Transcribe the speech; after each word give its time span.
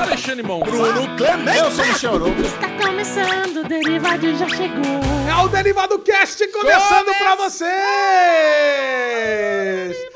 Alexandre 0.00 0.42
Mon. 0.42 0.60
Bruno 0.60 1.16
Clemente. 1.16 1.58
Eu 1.58 1.70
sou 1.70 1.84
o 1.84 1.88
Michel 1.88 2.14
Arouca. 2.14 2.40
Está 2.40 2.70
começando, 2.86 3.56
o 3.58 3.68
Derivado 3.68 4.34
já 4.34 4.48
chegou. 4.48 5.00
É 5.28 5.44
o 5.44 5.48
Derivado 5.48 5.98
Cast 5.98 6.48
começando 6.48 7.14
pra 7.18 7.36
vocês! 7.36 7.70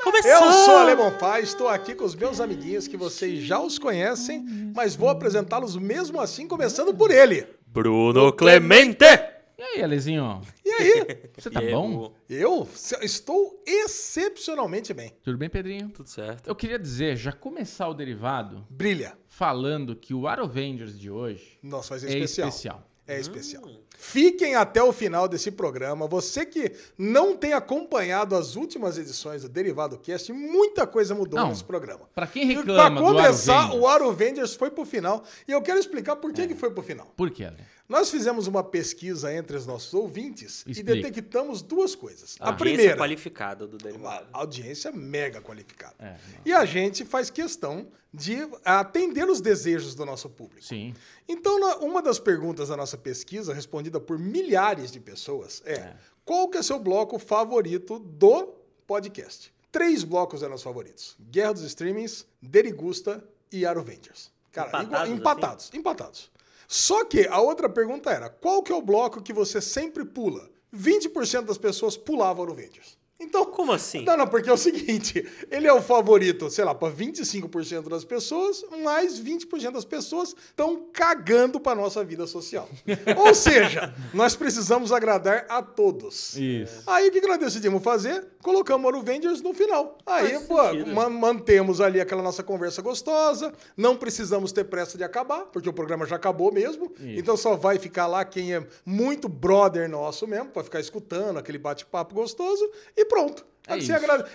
Começou! 0.03 0.31
Eu 0.31 0.51
sou 0.51 0.77
a 0.77 0.83
Lemon 0.85 1.11
Fá, 1.19 1.39
estou 1.39 1.69
aqui 1.69 1.93
com 1.93 2.03
os 2.03 2.15
meus 2.15 2.41
amiguinhos 2.41 2.87
que 2.87 2.97
vocês 2.97 3.43
já 3.43 3.59
os 3.59 3.77
conhecem, 3.77 4.43
mas 4.75 4.95
vou 4.95 5.09
apresentá-los 5.09 5.75
mesmo 5.77 6.19
assim, 6.19 6.47
começando 6.47 6.91
por 6.91 7.11
ele. 7.11 7.45
Bruno 7.67 8.33
Clemente. 8.33 9.34
E 9.73 9.77
aí, 9.79 9.83
Alezinho? 9.83 10.41
E 10.63 10.69
aí? 10.71 11.05
Você 11.37 11.49
tá 11.49 11.59
bom? 11.59 12.13
Eu 12.29 12.67
estou 13.01 13.61
excepcionalmente 13.65 14.93
bem. 14.93 15.13
Tudo 15.23 15.37
bem, 15.37 15.49
Pedrinho? 15.49 15.89
Tudo 15.89 16.07
certo. 16.07 16.47
Eu 16.47 16.55
queria 16.55 16.77
dizer, 16.77 17.17
já 17.17 17.31
começar 17.31 17.89
o 17.89 17.93
derivado 17.93 18.65
Brilha. 18.69 19.17
falando 19.27 19.95
que 19.95 20.13
o 20.13 20.27
Arovengers 20.27 20.97
de 20.97 21.09
hoje 21.09 21.57
Nossa, 21.63 21.89
vai 21.89 21.99
ser 21.99 22.05
é 22.07 22.09
especial. 22.19 22.47
especial. 22.49 22.89
É 23.07 23.19
especial. 23.19 23.63
Fiquem 23.97 24.55
até 24.55 24.81
o 24.81 24.91
final 24.91 25.27
desse 25.27 25.51
programa. 25.51 26.07
Você 26.07 26.43
que 26.45 26.71
não 26.97 27.35
tem 27.37 27.53
acompanhado 27.53 28.35
as 28.35 28.55
últimas 28.55 28.97
edições 28.97 29.43
do 29.43 29.49
Derivado 29.49 29.97
Cast, 29.99 30.33
muita 30.33 30.87
coisa 30.87 31.13
mudou 31.13 31.39
Não. 31.39 31.49
nesse 31.49 31.63
programa. 31.63 32.09
Pra 32.15 32.25
quem 32.25 32.43
E 32.49 32.55
reclama 32.55 32.99
pra 32.99 33.07
do 33.09 33.15
começar, 33.15 33.55
Arovengers... 33.57 33.81
o 33.83 33.87
Arovengers 33.87 34.55
foi 34.55 34.71
pro 34.71 34.85
final. 34.85 35.23
E 35.47 35.51
eu 35.51 35.61
quero 35.61 35.77
explicar 35.79 36.15
por 36.15 36.33
que, 36.33 36.47
que 36.47 36.55
foi 36.55 36.71
pro 36.71 36.81
final. 36.81 37.05
Por 37.15 37.29
que, 37.29 37.43
Ale? 37.45 37.57
Nós 37.87 38.09
fizemos 38.09 38.47
uma 38.47 38.63
pesquisa 38.63 39.31
entre 39.33 39.55
os 39.55 39.65
nossos 39.67 39.93
ouvintes 39.93 40.63
Explica. 40.65 40.91
e 40.95 41.01
detectamos 41.03 41.61
duas 41.61 41.93
coisas. 41.93 42.35
A 42.39 42.47
Audiência 42.49 42.57
primeira, 42.75 42.97
qualificada 42.97 43.67
do 43.67 43.77
derivado. 43.77 44.27
audiência 44.33 44.91
mega 44.91 45.39
qualificada. 45.39 45.93
É. 45.99 46.15
E 46.43 46.51
a 46.51 46.65
gente 46.65 47.05
faz 47.05 47.29
questão 47.29 47.87
de 48.11 48.37
atender 48.63 49.29
os 49.29 49.39
desejos 49.39 49.93
do 49.93 50.03
nosso 50.05 50.29
público. 50.29 50.65
Sim. 50.65 50.95
Então, 51.27 51.59
uma 51.81 52.01
das 52.01 52.17
perguntas 52.17 52.69
da 52.69 52.77
nossa 52.77 52.97
pesquisa, 52.97 53.53
respondida 53.53 53.99
por 53.99 54.17
milhares 54.17 54.91
de 54.91 54.99
pessoas, 54.99 55.61
é, 55.65 55.93
qual 56.23 56.47
que 56.49 56.57
é 56.57 56.63
seu 56.63 56.79
bloco 56.79 57.19
favorito 57.19 57.99
do 57.99 58.53
podcast? 58.87 59.53
Três 59.71 60.03
blocos 60.03 60.41
eram 60.41 60.55
os 60.55 60.63
favoritos. 60.63 61.15
Guerra 61.19 61.53
dos 61.53 61.63
Streamings, 61.63 62.25
Derigusta 62.41 63.23
e 63.51 63.65
Arovengers. 63.65 64.31
Cara, 64.51 64.69
Empatados, 64.69 64.87
igual- 64.87 65.03
assim? 65.03 65.13
empatados, 65.13 65.71
empatados. 65.73 66.31
Só 66.67 67.05
que 67.05 67.27
a 67.27 67.39
outra 67.39 67.69
pergunta 67.69 68.09
era, 68.09 68.29
qual 68.29 68.63
que 68.63 68.71
é 68.71 68.75
o 68.75 68.81
bloco 68.81 69.21
que 69.21 69.33
você 69.33 69.61
sempre 69.61 70.05
pula? 70.05 70.49
20% 70.73 71.45
das 71.45 71.57
pessoas 71.57 71.95
pulavam 71.95 72.43
Arovengers. 72.43 72.94
Então, 73.19 73.45
Como 73.45 73.71
assim? 73.71 74.03
não, 74.03 74.17
não, 74.17 74.27
porque 74.27 74.49
é 74.49 74.53
o 74.53 74.57
seguinte, 74.57 75.25
ele 75.49 75.67
é 75.67 75.73
o 75.73 75.81
favorito, 75.81 76.49
sei 76.49 76.65
lá, 76.65 76.75
para 76.75 76.93
25% 76.93 77.87
das 77.87 78.03
pessoas, 78.03 78.63
mas 78.83 79.19
20% 79.19 79.71
das 79.71 79.85
pessoas 79.85 80.35
estão 80.47 80.87
cagando 80.91 81.59
para 81.59 81.75
nossa 81.75 82.03
vida 82.03 82.27
social. 82.27 82.67
Ou 83.17 83.33
seja, 83.33 83.93
nós 84.13 84.35
precisamos 84.35 84.91
agradar 84.91 85.45
a 85.47 85.61
todos. 85.61 86.35
Isso. 86.35 86.83
Aí 86.85 87.07
o 87.07 87.11
que 87.11 87.21
que 87.21 87.27
nós 87.27 87.39
decidimos 87.39 87.81
fazer? 87.81 88.27
Colocamos 88.41 88.93
o 88.93 88.97
Avengers 88.97 89.41
no 89.41 89.53
final. 89.53 89.97
Aí, 90.05 90.33
Faz 90.33 90.43
pô, 90.83 91.09
mantemos 91.09 91.79
ali 91.81 92.01
aquela 92.01 92.21
nossa 92.21 92.43
conversa 92.43 92.81
gostosa, 92.81 93.53
não 93.77 93.95
precisamos 93.95 94.51
ter 94.51 94.65
pressa 94.65 94.97
de 94.97 95.03
acabar, 95.03 95.45
porque 95.45 95.69
o 95.69 95.73
programa 95.73 96.05
já 96.05 96.17
acabou 96.17 96.51
mesmo. 96.51 96.93
Então 96.99 97.37
só 97.37 97.55
vai 97.55 97.79
ficar 97.79 98.07
lá 98.07 98.25
quem 98.25 98.53
é 98.53 98.67
muito 98.85 99.29
brother 99.29 99.89
nosso 99.89 100.27
mesmo, 100.27 100.49
para 100.49 100.63
ficar 100.63 100.79
escutando 100.79 101.37
aquele 101.37 101.57
bate-papo 101.57 102.13
gostoso 102.13 102.69
e 102.95 103.04
pronto. 103.05 103.45
É 103.67 103.73
Assim, 103.75 103.91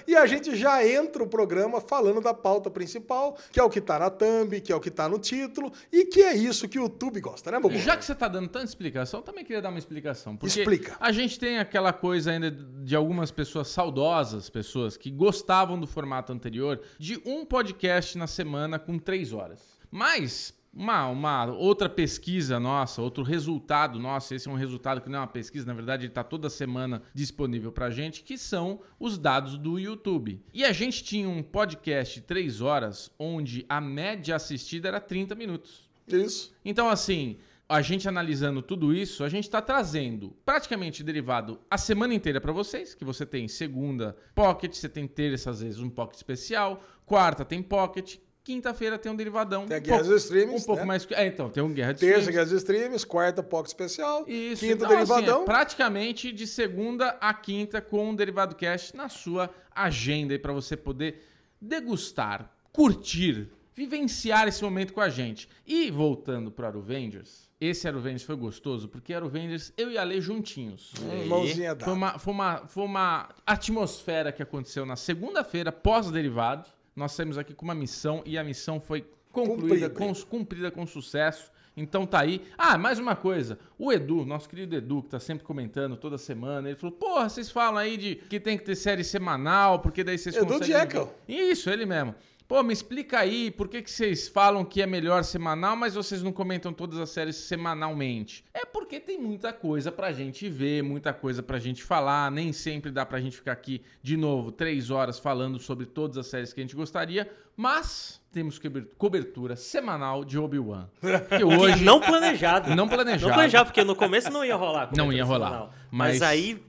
E 0.06 0.16
a 0.16 0.26
gente 0.26 0.56
já 0.56 0.84
entra 0.86 1.22
o 1.22 1.26
programa 1.26 1.80
falando 1.80 2.20
da 2.20 2.34
pauta 2.34 2.70
principal, 2.70 3.36
que 3.52 3.60
é 3.60 3.62
o 3.62 3.70
que 3.70 3.80
tá 3.80 3.98
na 3.98 4.10
thumb, 4.10 4.60
que 4.60 4.72
é 4.72 4.76
o 4.76 4.80
que 4.80 4.90
tá 4.90 5.08
no 5.08 5.18
título, 5.18 5.72
e 5.92 6.04
que 6.04 6.20
é 6.20 6.34
isso 6.34 6.68
que 6.68 6.78
o 6.78 6.82
YouTube 6.82 7.20
gosta, 7.20 7.50
né, 7.50 7.60
Bobo? 7.60 7.78
Já 7.78 7.96
que 7.96 8.04
você 8.04 8.14
tá 8.14 8.26
dando 8.26 8.48
tanta 8.48 8.64
explicação, 8.64 9.20
eu 9.20 9.24
também 9.24 9.44
queria 9.44 9.62
dar 9.62 9.68
uma 9.68 9.78
explicação. 9.78 10.36
Porque 10.36 10.58
Explica. 10.58 10.96
a 10.98 11.12
gente 11.12 11.38
tem 11.38 11.58
aquela 11.58 11.92
coisa 11.92 12.32
ainda 12.32 12.50
de 12.50 12.96
algumas 12.96 13.30
pessoas 13.30 13.68
saudosas, 13.68 14.50
pessoas 14.50 14.96
que 14.96 15.10
gostavam 15.10 15.78
do 15.78 15.86
formato 15.86 16.32
anterior, 16.32 16.80
de 16.98 17.20
um 17.24 17.44
podcast 17.44 18.18
na 18.18 18.26
semana 18.26 18.78
com 18.78 18.98
três 18.98 19.32
horas. 19.32 19.78
Mas 19.90 20.54
uma, 20.72 21.06
uma 21.08 21.46
outra 21.46 21.88
pesquisa 21.88 22.60
nossa, 22.60 23.02
outro 23.02 23.24
resultado 23.24 23.98
nosso, 23.98 24.34
esse 24.34 24.48
é 24.48 24.50
um 24.50 24.54
resultado 24.54 25.00
que 25.00 25.08
não 25.08 25.18
é 25.18 25.20
uma 25.22 25.26
pesquisa, 25.26 25.66
na 25.66 25.74
verdade 25.74 26.04
ele 26.04 26.10
está 26.10 26.22
toda 26.22 26.48
semana 26.48 27.02
disponível 27.12 27.72
pra 27.72 27.90
gente, 27.90 28.22
que 28.22 28.38
são 28.38 28.80
os 28.98 29.18
dados 29.18 29.58
do 29.58 29.78
YouTube. 29.78 30.40
E 30.54 30.64
a 30.64 30.72
gente 30.72 31.02
tinha 31.02 31.28
um 31.28 31.42
podcast 31.42 32.20
de 32.20 32.26
três 32.26 32.60
horas, 32.60 33.10
onde 33.18 33.66
a 33.68 33.80
média 33.80 34.36
assistida 34.36 34.88
era 34.88 35.00
30 35.00 35.34
minutos. 35.34 35.90
Isso. 36.06 36.52
Então, 36.64 36.88
assim, 36.88 37.38
a 37.68 37.82
gente 37.82 38.08
analisando 38.08 38.62
tudo 38.62 38.92
isso, 38.92 39.22
a 39.22 39.28
gente 39.28 39.44
está 39.44 39.62
trazendo 39.62 40.36
praticamente 40.44 41.04
derivado 41.04 41.60
a 41.70 41.78
semana 41.78 42.14
inteira 42.14 42.40
para 42.40 42.52
vocês, 42.52 42.94
que 42.94 43.04
você 43.04 43.24
tem 43.24 43.46
segunda 43.46 44.16
pocket, 44.34 44.74
você 44.74 44.88
tem 44.88 45.06
terça 45.06 45.50
às 45.50 45.60
vezes 45.60 45.78
um 45.78 45.88
pocket 45.88 46.16
especial, 46.16 46.82
quarta 47.06 47.44
tem 47.44 47.62
pocket, 47.62 48.16
quinta-feira 48.54 48.98
tem 48.98 49.10
um 49.12 49.16
derivadão. 49.16 49.66
Tem 49.66 49.76
a 49.76 49.80
um 49.80 49.82
Guerra 49.82 49.98
pouco- 49.98 50.12
dos 50.14 50.22
Streamings, 50.24 50.62
Um 50.62 50.66
pouco 50.66 50.80
né? 50.82 50.86
mais... 50.86 51.06
É, 51.12 51.26
então, 51.26 51.48
tem 51.50 51.62
um 51.62 51.72
Guerra 51.72 51.92
de 51.92 52.00
Terça, 52.00 52.18
Streamings. 52.20 52.34
Guerra 52.34 52.44
dos 52.46 52.62
Streams, 52.62 53.06
quarta, 53.06 53.42
POC 53.42 53.68
especial, 53.68 54.24
Isso, 54.28 54.60
quinta, 54.60 54.74
então, 54.84 54.86
assim, 54.88 54.96
Derivadão. 54.96 55.42
é 55.42 55.44
praticamente 55.44 56.32
de 56.32 56.46
segunda 56.46 57.16
a 57.20 57.32
quinta 57.32 57.80
com 57.80 58.10
um 58.10 58.14
Derivado 58.14 58.54
Cash 58.56 58.92
na 58.92 59.08
sua 59.08 59.50
agenda 59.74 60.34
aí 60.34 60.38
para 60.38 60.52
você 60.52 60.76
poder 60.76 61.22
degustar, 61.60 62.50
curtir, 62.72 63.48
vivenciar 63.74 64.48
esse 64.48 64.62
momento 64.62 64.92
com 64.92 65.00
a 65.00 65.08
gente. 65.08 65.48
E 65.66 65.90
voltando 65.90 66.50
para 66.50 66.68
Aruvengers, 66.68 67.48
esse 67.60 67.86
Aruvengers 67.86 68.22
foi 68.22 68.36
gostoso 68.36 68.88
porque 68.88 69.12
Aruvengers 69.14 69.72
eu 69.76 69.90
e 69.90 69.98
a 69.98 70.20
juntinhos. 70.20 70.92
Hum, 71.00 71.26
mãozinha 71.26 71.74
dada. 71.74 71.84
Foi 71.84 71.94
uma, 71.94 72.18
foi, 72.18 72.32
uma, 72.32 72.66
foi 72.66 72.84
uma 72.84 73.28
atmosfera 73.46 74.32
que 74.32 74.42
aconteceu 74.42 74.84
na 74.84 74.96
segunda-feira, 74.96 75.70
pós-derivado. 75.70 76.68
Nós 76.94 77.12
saímos 77.12 77.38
aqui 77.38 77.54
com 77.54 77.64
uma 77.64 77.74
missão 77.74 78.22
e 78.26 78.36
a 78.38 78.44
missão 78.44 78.80
foi 78.80 79.04
concluída, 79.32 79.88
Cumprida. 79.88 79.90
com, 79.90 80.14
cumprida 80.26 80.70
com 80.70 80.86
sucesso. 80.86 81.50
Então 81.76 82.04
tá 82.04 82.20
aí. 82.20 82.42
Ah, 82.58 82.76
mais 82.76 82.98
uma 82.98 83.14
coisa. 83.14 83.58
O 83.78 83.92
Edu, 83.92 84.24
nosso 84.26 84.48
querido 84.48 84.74
Edu, 84.74 85.02
que 85.02 85.10
tá 85.10 85.20
sempre 85.20 85.44
comentando 85.44 85.96
toda 85.96 86.18
semana, 86.18 86.68
ele 86.68 86.76
falou: 86.76 86.94
Porra, 86.94 87.28
vocês 87.28 87.50
falam 87.50 87.78
aí 87.78 87.96
de 87.96 88.16
que 88.16 88.40
tem 88.40 88.58
que 88.58 88.64
ter 88.64 88.74
série 88.74 89.04
semanal, 89.04 89.78
porque 89.78 90.02
daí 90.02 90.18
vocês 90.18 90.36
Edu 90.36 90.46
conseguem. 90.46 90.76
Jekyll. 90.80 91.08
Isso, 91.28 91.70
ele 91.70 91.86
mesmo. 91.86 92.14
Pô, 92.50 92.64
me 92.64 92.72
explica 92.72 93.20
aí 93.20 93.48
por 93.48 93.68
que, 93.68 93.80
que 93.80 93.88
vocês 93.88 94.26
falam 94.26 94.64
que 94.64 94.82
é 94.82 94.86
melhor 94.86 95.22
semanal, 95.22 95.76
mas 95.76 95.94
vocês 95.94 96.20
não 96.20 96.32
comentam 96.32 96.72
todas 96.72 96.98
as 96.98 97.10
séries 97.10 97.36
semanalmente. 97.36 98.44
É 98.52 98.64
porque 98.66 98.98
tem 98.98 99.20
muita 99.20 99.52
coisa 99.52 99.92
pra 99.92 100.10
gente 100.12 100.48
ver, 100.48 100.82
muita 100.82 101.12
coisa 101.12 101.44
pra 101.44 101.60
gente 101.60 101.80
falar. 101.84 102.28
Nem 102.32 102.52
sempre 102.52 102.90
dá 102.90 103.06
pra 103.06 103.20
gente 103.20 103.36
ficar 103.36 103.52
aqui 103.52 103.80
de 104.02 104.16
novo 104.16 104.50
três 104.50 104.90
horas 104.90 105.16
falando 105.16 105.60
sobre 105.60 105.86
todas 105.86 106.18
as 106.18 106.26
séries 106.26 106.52
que 106.52 106.58
a 106.60 106.64
gente 106.64 106.74
gostaria, 106.74 107.30
mas 107.56 108.20
temos 108.32 108.58
cober- 108.58 108.88
cobertura 108.98 109.54
semanal 109.54 110.24
de 110.24 110.36
Obi-Wan. 110.36 110.88
Que 111.38 111.44
hoje. 111.44 111.84
Não 111.84 112.00
planejado. 112.00 112.74
Não 112.74 112.88
planejado. 112.88 113.28
Não 113.28 113.34
planejado, 113.34 113.66
porque 113.66 113.84
no 113.84 113.94
começo 113.94 114.28
não 114.28 114.44
ia 114.44 114.56
rolar. 114.56 114.90
Não 114.96 115.12
ia 115.12 115.24
rolar, 115.24 115.70
mas- 115.88 116.18
Mas 116.18 116.22
aí, 116.22 116.60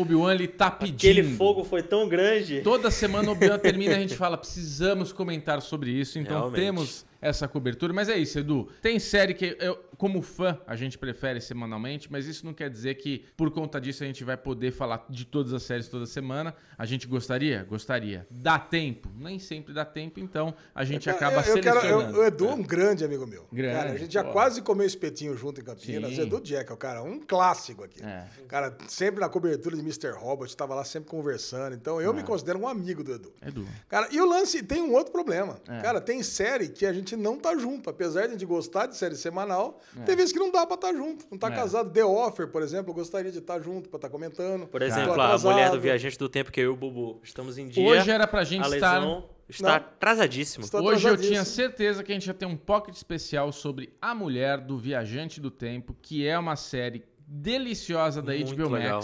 Obi-Wan 0.00 0.34
ele 0.34 0.48
tá 0.48 0.70
pedindo. 0.70 0.96
aquele 0.96 1.36
fogo 1.36 1.64
foi 1.64 1.82
tão 1.82 2.08
grande. 2.08 2.60
Toda 2.62 2.90
semana 2.90 3.28
o 3.28 3.32
Obi-Wan 3.32 3.58
termina 3.58 3.92
e 3.94 3.96
a 3.96 4.00
gente 4.00 4.14
fala, 4.16 4.36
precisamos 4.36 5.12
comentar 5.12 5.60
sobre 5.62 5.90
isso, 5.90 6.18
então 6.18 6.36
Realmente. 6.36 6.60
temos 6.60 7.06
essa 7.26 7.48
cobertura. 7.48 7.92
Mas 7.92 8.08
é 8.08 8.16
isso, 8.16 8.38
Edu. 8.38 8.68
Tem 8.80 8.98
série 8.98 9.34
que 9.34 9.56
eu, 9.60 9.76
como 9.96 10.20
fã, 10.22 10.58
a 10.66 10.76
gente 10.76 10.96
prefere 10.98 11.40
semanalmente, 11.40 12.10
mas 12.10 12.26
isso 12.26 12.44
não 12.44 12.52
quer 12.54 12.68
dizer 12.70 12.94
que 12.96 13.24
por 13.36 13.50
conta 13.50 13.80
disso 13.80 14.02
a 14.04 14.06
gente 14.06 14.22
vai 14.24 14.36
poder 14.36 14.70
falar 14.72 15.04
de 15.08 15.24
todas 15.24 15.52
as 15.52 15.62
séries 15.62 15.88
toda 15.88 16.06
semana. 16.06 16.54
A 16.78 16.84
gente 16.86 17.06
gostaria? 17.06 17.64
Gostaria. 17.64 18.26
Dá 18.30 18.58
tempo? 18.58 19.10
Nem 19.16 19.38
sempre 19.38 19.72
dá 19.72 19.84
tempo, 19.84 20.20
então 20.20 20.54
a 20.74 20.84
gente 20.84 21.08
acaba 21.08 21.40
eu, 21.42 21.56
eu 21.56 21.62
quero, 21.62 21.80
selecionando. 21.80 22.16
eu- 22.16 22.22
o 22.22 22.26
Edu 22.26 22.48
é 22.48 22.54
um 22.54 22.62
grande 22.62 23.04
amigo 23.04 23.26
meu. 23.26 23.46
Grande, 23.52 23.74
cara, 23.76 23.90
a 23.92 23.96
gente 23.96 24.12
já 24.12 24.22
pô. 24.24 24.32
quase 24.32 24.62
comeu 24.62 24.86
espetinho 24.86 25.36
junto 25.36 25.60
em 25.60 25.64
Campinas. 25.64 26.14
Sim. 26.14 26.22
Edu 26.22 26.40
Jack, 26.40 26.70
é 26.70 26.74
o 26.74 26.76
cara, 26.76 27.02
um 27.02 27.18
clássico 27.20 27.82
aqui. 27.84 28.02
É. 28.04 28.26
Cara, 28.48 28.76
sempre 28.88 29.20
na 29.20 29.28
cobertura 29.28 29.74
de 29.76 29.82
Mr. 29.82 30.10
Robot, 30.10 30.54
tava 30.56 30.74
lá 30.74 30.84
sempre 30.84 31.08
conversando. 31.10 31.74
Então 31.74 32.00
eu 32.00 32.12
me 32.12 32.20
É. 32.20 32.22
considero 32.22 32.58
um 32.58 32.68
amigo 32.68 33.02
do 33.02 33.12
Edu. 33.14 33.32
Edu. 33.44 33.66
Cara, 33.88 34.08
e 34.12 34.20
o 34.20 34.26
lance 34.28 34.62
tem 34.62 34.82
um 34.82 34.92
outro 34.92 35.10
problema. 35.12 35.58
É. 35.68 35.80
Cara, 35.80 36.00
tem 36.00 36.22
série 36.22 36.68
que 36.68 36.84
a 36.84 36.92
gente 36.92 37.15
não 37.16 37.38
tá 37.38 37.56
junto. 37.56 37.88
Apesar 37.90 38.22
de 38.22 38.26
a 38.28 38.30
gente 38.32 38.44
gostar 38.44 38.86
de 38.86 38.96
série 38.96 39.16
semanal, 39.16 39.80
É. 39.98 40.02
tem 40.02 40.14
vezes 40.16 40.32
que 40.32 40.38
não 40.38 40.50
dá 40.50 40.66
pra 40.66 40.74
estar 40.74 40.92
junto. 40.94 41.24
Não 41.30 41.38
tá 41.38 41.48
É. 41.48 41.50
casado. 41.56 41.90
The 41.90 42.04
Offer, 42.04 42.48
por 42.48 42.62
exemplo, 42.62 42.90
eu 42.90 42.94
gostaria 42.94 43.32
de 43.32 43.38
estar 43.38 43.60
junto 43.60 43.88
pra 43.88 43.98
estar 43.98 44.08
comentando. 44.08 44.66
Por 44.66 44.82
exemplo, 44.82 45.20
a 45.20 45.38
mulher 45.38 45.70
do 45.70 45.80
viajante 45.80 46.18
do 46.18 46.28
tempo 46.28 46.52
que 46.52 46.60
eu 46.60 46.64
e 46.64 46.68
o 46.68 46.76
Bubu 46.76 47.20
estamos 47.22 47.58
em 47.58 47.68
dia. 47.68 47.86
Hoje 47.86 48.10
era 48.10 48.26
pra 48.26 48.44
gente 48.44 48.64
a 48.64 48.74
estar... 48.74 49.02
está 49.48 49.68
Não. 49.68 49.74
atrasadíssimo. 49.74 50.64
Estou 50.64 50.80
Hoje 50.80 50.90
eu 51.06 51.12
atrasadíssimo. 51.14 51.32
tinha 51.32 51.44
certeza 51.44 52.02
que 52.02 52.12
a 52.12 52.14
gente 52.14 52.26
ia 52.26 52.34
ter 52.34 52.46
um 52.46 52.56
pocket 52.56 52.94
especial 52.94 53.52
sobre 53.52 53.92
A 54.02 54.14
Mulher 54.14 54.58
do 54.60 54.76
Viajante 54.78 55.40
do 55.40 55.50
Tempo, 55.50 55.94
que 56.02 56.26
é 56.26 56.38
uma 56.38 56.56
série 56.56 57.04
deliciosa 57.28 58.20
da 58.22 58.32
Muito 58.32 58.54
HBO 58.56 58.68
legal. 58.70 59.00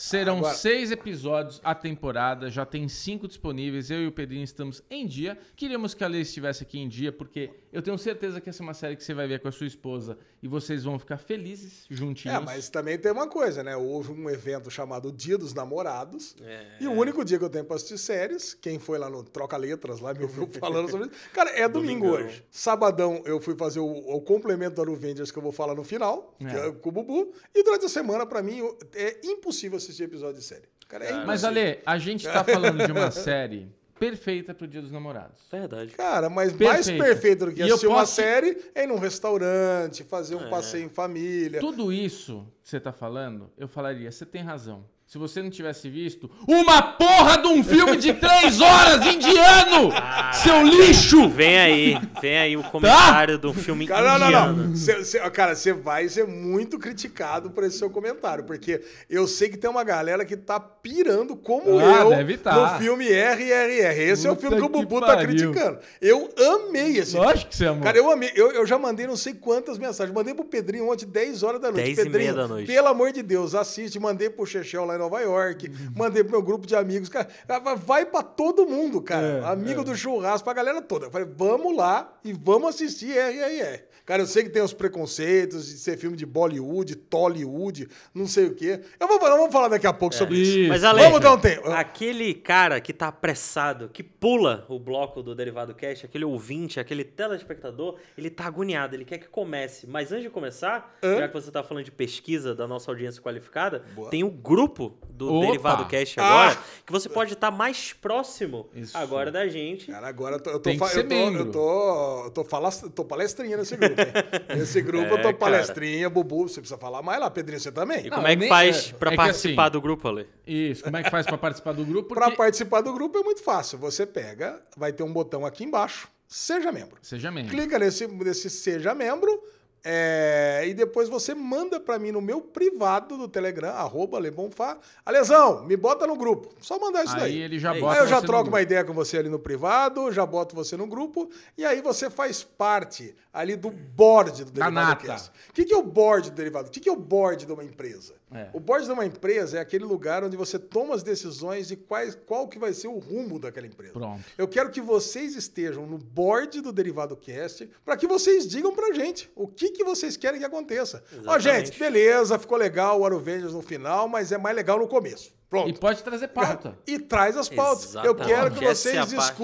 Serão 0.00 0.38
Agora- 0.38 0.54
seis 0.54 0.92
episódios 0.92 1.60
a 1.64 1.74
temporada, 1.74 2.48
já 2.48 2.64
tem 2.64 2.86
cinco 2.88 3.26
disponíveis. 3.26 3.90
Eu 3.90 4.00
e 4.04 4.06
o 4.06 4.12
Pedrinho 4.12 4.44
estamos 4.44 4.80
em 4.88 5.04
dia. 5.04 5.36
Queríamos 5.56 5.92
que 5.92 6.04
a 6.04 6.06
Lei 6.06 6.20
estivesse 6.20 6.62
aqui 6.62 6.78
em 6.78 6.88
dia, 6.88 7.10
porque 7.10 7.50
eu 7.72 7.82
tenho 7.82 7.98
certeza 7.98 8.40
que 8.40 8.48
essa 8.48 8.62
é 8.62 8.64
uma 8.64 8.74
série 8.74 8.94
que 8.94 9.02
você 9.02 9.12
vai 9.12 9.26
ver 9.26 9.40
com 9.40 9.48
a 9.48 9.50
sua 9.52 9.66
esposa 9.66 10.16
e 10.40 10.46
vocês 10.46 10.84
vão 10.84 11.00
ficar 11.00 11.16
felizes 11.18 11.84
juntinhos. 11.90 12.36
É, 12.36 12.40
mas 12.40 12.68
também 12.70 12.96
tem 12.96 13.10
uma 13.10 13.26
coisa, 13.26 13.64
né? 13.64 13.74
Houve 13.76 14.12
um 14.12 14.30
evento 14.30 14.70
chamado 14.70 15.10
Dia 15.10 15.36
dos 15.36 15.52
Namorados. 15.52 16.36
É. 16.42 16.76
E 16.80 16.86
o 16.86 16.92
único 16.92 17.24
dia 17.24 17.36
que 17.36 17.44
eu 17.44 17.50
tenho 17.50 17.64
pra 17.64 17.74
assistir 17.74 17.98
séries, 17.98 18.54
quem 18.54 18.78
foi 18.78 18.98
lá 19.00 19.10
no 19.10 19.24
Troca 19.24 19.56
Letras, 19.56 19.98
lá 19.98 20.14
me 20.14 20.22
ouviu 20.22 20.46
falando 20.60 20.88
sobre 20.88 21.08
isso. 21.08 21.16
Cara, 21.32 21.50
é 21.50 21.68
domingo 21.68 22.06
Domingão. 22.06 22.24
hoje. 22.28 22.44
Sabadão 22.52 23.20
eu 23.24 23.40
fui 23.40 23.56
fazer 23.56 23.80
o, 23.80 23.86
o 24.14 24.20
complemento 24.20 24.76
do 24.84 24.92
Avengers 24.92 25.32
que 25.32 25.38
eu 25.38 25.42
vou 25.42 25.50
falar 25.50 25.74
no 25.74 25.82
final, 25.82 26.36
que 26.38 26.46
É. 26.46 26.68
é 26.68 26.70
com 26.70 26.88
o 26.88 26.92
Bubu. 26.92 27.32
E 27.52 27.64
durante 27.64 27.84
a 27.86 27.88
semana, 27.88 28.24
pra 28.24 28.40
mim, 28.40 28.60
é 28.94 29.18
impossível 29.24 29.76
assistir 29.90 30.04
episódio 30.04 30.36
de 30.36 30.44
série. 30.44 30.68
Cara, 30.88 31.04
é 31.04 31.24
Mas. 31.24 31.44
Ale, 31.44 31.80
a 31.84 31.98
gente 31.98 32.24
tá 32.26 32.42
falando 32.44 32.84
de 32.86 32.92
uma 32.92 33.10
série 33.12 33.70
perfeita 33.98 34.54
pro 34.54 34.66
Dia 34.66 34.80
dos 34.80 34.92
Namorados. 34.92 35.40
Verdade. 35.50 35.92
Cara, 35.92 36.30
mas 36.30 36.52
mais 36.52 36.86
Perfeito. 36.86 37.02
perfeito 37.04 37.44
do 37.46 37.52
que 37.52 37.58
E 37.62 37.68
eu 37.68 37.74
assistir 37.74 37.86
uma 37.88 38.00
posso- 38.00 38.14
série 38.14 38.56
é 38.74 38.84
ir 38.84 38.86
num 38.86 38.98
restaurante, 38.98 40.04
fazer 40.04 40.36
um 40.36 40.48
passeio 40.48 40.84
em 40.86 40.88
família. 40.88 41.60
Tudo 41.60 41.92
isso 41.92 42.46
que 42.62 42.68
você 42.70 42.78
tá 42.78 42.92
falando, 42.92 43.50
eu 43.58 43.66
falaria, 43.68 44.10
você 44.10 44.24
tem 44.24 44.42
razão. 44.42 44.84
Se 45.08 45.16
você 45.16 45.40
não 45.42 45.48
tivesse 45.48 45.88
visto 45.88 46.30
uma 46.46 46.82
porra 46.82 47.38
de 47.40 47.48
um 47.48 47.64
filme 47.64 47.96
de 47.96 48.12
três 48.12 48.60
horas 48.60 49.06
indiano! 49.06 49.90
seu 50.34 50.62
lixo! 50.62 51.30
Vem 51.30 51.58
aí, 51.58 51.98
vem 52.20 52.36
aí 52.38 52.56
o 52.58 52.62
comentário 52.62 53.38
do 53.38 53.54
filme 53.54 53.86
Cara, 53.86 54.18
não, 54.18 54.26
indiano. 54.26 54.52
não, 54.58 54.68
não. 54.68 54.76
Cê- 54.76 55.02
cê- 55.04 55.18
cara, 55.30 55.54
você 55.56 55.72
vai 55.72 56.06
ser 56.10 56.26
muito 56.26 56.78
criticado 56.78 57.50
por 57.50 57.64
esse 57.64 57.78
seu 57.78 57.88
comentário, 57.88 58.44
porque 58.44 58.82
eu 59.08 59.26
sei 59.26 59.48
que 59.48 59.56
tem 59.56 59.70
uma 59.70 59.82
galera 59.82 60.26
que 60.26 60.36
tá 60.36 60.60
pirando 60.60 61.34
como 61.34 61.78
Ah, 61.78 62.00
eu 62.02 62.10
deve 62.10 62.36
tá. 62.36 62.54
no 62.74 62.78
filme 62.78 63.06
RRR. 63.08 63.98
Esse 64.10 64.26
é 64.26 64.30
o 64.30 64.36
Puta 64.36 64.48
filme 64.48 64.56
que 64.60 64.62
o 64.66 64.68
que 64.82 64.84
Bubu 64.86 65.00
tá 65.00 65.06
pariu. 65.06 65.26
criticando. 65.28 65.78
Eu 66.02 66.28
amei 66.54 66.98
esse 66.98 67.16
Lógico 67.16 67.38
filme. 67.38 67.48
que 67.50 67.56
você 67.56 67.66
amou. 67.66 67.82
Cara, 67.82 67.96
eu 67.96 68.10
amei. 68.10 68.30
Eu, 68.34 68.52
eu 68.52 68.66
já 68.66 68.78
mandei 68.78 69.06
não 69.06 69.16
sei 69.16 69.32
quantas 69.32 69.78
mensagens. 69.78 70.14
Mandei 70.14 70.34
pro 70.34 70.44
Pedrinho 70.44 70.90
ontem, 70.92 71.06
10 71.06 71.42
horas 71.42 71.62
da 71.62 71.72
noite. 71.72 71.94
10 71.94 71.98
e 71.98 72.00
meia 72.02 72.10
Pedrinho, 72.12 72.34
da 72.34 72.46
noite. 72.46 72.66
pelo 72.66 72.88
amor 72.88 73.10
de 73.10 73.22
Deus, 73.22 73.54
assiste. 73.54 73.98
Mandei 73.98 74.28
pro 74.28 74.44
Chechel 74.44 74.84
lá 74.84 74.97
em 74.98 75.02
Nova 75.02 75.20
York. 75.20 75.70
Mandei 75.94 76.22
pro 76.22 76.32
meu 76.32 76.42
grupo 76.42 76.66
de 76.66 76.74
amigos. 76.76 77.08
Cara, 77.08 77.28
vai 77.76 78.04
pra 78.04 78.22
todo 78.22 78.66
mundo, 78.66 79.00
cara. 79.00 79.26
É, 79.26 79.44
Amigo 79.44 79.82
do 79.84 79.96
churrasco, 79.96 80.44
pra 80.44 80.52
galera 80.52 80.82
toda. 80.82 81.06
Eu 81.06 81.10
falei, 81.10 81.28
vamos 81.36 81.76
lá 81.76 82.12
e 82.24 82.32
vamos 82.32 82.74
assistir 82.74 83.16
RRR. 83.16 83.87
Cara, 84.08 84.22
eu 84.22 84.26
sei 84.26 84.42
que 84.44 84.48
tem 84.48 84.62
os 84.62 84.72
preconceitos 84.72 85.66
de 85.66 85.76
ser 85.76 85.98
filme 85.98 86.16
de 86.16 86.24
Bollywood, 86.24 86.96
Tollywood, 86.96 87.86
não 88.14 88.26
sei 88.26 88.46
o 88.46 88.54
quê. 88.54 88.80
Eu 88.98 89.06
vou, 89.06 89.20
falar- 89.20 89.36
vamos 89.36 89.52
falar 89.52 89.68
daqui 89.68 89.86
a 89.86 89.92
pouco 89.92 90.14
sobre 90.14 90.38
isso. 90.38 90.66
Mas, 90.70 90.82
Ale, 90.82 91.02
Vamos 91.02 91.20
dar 91.20 91.34
um 91.34 91.38
tempo. 91.38 91.70
aquele 91.70 92.32
cara 92.32 92.80
que 92.80 92.94
tá 92.94 93.08
apressado, 93.08 93.90
que 93.90 94.02
pula 94.02 94.64
o 94.66 94.78
bloco 94.78 95.22
do 95.22 95.34
Derivado 95.34 95.74
Cast, 95.74 96.06
aquele 96.06 96.24
ouvinte, 96.24 96.80
aquele 96.80 97.04
telespectador, 97.04 97.96
ele 98.16 98.30
tá 98.30 98.46
agoniado, 98.46 98.96
ele 98.96 99.04
quer 99.04 99.18
que 99.18 99.28
comece. 99.28 99.86
Mas 99.86 100.10
antes 100.10 100.22
de 100.24 100.30
começar, 100.30 100.96
Hã? 101.02 101.18
já 101.18 101.28
que 101.28 101.34
você 101.34 101.50
tá 101.50 101.62
falando 101.62 101.84
de 101.84 101.90
pesquisa 101.92 102.54
da 102.54 102.66
nossa 102.66 102.90
audiência 102.90 103.20
qualificada, 103.20 103.84
Boa. 103.94 104.08
tem 104.08 104.24
o 104.24 104.30
grupo 104.30 104.96
do 105.10 105.34
Opa! 105.34 105.46
Derivado 105.48 105.84
Cast 105.86 106.18
Ah! 106.18 106.24
agora, 106.24 106.58
que 106.86 106.92
você 106.92 107.10
pode 107.10 107.34
estar 107.34 107.50
mais 107.50 107.92
próximo 107.92 108.70
Isso. 108.74 108.96
agora 108.96 109.30
da 109.30 109.46
gente. 109.48 109.90
Cara, 109.92 110.08
agora 110.08 110.36
eu 110.36 110.40
tô, 110.40 110.50
eu 110.50 110.60
tô, 110.60 110.70
eu 110.70 110.78
tô, 110.78 111.14
eu 111.14 111.52
tô, 111.52 112.24
eu 112.24 112.30
tô, 112.30 112.44
falas- 112.44 112.84
tô 112.94 113.04
palestrinha 113.04 113.56
nesse 113.58 113.76
grupo, 113.76 113.97
Nesse 114.56 114.80
grupo 114.80 115.06
eu 115.06 115.18
É, 115.18 115.22
tô 115.22 115.22
cara. 115.22 115.36
palestrinha, 115.36 116.08
Bubu, 116.08 116.48
você 116.48 116.60
precisa 116.60 116.78
falar 116.78 117.02
mais 117.02 117.20
lá, 117.20 117.30
Pedrinho, 117.30 117.60
você 117.60 117.72
também? 117.72 118.06
E 118.06 118.10
Não, 118.10 118.16
como 118.16 118.26
é 118.28 118.30
que 118.30 118.36
nem- 118.40 118.48
faz 118.48 118.90
é- 118.90 118.96
pra 118.96 119.08
é 119.08 119.12
que 119.12 119.16
participar 119.16 119.64
assim- 119.64 119.72
do 119.72 119.80
grupo, 119.80 120.08
Ale? 120.08 120.26
Isso, 120.46 120.84
como 120.84 120.96
é 120.96 121.02
que 121.02 121.10
faz 121.10 121.26
pra 121.26 121.38
participar 121.38 121.72
do 121.72 121.84
grupo? 121.84 122.08
Pra 122.14 122.22
Porque... 122.26 122.36
participar 122.36 122.80
do 122.80 122.92
grupo 122.92 123.18
é 123.18 123.22
muito 123.22 123.42
fácil. 123.42 123.78
Você 123.78 124.06
pega, 124.06 124.60
vai 124.76 124.92
ter 124.92 125.02
um 125.02 125.12
botão 125.12 125.44
aqui 125.44 125.64
embaixo, 125.64 126.08
seja 126.26 126.70
membro. 126.72 126.98
Seja 127.02 127.30
membro. 127.30 127.50
Clica 127.50 127.78
nesse, 127.78 128.06
nesse 128.06 128.48
seja 128.50 128.94
membro 128.94 129.42
é, 129.84 130.64
e 130.66 130.74
depois 130.74 131.08
você 131.08 131.34
manda 131.34 131.78
pra 131.78 131.98
mim 131.98 132.12
no 132.12 132.20
meu 132.20 132.40
privado 132.40 133.16
do 133.16 133.28
Telegram, 133.28 133.70
arroba 133.70 134.18
Lebonfá. 134.18 134.78
Alesão, 135.04 135.64
me 135.64 135.76
bota 135.76 136.06
no 136.06 136.16
grupo. 136.16 136.54
Só 136.60 136.78
mandar 136.78 137.04
isso 137.04 137.14
Aí 137.14 137.20
daí. 137.20 137.38
ele 137.38 137.58
já 137.58 137.72
Aí 137.72 137.80
bota 137.80 137.94
Aí 137.94 138.00
eu 138.00 138.08
já 138.08 138.20
troco 138.20 138.48
uma 138.48 138.60
ideia 138.60 138.84
com 138.84 138.92
você 138.92 139.18
ali 139.18 139.28
no 139.28 139.38
privado, 139.38 140.10
já 140.12 140.26
boto 140.26 140.54
você 140.54 140.76
no 140.76 140.86
grupo, 140.86 141.30
e 141.56 141.64
aí 141.64 141.80
você 141.80 142.10
faz 142.10 142.42
parte 142.42 143.14
ali 143.32 143.56
do 143.56 143.70
board 143.70 144.44
do 144.44 144.50
Derivado. 144.50 145.06
Cast. 145.06 145.30
O 145.48 145.52
que, 145.52 145.64
que 145.64 145.72
é 145.74 145.76
o 145.76 145.82
board 145.82 146.30
do 146.30 146.36
Derivado? 146.36 146.68
O 146.68 146.70
que, 146.70 146.80
que 146.80 146.88
é 146.88 146.92
o 146.92 146.96
board 146.96 147.46
de 147.46 147.52
uma 147.52 147.64
empresa? 147.64 148.14
É. 148.32 148.48
O 148.52 148.60
board 148.60 148.86
de 148.86 148.92
uma 148.92 149.06
empresa 149.06 149.58
é 149.58 149.60
aquele 149.60 149.84
lugar 149.84 150.22
onde 150.22 150.36
você 150.36 150.58
toma 150.58 150.94
as 150.94 151.02
decisões 151.02 151.68
de 151.68 151.76
quais, 151.76 152.14
qual 152.14 152.46
que 152.46 152.58
vai 152.58 152.72
ser 152.74 152.88
o 152.88 152.98
rumo 152.98 153.38
daquela 153.38 153.66
empresa. 153.66 153.94
Pronto. 153.94 154.22
Eu 154.36 154.46
quero 154.46 154.70
que 154.70 154.80
vocês 154.80 155.34
estejam 155.34 155.86
no 155.86 155.96
board 155.98 156.60
do 156.60 156.72
Derivado 156.72 157.16
Cast 157.16 157.68
para 157.84 157.96
que 157.96 158.06
vocês 158.06 158.46
digam 158.46 158.74
pra 158.74 158.92
gente 158.92 159.30
o 159.34 159.48
que, 159.48 159.70
que 159.70 159.84
vocês 159.84 160.16
querem 160.16 160.38
que 160.38 160.46
aconteça. 160.46 161.02
Ó, 161.26 161.36
Exatamente. 161.36 161.66
gente, 161.66 161.78
beleza, 161.78 162.38
ficou 162.38 162.58
legal 162.58 163.00
o 163.00 163.04
Arovengers 163.04 163.52
no 163.52 163.62
final, 163.62 164.08
mas 164.08 164.30
é 164.30 164.38
mais 164.38 164.54
legal 164.54 164.78
no 164.78 164.86
começo. 164.86 165.32
Pronto. 165.48 165.70
E 165.70 165.72
pode 165.78 166.02
trazer 166.02 166.28
pauta. 166.28 166.78
E 166.86 166.98
traz 166.98 167.36
as 167.36 167.48
pautas. 167.48 167.94
Eu 167.94 168.02
Exatamente. 168.02 168.26
quero 168.26 168.50
que 168.54 168.64
Essa 168.66 168.90
é 168.90 168.92
vocês 168.92 169.14
a 169.14 169.16
parte. 169.16 169.36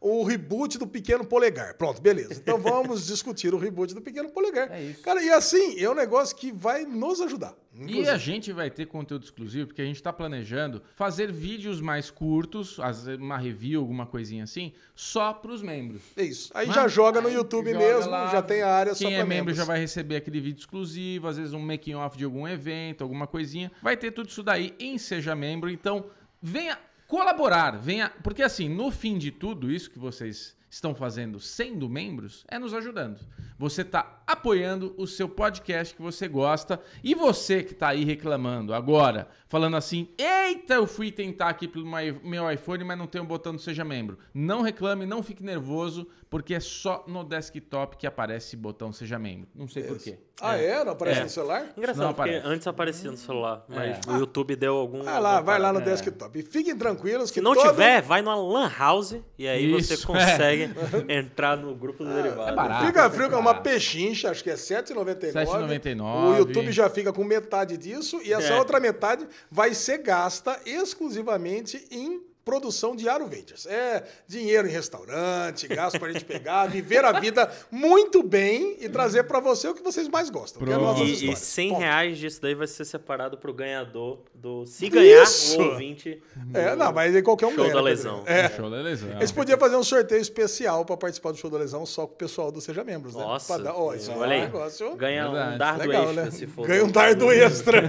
O 0.00 0.24
reboot 0.24 0.78
do 0.78 0.86
Pequeno 0.86 1.24
Polegar. 1.24 1.74
Pronto, 1.76 2.00
beleza. 2.00 2.34
Então 2.34 2.56
vamos 2.58 3.06
discutir 3.06 3.52
o 3.52 3.58
reboot 3.58 3.94
do 3.94 4.00
Pequeno 4.00 4.30
Polegar. 4.30 4.72
É 4.72 4.82
isso. 4.82 5.02
Cara, 5.02 5.22
e 5.22 5.30
assim, 5.30 5.78
é 5.78 5.90
um 5.90 5.94
negócio 5.94 6.34
que 6.34 6.50
vai 6.50 6.84
nos 6.84 7.20
ajudar. 7.20 7.54
E 7.72 7.82
inclusive. 7.82 8.08
a 8.08 8.16
gente 8.16 8.52
vai 8.52 8.70
ter 8.70 8.86
conteúdo 8.86 9.24
exclusivo, 9.24 9.68
porque 9.68 9.82
a 9.82 9.84
gente 9.84 10.02
tá 10.02 10.12
planejando 10.12 10.82
fazer 10.96 11.30
vídeos 11.30 11.80
mais 11.80 12.10
curtos, 12.10 12.78
uma 13.18 13.38
review, 13.38 13.80
alguma 13.80 14.06
coisinha 14.06 14.44
assim, 14.44 14.72
só 14.94 15.32
pros 15.32 15.62
membros. 15.62 16.02
É 16.16 16.24
isso. 16.24 16.50
Aí 16.54 16.66
Mas 16.66 16.74
já 16.74 16.88
joga 16.88 17.20
no 17.20 17.28
aí 17.28 17.34
YouTube 17.34 17.72
joga 17.72 17.78
mesmo, 17.78 18.10
lá, 18.10 18.28
já 18.28 18.42
tem 18.42 18.62
a 18.62 18.72
área 18.72 18.94
só 18.94 19.04
Quem 19.04 19.16
é 19.16 19.24
membro 19.24 19.54
já 19.54 19.64
vai 19.64 19.78
receber 19.78 20.16
aquele 20.16 20.40
vídeo 20.40 20.60
exclusivo, 20.60 21.28
às 21.28 21.36
vezes 21.36 21.52
um 21.52 21.60
making 21.60 21.94
off 21.94 22.16
de 22.16 22.24
algum 22.24 22.48
evento, 22.48 23.02
alguma 23.02 23.26
coisinha. 23.26 23.70
Vai 23.82 23.96
ter 23.96 24.10
tudo 24.10 24.28
isso 24.28 24.42
daí 24.42 24.74
em 24.78 24.98
Seja 24.98 25.34
Membro. 25.36 25.70
Então, 25.70 26.06
venha 26.42 26.76
colaborar, 27.10 27.72
venha. 27.72 28.08
Porque 28.22 28.42
assim, 28.42 28.68
no 28.68 28.90
fim 28.92 29.18
de 29.18 29.32
tudo 29.32 29.70
isso 29.70 29.90
que 29.90 29.98
vocês 29.98 30.56
estão 30.70 30.94
fazendo 30.94 31.40
sendo 31.40 31.88
membros, 31.88 32.44
é 32.48 32.58
nos 32.58 32.72
ajudando. 32.72 33.18
Você 33.58 33.82
está 33.82 34.22
apoiando 34.26 34.94
o 34.96 35.06
seu 35.06 35.28
podcast 35.28 35.94
que 35.94 36.00
você 36.00 36.28
gosta. 36.28 36.80
E 37.04 37.14
você 37.14 37.62
que 37.62 37.72
está 37.72 37.88
aí 37.88 38.04
reclamando 38.04 38.72
agora, 38.72 39.28
falando 39.48 39.76
assim: 39.76 40.08
eita, 40.16 40.74
eu 40.74 40.86
fui 40.86 41.10
tentar 41.10 41.48
aqui 41.48 41.66
pelo 41.68 41.84
meu 42.24 42.50
iPhone, 42.50 42.84
mas 42.84 42.96
não 42.96 43.06
tem 43.06 43.20
um 43.20 43.26
botão 43.26 43.52
do 43.54 43.60
Seja 43.60 43.84
Membro. 43.84 44.16
Não 44.32 44.62
reclame, 44.62 45.04
não 45.04 45.22
fique 45.22 45.42
nervoso, 45.42 46.06
porque 46.30 46.54
é 46.54 46.60
só 46.60 47.04
no 47.06 47.22
desktop 47.24 47.96
que 47.98 48.06
aparece 48.06 48.46
esse 48.48 48.56
botão 48.56 48.92
Seja 48.92 49.18
Membro. 49.18 49.48
Não 49.54 49.68
sei 49.68 49.82
por 49.82 49.98
quê. 49.98 50.18
Ah, 50.40 50.56
é? 50.56 50.82
Não 50.82 50.92
aparece 50.92 51.20
É. 51.20 51.24
no 51.24 51.28
celular? 51.28 51.72
Engraçado, 51.76 52.06
Não 52.06 52.14
porque 52.14 52.30
aparece. 52.30 52.46
antes 52.54 52.66
aparecia 52.66 53.10
no 53.10 53.16
celular, 53.18 53.62
mas 53.68 53.98
É. 54.06 54.10
o 54.10 54.16
YouTube 54.20 54.56
deu 54.56 54.74
algum. 54.76 55.02
Vai 55.02 55.20
lá, 55.20 55.40
vai 55.42 55.58
lá 55.58 55.70
no 55.70 55.80
É. 55.80 55.82
desktop. 55.82 56.38
E 56.38 56.42
fiquem 56.42 56.74
tranquilos 56.78 57.30
que 57.30 57.40
Se 57.40 57.40
não 57.42 57.52
todo- 57.52 57.68
tiver, 57.72 58.00
vai 58.00 58.22
numa 58.22 58.36
Lan 58.36 58.70
House 58.78 59.16
e 59.36 59.46
aí 59.46 59.70
Isso, 59.76 59.96
você 59.96 60.06
consegue 60.06 60.59
entrar 61.08 61.56
no 61.56 61.74
grupo 61.74 62.04
do 62.04 62.12
Derivado. 62.12 62.50
é 62.50 62.54
barato. 62.54 62.86
Fica 62.86 63.10
frio, 63.10 63.32
é 63.32 63.36
uma 63.36 63.54
pechincha, 63.54 64.30
acho 64.30 64.42
que 64.42 64.50
é 64.50 64.54
R$ 64.54 64.58
7,99. 64.58 65.32
7,99. 65.32 66.00
O 66.34 66.36
YouTube 66.38 66.72
já 66.72 66.88
fica 66.90 67.12
com 67.12 67.24
metade 67.24 67.76
disso 67.76 68.20
e 68.24 68.32
essa 68.32 68.54
É. 68.54 68.58
outra 68.58 68.78
metade 68.80 69.26
vai 69.50 69.74
ser 69.74 69.98
gasta 69.98 70.58
exclusivamente 70.66 71.86
em 71.90 72.20
produção 72.50 72.96
de 72.96 73.08
Aro 73.08 73.28
Ventures. 73.28 73.64
É 73.66 74.02
dinheiro 74.26 74.66
em 74.66 74.72
restaurante, 74.72 75.68
gasto 75.68 76.00
pra 76.00 76.10
gente 76.10 76.24
pegar, 76.24 76.66
viver 76.66 77.04
a 77.04 77.12
vida 77.20 77.48
muito 77.70 78.24
bem 78.24 78.76
e 78.80 78.88
trazer 78.88 79.22
pra 79.22 79.38
você 79.38 79.68
o 79.68 79.74
que 79.74 79.82
vocês 79.84 80.08
mais 80.08 80.28
gostam, 80.30 80.60
que 80.60 80.72
é 80.72 80.74
E, 80.74 81.08
e 81.08 81.12
histórias. 81.12 81.38
100 81.38 81.68
Ponto. 81.68 81.78
reais 81.80 82.18
disso 82.18 82.42
daí 82.42 82.54
vai 82.56 82.66
ser 82.66 82.84
separado 82.84 83.38
pro 83.38 83.54
ganhador 83.54 84.18
do. 84.34 84.66
Se 84.66 84.88
ganhar, 84.88 85.22
Isso! 85.22 85.60
o 85.60 85.64
ouvinte. 85.70 86.20
É, 86.52 86.74
não, 86.74 86.92
mas 86.92 87.14
aí 87.14 87.22
qualquer 87.22 87.46
um 87.46 87.50
Show 87.54 87.58
ganha. 87.62 87.74
da 87.74 87.82
né, 87.82 87.88
lesão. 87.90 88.22
É. 88.26 88.48
Show 88.50 88.68
da 88.68 88.76
lesão. 88.78 89.10
Eles 89.12 89.30
podiam 89.30 89.56
fazer 89.58 89.76
um 89.76 89.84
sorteio 89.84 90.20
especial 90.20 90.84
pra 90.84 90.96
participar 90.96 91.30
do 91.30 91.38
show 91.38 91.50
da 91.50 91.58
lesão 91.58 91.86
só 91.86 92.04
com 92.04 92.14
o 92.14 92.16
pessoal 92.16 92.50
do 92.50 92.60
Seja 92.60 92.82
Membros, 92.82 93.14
né? 93.14 93.22
Nossa, 93.22 93.54
Pra 93.54 93.62
dar- 93.62 93.76
ó, 93.76 93.94
isso 93.94 94.10
é 94.10 94.14
um 94.14 94.18
olha 94.18 94.34
aí. 94.34 94.40
negócio 94.40 94.96
Ganha 94.96 95.22
Verdade. 95.28 95.54
um 95.54 95.58
dardo 95.58 95.78
legal, 95.86 96.04
extra, 96.06 96.24
né? 96.24 96.30
se 96.32 96.46
for. 96.48 96.66
Ganha 96.66 96.84
um 96.84 96.90
dardo 96.90 97.30
extra. 97.30 97.80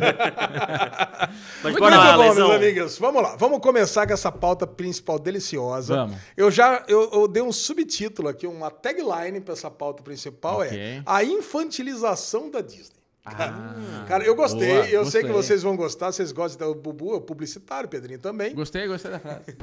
Mas 1.64 1.74
Muito 1.74 1.80
bora 1.80 1.98
lá, 1.98 2.18
bom, 2.18 2.34
meus 2.34 2.52
amigos. 2.52 2.98
Vamos 2.98 3.22
lá. 3.22 3.36
Vamos 3.36 3.60
começar 3.60 4.08
com 4.08 4.14
essa 4.14 4.32
pauta 4.32 4.66
principal 4.66 5.20
deliciosa. 5.20 5.96
Vamos. 5.96 6.18
Eu 6.36 6.50
já 6.50 6.84
eu, 6.88 7.10
eu 7.14 7.28
dei 7.28 7.44
um 7.44 7.52
subtítulo 7.52 8.28
aqui, 8.30 8.48
uma 8.48 8.72
tagline 8.72 9.40
para 9.42 9.54
essa 9.54 9.70
pauta 9.70 10.02
principal 10.02 10.60
Ok. 10.62 10.78
é 10.78 11.04
a 11.06 11.24
infantilização 11.24 12.50
da 12.50 12.62
Disney. 12.62 12.96
Ah, 13.24 14.06
Cara, 14.08 14.24
eu 14.24 14.34
gostei, 14.36 14.68
boa, 14.74 14.88
eu 14.90 15.06
sei 15.06 15.22
que 15.22 15.28
gostei. 15.28 15.44
vocês 15.50 15.62
vão 15.62 15.76
gostar, 15.76 16.12
vocês 16.12 16.32
gostam 16.32 16.70
do 16.70 16.76
Bubu, 16.80 17.14
é 17.14 17.18
o 17.18 17.22
publicitário, 17.22 17.88
Pedrinho 17.88 18.18
também. 18.18 18.56
Gostei, 18.56 18.88
gostei 18.88 19.12
da 19.12 19.20
frase. 19.20 19.56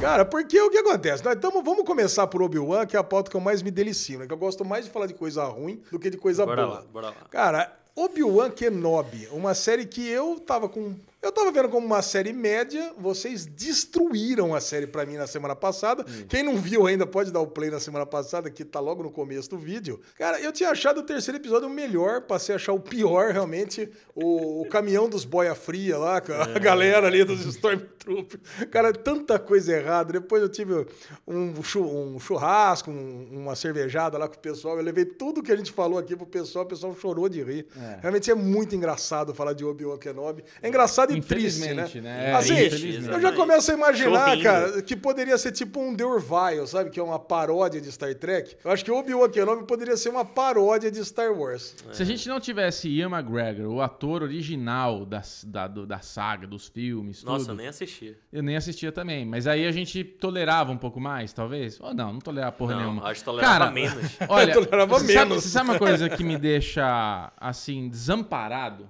Cara, 0.00 0.24
porque 0.24 0.58
o 0.60 0.70
que 0.70 0.78
acontece? 0.78 1.24
Nós 1.24 1.36
tamo, 1.40 1.62
vamos 1.62 1.84
começar 1.84 2.26
por 2.28 2.40
Obi-Wan, 2.40 2.86
que 2.86 2.96
é 2.96 3.00
a 3.00 3.04
pauta 3.04 3.30
que 3.30 3.36
eu 3.36 3.40
mais 3.40 3.62
me 3.62 3.70
delicio, 3.70 4.18
né? 4.20 4.26
Que 4.26 4.32
eu 4.32 4.36
gosto 4.38 4.64
mais 4.64 4.84
de 4.84 4.90
falar 4.90 5.06
de 5.06 5.14
coisa 5.14 5.44
ruim 5.44 5.82
do 5.90 5.98
que 5.98 6.08
de 6.08 6.16
coisa 6.16 6.46
Bora 6.46 6.64
boa. 6.64 6.74
lá, 6.78 6.84
bora 6.92 7.06
lá. 7.08 7.14
Cara, 7.30 7.76
Obi-Wan 7.98 8.52
Kenobi, 8.52 9.26
uma 9.32 9.54
série 9.54 9.84
que 9.84 10.06
eu 10.08 10.38
tava 10.38 10.68
com. 10.68 10.94
Eu 11.20 11.32
tava 11.32 11.50
vendo 11.50 11.68
como 11.68 11.84
uma 11.84 12.00
série 12.00 12.32
média, 12.32 12.92
vocês 12.96 13.44
destruíram 13.44 14.54
a 14.54 14.60
série 14.60 14.86
pra 14.86 15.04
mim 15.04 15.16
na 15.16 15.26
semana 15.26 15.56
passada. 15.56 16.04
Quem 16.28 16.44
não 16.44 16.56
viu 16.56 16.86
ainda 16.86 17.04
pode 17.06 17.32
dar 17.32 17.40
o 17.40 17.46
play 17.46 17.70
na 17.70 17.80
semana 17.80 18.06
passada, 18.06 18.48
que 18.48 18.64
tá 18.64 18.78
logo 18.78 19.02
no 19.02 19.10
começo 19.10 19.50
do 19.50 19.58
vídeo. 19.58 20.00
Cara, 20.16 20.40
eu 20.40 20.52
tinha 20.52 20.70
achado 20.70 21.00
o 21.00 21.02
terceiro 21.02 21.36
episódio 21.38 21.66
o 21.66 21.70
melhor, 21.70 22.22
passei 22.22 22.54
a 22.54 22.56
achar 22.56 22.72
o 22.72 22.78
pior, 22.78 23.32
realmente. 23.32 23.90
O, 24.14 24.62
o 24.62 24.68
caminhão 24.68 25.08
dos 25.08 25.24
boia 25.24 25.56
fria 25.56 25.98
lá, 25.98 26.20
com 26.20 26.32
a 26.32 26.46
galera 26.60 27.08
ali 27.08 27.24
dos 27.24 27.44
Stormtroopers. 27.44 28.40
Cara, 28.70 28.92
tanta 28.92 29.40
coisa 29.40 29.72
errada. 29.76 30.12
Depois 30.12 30.40
eu 30.40 30.48
tive 30.48 30.86
um, 31.26 31.60
chu- 31.64 31.82
um 31.84 32.20
churrasco, 32.20 32.92
um- 32.92 33.28
uma 33.32 33.56
cervejada 33.56 34.16
lá 34.18 34.28
com 34.28 34.36
o 34.36 34.38
pessoal. 34.38 34.76
Eu 34.76 34.84
levei 34.84 35.04
tudo 35.04 35.42
que 35.42 35.50
a 35.50 35.56
gente 35.56 35.72
falou 35.72 35.98
aqui 35.98 36.14
pro 36.14 36.26
pessoal, 36.26 36.64
o 36.64 36.68
pessoal 36.68 36.94
chorou 36.94 37.28
de 37.28 37.42
rir. 37.42 37.66
Realmente 38.00 38.30
é 38.30 38.34
muito 38.36 38.76
engraçado 38.76 39.34
falar 39.34 39.52
de 39.52 39.64
Obi-Wan 39.64 39.98
Kenobi. 39.98 40.44
É 40.62 40.68
engraçado 40.68 41.07
e 41.16 41.20
triste, 41.20 41.60
né? 41.60 41.66
Infelizmente, 41.72 42.00
né? 42.00 42.30
É, 42.30 42.34
assim, 42.34 42.52
infelizmente. 42.66 43.08
eu 43.14 43.20
já 43.20 43.32
começo 43.32 43.70
a 43.70 43.74
imaginar, 43.74 44.42
cara, 44.42 44.82
que 44.82 44.96
poderia 44.96 45.36
ser 45.38 45.52
tipo 45.52 45.80
um 45.80 45.94
The 45.96 46.04
Orville, 46.04 46.66
sabe? 46.66 46.90
Que 46.90 47.00
é 47.00 47.02
uma 47.02 47.18
paródia 47.18 47.80
de 47.80 47.90
Star 47.92 48.14
Trek. 48.14 48.56
Eu 48.64 48.70
acho 48.70 48.84
que 48.84 48.90
Obi-Wan 48.90 49.28
Kenobi 49.30 49.64
poderia 49.66 49.96
ser 49.96 50.08
uma 50.10 50.24
paródia 50.24 50.90
de 50.90 51.04
Star 51.04 51.32
Wars. 51.32 51.74
Se 51.92 52.02
a 52.02 52.06
gente 52.06 52.28
não 52.28 52.40
tivesse 52.40 52.88
Ian 52.88 53.08
McGregor, 53.10 53.66
o 53.72 53.80
ator 53.80 54.22
original 54.22 55.04
da, 55.06 55.22
da, 55.44 55.66
do- 55.66 55.86
da 55.86 56.00
saga, 56.00 56.46
dos 56.46 56.68
filmes, 56.68 57.22
Nossa, 57.24 57.40
tudo, 57.46 57.52
eu 57.52 57.56
nem 57.56 57.66
assisti. 57.68 58.16
eu 58.32 58.42
nem 58.42 58.56
assistia 58.56 58.90
também. 58.92 59.24
Mas 59.24 59.46
aí 59.46 59.66
a 59.66 59.72
gente 59.72 60.02
tolerava 60.04 60.70
um 60.72 60.76
pouco 60.78 61.00
mais, 61.00 61.32
talvez? 61.32 61.80
Ou 61.80 61.94
não, 61.94 62.12
não 62.14 62.20
tolerava 62.20 62.52
porra 62.52 62.74
Não, 62.74 62.80
nenhuma. 62.82 63.04
acho 63.08 63.20
que 63.20 63.24
tolerava 63.24 63.58
Cara, 63.58 63.70
menos. 63.70 64.16
Olha, 64.28 64.52
tolerava 64.54 64.86
você 64.98 65.12
sabe, 65.12 65.28
menos. 65.28 65.44
você 65.44 65.48
sabe 65.50 65.70
uma 65.70 65.78
coisa 65.78 66.08
que 66.08 66.24
me 66.24 66.36
deixa, 66.38 67.32
assim, 67.38 67.88
desamparado? 67.88 68.88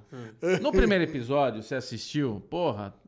No 0.60 0.72
primeiro 0.72 1.04
episódio, 1.04 1.62
você 1.62 1.75
assistiu, 1.75 2.08
porra, 2.41 2.95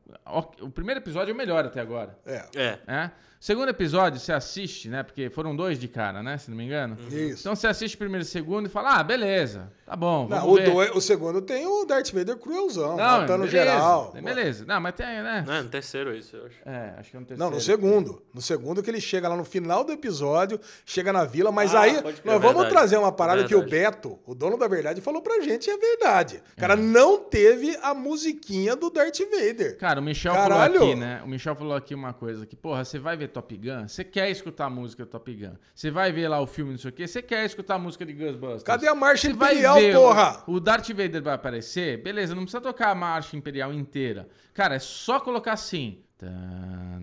o 0.61 0.69
primeiro 0.69 0.99
episódio 0.99 1.31
é 1.31 1.33
o 1.33 1.37
melhor 1.37 1.65
até 1.65 1.79
agora. 1.81 2.17
É. 2.25 2.45
É. 2.55 2.79
É? 2.87 3.11
Segundo 3.39 3.69
episódio, 3.69 4.19
você 4.19 4.31
assiste, 4.31 4.87
né? 4.87 5.01
Porque 5.01 5.27
foram 5.31 5.55
dois 5.55 5.79
de 5.79 5.87
cara, 5.87 6.21
né? 6.21 6.37
Se 6.37 6.47
não 6.51 6.55
me 6.55 6.63
engano. 6.63 6.95
Isso. 7.09 7.39
Então 7.41 7.55
você 7.55 7.65
assiste 7.65 7.95
o 7.95 7.97
primeiro 7.97 8.23
e 8.23 8.27
o 8.27 8.29
segundo 8.29 8.67
e 8.67 8.69
fala, 8.69 8.97
ah, 8.99 9.03
beleza, 9.03 9.73
tá 9.83 9.95
bom, 9.95 10.27
vamos 10.27 10.43
Não, 10.45 10.51
o, 10.51 10.55
ver. 10.57 10.69
dois- 10.69 10.91
o 10.95 11.01
segundo 11.01 11.41
tem 11.41 11.65
o 11.65 11.83
Darth 11.83 12.11
Vader 12.11 12.37
cruelzão, 12.37 12.89
Não, 12.97 12.97
matando 13.21 13.45
beleza, 13.45 13.51
geral. 13.51 14.11
Beleza. 14.13 14.63
Não, 14.67 14.79
mas 14.79 14.93
tem, 14.93 15.07
né? 15.07 15.43
Não 15.47 15.53
é 15.55 15.63
no 15.63 15.69
terceiro 15.69 16.15
isso, 16.15 16.35
eu 16.35 16.45
acho. 16.45 16.55
É, 16.63 16.93
acho 16.99 17.09
que 17.09 17.17
é 17.17 17.19
no 17.19 17.25
terceiro. 17.25 17.49
Não, 17.49 17.49
no 17.57 17.59
segundo. 17.59 18.21
No 18.31 18.41
segundo 18.43 18.83
que 18.83 18.91
ele 18.91 19.01
chega 19.01 19.27
lá 19.27 19.35
no 19.35 19.43
final 19.43 19.83
do 19.83 19.91
episódio, 19.91 20.59
chega 20.85 21.11
na 21.11 21.23
vila, 21.25 21.51
mas 21.51 21.73
Ah, 21.73 21.81
aí 21.81 21.93
nós 21.93 22.03
vamos 22.23 22.41
verdade. 22.43 22.69
trazer 22.69 22.97
uma 22.97 23.11
parada 23.11 23.43
que 23.45 23.55
o 23.55 23.61
Verdade. 23.61 23.71
Beto, 23.95 24.19
o 24.27 24.35
dono 24.35 24.55
da 24.55 24.67
verdade, 24.67 25.01
falou 25.01 25.19
pra 25.19 25.41
gente 25.41 25.65
e 25.67 25.71
é 25.71 25.77
verdade. 25.77 26.43
O 26.55 26.59
cara 26.59 26.75
não 26.75 27.17
teve 27.17 27.75
a 27.81 27.95
musiquinha 27.95 28.75
do 28.75 28.91
Darth 28.91 29.17
Vader. 29.31 29.79
Cara, 29.79 29.99
o 30.01 30.03
Michel 30.03 30.33
Caralho! 30.33 30.73
falou 30.73 30.89
aqui, 30.91 30.99
né? 30.99 31.21
O 31.23 31.27
Michel 31.27 31.55
falou 31.55 31.75
aqui 31.75 31.95
uma 31.95 32.11
coisa 32.13 32.45
que, 32.45 32.55
porra, 32.55 32.83
você 32.83 32.97
vai 32.99 33.15
ver 33.15 33.27
Top 33.29 33.55
Gun, 33.55 33.87
você 33.87 34.03
quer 34.03 34.29
escutar 34.29 34.65
a 34.65 34.69
música 34.69 35.05
Top 35.05 35.33
Gun. 35.33 35.53
Você 35.73 35.89
vai 35.91 36.11
ver 36.11 36.27
lá 36.27 36.39
o 36.41 36.47
filme, 36.47 36.71
não 36.71 36.77
sei 36.79 36.89
o 36.89 36.93
quê, 36.93 37.07
você 37.07 37.21
quer 37.21 37.45
escutar 37.45 37.75
a 37.75 37.79
música 37.79 38.05
de 38.05 38.13
Ghostbusters. 38.13 38.63
Cadê 38.63 38.87
a 38.87 38.95
marcha 38.95 39.31
vai 39.33 39.51
imperial, 39.53 39.75
ver 39.75 39.95
o- 39.95 40.01
porra? 40.01 40.43
O, 40.47 40.59
Darth 40.59 40.89
Vader 40.89 41.21
vai 41.21 41.33
aparecer, 41.35 42.01
beleza, 42.03 42.33
não 42.35 42.41
precisa 42.43 42.59
tocar 42.61 42.89
a 42.89 42.95
marcha 42.95 43.37
imperial 43.37 43.71
inteira. 43.73 44.27
Cara, 44.53 44.75
é 44.75 44.79
só 44.79 45.19
colocar 45.19 45.53
assim. 45.53 45.99
Tan, 46.17 46.29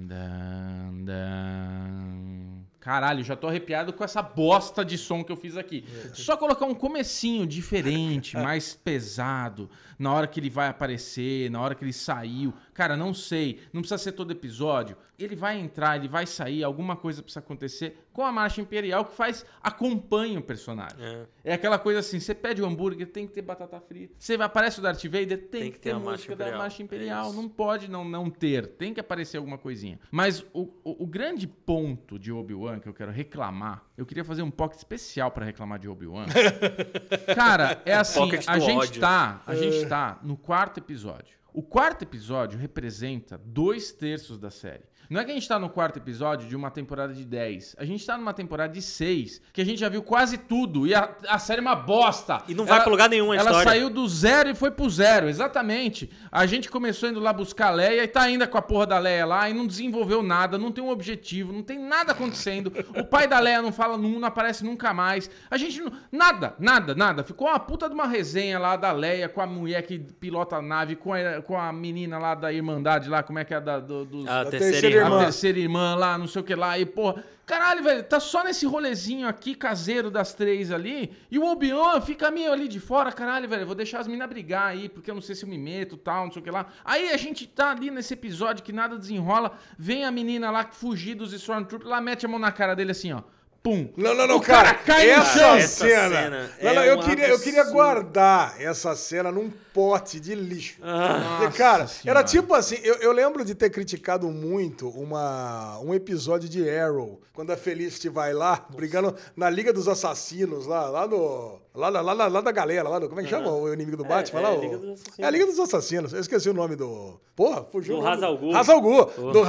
dan, 0.07 1.05
dan. 1.05 2.38
Caralho, 2.81 3.25
já 3.25 3.35
tô 3.35 3.49
arrepiado 3.49 3.93
com 3.93 4.05
essa 4.05 4.23
bosta 4.23 4.85
de 4.85 4.97
som 4.97 5.25
que 5.25 5.33
eu 5.33 5.37
fiz 5.37 5.57
aqui. 5.57 5.85
Só 6.15 6.37
colocar 6.37 6.65
um 6.65 6.75
comecinho 6.75 7.45
diferente, 7.47 8.37
mais 8.39 8.73
pesado, 8.73 9.69
na 9.99 10.13
hora 10.13 10.29
que 10.29 10.39
ele 10.39 10.49
vai 10.49 10.69
aparecer, 10.69 11.51
na 11.51 11.61
hora 11.61 11.75
que 11.75 11.85
ele 11.85 11.93
saiu. 11.93 12.55
Cara, 12.73 12.97
não 12.97 13.13
sei, 13.13 13.61
não 13.73 13.81
precisa 13.81 13.99
ser 13.99 14.13
todo 14.13 14.31
episódio. 14.31 14.97
Ele 15.19 15.35
vai 15.35 15.59
entrar, 15.59 15.97
ele 15.97 16.07
vai 16.07 16.27
sair, 16.27 16.63
alguma 16.63 16.95
coisa 16.95 17.23
precisa 17.23 17.41
acontecer 17.41 18.07
com 18.13 18.25
a 18.25 18.31
marcha 18.31 18.61
imperial 18.61 19.05
que 19.05 19.15
faz 19.15 19.45
acompanha 19.61 20.39
o 20.39 20.43
personagem. 20.43 20.97
É. 21.01 21.27
É 21.45 21.53
aquela 21.55 21.79
coisa 21.79 22.01
assim, 22.01 22.21
você 22.21 22.35
pede 22.35 22.63
o 22.63 22.67
hambúrguer, 22.67 23.07
tem 23.09 23.27
que 23.27 23.33
ter 23.33 23.43
batata 23.43 23.81
frita. 23.81 24.15
Você 24.19 24.35
aparece 24.35 24.79
o 24.79 24.83
Darth 24.83 25.03
Vader, 25.05 25.49
tem, 25.49 25.73
que 25.73 25.79
ter 25.81 25.91
a 25.91 25.95
marcha 25.95 26.11
música 26.11 26.37
da 26.37 26.45
imperial. 26.45 26.63
marcha 26.63 26.83
É 26.83 26.85
imperial. 26.85 27.27
isso. 27.29 27.37
não 27.37 27.49
pode 27.49 27.91
não, 27.91 28.05
não 28.05 28.31
ter, 28.31 28.67
tem 28.69 28.95
que 28.95 29.01
aparecer 29.01 29.39
alguma 29.39 29.59
coisinha. 29.59 29.99
Mas 30.11 30.45
o, 30.53 30.69
o, 30.85 31.03
o 31.05 31.07
grande 31.07 31.49
ponto 31.49 32.19
de 32.19 32.31
Obi-Wan 32.31 32.79
que 32.79 32.89
eu 32.89 32.95
quero 32.95 33.11
reclamar, 33.11 33.85
eu 33.97 34.07
queria 34.07 34.25
fazer 34.25 34.43
um 34.43 34.51
pocket 34.51 34.79
especial 34.79 35.31
pra 35.33 35.45
reclamar 35.45 35.79
de 35.79 35.89
Obi-Wan. 35.89 36.27
Cara, 37.35 37.83
é 37.85 37.95
assim, 37.95 38.31
a 38.47 38.59
gente 38.59 38.79
ódio. 38.79 39.01
tá, 39.01 39.43
a 39.47 39.55
gente 39.55 39.87
tá 39.87 40.21
no 40.23 40.37
quarto 40.37 40.79
episódio. 40.79 41.37
O 41.53 41.63
quarto 41.63 42.03
episódio 42.03 42.59
representa 42.59 43.37
dois 43.45 43.91
terços 43.91 44.39
da 44.39 44.51
série. 44.51 44.85
Não 45.11 45.21
é 45.21 45.25
que 45.25 45.31
a 45.31 45.35
gente 45.35 45.49
tá 45.49 45.59
no 45.59 45.71
quarto 45.71 45.97
episódio 45.99 46.47
de 46.49 46.55
uma 46.55 46.71
temporada 46.71 47.15
de 47.15 47.25
10. 47.25 47.77
A 47.79 47.85
gente 47.85 48.05
tá 48.05 48.19
numa 48.19 48.35
temporada 48.35 48.73
de 48.73 48.83
6, 48.83 49.41
que 49.53 49.61
a 49.61 49.65
gente 49.65 49.79
já 49.81 49.89
viu 49.89 50.03
quase 50.03 50.37
tudo. 50.37 50.87
E 50.87 50.95
a, 50.95 51.09
a 51.29 51.39
série 51.39 51.61
é 51.61 51.63
uma 51.63 51.75
bosta. 51.75 52.43
E 52.47 52.55
não 52.55 52.67
vai 52.67 52.81
pra 52.83 52.91
lugar 52.91 53.09
nenhum 53.09 53.33
a 53.33 53.37
Ela 53.37 53.45
história. 53.51 53.71
saiu 53.71 53.89
do 53.89 54.07
zero 54.07 54.51
e 54.51 54.55
foi 54.55 54.71
pro 54.71 54.89
zero, 54.91 55.29
exatamente. 55.29 56.11
A 56.31 56.45
gente 56.45 56.69
começou 56.71 57.09
indo 57.09 57.21
lá 57.21 57.33
buscar 57.33 57.69
a 57.69 57.71
Leia 57.71 58.05
e 58.05 58.09
tá 58.09 58.21
ainda 58.23 58.47
com 58.47 58.59
a 58.59 58.63
porra 58.63 58.87
da 58.87 58.99
Leia 58.99 59.25
lá 59.25 59.49
e 59.49 59.55
não 59.55 59.67
desenvolveu 59.67 60.23
nada, 60.23 60.59
não 60.59 60.71
tem 60.71 60.85
um 60.85 60.91
objetivo, 60.91 61.53
não 61.53 61.63
tem 61.63 61.79
nada 61.79 62.13
acontecendo. 62.13 62.73
O 62.97 63.05
pai 63.05 63.27
da 63.27 63.39
Leia 63.39 63.63
não 63.63 63.73
fala, 63.73 63.97
não, 63.97 64.11
não 64.21 64.29
aparece 64.29 64.63
nunca 64.65 64.93
mais. 64.93 65.31
A 65.51 65.57
gente 65.57 65.81
não. 65.81 65.91
Nada, 66.13 66.55
nada, 66.59 66.95
nada. 66.95 67.25
Ficou 67.25 67.49
uma 67.49 67.59
puta 67.59 67.89
de 67.89 67.95
uma 67.95 68.07
resenha 68.07 68.59
lá 68.59 68.77
da 68.77 68.93
Leia 68.93 69.29
com 69.29 69.41
a 69.41 69.47
mulher 69.47 69.83
que 69.83 69.99
pilota 69.99 70.57
a 70.57 70.63
nave, 70.63 70.97
com 70.97 71.15
a, 71.15 71.41
com 71.43 71.59
a 71.59 71.73
menina 71.73 72.19
lá 72.19 72.35
da 72.35 72.53
Irmandade 72.53 73.09
lá, 73.09 73.23
como 73.23 73.39
é 73.39 73.45
que 73.45 73.55
é 73.55 73.61
da, 73.61 73.81
do, 73.81 74.05
dos- 74.05 74.27
A 74.29 74.45
terceira 74.45 74.98
irmã. 75.05 75.17
a 75.17 75.25
terceira 75.25 75.59
irmã 75.59 75.95
lá, 75.95 76.19
não 76.19 76.27
sei 76.27 76.41
o 76.41 76.45
que 76.45 76.55
lá, 76.55 76.79
e 76.79 76.87
porra. 76.87 77.25
Caralho, 77.47 77.83
velho, 77.83 78.03
tá 78.03 78.21
só 78.21 78.45
nesse 78.45 78.67
rolezinho 78.67 79.27
aqui, 79.27 79.55
caseiro 79.55 80.11
das 80.11 80.35
três 80.35 80.71
ali, 80.71 81.17
e 81.31 81.39
o 81.39 81.47
Obi-Wan 81.47 81.99
fica 82.03 82.31
meio 82.31 82.53
ali 82.53 82.69
de 82.69 82.79
fora, 82.79 83.11
caralho, 83.11 83.49
velho, 83.49 83.65
vou 83.65 83.75
deixar 83.75 84.01
as 84.01 84.07
minas 84.07 84.29
brigar 84.29 84.67
aí, 84.67 84.87
porque 84.87 85.11
eu 85.11 85.15
não 85.15 85.23
sei 85.23 85.35
se 85.35 85.45
eu 85.45 85.49
me 85.49 85.57
meto 85.57 85.97
tal, 85.97 86.27
não 86.27 86.33
sei 86.33 86.43
o 86.43 86.45
que 86.45 86.51
lá. 86.51 86.67
Aí 86.85 87.09
a 87.09 87.17
gente 87.17 87.47
tá 87.47 87.71
ali 87.71 87.91
nesse 87.91 88.13
episódio 88.13 88.63
que 88.63 88.71
nada 88.71 88.99
desenrola, 88.99 89.53
vem 89.79 90.05
a 90.05 90.11
menina 90.11 90.51
lá 90.51 90.69
fugir 90.71 91.15
dos 91.15 91.33
Stormtroopers, 91.33 91.89
lá 91.89 92.03
mete 92.03 92.27
a 92.27 92.29
mão 92.29 92.39
na 92.39 92.53
cara 92.53 92.77
dele 92.77 92.91
assim, 92.91 93.13
ó. 93.13 93.23
Pum. 93.63 93.89
Não, 93.97 94.15
não, 94.15 94.27
não, 94.27 94.37
O 94.37 94.41
cara 94.41 94.73
cara. 94.73 94.79
cai 94.85 95.07
no 95.07 95.13
essa, 95.23 95.39
chão. 95.39 95.57
Essa 95.57 95.87
cena. 95.87 96.09
cena 96.23 96.51
não, 96.63 96.71
é 96.71 96.75
não, 96.75 96.85
eu, 96.85 96.99
um 96.99 97.03
queria, 97.03 97.29
eu 97.29 97.41
queria 97.41 97.65
guardar 97.65 98.55
essa 98.61 98.95
cena 98.95 99.33
num 99.33 99.51
pote 99.75 100.21
de 100.21 100.35
lixo. 100.35 100.79
Ah, 100.83 101.39
Porque, 101.41 101.59
cara, 101.59 101.87
Senhora. 101.89 102.21
era 102.21 102.29
tipo 102.29 102.55
assim, 102.55 102.77
eu, 102.83 102.95
eu 102.97 103.13
lembro 103.13 103.45
de 103.45 103.55
ter 103.55 103.69
criticado 103.71 104.29
muito 104.29 104.89
uma, 104.89 105.79
um 105.81 105.93
episódio 105.93 106.49
de 106.49 106.69
Arrow, 106.71 107.21
quando 107.33 107.51
a 107.51 107.57
Felicity 107.57 108.09
vai 108.09 108.33
lá, 108.33 108.65
brigando 108.71 109.15
na 109.37 109.51
Liga 109.51 109.73
dos 109.73 109.89
Assassinos, 109.89 110.67
lá, 110.67 110.89
lá 110.89 111.07
no. 111.07 111.61
Lá, 111.79 111.89
lá, 111.89 112.01
lá, 112.01 112.27
lá 112.27 112.41
da 112.41 112.51
galera, 112.51 112.89
lá 112.89 112.99
do. 112.99 113.09
Como 113.09 113.21
é 113.21 113.25
que 113.25 113.31
chama 113.31 113.53
o 113.53 113.73
inimigo 113.73 113.97
do 113.97 114.05
Batman? 114.05 114.41
é 114.41 114.43
lá, 114.43 114.49
a 114.49 114.53
o- 114.55 114.61
Liga 114.61 114.79
dos 114.79 114.91
Assassinos. 114.91 115.19
É 115.19 115.25
a 115.25 115.31
Liga 115.31 115.47
dos 115.47 115.59
Assassinos. 115.61 116.13
Eu 116.13 116.21
esqueci 116.21 116.51
o 116.51 116.55
nome 116.55 116.75
do. 116.75 117.21
Porra, 117.37 117.65
fugiu. 117.65 117.97
Do 117.97 118.03
Ghul. 118.41 119.07
Porra, 119.07 119.33
do 119.33 119.43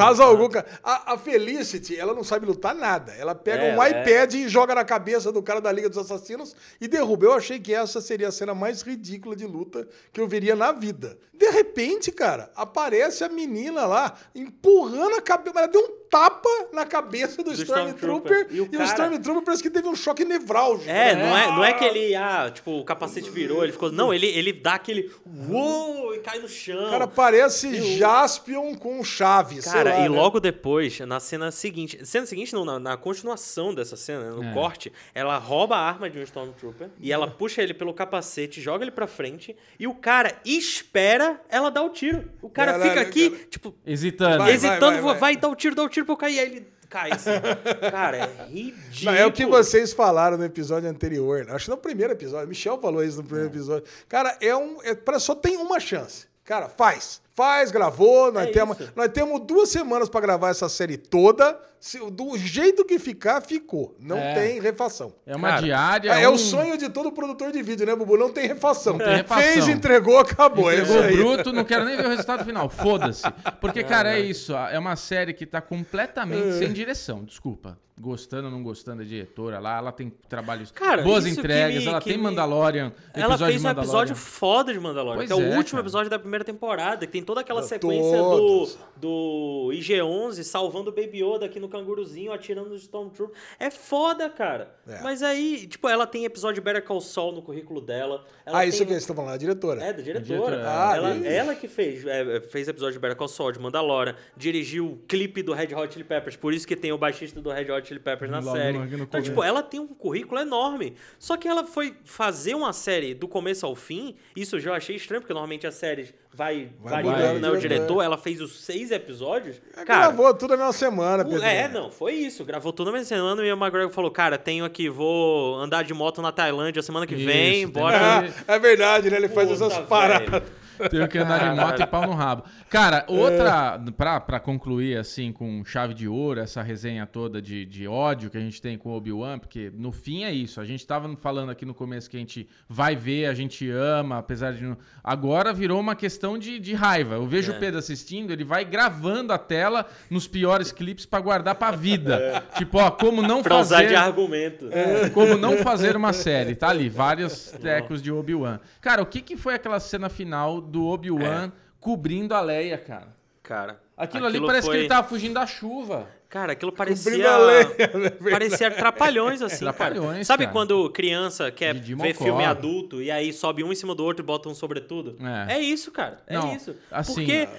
cara. 0.49 0.65
A, 0.83 1.13
a 1.13 1.17
Felicity, 1.17 1.97
ela 1.99 2.13
não 2.13 2.23
sabe 2.23 2.45
lutar 2.45 2.75
nada. 2.75 3.13
Ela 3.13 3.33
pega 3.33 3.63
É, 3.63 3.75
um 3.75 3.81
é. 3.81 3.89
iPad 3.89 4.33
e 4.35 4.47
joga 4.47 4.75
na 4.75 4.85
cabeça 4.85 5.31
do 5.31 5.41
cara 5.41 5.59
da 5.59 5.71
Liga 5.71 5.89
dos 5.89 5.97
Assassinos 5.97 6.55
e 6.79 6.87
derruba. 6.87 7.25
Eu 7.25 7.33
achei 7.33 7.59
que 7.59 7.73
essa 7.73 7.99
seria 7.99 8.27
a 8.27 8.31
cena 8.31 8.53
mais 8.53 8.83
ridícula 8.83 9.35
de 9.35 9.47
luta 9.47 9.87
que 10.13 10.21
eu 10.21 10.27
veria 10.27 10.55
na 10.55 10.71
vida. 10.71 11.17
De 11.33 11.49
repente, 11.49 12.11
cara, 12.11 12.51
aparece 12.55 13.23
a 13.23 13.29
menina 13.29 13.85
lá 13.87 14.13
empurrando 14.35 15.15
a 15.15 15.21
cabeça. 15.21 15.57
Ela 15.57 15.67
deu 15.67 15.81
um 15.81 15.98
tapa 16.09 16.49
na 16.73 16.85
cabeça 16.85 17.43
do, 17.43 17.51
Do 17.51 17.61
Stormtrooper 17.61 18.47
Stormtrooper. 18.47 18.47
e, 18.51 18.55
E 18.57 18.61
o 18.61 18.65
o 18.65 18.69
cara- 18.71 18.83
Stormtrooper 18.85 19.43
parece 19.43 19.63
que 19.63 19.69
teve 19.69 19.87
um 19.87 19.95
choque 19.95 20.25
nevrálgico. 20.25 20.89
É, 20.89 21.15
né? 21.15 21.23
não 21.29 21.37
é, 21.37 21.47
não 21.47 21.63
é 21.65 21.73
que 21.73 21.83
ele, 21.85 22.15
ah, 22.15 22.49
tipo, 22.53 22.71
o 22.79 22.83
capacete 22.83 23.29
virou, 23.29 23.63
ele 23.63 23.71
ficou. 23.71 23.91
Não, 23.91 24.13
ele, 24.13 24.27
ele 24.27 24.51
dá 24.53 24.73
aquele. 24.75 25.11
Uou! 25.49 26.13
E 26.15 26.19
cai 26.19 26.39
no 26.39 26.47
chão. 26.49 26.89
Cara, 26.89 27.07
parece 27.07 27.97
Jaspion 27.97 28.75
com 28.75 29.03
Chaves. 29.03 29.63
sei 29.63 29.73
Cara, 29.73 29.89
lá, 29.91 29.99
e 29.99 30.01
né? 30.03 30.09
logo 30.09 30.39
depois, 30.39 30.99
na 31.01 31.19
cena 31.19 31.51
seguinte. 31.51 32.03
Cena 32.05 32.25
seguinte, 32.25 32.53
não, 32.53 32.65
na, 32.65 32.79
na 32.79 32.97
continuação 32.97 33.73
dessa 33.73 33.95
cena, 33.95 34.31
no 34.31 34.43
É. 34.43 34.53
corte, 34.53 34.91
ela 35.13 35.37
rouba 35.37 35.75
a 35.75 35.87
arma 35.87 36.09
de 36.09 36.17
um 36.19 36.23
Stormtrooper 36.23 36.89
e 36.99 37.11
ela 37.11 37.27
puxa 37.27 37.61
ele 37.61 37.73
pelo 37.73 37.93
capacete, 37.93 38.59
joga 38.61 38.83
ele 38.83 38.91
pra 38.91 39.07
frente 39.07 39.55
e 39.79 39.87
o 39.87 39.93
cara 39.93 40.33
espera 40.43 41.39
ela 41.49 41.69
dar 41.69 41.83
o 41.83 41.89
tiro. 41.89 42.29
O 42.41 42.49
cara 42.49 42.73
Caralho, 42.73 42.89
fica 42.89 43.01
aqui, 43.01 43.29
cara. 43.29 43.43
tipo, 43.49 43.75
Hesitando. 43.85 44.37
Vai, 44.39 44.53
hesitando, 44.53 44.79
vai, 44.79 44.91
vai, 44.93 45.01
vai, 45.01 45.19
vai. 45.19 45.35
dar 45.37 45.47
o 45.49 45.55
tiro, 45.55 45.75
dar 45.75 45.83
o 45.83 45.89
tiro 45.89 45.98
pra 46.05 46.13
eu 46.13 46.17
cair. 46.17 46.39
Aí 46.39 46.45
ele 46.45 46.67
cai 46.89 47.11
assim. 47.11 47.29
cara, 47.91 48.17
é 48.17 48.45
ridículo. 48.49 49.05
Não, 49.05 49.13
é 49.13 49.25
o 49.25 49.31
que 49.31 49.45
vocês 49.45 49.93
falaram 49.93 50.37
no 50.37 50.45
episódio 50.45 50.89
anterior. 50.89 51.45
né? 51.45 51.53
Acho 51.53 51.65
que 51.65 51.71
no 51.71 51.77
primeiro 51.77 52.13
episódio. 52.13 52.47
Michel 52.47 52.79
falou 52.79 53.03
isso 53.03 53.17
no 53.17 53.23
primeiro 53.23 53.49
episódio. 53.49 53.87
Cara, 54.07 54.37
é 54.41 54.55
um. 54.55 54.81
É, 54.83 54.93
pra- 54.95 55.19
só 55.19 55.35
tem 55.35 55.57
uma 55.57 55.79
chance. 55.79 56.27
Cara, 56.43 56.67
faz. 56.67 57.21
Faz, 57.39 57.71
gravou, 57.71 58.33
nós, 58.33 58.49
É 58.49 58.51
temos, 58.51 58.77
isso. 58.77 58.91
nós 58.93 59.07
temos 59.13 59.39
duas 59.45 59.69
semanas 59.69 60.09
pra 60.09 60.19
gravar 60.19 60.49
essa 60.49 60.67
série 60.67 60.97
toda. 60.97 61.57
Se- 61.79 61.97
do 62.11 62.37
jeito 62.37 62.83
que 62.83 62.99
ficar, 62.99 63.39
ficou. 63.39 63.95
Não 63.97 64.17
É. 64.17 64.33
tem 64.33 64.59
refação. 64.59 65.13
É 65.25 65.33
uma 65.33 65.47
Cara, 65.47 65.61
diária. 65.61 66.11
É, 66.11 66.27
um- 66.27 66.33
o 66.33 66.37
sonho 66.37 66.77
de 66.77 66.89
todo 66.89 67.09
produtor 67.13 67.53
de 67.53 67.63
vídeo, 67.63 67.85
né, 67.85 67.95
Bubu? 67.95 68.17
Não 68.17 68.29
tem 68.33 68.45
refação. 68.49 68.97
Não 68.97 69.05
tem 69.05 69.15
refação. 69.15 69.41
Fez, 69.53 69.67
entregou, 69.69 70.17
acabou. 70.19 70.69
é 70.69 70.73
Entregou 70.81 70.97
isso 70.97 71.07
aí. 71.07 71.15
bruto, 71.15 71.53
não 71.53 71.63
quero 71.63 71.85
nem 71.85 71.95
ver 71.95 72.07
o 72.07 72.09
resultado 72.09 72.43
final. 72.43 72.67
Foda-se. 72.69 73.23
Porque, 73.61 73.81
cara, 73.85 74.13
é 74.13 74.19
isso. 74.19 74.53
É 74.53 74.77
uma 74.77 74.97
série 74.97 75.33
que 75.33 75.45
tá 75.45 75.61
completamente 75.61 76.57
sem 76.57 76.73
direção. 76.73 77.23
Desculpa. 77.23 77.77
Gostando 78.01 78.45
ou 78.45 78.51
não 78.53 78.63
gostando 78.63 78.99
da 78.99 79.03
diretora 79.03 79.59
lá, 79.59 79.77
ela 79.77 79.91
tem 79.91 80.09
trabalhos. 80.29 80.71
Cara, 80.71 81.01
boas 81.01 81.25
entregas, 81.25 81.83
me- 81.83 81.89
ela 81.89 81.99
tem 81.99 82.15
me- 82.15 82.23
Mandalorian. 82.23 82.93
Ela 83.13 83.37
fez 83.37 83.63
um 83.65 83.69
episódio 83.69 84.15
foda 84.15 84.71
de 84.71 84.79
Mandalorian, 84.79 85.17
Pois 85.17 85.27
que 85.27 85.33
é 85.33 85.35
o 85.35 85.53
é, 85.53 85.57
último 85.57 85.71
cara. 85.71 85.83
episódio 85.83 86.09
da 86.09 86.17
primeira 86.17 86.45
temporada, 86.45 87.05
que 87.05 87.11
tem 87.11 87.21
toda 87.29 87.41
aquela 87.41 87.61
sequência 87.61 88.17
todos. 88.17 88.75
do, 88.97 89.67
do 89.67 89.71
IG-11 89.73 90.41
salvando 90.43 90.89
o 90.89 90.93
Baby 90.93 91.23
Yoda 91.23 91.45
aqui 91.45 91.59
no 91.59 91.69
canguruzinho, 91.69 92.31
atirando 92.33 92.69
nos 92.69 92.81
Stormtroopers. 92.81 93.39
É 93.59 93.69
foda, 93.69 94.27
cara. 94.31 94.75
É. 94.87 94.99
Mas 95.03 95.21
aí, 95.21 95.67
tipo, 95.67 95.87
ela 95.87 96.07
tem 96.07 96.25
episódio 96.25 96.55
de 96.55 96.61
Better 96.61 96.83
Call 96.83 96.99
Saul 97.01 97.31
no 97.33 97.41
currículo 97.43 97.79
dela. 97.79 98.25
Ela 98.45 98.59
Ah, 98.59 98.65
isso 98.65 98.79
tem... 98.79 98.87
que 98.87 98.93
vocês 98.93 99.03
estão 99.03 99.15
falando, 99.15 99.33
a 99.33 99.37
diretora. 99.37 99.79
É, 99.83 99.93
da 99.93 100.01
diretora. 100.01 100.23
Diretora, 100.25 100.63
ah, 100.65 100.95
ela, 100.95 101.27
ela 101.27 101.55
que 101.55 101.67
fez, 101.67 102.03
é, 102.05 102.41
fez 102.41 102.67
episódio 102.67 102.93
de 102.93 102.99
Better 102.99 103.15
Call 103.15 103.27
Saul, 103.27 103.51
de 103.51 103.59
Mandalorian, 103.59 104.15
dirigiu 104.35 104.87
o 104.93 104.97
clipe 105.07 105.43
do 105.43 105.53
Red 105.53 105.75
Hot 105.75 105.93
Chili 105.93 106.03
Peppers, 106.03 106.35
por 106.35 106.51
isso 106.53 106.67
que 106.67 106.75
tem 106.75 106.91
o 106.91 106.97
baixista 106.97 107.39
do 107.39 107.51
Red 107.51 107.71
Hot 107.71 107.87
Chili 107.87 107.99
Peppers 107.99 108.31
na 108.31 108.39
Logo 108.39 108.57
série. 108.57 108.77
no- 108.77 108.85
no 108.85 108.93
Então, 108.95 109.05
começo. 109.07 109.29
tipo, 109.29 109.43
ela 109.43 109.61
tem 109.61 109.79
um 109.79 109.87
currículo 109.87 110.41
enorme. 110.41 110.95
Só 111.19 111.37
que 111.37 111.47
ela 111.47 111.63
foi 111.63 111.95
fazer 112.03 112.55
uma 112.55 112.73
série 112.73 113.13
do 113.13 113.27
começo 113.27 113.65
ao 113.65 113.75
fim, 113.75 114.15
isso 114.35 114.55
eu 114.55 114.59
já 114.59 114.75
achei 114.75 114.95
estranho, 114.95 115.21
porque 115.21 115.33
normalmente 115.33 115.67
as 115.67 115.75
séries 115.75 116.13
vai, 116.33 116.69
Vai 116.81 117.03
variando, 117.03 117.39
né? 117.39 117.49
O 117.49 117.57
diretor. 117.57 118.01
ela 118.01 118.17
fez 118.17 118.39
os 118.41 118.61
seis 118.63 118.91
episódios. 118.91 119.57
É, 119.75 119.83
Cara, 119.83 120.07
Gravou 120.07 120.33
tudo 120.33 120.51
na 120.51 120.57
mesma 120.57 120.73
semana, 120.73 121.25
Pedro. 121.25 121.43
é, 121.43 121.67
não, 121.67 121.91
foi 121.91 122.13
isso. 122.13 122.45
Gravou 122.45 122.71
tudo 122.71 122.87
na 122.87 122.93
mesma 122.97 123.07
semana 123.07 123.43
e 123.45 123.51
o 123.51 123.55
McGregor 123.57 123.91
falou: 123.91 124.11
Cara, 124.11 124.37
tenho 124.37 124.63
aqui, 124.65 124.87
vou 124.89 125.55
andar 125.57 125.83
de 125.83 125.93
moto 125.93 126.21
na 126.21 126.31
Tailândia 126.31 126.81
semana 126.81 127.05
que 127.07 127.15
Isso, 127.15 127.25
vem, 127.25 127.67
bora. 127.67 128.23
que- 128.23 128.33
É 128.51 128.59
verdade, 128.59 129.09
né? 129.09 129.17
Ele 129.17 129.27
faz 129.29 129.49
Puta, 129.49 129.65
essas 129.65 129.85
paradas. 129.87 130.29
velho. 130.29 130.43
Tenho 130.89 131.07
que 131.07 131.17
andar 131.17 131.53
de 131.53 131.59
moto 131.59 131.81
e 131.81 131.87
pau 131.87 132.05
no 132.05 132.13
rabo. 132.13 132.43
Cara, 132.69 133.03
outra, 133.07 133.79
pra, 133.97 134.19
pra 134.19 134.39
concluir 134.39 134.97
assim 134.97 135.31
com 135.31 135.63
chave 135.65 135.93
de 135.93 136.07
ouro, 136.07 136.39
essa 136.39 136.61
resenha 136.61 137.05
toda 137.05 137.41
de, 137.41 137.65
de 137.65 137.87
ódio 137.87 138.29
que 138.29 138.37
a 138.37 138.41
gente 138.41 138.61
tem 138.61 138.77
com 138.77 138.89
o 138.89 138.95
Obi-Wan, 138.95 139.39
porque 139.39 139.71
no 139.75 139.91
fim 139.91 140.23
é 140.23 140.31
isso. 140.31 140.61
A 140.61 140.65
gente 140.65 140.85
tava 140.85 141.13
falando 141.17 141.49
aqui 141.49 141.65
no 141.65 141.73
começo 141.73 142.09
que 142.09 142.15
a 142.17 142.19
gente 142.19 142.47
vai 142.67 142.95
ver, 142.95 143.25
a 143.25 143.33
gente 143.33 143.69
ama, 143.69 144.17
apesar 144.19 144.53
de. 144.53 144.63
não- 144.63 144.77
Agora 145.03 145.51
virou 145.53 145.79
uma 145.79 145.95
questão 145.95 146.37
de, 146.37 146.59
de 146.59 146.73
raiva. 146.73 147.15
Eu 147.15 147.25
vejo 147.25 147.51
É. 147.51 147.55
o 147.55 147.59
Pedro 147.59 147.79
assistindo, 147.79 148.31
ele 148.31 148.43
vai 148.43 148.63
gravando 148.63 149.33
a 149.33 149.37
tela 149.37 149.85
nos 150.09 150.27
piores 150.27 150.71
clipes 150.71 151.05
pra 151.05 151.19
guardar 151.19 151.55
pra 151.55 151.71
vida. 151.71 152.43
Tipo, 152.57 152.77
ó, 152.77 152.91
como 152.91 153.21
não 153.21 153.41
Pra 153.41 153.57
usar 153.59 153.77
de 153.77 153.83
fazer. 153.85 153.95
argumento. 153.95 154.69
É, 154.71 155.09
como 155.09 155.37
não 155.37 155.57
fazer 155.57 155.95
uma 155.95 156.13
série, 156.13 156.55
tá 156.55 156.69
ali, 156.69 156.89
vários 156.89 157.51
tecos 157.51 158.01
de 158.01 158.11
Obi-Wan. 158.11 158.59
Cara, 158.81 159.01
o 159.01 159.05
que, 159.05 159.21
que 159.21 159.35
foi 159.37 159.55
aquela 159.55 159.79
cena 159.79 160.09
final 160.09 160.61
do 160.69 160.85
Obi-Wan 160.85 161.51
cobrindo 161.79 162.33
a 162.33 162.41
Leia, 162.41 162.77
cara? 162.77 163.07
Cara. 163.43 163.79
Aquilo, 163.97 164.25
ali 164.27 164.39
parece 164.39 164.67
foi- 164.67 164.75
que 164.75 164.81
ele 164.83 164.87
tava 164.89 165.07
fugindo 165.07 165.33
da 165.33 165.45
chuva. 165.45 166.07
Cara, 166.29 166.51
aquilo 166.53 166.71
Cobrindo 166.71 167.01
parecia. 167.01 167.31
a 167.33 167.37
lenha, 167.39 167.69
é 167.79 168.09
parecia 168.31 168.69
trapalhões, 168.71 169.41
assim. 169.41 169.65
cara. 169.65 169.73
Trapalhões, 169.73 170.27
Sabe 170.27 170.43
cara. 170.43 170.53
quando 170.53 170.87
criança 170.91 171.49
quer 171.51 171.73
Didi 171.73 171.95
ver 171.95 172.13
Mocó. 172.13 172.23
filme 172.23 172.45
adulto 172.45 173.01
e 173.01 173.09
aí 173.09 173.33
sobe 173.33 173.63
um 173.63 173.71
em 173.71 173.75
cima 173.75 173.95
do 173.95 174.05
outro 174.05 174.23
e 174.23 174.25
bota 174.27 174.47
um 174.47 174.53
sobretudo? 174.53 175.17
É. 175.47 175.55
É, 175.55 175.59
isso, 175.59 175.91
cara. 175.91 176.19
É 176.27 176.35
Não, 176.35 176.55
isso. 176.55 176.75
assim- 176.91 177.15
Porque, 177.15 177.49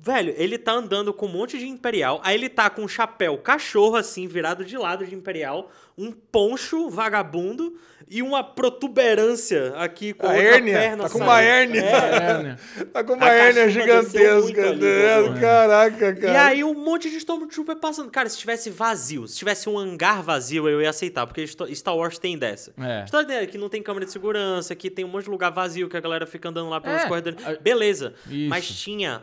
velho, 0.00 0.34
ele 0.36 0.56
tá 0.58 0.72
andando 0.72 1.12
com 1.12 1.26
um 1.26 1.30
monte 1.30 1.58
de 1.58 1.66
Imperial, 1.66 2.20
aí 2.24 2.34
ele 2.34 2.48
tá 2.48 2.68
com 2.70 2.82
um 2.82 2.88
chapéu 2.88 3.36
cachorro, 3.38 3.96
assim, 3.96 4.26
virado 4.26 4.64
de 4.64 4.76
lado 4.76 5.06
de 5.06 5.14
Imperial, 5.14 5.70
um 5.96 6.12
poncho 6.12 6.88
vagabundo 6.88 7.76
e 8.10 8.22
uma 8.22 8.42
protuberância 8.42 9.74
aqui 9.76 10.12
com 10.12 10.26
A 10.26 10.30
outra 10.30 10.42
hérnia, 10.44 10.78
perna 10.78 11.02
tá 11.04 11.10
com 11.10 11.18
saindo. 11.18 11.30
uma 11.30 11.40
hérnia. 11.42 11.80
É, 11.82 12.42
né? 12.42 12.56
Tá 12.92 13.04
com 13.04 13.12
uma 13.14 13.26
A 13.26 13.32
hérnia 13.32 13.68
gigantesca. 13.68 14.68
ali, 14.70 14.80
né? 14.80 15.28
né? 15.28 15.40
Caraca, 15.40 16.14
cara. 16.14 16.32
E 16.32 16.36
aí 16.36 16.64
um 16.64 16.72
monte 16.74 17.10
de 17.10 17.16
Stormtrooper 17.18 17.76
passando. 17.76 18.10
Cara, 18.10 18.28
se 18.28 18.38
tivesse 18.38 18.70
vazio, 18.70 19.26
se 19.28 19.36
tivesse 19.36 19.68
um 19.68 19.78
hangar 19.78 20.22
vazio, 20.22 20.68
eu 20.68 20.80
ia 20.80 20.90
aceitar, 20.90 21.26
porque 21.26 21.46
Star 21.74 21.96
Wars 21.96 22.18
tem 22.18 22.38
dessa. 22.38 22.72
É. 22.78 23.06
Star 23.06 23.26
Wars 23.26 23.50
que 23.50 23.58
não 23.58 23.68
tem 23.68 23.82
câmera 23.82 24.06
de 24.06 24.12
segurança, 24.12 24.74
que 24.74 24.90
tem 24.90 25.04
um 25.04 25.08
monte 25.08 25.24
de 25.24 25.30
lugar 25.30 25.50
vazio 25.50 25.88
que 25.88 25.96
a 25.96 26.00
galera 26.00 26.26
fica 26.26 26.48
andando 26.48 26.70
lá 26.70 26.80
pelos 26.80 27.02
É. 27.02 27.08
corredores. 27.08 27.38
Beleza. 27.60 28.14
Isso. 28.26 28.48
Mas 28.48 28.66
tinha 28.66 29.22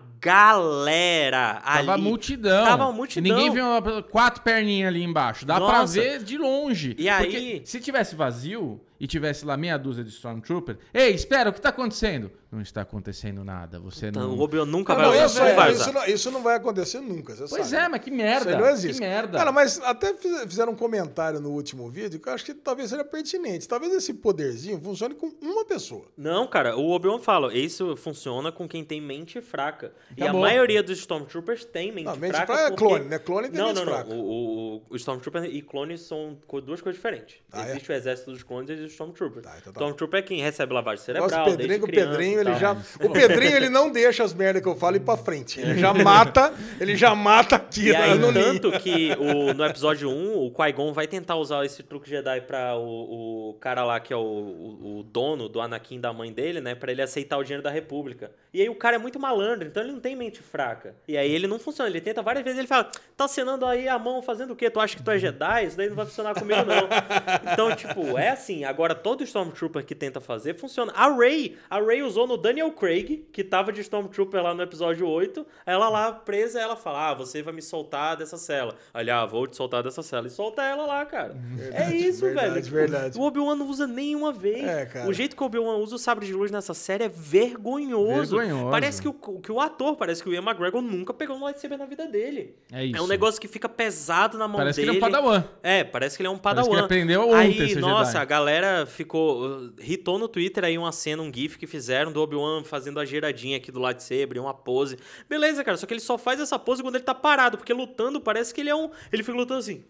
uma 0.00 0.07
galera 0.20 1.60
ali. 1.64 1.86
Tava 1.86 1.98
multidão. 1.98 2.64
Tava 2.64 2.92
multidão. 2.92 3.22
Ninguém 3.36 3.50
viu 3.52 3.64
uma- 3.64 4.02
quatro 4.02 4.42
perninhas 4.42 4.88
ali 4.88 5.02
embaixo. 5.02 5.44
Dá 5.46 5.56
pra 5.60 5.80
Nossa. 5.80 5.94
ver 6.00 6.22
de 6.22 6.36
longe. 6.38 6.94
E 6.98 7.08
aí- 7.08 7.24
Porque 7.26 7.62
se 7.64 7.80
tivesse 7.80 8.14
vazio 8.14 8.80
e 9.00 9.06
tivesse 9.06 9.44
lá 9.44 9.56
meia 9.56 9.76
dúzia 9.78 10.02
de 10.02 10.10
Stormtrooper, 10.10 10.76
ei, 10.92 11.10
espera, 11.14 11.50
o 11.50 11.52
que 11.52 11.60
tá 11.60 11.68
acontecendo? 11.68 12.30
Não 12.50 12.62
está 12.62 12.80
acontecendo 12.80 13.44
nada. 13.44 13.78
Você 13.78 14.06
Então, 14.08 14.22
não. 14.28 14.36
o 14.36 14.40
Obi-Wan 14.40 14.64
nunca 14.64 14.94
Não, 14.94 15.00
vai 15.02 15.08
não, 15.08 15.14
usar. 15.16 15.26
isso, 15.26 15.38
não 15.38 15.46
é- 15.46 15.54
vai 15.54 15.72
isso 15.72 15.92
não, 15.92 16.04
isso 16.06 16.30
não 16.30 16.42
vai 16.42 16.56
acontecer 16.56 16.98
nunca, 17.00 17.36
você 17.36 17.44
Pois 17.46 17.66
sabe. 17.66 17.84
é, 17.84 17.88
mas 17.90 18.00
que 18.00 18.08
Isso 18.08 18.16
merda. 18.16 18.50
aí 18.50 18.56
não 18.60 18.68
existe. 18.70 18.94
Que 19.02 19.06
merda. 19.06 19.36
Cara, 19.38 19.52
mas 19.52 19.78
até 19.82 20.14
fiz- 20.14 20.42
fizeram 20.44 20.72
um 20.72 20.76
comentário 20.76 21.40
no 21.40 21.50
último 21.50 21.90
vídeo 21.90 22.18
que 22.18 22.26
eu 22.26 22.32
acho 22.32 22.46
que 22.46 22.54
talvez 22.54 22.88
seja 22.88 23.04
pertinente. 23.04 23.68
Talvez 23.68 23.92
esse 23.92 24.14
poderzinho 24.14 24.80
funcione 24.80 25.14
com 25.14 25.30
uma 25.42 25.64
pessoa. 25.66 26.06
Não, 26.16 26.46
cara, 26.46 26.74
o 26.74 26.90
Obi-Wan 26.90 27.18
fala, 27.20 27.54
isso 27.54 27.94
funciona 27.96 28.50
com 28.50 28.66
quem 28.66 28.82
tem 28.82 28.98
mente 29.00 29.42
fraca. 29.42 29.92
E 30.16 30.22
a 30.26 30.32
maioria 30.32 30.82
dos 30.82 30.98
Stormtroopers 30.98 31.64
tem 31.64 31.92
mente 31.92 32.06
Não, 32.06 32.16
mente 32.16 32.32
fraca. 32.32 32.46
fraca 32.46 32.62
é 32.62 32.70
porque- 32.70 32.84
clone, 32.84 33.04
né? 33.06 33.18
Clone 33.18 33.48
tem 33.48 33.58
não, 33.58 33.66
mente 33.68 33.76
não, 33.76 33.84
não. 33.84 33.92
fraca. 33.92 34.10
O, 34.14 34.76
o, 34.76 34.82
o 34.90 34.96
Stormtrooper 34.96 35.44
e 35.44 35.62
clones 35.62 36.00
são 36.02 36.38
duas 36.64 36.80
coisas 36.80 36.96
diferentes. 37.00 37.36
Ah, 37.52 37.66
é? 37.66 37.70
existe 37.70 37.90
o 37.90 37.94
exército 37.94 38.30
dos 38.32 38.42
clones 38.42 38.70
e 38.70 38.72
existe 38.72 38.90
o 38.90 38.92
Stormtrooper. 38.92 39.42
Tá, 39.42 39.56
então 39.60 39.72
tá. 39.72 39.80
Stormtrooper 39.80 40.20
é 40.20 40.22
quem 40.22 40.40
recebe 40.40 40.72
lavagem 40.72 41.04
cerebral, 41.04 41.28
do 41.28 41.44
Pedrinho, 41.50 41.56
desde 41.68 41.78
que 41.78 41.84
o 41.84 41.88
criança 41.88 42.10
Pedrinho, 42.10 42.40
ele 42.40 42.54
já. 42.54 42.72
O 43.00 43.10
Pedrinho, 43.10 43.56
ele 43.56 43.68
não 43.68 43.90
deixa 43.90 44.24
as 44.24 44.32
merdas 44.34 44.62
que 44.62 44.68
eu 44.68 44.76
falo 44.76 44.96
ir 44.96 45.00
pra 45.00 45.16
frente. 45.16 45.60
Ele 45.60 45.78
já 45.78 45.92
mata, 45.94 46.52
ele 46.80 46.96
já 46.96 47.14
mata 47.14 47.56
aqui 47.56 47.88
E 47.88 47.96
aí, 47.96 48.18
tanto 48.32 48.70
que 48.80 49.12
o, 49.18 49.52
no 49.54 49.64
episódio 49.64 50.08
1, 50.10 50.38
o 50.46 50.50
Qui-Gon 50.50 50.92
vai 50.92 51.06
tentar 51.06 51.36
usar 51.36 51.64
esse 51.64 51.82
truque 51.82 52.08
Jedi 52.08 52.40
pra 52.42 52.76
o, 52.76 53.50
o 53.50 53.54
cara 53.60 53.84
lá, 53.84 54.00
que 54.00 54.12
é 54.12 54.16
o, 54.16 54.20
o, 54.20 54.98
o 55.00 55.02
dono 55.02 55.48
do 55.48 55.60
Anakin 55.60 56.00
da 56.00 56.12
mãe 56.12 56.32
dele, 56.32 56.60
né? 56.60 56.74
Pra 56.74 56.90
ele 56.92 57.02
aceitar 57.02 57.36
o 57.38 57.42
dinheiro 57.42 57.62
da 57.62 57.70
República. 57.70 58.30
E 58.52 58.60
aí 58.62 58.68
o 58.68 58.74
cara 58.74 58.96
é 58.96 58.98
muito 58.98 59.18
malandro, 59.18 59.66
então 59.66 59.82
ele 59.82 59.92
não 59.98 60.00
tem 60.00 60.14
mente 60.14 60.40
fraca. 60.40 60.94
E 61.06 61.18
aí 61.18 61.30
ele 61.30 61.48
não 61.48 61.58
funciona, 61.58 61.90
ele 61.90 62.00
tenta 62.00 62.22
várias 62.22 62.44
vezes, 62.44 62.58
ele 62.58 62.68
fala, 62.68 62.88
tá 63.16 63.24
acenando 63.24 63.66
aí 63.66 63.88
a 63.88 63.98
mão 63.98 64.22
fazendo 64.22 64.52
o 64.52 64.56
quê? 64.56 64.70
Tu 64.70 64.78
acha 64.80 64.96
que 64.96 65.02
tu 65.02 65.10
é 65.10 65.18
Jedi? 65.18 65.66
Isso 65.66 65.76
daí 65.76 65.88
não 65.88 65.96
vai 65.96 66.06
funcionar 66.06 66.34
comigo, 66.34 66.60
não. 66.64 66.88
Então, 67.52 67.74
tipo, 67.74 68.16
é 68.16 68.30
assim, 68.30 68.64
agora 68.64 68.94
todo 68.94 69.24
Stormtrooper 69.24 69.84
que 69.84 69.94
tenta 69.94 70.20
fazer, 70.20 70.54
funciona. 70.54 70.92
A 70.94 71.10
Rey, 71.10 71.56
a 71.68 71.80
Rey 71.80 72.02
usou 72.02 72.26
no 72.26 72.36
Daniel 72.36 72.70
Craig, 72.72 73.26
que 73.32 73.42
tava 73.42 73.72
de 73.72 73.80
Stormtrooper 73.80 74.42
lá 74.42 74.54
no 74.54 74.62
episódio 74.62 75.08
8, 75.08 75.44
ela 75.66 75.88
lá 75.88 76.12
presa, 76.12 76.60
ela 76.60 76.76
fala, 76.76 77.10
ah, 77.10 77.14
você 77.14 77.42
vai 77.42 77.52
me 77.52 77.62
soltar 77.62 78.16
dessa 78.16 78.36
cela. 78.36 78.76
Aí, 78.94 79.10
ah, 79.10 79.26
vou 79.26 79.46
te 79.46 79.56
soltar 79.56 79.82
dessa 79.82 80.02
cela. 80.02 80.26
E 80.26 80.30
solta 80.30 80.62
ela 80.62 80.86
lá, 80.86 81.04
cara. 81.04 81.36
é 81.72 81.94
isso, 81.94 82.20
verdade, 82.24 82.50
velho. 82.50 82.62
Tipo, 82.62 82.76
verdade. 82.76 83.18
O 83.18 83.22
Obi-Wan 83.22 83.56
não 83.56 83.66
usa 83.66 83.86
nenhuma 83.86 84.32
vez. 84.32 84.64
É. 84.64 85.06
O 85.06 85.12
jeito 85.12 85.34
que 85.34 85.42
o 85.42 85.46
Obi-Wan 85.46 85.76
usa 85.78 85.96
o 85.96 85.98
sabre 85.98 86.26
de 86.26 86.32
luz 86.32 86.50
nessa 86.50 86.74
série 86.74 87.04
é 87.04 87.08
vergonhoso. 87.08 88.36
Vergonhoso. 88.36 88.70
Parece 88.70 89.02
que 89.02 89.08
o, 89.08 89.14
que 89.14 89.50
o 89.50 89.60
ator, 89.60 89.87
parece 89.94 90.22
que 90.22 90.28
o 90.28 90.32
Ian 90.32 90.42
McGregor 90.42 90.80
nunca 90.82 91.12
pegou 91.14 91.36
um 91.36 91.42
lightsaber 91.42 91.78
na 91.78 91.84
vida 91.86 92.06
dele. 92.06 92.54
É 92.72 92.84
isso. 92.84 92.96
É 92.96 93.02
um 93.02 93.06
negócio 93.06 93.40
que 93.40 93.48
fica 93.48 93.68
pesado 93.68 94.36
na 94.38 94.46
mão 94.48 94.56
Parece 94.58 94.80
que 94.80 94.86
dele. 94.86 94.98
ele 94.98 95.04
é 95.04 95.08
um 95.08 95.10
padawan. 95.12 95.44
É, 95.62 95.84
parece 95.84 96.16
que 96.16 96.22
ele 96.22 96.28
é 96.28 96.30
um 96.30 96.38
Parece 96.38 96.68
padawan. 96.68 96.68
que 96.70 96.94
ele 96.94 97.02
aprendeu 97.02 97.28
ontem 97.28 97.62
Aí, 97.62 97.74
nossa, 97.76 98.12
Jedi. 98.12 98.22
a 98.22 98.24
galera 98.24 98.86
ficou... 98.86 99.70
Hitou 99.80 100.18
no 100.18 100.28
Twitter 100.28 100.64
aí 100.64 100.76
uma 100.78 100.92
cena, 100.92 101.22
um 101.22 101.32
gif 101.32 101.58
que 101.58 101.66
fizeram 101.66 102.12
do 102.12 102.20
Obi-Wan 102.20 102.64
fazendo 102.64 102.98
a 103.00 103.04
giradinha 103.04 103.56
aqui 103.56 103.70
do 103.70 103.80
lightsaber, 103.80 104.40
uma 104.40 104.54
pose. 104.54 104.98
Beleza, 105.28 105.62
cara, 105.64 105.76
só 105.76 105.86
que 105.86 105.92
ele 105.94 106.00
só 106.00 106.16
faz 106.18 106.40
essa 106.40 106.58
pose 106.58 106.82
quando 106.82 106.96
ele 106.96 107.04
tá 107.04 107.14
parado, 107.14 107.56
porque 107.58 107.72
lutando 107.72 108.20
parece 108.20 108.54
que 108.54 108.60
ele 108.60 108.70
é 108.70 108.74
um... 108.76 108.90
Ele 109.12 109.22
fica 109.22 109.36
lutando 109.36 109.60
assim. 109.60 109.84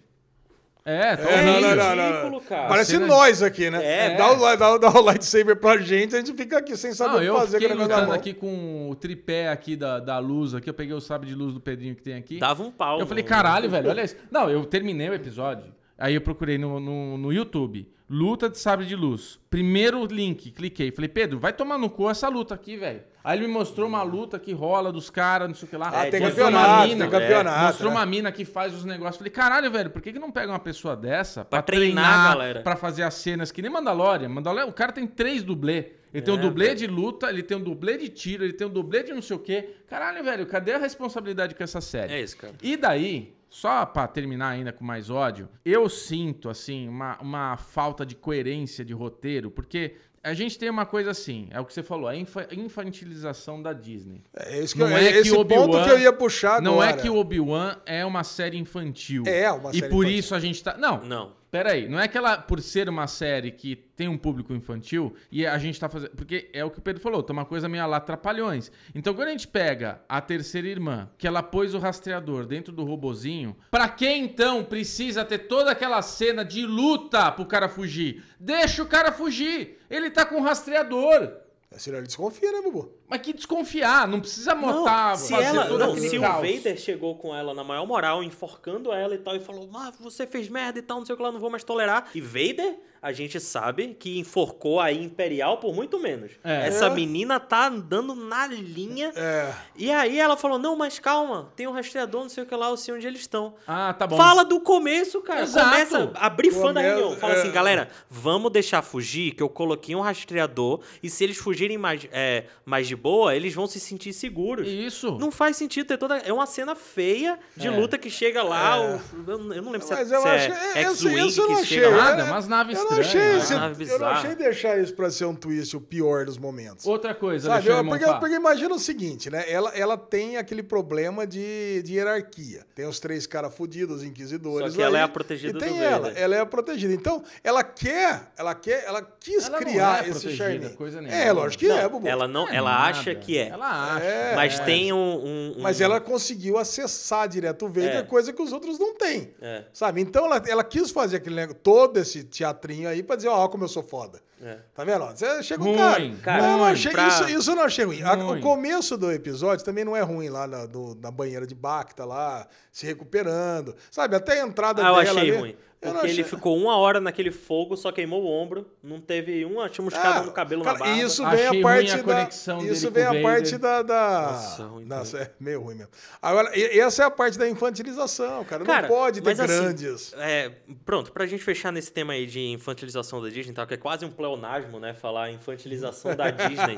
É, 0.90 1.16
tá 1.16 1.30
É, 1.30 1.42
não, 1.44 1.60
não, 1.60 1.76
não, 1.76 1.96
não, 1.96 2.06
ridículo, 2.06 2.30
não. 2.32 2.40
cara. 2.40 2.68
Parece 2.68 2.92
cena- 2.92 3.06
nós 3.06 3.42
aqui, 3.42 3.68
né? 3.70 3.80
É. 3.84 4.16
Dá, 4.16 4.32
o, 4.32 4.56
dá, 4.56 4.78
dá 4.78 4.90
o 4.90 5.02
lightsaber 5.02 5.56
pra 5.56 5.76
gente, 5.78 6.14
a 6.16 6.18
gente 6.18 6.32
fica 6.32 6.58
aqui 6.58 6.76
sem 6.78 6.94
saber 6.94 7.10
Não, 7.10 7.18
o 7.18 7.20
que 7.20 7.26
eu 7.26 7.36
fazer 7.36 7.60
fiquei 7.60 7.68
com 7.68 7.74
o 7.74 7.76
negócio 7.76 7.88
na 7.90 7.94
lutando 7.96 8.08
mão. 8.12 8.16
aqui 8.18 8.32
com 8.34 8.90
o 8.90 8.94
tripé 8.94 9.48
aqui 9.48 9.76
da, 9.76 9.98
da 10.00 10.18
luz 10.18 10.54
aqui. 10.54 10.70
Eu 10.70 10.74
peguei 10.74 10.94
o 10.94 11.00
sabre 11.00 11.28
de 11.28 11.34
luz 11.34 11.52
do 11.52 11.60
Pedrinho 11.60 11.94
que 11.94 12.02
tem 12.02 12.14
aqui. 12.14 12.38
Dava 12.38 12.62
um 12.62 12.70
pau. 12.70 12.98
Eu 13.00 13.06
falei, 13.06 13.22
caralho, 13.22 13.68
velho, 13.68 13.90
olha 13.90 14.02
isso. 14.02 14.16
Não, 14.30 14.48
eu 14.48 14.64
terminei 14.64 15.10
o 15.10 15.14
episódio. 15.14 15.64
Aí 15.98 16.14
eu 16.14 16.20
procurei 16.20 16.56
no, 16.58 16.78
no, 16.78 17.18
no 17.18 17.32
YouTube. 17.32 17.90
Luta 18.08 18.48
de 18.48 18.56
sabre 18.58 18.86
de 18.86 18.96
luz. 18.96 19.38
Primeiro 19.50 20.06
link, 20.06 20.50
cliquei. 20.52 20.90
Falei, 20.90 21.08
Pedro, 21.08 21.38
vai 21.38 21.52
tomar 21.52 21.76
no 21.76 21.90
cu 21.90 22.08
essa 22.08 22.26
luta 22.28 22.54
aqui, 22.54 22.76
velho. 22.76 23.02
Aí 23.22 23.38
ele 23.38 23.46
me 23.48 23.52
mostrou 23.52 23.86
uma 23.86 24.02
luta 24.02 24.38
que 24.38 24.52
rola 24.54 24.90
dos 24.90 25.10
caras, 25.10 25.46
não 25.48 25.54
sei 25.54 25.66
o 25.66 25.70
que 25.70 25.76
lá. 25.76 25.90
Ah, 25.92 26.06
É, 26.06 26.10
tem 26.10 26.20
Mostrou 26.20 26.46
campeonato, 26.46 26.72
uma 26.80 26.86
mina, 26.86 27.04
tem 27.04 27.10
campeonato. 27.20 27.66
Mostrou 27.66 27.90
né? 27.90 27.96
uma 27.98 28.06
mina 28.06 28.32
que 28.32 28.44
faz 28.46 28.72
os 28.72 28.84
negócios. 28.86 29.16
Falei, 29.18 29.30
caralho, 29.30 29.70
velho, 29.70 29.90
por 29.90 30.00
que, 30.00 30.12
que 30.14 30.18
não 30.18 30.30
pega 30.30 30.50
uma 30.50 30.58
pessoa 30.58 30.96
dessa 30.96 31.44
pra, 31.44 31.60
Pra 31.60 31.62
treinar 31.62 32.04
treinar, 32.04 32.20
a 32.26 32.28
galera. 32.30 32.62
pra 32.62 32.76
fazer 32.76 33.02
as 33.02 33.12
cenas 33.14 33.52
que 33.52 33.60
nem 33.60 33.70
Mandalorian? 33.70 34.28
Mandalorian, 34.30 34.70
o 34.70 34.72
cara 34.72 34.92
tem 34.92 35.06
três 35.06 35.42
dublê. 35.42 35.92
Ele 36.14 36.22
tem 36.22 36.32
um 36.32 36.38
É, 36.38 36.40
dublê 36.40 36.66
velho. 36.68 36.78
de 36.78 36.86
luta, 36.86 37.28
ele 37.28 37.42
tem 37.42 37.58
um 37.58 37.62
dublê 37.62 37.98
de 37.98 38.08
tiro, 38.08 38.42
ele 38.42 38.54
tem 38.54 38.66
um 38.66 38.70
dublê 38.70 39.02
de 39.02 39.12
não 39.12 39.20
sei 39.20 39.36
o 39.36 39.40
quê. 39.40 39.74
Caralho, 39.86 40.24
velho, 40.24 40.46
cadê 40.46 40.72
a 40.72 40.78
responsabilidade 40.78 41.54
com 41.54 41.62
essa 41.62 41.82
série? 41.82 42.14
É 42.14 42.22
isso, 42.22 42.38
cara. 42.38 42.54
E 42.62 42.74
daí, 42.78 43.34
só 43.50 43.84
pra 43.86 44.06
terminar 44.06 44.48
ainda 44.50 44.72
com 44.72 44.84
mais 44.84 45.08
ódio, 45.10 45.48
eu 45.64 45.88
sinto, 45.88 46.48
assim, 46.48 46.88
uma, 46.88 47.18
uma 47.20 47.56
falta 47.56 48.04
de 48.04 48.14
coerência 48.14 48.84
de 48.84 48.92
roteiro, 48.92 49.50
porque 49.50 49.94
a 50.22 50.34
gente 50.34 50.58
tem 50.58 50.68
uma 50.68 50.84
coisa 50.84 51.10
assim, 51.12 51.48
é 51.50 51.58
o 51.60 51.64
que 51.64 51.72
você 51.72 51.82
falou, 51.82 52.08
a 52.08 52.14
infa- 52.16 52.48
infantilização 52.52 53.62
da 53.62 53.72
Disney. 53.72 54.22
É 54.34 54.58
esse, 54.58 54.74
que 54.74 54.80
Não 54.80 54.88
eu, 54.90 54.96
é 54.96 55.04
é 55.06 55.12
que 55.12 55.18
esse 55.18 55.30
ponto 55.30 55.40
Obi-Wan- 55.54 55.84
que 55.84 55.90
eu 55.90 55.98
ia 55.98 56.12
puxar 56.12 56.56
agora. 56.56 56.62
Não 56.64 56.82
é 56.82 56.92
que 56.92 57.08
o 57.08 57.16
Obi-Wan 57.16 57.76
é 57.86 58.04
uma 58.04 58.24
série 58.24 58.58
infantil. 58.58 59.22
É 59.26 59.50
uma 59.50 59.70
E 59.70 59.74
série 59.78 59.88
por 59.90 60.02
infantil. 60.04 60.18
isso 60.18 60.34
a 60.34 60.40
gente 60.40 60.62
tá. 60.62 60.76
Não, 60.76 61.02
Não. 61.04 61.37
Peraí, 61.50 61.88
não 61.88 61.98
é 61.98 62.06
que 62.06 62.18
ela, 62.18 62.36
por 62.36 62.60
ser 62.60 62.88
uma 62.88 63.06
série 63.06 63.50
que 63.50 63.74
tem 63.74 64.06
um 64.06 64.18
público 64.18 64.52
infantil, 64.52 65.14
e 65.32 65.46
a 65.46 65.56
gente 65.56 65.80
tá 65.80 65.88
fazendo. 65.88 66.10
Porque 66.10 66.50
é 66.52 66.62
o 66.62 66.70
que 66.70 66.78
o 66.78 66.82
Pedro 66.82 67.00
falou, 67.00 67.22
tá 67.22 67.32
uma 67.32 67.46
coisa 67.46 67.68
meio 67.68 67.86
lá 67.86 67.98
trapalhões. 68.00 68.70
Então, 68.94 69.14
quando 69.14 69.28
a 69.28 69.30
gente 69.30 69.48
pega 69.48 70.02
a 70.08 70.20
terceira 70.20 70.68
irmã, 70.68 71.08
que 71.16 71.26
ela 71.26 71.42
pôs 71.42 71.72
o 71.72 71.78
rastreador 71.78 72.44
dentro 72.44 72.72
do 72.72 72.84
robozinho, 72.84 73.56
pra 73.70 73.88
que 73.88 74.08
então 74.08 74.62
precisa 74.62 75.24
ter 75.24 75.38
toda 75.38 75.70
aquela 75.70 76.02
cena 76.02 76.44
de 76.44 76.66
luta 76.66 77.32
pro 77.32 77.46
cara 77.46 77.68
fugir? 77.68 78.22
Deixa 78.38 78.82
o 78.82 78.86
cara 78.86 79.10
fugir! 79.10 79.78
Ele 79.88 80.10
tá 80.10 80.26
com 80.26 80.36
o 80.36 80.42
rastreador! 80.42 81.32
Senão 81.72 81.98
ele 81.98 82.06
desconfia, 82.06 82.52
né, 82.52 82.60
Bubu? 82.60 82.97
Mas 83.08 83.22
que 83.22 83.32
desconfiar, 83.32 84.06
não 84.06 84.20
precisa 84.20 84.54
montar, 84.54 85.16
se 85.16 85.30
fazer 85.32 85.44
ela, 85.44 85.66
todo 85.66 85.78
não, 85.78 85.92
aquele 85.92 86.08
se 86.10 86.18
o. 86.18 86.20
Vader 86.20 86.76
chegou 86.78 87.14
com 87.16 87.34
ela 87.34 87.54
na 87.54 87.64
maior 87.64 87.86
moral, 87.86 88.22
enforcando 88.22 88.92
ela 88.92 89.14
e 89.14 89.18
tal, 89.18 89.34
e 89.34 89.40
falou: 89.40 89.68
Ah, 89.74 89.92
você 89.98 90.26
fez 90.26 90.48
merda 90.48 90.78
e 90.78 90.82
tal, 90.82 90.98
não 90.98 91.06
sei 91.06 91.14
o 91.14 91.16
que 91.16 91.22
lá, 91.22 91.32
não 91.32 91.40
vou 91.40 91.50
mais 91.50 91.64
tolerar. 91.64 92.10
E 92.14 92.20
Vader, 92.20 92.78
a 93.00 93.12
gente 93.12 93.40
sabe 93.40 93.94
que 93.98 94.18
enforcou 94.18 94.80
a 94.80 94.92
Imperial 94.92 95.56
por 95.58 95.74
muito 95.74 95.98
menos. 95.98 96.32
É. 96.44 96.66
Essa 96.66 96.86
É. 96.86 96.90
menina 96.90 97.40
tá 97.40 97.68
andando 97.68 98.14
na 98.14 98.46
linha. 98.46 99.10
É. 99.16 99.54
E 99.76 99.90
aí 99.90 100.18
ela 100.18 100.36
falou: 100.36 100.58
Não, 100.58 100.76
mas 100.76 100.98
calma, 100.98 101.50
tem 101.56 101.66
um 101.66 101.72
rastreador, 101.72 102.22
não 102.22 102.28
sei 102.28 102.42
o 102.44 102.46
que 102.46 102.54
lá, 102.54 102.68
eu 102.68 102.76
sei 102.76 102.94
onde 102.94 103.06
eles 103.06 103.20
estão. 103.20 103.54
Ah, 103.66 103.94
tá 103.94 104.06
bom. 104.06 104.18
Fala 104.18 104.44
do 104.44 104.60
começo, 104.60 105.22
cara. 105.22 105.42
Exato. 105.42 105.70
Começa 105.70 106.12
a 106.14 106.26
abrir 106.26 106.50
fã 106.50 106.74
da 106.74 106.80
reunião. 106.82 107.16
Fala 107.16 107.34
é. 107.34 107.40
assim, 107.40 107.50
galera, 107.50 107.88
vamos 108.10 108.52
deixar 108.52 108.82
fugir, 108.82 109.32
que 109.32 109.42
eu 109.42 109.48
coloquei 109.48 109.96
um 109.96 110.00
rastreador, 110.00 110.80
e 111.02 111.08
se 111.08 111.24
eles 111.24 111.38
fugirem 111.38 111.78
mais, 111.78 112.06
é, 112.12 112.44
mais 112.66 112.86
de 112.86 112.97
boa, 112.98 113.34
eles 113.34 113.54
vão 113.54 113.66
se 113.66 113.78
sentir 113.80 114.12
seguros. 114.12 114.66
Isso. 114.68 115.16
Não 115.18 115.30
faz 115.30 115.56
sentido 115.56 115.86
ter 115.86 115.96
toda. 115.98 116.18
É 116.18 116.32
uma 116.32 116.46
cena 116.46 116.74
feia 116.74 117.38
de 117.56 117.66
É. 117.66 117.70
luta 117.70 117.96
que 117.96 118.10
chega 118.10 118.42
lá. 118.42 118.76
É. 118.76 118.80
o- 118.80 119.30
eu, 119.30 119.38
não 119.38 119.70
lembro 119.70 119.80
se 119.86 119.92
Mas 119.92 120.10
é, 120.12 120.16
eu 120.16 120.20
se 120.22 120.28
acho 120.28 120.52
é 120.52 120.72
que- 120.72 120.78
eu- 120.78 120.90
X-Wing 120.90 121.26
isso 121.28 121.40
eu 121.40 121.48
não 121.48 121.54
que 121.56 121.62
achei. 121.62 121.78
chega 121.78 121.96
lá. 121.96 122.04
Nada, 122.04 122.24
umas 122.24 122.48
naves 122.48 122.78
Eu 122.78 122.84
não, 122.84 122.90
achei 122.92 123.02
estranhas, 123.20 123.42
esse, 123.44 123.52
uma 123.54 123.60
nave 123.60 123.88
eu 123.88 123.98
não 123.98 124.06
achei 124.08 124.34
deixar 124.34 124.78
isso 124.80 124.94
pra 124.94 125.10
ser 125.10 125.24
um 125.26 125.34
twist 125.34 125.76
o 125.76 125.80
pior 125.80 126.24
dos 126.24 126.36
momentos. 126.38 126.86
Outra 126.86 127.14
coisa, 127.14 127.48
Sabe, 127.48 127.68
eu, 127.68 127.84
porque, 127.84 128.04
porque 128.04 128.34
imagina 128.34 128.74
o 128.74 128.78
seguinte, 128.78 129.30
né? 129.30 129.44
Ela, 129.50 129.70
ela 129.74 129.96
tem 129.96 130.36
aquele 130.36 130.62
problema 130.62 131.26
de, 131.26 131.82
de 131.82 131.94
hierarquia. 131.94 132.64
Tem 132.74 132.86
os 132.86 132.98
três 133.00 133.26
caras 133.26 133.54
fudidos, 133.54 134.02
inquisidores. 134.02 134.72
Só 134.72 134.76
que 134.76 134.82
ela 134.82 134.96
aí, 134.98 135.02
é 135.02 135.04
a 135.04 135.08
protegida 135.08 135.58
e 135.58 135.60
tem 135.60 135.74
do 135.76 135.82
ela, 135.82 135.98
Vader. 136.08 136.22
ela 136.22 136.36
é 136.36 136.40
a 136.40 136.46
protegida. 136.46 136.92
Então, 136.94 137.22
ela 137.44 137.62
quer, 137.62 138.32
ela 138.36 138.54
quer, 138.54 138.84
ela 138.86 139.02
quis 139.02 139.44
Ela 139.46 139.50
não 139.50 139.58
criar 139.58 140.06
é 140.06 140.10
esse 140.10 140.36
charme. 140.36 140.68
coisa 140.70 141.00
É, 141.08 141.32
lógico 141.32 141.60
que 141.60 141.68
Não, 141.68 141.78
é, 141.78 141.88
Bubu. 141.88 142.06
ela 142.08 142.26
não, 142.28 142.48
É 142.48 142.56
ela. 142.56 142.87
Acha 142.90 143.14
que 143.14 143.38
é. 143.38 143.48
Ela 143.48 143.94
acha. 143.96 144.04
É, 144.04 144.34
mas 144.36 144.58
é. 144.60 144.64
tem 144.64 144.92
um, 144.92 144.96
um- 144.96 145.54
um- 145.58 145.62
Mas 145.62 145.80
ela 145.80 146.00
conseguiu 146.00 146.56
acessar 146.58 147.28
direto 147.28 147.66
o 147.66 147.68
Vader, 147.68 147.96
É. 147.98 148.02
coisa 148.02 148.32
que 148.32 148.42
os 148.42 148.52
outros 148.52 148.78
não 148.78 148.94
têm. 148.94 149.32
É. 149.40 149.64
Sabe? 149.72 150.00
Então 150.00 150.24
ela, 150.26 150.42
ela 150.46 150.64
quis 150.64 150.90
fazer 150.90 151.16
aquele 151.16 151.34
negócio, 151.36 151.60
todo 151.62 151.96
esse 151.98 152.24
teatrinho 152.24 152.88
aí 152.88 153.02
pra 153.02 153.16
dizer, 153.16 153.28
ó, 153.28 153.46
como 153.48 153.64
eu 153.64 153.68
sou 153.68 153.82
foda. 153.82 154.20
É. 154.40 154.58
Tá 154.72 154.84
vendo? 154.84 155.04
Você 155.06 155.42
chega 155.42 155.64
Ruim, 155.64 155.74
o 155.74 155.76
cara. 155.78 156.10
cara, 156.22 156.42
Não, 156.42 156.50
eu 156.52 156.58
ruim, 156.64 156.70
achei, 156.72 156.92
pra- 156.92 157.08
isso, 157.08 157.28
isso 157.28 157.50
eu 157.50 157.56
não 157.56 157.64
achei 157.64 157.84
ruim. 157.84 158.02
A- 158.02 158.14
Ruim. 158.14 158.38
o 158.38 158.40
começo 158.42 158.96
do 158.96 159.10
episódio 159.10 159.64
também 159.64 159.84
não 159.84 159.96
é 159.96 160.00
ruim 160.02 160.28
lá 160.28 160.46
na, 160.46 160.64
do- 160.64 160.96
na 161.02 161.10
banheira 161.10 161.44
de 161.44 161.56
Bacta, 161.56 162.04
lá, 162.04 162.46
se 162.70 162.86
recuperando. 162.86 163.74
Sabe? 163.90 164.14
Até 164.14 164.40
a 164.40 164.46
entrada 164.46 164.80
Ah, 164.82 164.90
eu 164.90 164.94
dela. 164.96 165.02
achei 165.20 165.30
ali, 165.32 165.40
ruim. 165.40 165.56
Porque 165.80 165.96
ele 166.06 166.10
achei- 166.12 166.24
ficou 166.24 166.56
uma 166.56 166.76
hora 166.76 167.00
naquele 167.00 167.30
fogo, 167.30 167.76
só 167.76 167.92
queimou 167.92 168.22
o 168.22 168.26
ombro. 168.26 168.66
Não 168.82 169.00
teve 169.00 169.44
uma 169.44 169.72
chamuscada 169.72 170.20
Ah, 170.20 170.22
no 170.24 170.32
cabelo 170.32 170.64
cara, 170.64 170.76
na 170.78 170.84
barba. 170.84 171.00
Isso 171.02 171.24
Achei 171.24 171.38
vem 171.38 171.48
ruim 171.48 171.60
a 171.60 171.62
parte 171.62 171.92
a 171.92 171.96
da. 171.96 172.02
conexão 172.02 172.58
dele 172.58 172.72
isso 172.72 172.90
vem 172.90 173.04
a 173.04 173.06
Vader. 173.08 173.22
parte 173.22 173.58
da. 173.58 173.82
da 173.82 174.22
Nossa, 174.32 174.68
Nossa, 174.84 175.18
é 175.18 175.30
meio 175.38 175.60
ruim 175.62 175.76
mesmo. 175.76 175.92
Agora, 176.20 176.50
essa 176.58 177.04
é 177.04 177.06
a 177.06 177.10
parte 177.10 177.38
da 177.38 177.48
infantilização, 177.48 178.44
cara. 178.44 178.64
Cara, 178.64 178.88
não 178.88 178.88
pode 178.88 179.20
ter 179.20 179.24
mas 179.30 179.38
assim, 179.38 179.62
grandes. 179.62 180.12
É, 180.18 180.50
pronto, 180.84 181.12
pra 181.12 181.26
gente 181.26 181.44
fechar 181.44 181.70
nesse 181.72 181.92
tema 181.92 182.12
aí 182.12 182.26
de 182.26 182.40
infantilização 182.48 183.22
da 183.22 183.28
Disney, 183.28 183.52
tal, 183.54 183.64
que 183.66 183.74
é 183.74 183.76
quase 183.76 184.04
um 184.04 184.10
pleonasmo, 184.10 184.80
né? 184.80 184.94
Falar 184.94 185.30
infantilização 185.30 186.16
da 186.16 186.28
Disney. 186.32 186.74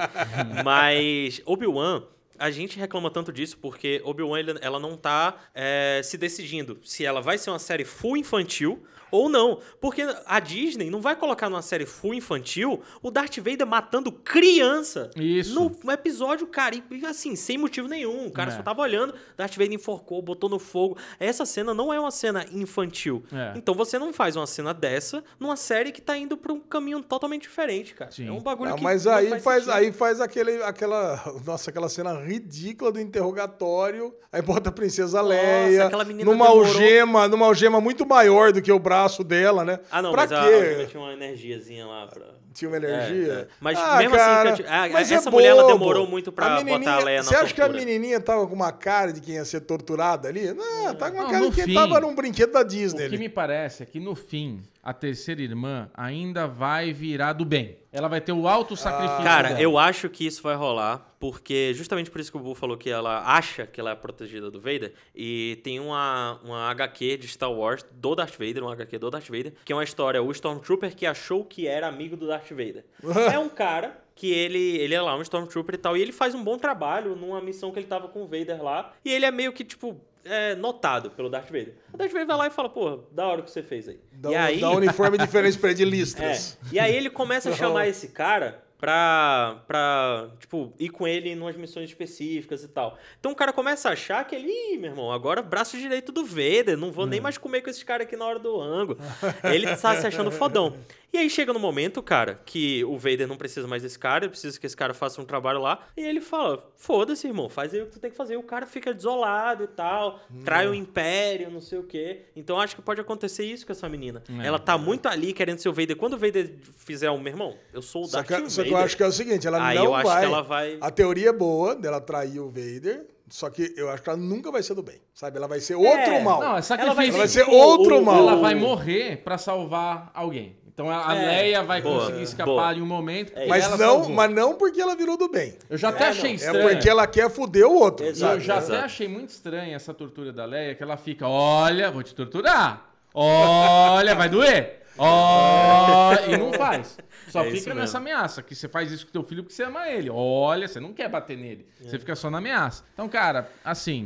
Mas 0.63 1.41
Obi-Wan, 1.47 2.03
a 2.41 2.51
gente 2.51 2.79
reclama 2.79 3.11
tanto 3.11 3.31
disso 3.31 3.59
porque 3.59 4.01
Obi-Wan 4.03 4.41
ela 4.63 4.81
não 4.81 4.97
tá 4.97 5.37
é, 5.55 6.01
se 6.03 6.17
decidindo 6.17 6.81
se 6.83 7.05
ela 7.05 7.21
vai 7.21 7.37
ser 7.37 7.51
uma 7.51 7.59
série 7.59 7.85
full 7.85 8.17
infantil 8.17 8.83
ou 9.11 9.29
não. 9.29 9.59
Porque 9.81 10.03
a 10.27 10.41
Disney 10.41 10.91
não 10.91 11.01
vai 11.01 11.17
colocar 11.17 11.49
numa 11.51 11.63
série 11.63 11.87
full 11.87 12.15
infantil 12.15 12.81
o 13.03 13.11
Darth 13.11 13.37
Vader 13.39 13.67
matando 13.67 14.11
criança. 14.13 15.11
Isso. 15.17 15.55
No 15.85 15.93
episódio, 15.93 16.47
cara, 16.47 16.75
e 16.91 17.07
assim, 17.07 17.37
sem 17.37 17.57
motivo 17.59 17.87
nenhum. 17.89 18.27
O 18.27 18.31
cara 18.31 18.51
É. 18.53 18.57
só 18.57 18.63
tava 18.63 18.83
olhando, 18.83 19.15
Darth 19.37 19.53
Vader 19.57 19.73
enforcou, 19.73 20.21
botou 20.23 20.49
no 20.51 20.59
fogo. 20.59 20.97
Essa 21.19 21.45
cena 21.47 21.73
não 21.75 21.93
é 21.93 21.99
uma 22.01 22.11
cena 22.11 22.45
infantil. 22.53 23.23
É. 23.33 23.53
Então 23.57 23.75
você 23.75 23.99
não 23.99 24.13
faz 24.13 24.37
uma 24.37 24.47
cena 24.47 24.73
dessa 24.75 25.23
numa 25.39 25.57
série 25.57 25.93
que 25.93 26.01
tá 26.01 26.17
indo 26.17 26.37
pra 26.37 26.53
um 26.53 26.61
caminho 26.61 27.03
totalmente 27.03 27.43
diferente, 27.43 27.95
cara. 27.95 28.11
Sim. 28.11 28.29
É 28.29 28.33
um 28.33 28.41
bagulho 28.41 28.71
Não, 28.71 28.77
que 28.77 28.83
mas 28.85 29.05
não 29.05 29.15
aí 29.15 29.41
faz, 29.41 29.65
sentido. 29.65 29.77
aí 29.79 29.93
faz 29.93 30.21
aquele, 30.21 30.63
aquela. 30.63 31.21
Nossa, 31.45 31.71
aquela 31.71 31.89
cena 31.89 32.13
ridícula 32.21 32.93
do 32.93 33.01
interrogatório. 33.01 34.15
Aí 34.33 34.41
bota 34.43 34.69
a 34.69 34.73
princesa 34.73 35.21
Leia 35.21 35.87
aquela 35.87 36.05
menina 36.05 36.31
numa 36.31 36.47
demorou- 36.47 36.65
algema, 36.67 37.27
numa 37.27 37.47
algema 37.47 37.81
muito 37.81 38.07
maior 38.07 38.53
do 38.53 38.63
que 38.63 38.71
o 38.71 38.79
braço 38.79 39.00
dela, 39.25 39.65
né? 39.65 39.79
Ah, 39.91 40.03
não, 40.03 40.11
pra 40.13 40.23
mas 40.23 40.33
a 40.33 40.43
quê? 40.45 40.87
tinha 40.91 41.03
uma 41.03 41.13
energiazinha 41.13 41.87
lá 41.87 42.07
pra... 42.07 42.25
Tinha 42.53 42.69
uma 42.69 42.77
energia. 42.79 43.33
É, 43.33 43.37
é. 43.43 43.47
Mas 43.61 43.79
Ah, 43.79 43.97
mesmo 43.99 44.17
cara, 44.17 44.53
assim, 44.53 44.63
te- 44.65 44.69
ah, 44.69 44.89
mas 44.93 45.11
é 45.11 45.15
essa 45.15 45.31
mulher, 45.31 45.49
ela 45.51 45.67
demorou 45.69 46.07
muito 46.07 46.33
pra 46.33 46.57
A 46.57 46.65
botar 46.65 46.95
a 46.97 46.99
Leia 47.05 47.19
na 47.19 47.23
Você 47.29 47.37
acha 47.37 47.55
que 47.55 47.61
a 47.61 47.65
tortura. 47.67 47.85
menininha 47.87 48.21
tava 48.21 48.45
com 48.47 48.55
uma 48.55 48.73
cara 48.73 49.13
de 49.13 49.21
quem 49.21 49.37
ia 49.37 49.45
ser 49.45 49.61
torturada 49.61 50.29
ali? 50.29 50.53
Não, 50.53 50.93
tá 50.95 51.11
com 51.11 51.17
uma 51.19 51.25
Não, 51.25 51.31
cara 51.31 51.49
de 51.49 51.55
quem 51.55 51.65
fim, 51.67 51.75
tava 51.75 52.01
num 52.01 52.13
brinquedo 52.15 52.51
da 52.53 52.65
Disney. 52.65 53.07
O 53.07 53.09
que 53.09 53.15
ali. 53.15 53.19
me 53.19 53.29
parece 53.29 53.85
é 53.85 53.87
que 53.87 54.01
no 54.01 54.17
fim, 54.17 54.61
a 54.83 54.93
terceira 54.93 55.41
irmã 55.41 55.89
ainda 55.95 56.49
vai 56.49 56.93
virar 56.93 57.35
do 57.35 57.45
bem. 57.45 57.79
Ela 57.93 58.09
vai 58.09 58.21
ter 58.21 58.33
o 58.33 58.49
alto 58.49 58.77
sacrifício. 58.77 59.23
Cara, 59.25 59.49
dela. 59.51 59.61
eu 59.61 59.79
acho 59.79 60.09
que 60.09 60.27
isso 60.27 60.43
vai 60.43 60.57
rolar, 60.57 61.10
porque 61.21 61.73
justamente 61.75 62.11
por 62.11 62.19
isso 62.19 62.33
que 62.33 62.39
o 62.39 62.41
Bu 62.41 62.55
falou 62.55 62.79
que 62.79 62.89
ela 62.89 63.23
acha 63.37 63.67
que 63.67 63.79
ela 63.79 63.91
é 63.91 63.95
protegida 63.95 64.51
do 64.51 64.59
Vader, 64.59 64.95
e 65.15 65.61
tem 65.63 65.79
uma, 65.79 66.41
uma 66.43 66.71
HQ 66.71 67.19
de 67.19 67.29
Star 67.29 67.53
Wars 67.53 67.85
do 67.93 68.15
Darth 68.17 68.33
Vader, 68.39 68.65
um 68.65 68.71
HQ 68.71 68.99
do 68.99 69.11
Darth 69.11 69.29
Vader, 69.29 69.53
que 69.63 69.71
é 69.73 69.77
uma 69.77 69.85
história, 69.85 70.23
o 70.23 70.33
Stormtrooper 70.33 70.97
que 70.97 71.05
achou 71.05 71.45
que 71.45 71.69
era 71.69 71.87
amigo 71.87 72.17
do 72.17 72.27
Darth 72.27 72.49
Vader. 72.49 72.85
é 73.33 73.39
um 73.39 73.51
cara 73.51 74.03
que 74.17 74.33
ele, 74.33 74.79
ele 74.79 74.95
é 74.95 75.01
lá 75.01 75.15
um 75.17 75.23
Stormtrooper 75.23 75.75
e 75.75 75.79
tal, 75.79 75.97
e 75.97 76.01
ele 76.01 76.13
faz 76.13 76.35
um 76.35 76.43
bom 76.43 76.57
trabalho 76.57 77.15
numa 77.15 77.41
missão 77.41 77.71
que 77.71 77.79
ele 77.79 77.87
tava 77.87 78.09
com 78.09 78.23
o 78.23 78.27
Vader 78.27 78.63
lá, 78.63 78.95
e 79.05 79.13
ele 79.13 79.27
é 79.27 79.31
meio 79.31 79.53
que, 79.53 79.63
tipo, 79.63 80.01
é, 80.25 80.55
notado 80.55 81.11
pelo 81.11 81.29
Darth 81.29 81.47
Vader. 81.51 81.75
O 81.93 81.99
Darth 81.99 82.13
Vader 82.13 82.27
vai 82.27 82.37
lá 82.39 82.47
e 82.47 82.51
fala, 82.51 82.71
pô, 82.71 83.01
da 83.13 83.27
hora 83.27 83.41
o 83.43 83.45
que 83.45 83.51
você 83.51 83.63
fez 83.63 83.89
aí. 83.89 84.01
Dá, 84.11 84.31
e 84.31 84.35
um- 84.35 84.39
aí... 84.39 84.61
dá 84.61 84.71
um 84.71 84.77
uniforme 84.77 85.19
diferente 85.19 85.59
pra 85.59 85.69
ele 85.71 85.77
de 85.77 85.83
É. 85.85 85.87
listras. 85.87 86.59
E 86.73 86.79
aí 86.79 86.95
ele 86.97 87.11
começa 87.11 87.51
a 87.51 87.55
chamar 87.55 87.89
esse 87.89 88.09
cara 88.09 88.63
pra, 88.81 89.63
pra, 89.67 90.31
tipo, 90.41 90.73
ir 90.79 90.89
com 90.89 91.07
ele 91.07 91.29
em 91.29 91.39
umas 91.39 91.55
missões 91.57 91.91
específicas 91.91 92.65
e 92.65 92.69
tal. 92.69 92.99
Então 93.19 93.33
o 93.33 93.37
cara 93.37 93.53
começa 93.53 93.91
a 93.91 93.93
achar 93.93 94.27
que 94.27 94.35
ele, 94.35 94.49
Ih, 94.49 94.79
meu 94.79 94.91
irmão, 94.91 95.13
agora 95.13 95.43
braço 95.43 95.77
direito 95.77 96.11
do 96.11 96.25
Vader, 96.25 96.77
não 96.77 96.91
vou 96.91 97.07
nem 97.07 97.21
mais 97.21 97.37
comer 97.37 97.61
com 97.61 97.69
esses 97.69 97.83
caras 97.83 98.07
aqui 98.07 98.17
na 98.17 98.25
hora 98.25 98.39
do 98.39 98.59
rango. 98.59 98.97
ele 99.45 99.67
tá 99.77 99.97
se 99.97 100.07
achando 100.07 100.31
fodão. 100.31 100.75
E 101.13 101.19
aí 101.19 101.29
chega 101.29 101.53
no 101.53 101.59
momento, 101.59 102.01
cara, 102.03 102.41
que 102.47 102.85
o 102.85 102.97
Vader 102.97 103.27
não 103.27 103.37
precisa 103.37 103.67
mais 103.67 103.83
desse 103.83 103.99
cara, 103.99 104.25
ele 104.27 104.31
precisa 104.31 104.59
que 104.61 104.65
esse 104.67 104.77
cara 104.77 104.95
faça 104.95 105.21
um 105.21 105.25
trabalho 105.25 105.61
lá, 105.61 105.81
e 105.97 106.03
ele 106.03 106.21
fala, 106.21 106.71
foda-se, 106.77 107.27
irmão, 107.27 107.49
faz 107.49 107.75
aí 107.75 107.83
o 107.83 107.87
que 107.87 107.93
tu 107.93 107.99
tem 107.99 108.11
que 108.13 108.17
fazer. 108.17 108.35
E 108.35 108.37
o 108.37 108.43
cara 108.45 108.65
fica 108.65 108.95
desolado 108.95 109.65
e 109.65 109.67
tal, 109.67 110.21
trai 110.45 110.69
o 110.69 110.75
Império, 110.75 111.51
não 111.51 111.61
sei 111.61 111.79
o 111.79 111.83
quê. 111.83 112.27
Então 112.37 112.61
acho 112.61 112.77
que 112.77 112.83
pode 112.83 113.01
acontecer 113.01 113.45
isso 113.45 113.67
com 113.67 113.73
essa 113.73 113.89
menina. 113.89 114.23
É. 114.41 114.47
Ela 114.47 114.59
tá 114.59 114.79
muito 114.79 115.07
ali 115.09 115.33
querendo 115.33 115.59
ser 115.59 115.69
o 115.69 115.73
Vader. 115.73 115.97
Quando 115.97 116.13
o 116.15 116.19
Vader 116.19 116.55
fizer 116.79 117.11
um, 117.11 117.19
meu 117.19 117.33
irmão, 117.33 117.57
eu 117.73 117.83
sou 117.83 118.03
o 118.05 118.07
Só 118.07 118.19
Darth 118.19 118.31
Vader. 118.31 118.51
só 118.51 118.63
que 118.63 118.71
eu 118.71 118.77
acho 118.77 118.97
que 118.97 119.03
é 119.03 119.07
o 119.07 119.13
seguinte, 119.13 119.47
ela 119.47 119.67
Aí 119.67 119.77
não 119.79 119.85
eu 119.87 119.95
acho 119.95 120.07
vai, 120.09 120.21
que 120.21 120.27
ela 120.27 120.43
vai- 120.43 120.79
A 120.81 120.91
teoria 120.93 121.31
é 121.31 121.33
boa 121.33 121.75
dela 121.75 122.01
trair 122.01 122.39
o 122.39 122.47
Vader, 122.49 123.07
só 123.29 123.49
que 123.51 123.73
eu 123.77 123.89
acho 123.91 124.03
que 124.03 124.09
ela 124.11 124.19
nunca 124.19 124.51
vai 124.51 124.61
ser 124.63 124.75
do 124.75 124.83
bem, 124.83 125.01
sabe? 125.15 125.37
Ela 125.37 125.47
vai 125.47 125.61
ser 125.61 125.75
outro 125.77 126.21
mal. 126.21 126.41
Não, 126.41 126.47
é 126.49 126.51
Ela 126.53 126.63
sacrifício. 126.63 126.95
vai, 126.97 127.09
Ela 127.09 127.19
vai 127.19 127.29
ser 127.29 127.43
outro 127.49 127.99
o- 127.99 128.05
mal. 128.05 128.17
Ela 128.19 128.35
o- 128.37 128.41
vai 128.41 128.55
morrer 128.57 129.19
pra 129.19 129.39
salvar 129.39 130.11
alguém. 130.15 130.57
Então 130.73 130.89
a 130.91 131.15
É, 131.17 131.27
Leia 131.27 131.63
vai 131.63 131.83
boa, 131.83 132.01
conseguir 132.01 132.23
escapar 132.23 132.47
boa. 132.55 132.75
em 132.75 132.81
um 132.83 132.87
momento. 132.87 133.33
mas, 133.49 133.69
não, 133.71 133.77
salvou. 133.79 134.09
mas 134.11 134.31
não 134.33 134.55
porque 134.55 134.81
ela 134.81 134.95
virou 134.95 135.17
do 135.17 135.29
bem. 135.29 135.55
Eu 135.69 135.77
já 135.77 135.89
até 135.91 136.05
É, 136.05 136.09
achei 136.09 136.31
não. 136.31 136.37
estranho. 136.37 136.69
É 136.69 136.73
porque 136.73 136.89
ela 136.89 137.07
quer 137.07 137.29
fuder 137.31 137.67
o 137.67 137.75
outro. 137.75 138.07
Exato. 138.07 138.35
Eu 138.37 138.41
já 138.41 138.57
Exato. 138.59 138.73
até 138.75 138.85
achei 138.85 139.09
muito 139.09 139.31
estranha 139.31 139.75
essa 139.77 139.93
tortura 139.93 140.33
da 140.33 140.45
Leia, 140.45 140.75
que 140.75 140.83
ela 140.83 140.97
fica, 140.97 141.27
olha, 141.29 141.91
vou 141.91 142.03
te 142.03 142.15
torturar. 142.15 142.87
Olha, 143.13 144.15
vai 144.15 144.29
doer. 144.29 144.81
Ó, 144.99 146.13
e 146.29 146.37
não 146.37 146.53
faz. 146.53 146.99
Só 147.29 147.45
É 147.45 147.51
fica 147.53 147.75
nessa 147.75 147.99
ameaça, 147.99 148.43
que 148.43 148.55
você 148.55 148.69
faz 148.69 148.91
isso 148.91 149.07
com 149.07 149.13
teu 149.13 149.23
filho 149.23 149.43
porque 149.45 149.55
você 149.55 149.63
ama 149.63 149.89
ele. 149.89 150.11
Olha, 150.11 150.67
você 150.67 150.81
não 150.81 150.93
quer 150.93 151.09
bater 151.09 151.37
nele. 151.39 151.67
Você 151.81 151.99
fica 151.99 152.17
só 152.17 152.29
na 152.29 152.39
ameaça. 152.39 152.85
Então, 152.93 153.09
cara, 153.09 153.49
assim, 153.65 154.05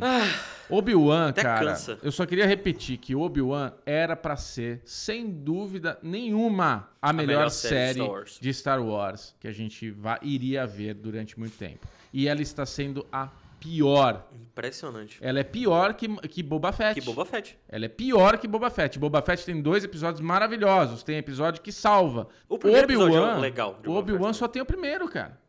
Obi-Wan, 0.69 1.29
Até 1.31 1.43
cara, 1.43 1.67
cansa. 1.71 1.99
eu 2.03 2.13
só 2.13 2.27
queria 2.27 2.47
repetir 2.47 2.99
que 2.99 3.15
Obi-Wan 3.15 3.73
era 3.87 4.15
pra 4.15 4.37
ser, 4.37 4.83
sem 4.85 5.31
dúvida 5.31 5.99
nenhuma, 6.03 6.89
a 7.01 7.13
melhor, 7.13 7.27
melhor 7.39 7.51
série 7.51 7.95
de 7.95 7.95
série 7.95 7.95
Star 8.01 8.11
Wars. 8.11 8.39
de 8.41 8.55
Star 8.55 8.83
Wars 8.83 9.35
que 9.41 9.49
a 9.49 9.53
gente 9.53 9.97
iria 10.23 10.67
ver 10.67 10.95
durante 10.95 11.39
muito 11.39 11.57
tempo. 11.57 11.87
E 12.13 12.29
ela 12.29 12.43
está 12.43 12.65
sendo 12.67 13.07
a 13.11 13.29
pior. 13.65 14.29
Impressionante. 14.33 15.19
Ela 15.21 15.41
é 15.41 15.43
pior 15.43 15.95
que, 15.95 16.07
que 16.29 16.43
Boba 16.43 16.71
Fett. 16.73 17.01
Que 17.01 17.05
Boba 17.05 17.25
Fett. 17.25 17.59
Ela 17.69 17.87
é 17.87 17.89
pior 17.89 18.39
que 18.39 18.47
Boba 18.47 18.71
Fett. 18.71 18.99
Boba 18.99 19.21
Fett 19.23 19.45
tem 19.45 19.61
dois 19.61 19.83
episódios 19.83 20.21
maravilhosos. 20.21 21.03
Tem 21.03 21.17
episódio 21.17 21.61
que 21.63 21.73
salva. 21.73 22.29
O 22.49 22.59
primeiro 22.59 22.87
episódio 22.87 23.17
Obi-Wan- 23.17 23.37
é 23.37 23.41
legal 23.41 23.81
Obi-Wan 23.87 24.33
só 24.33 24.47
tem 24.47 24.63
o 24.63 24.67
primeiro, 24.67 25.09
cara. 25.09 25.43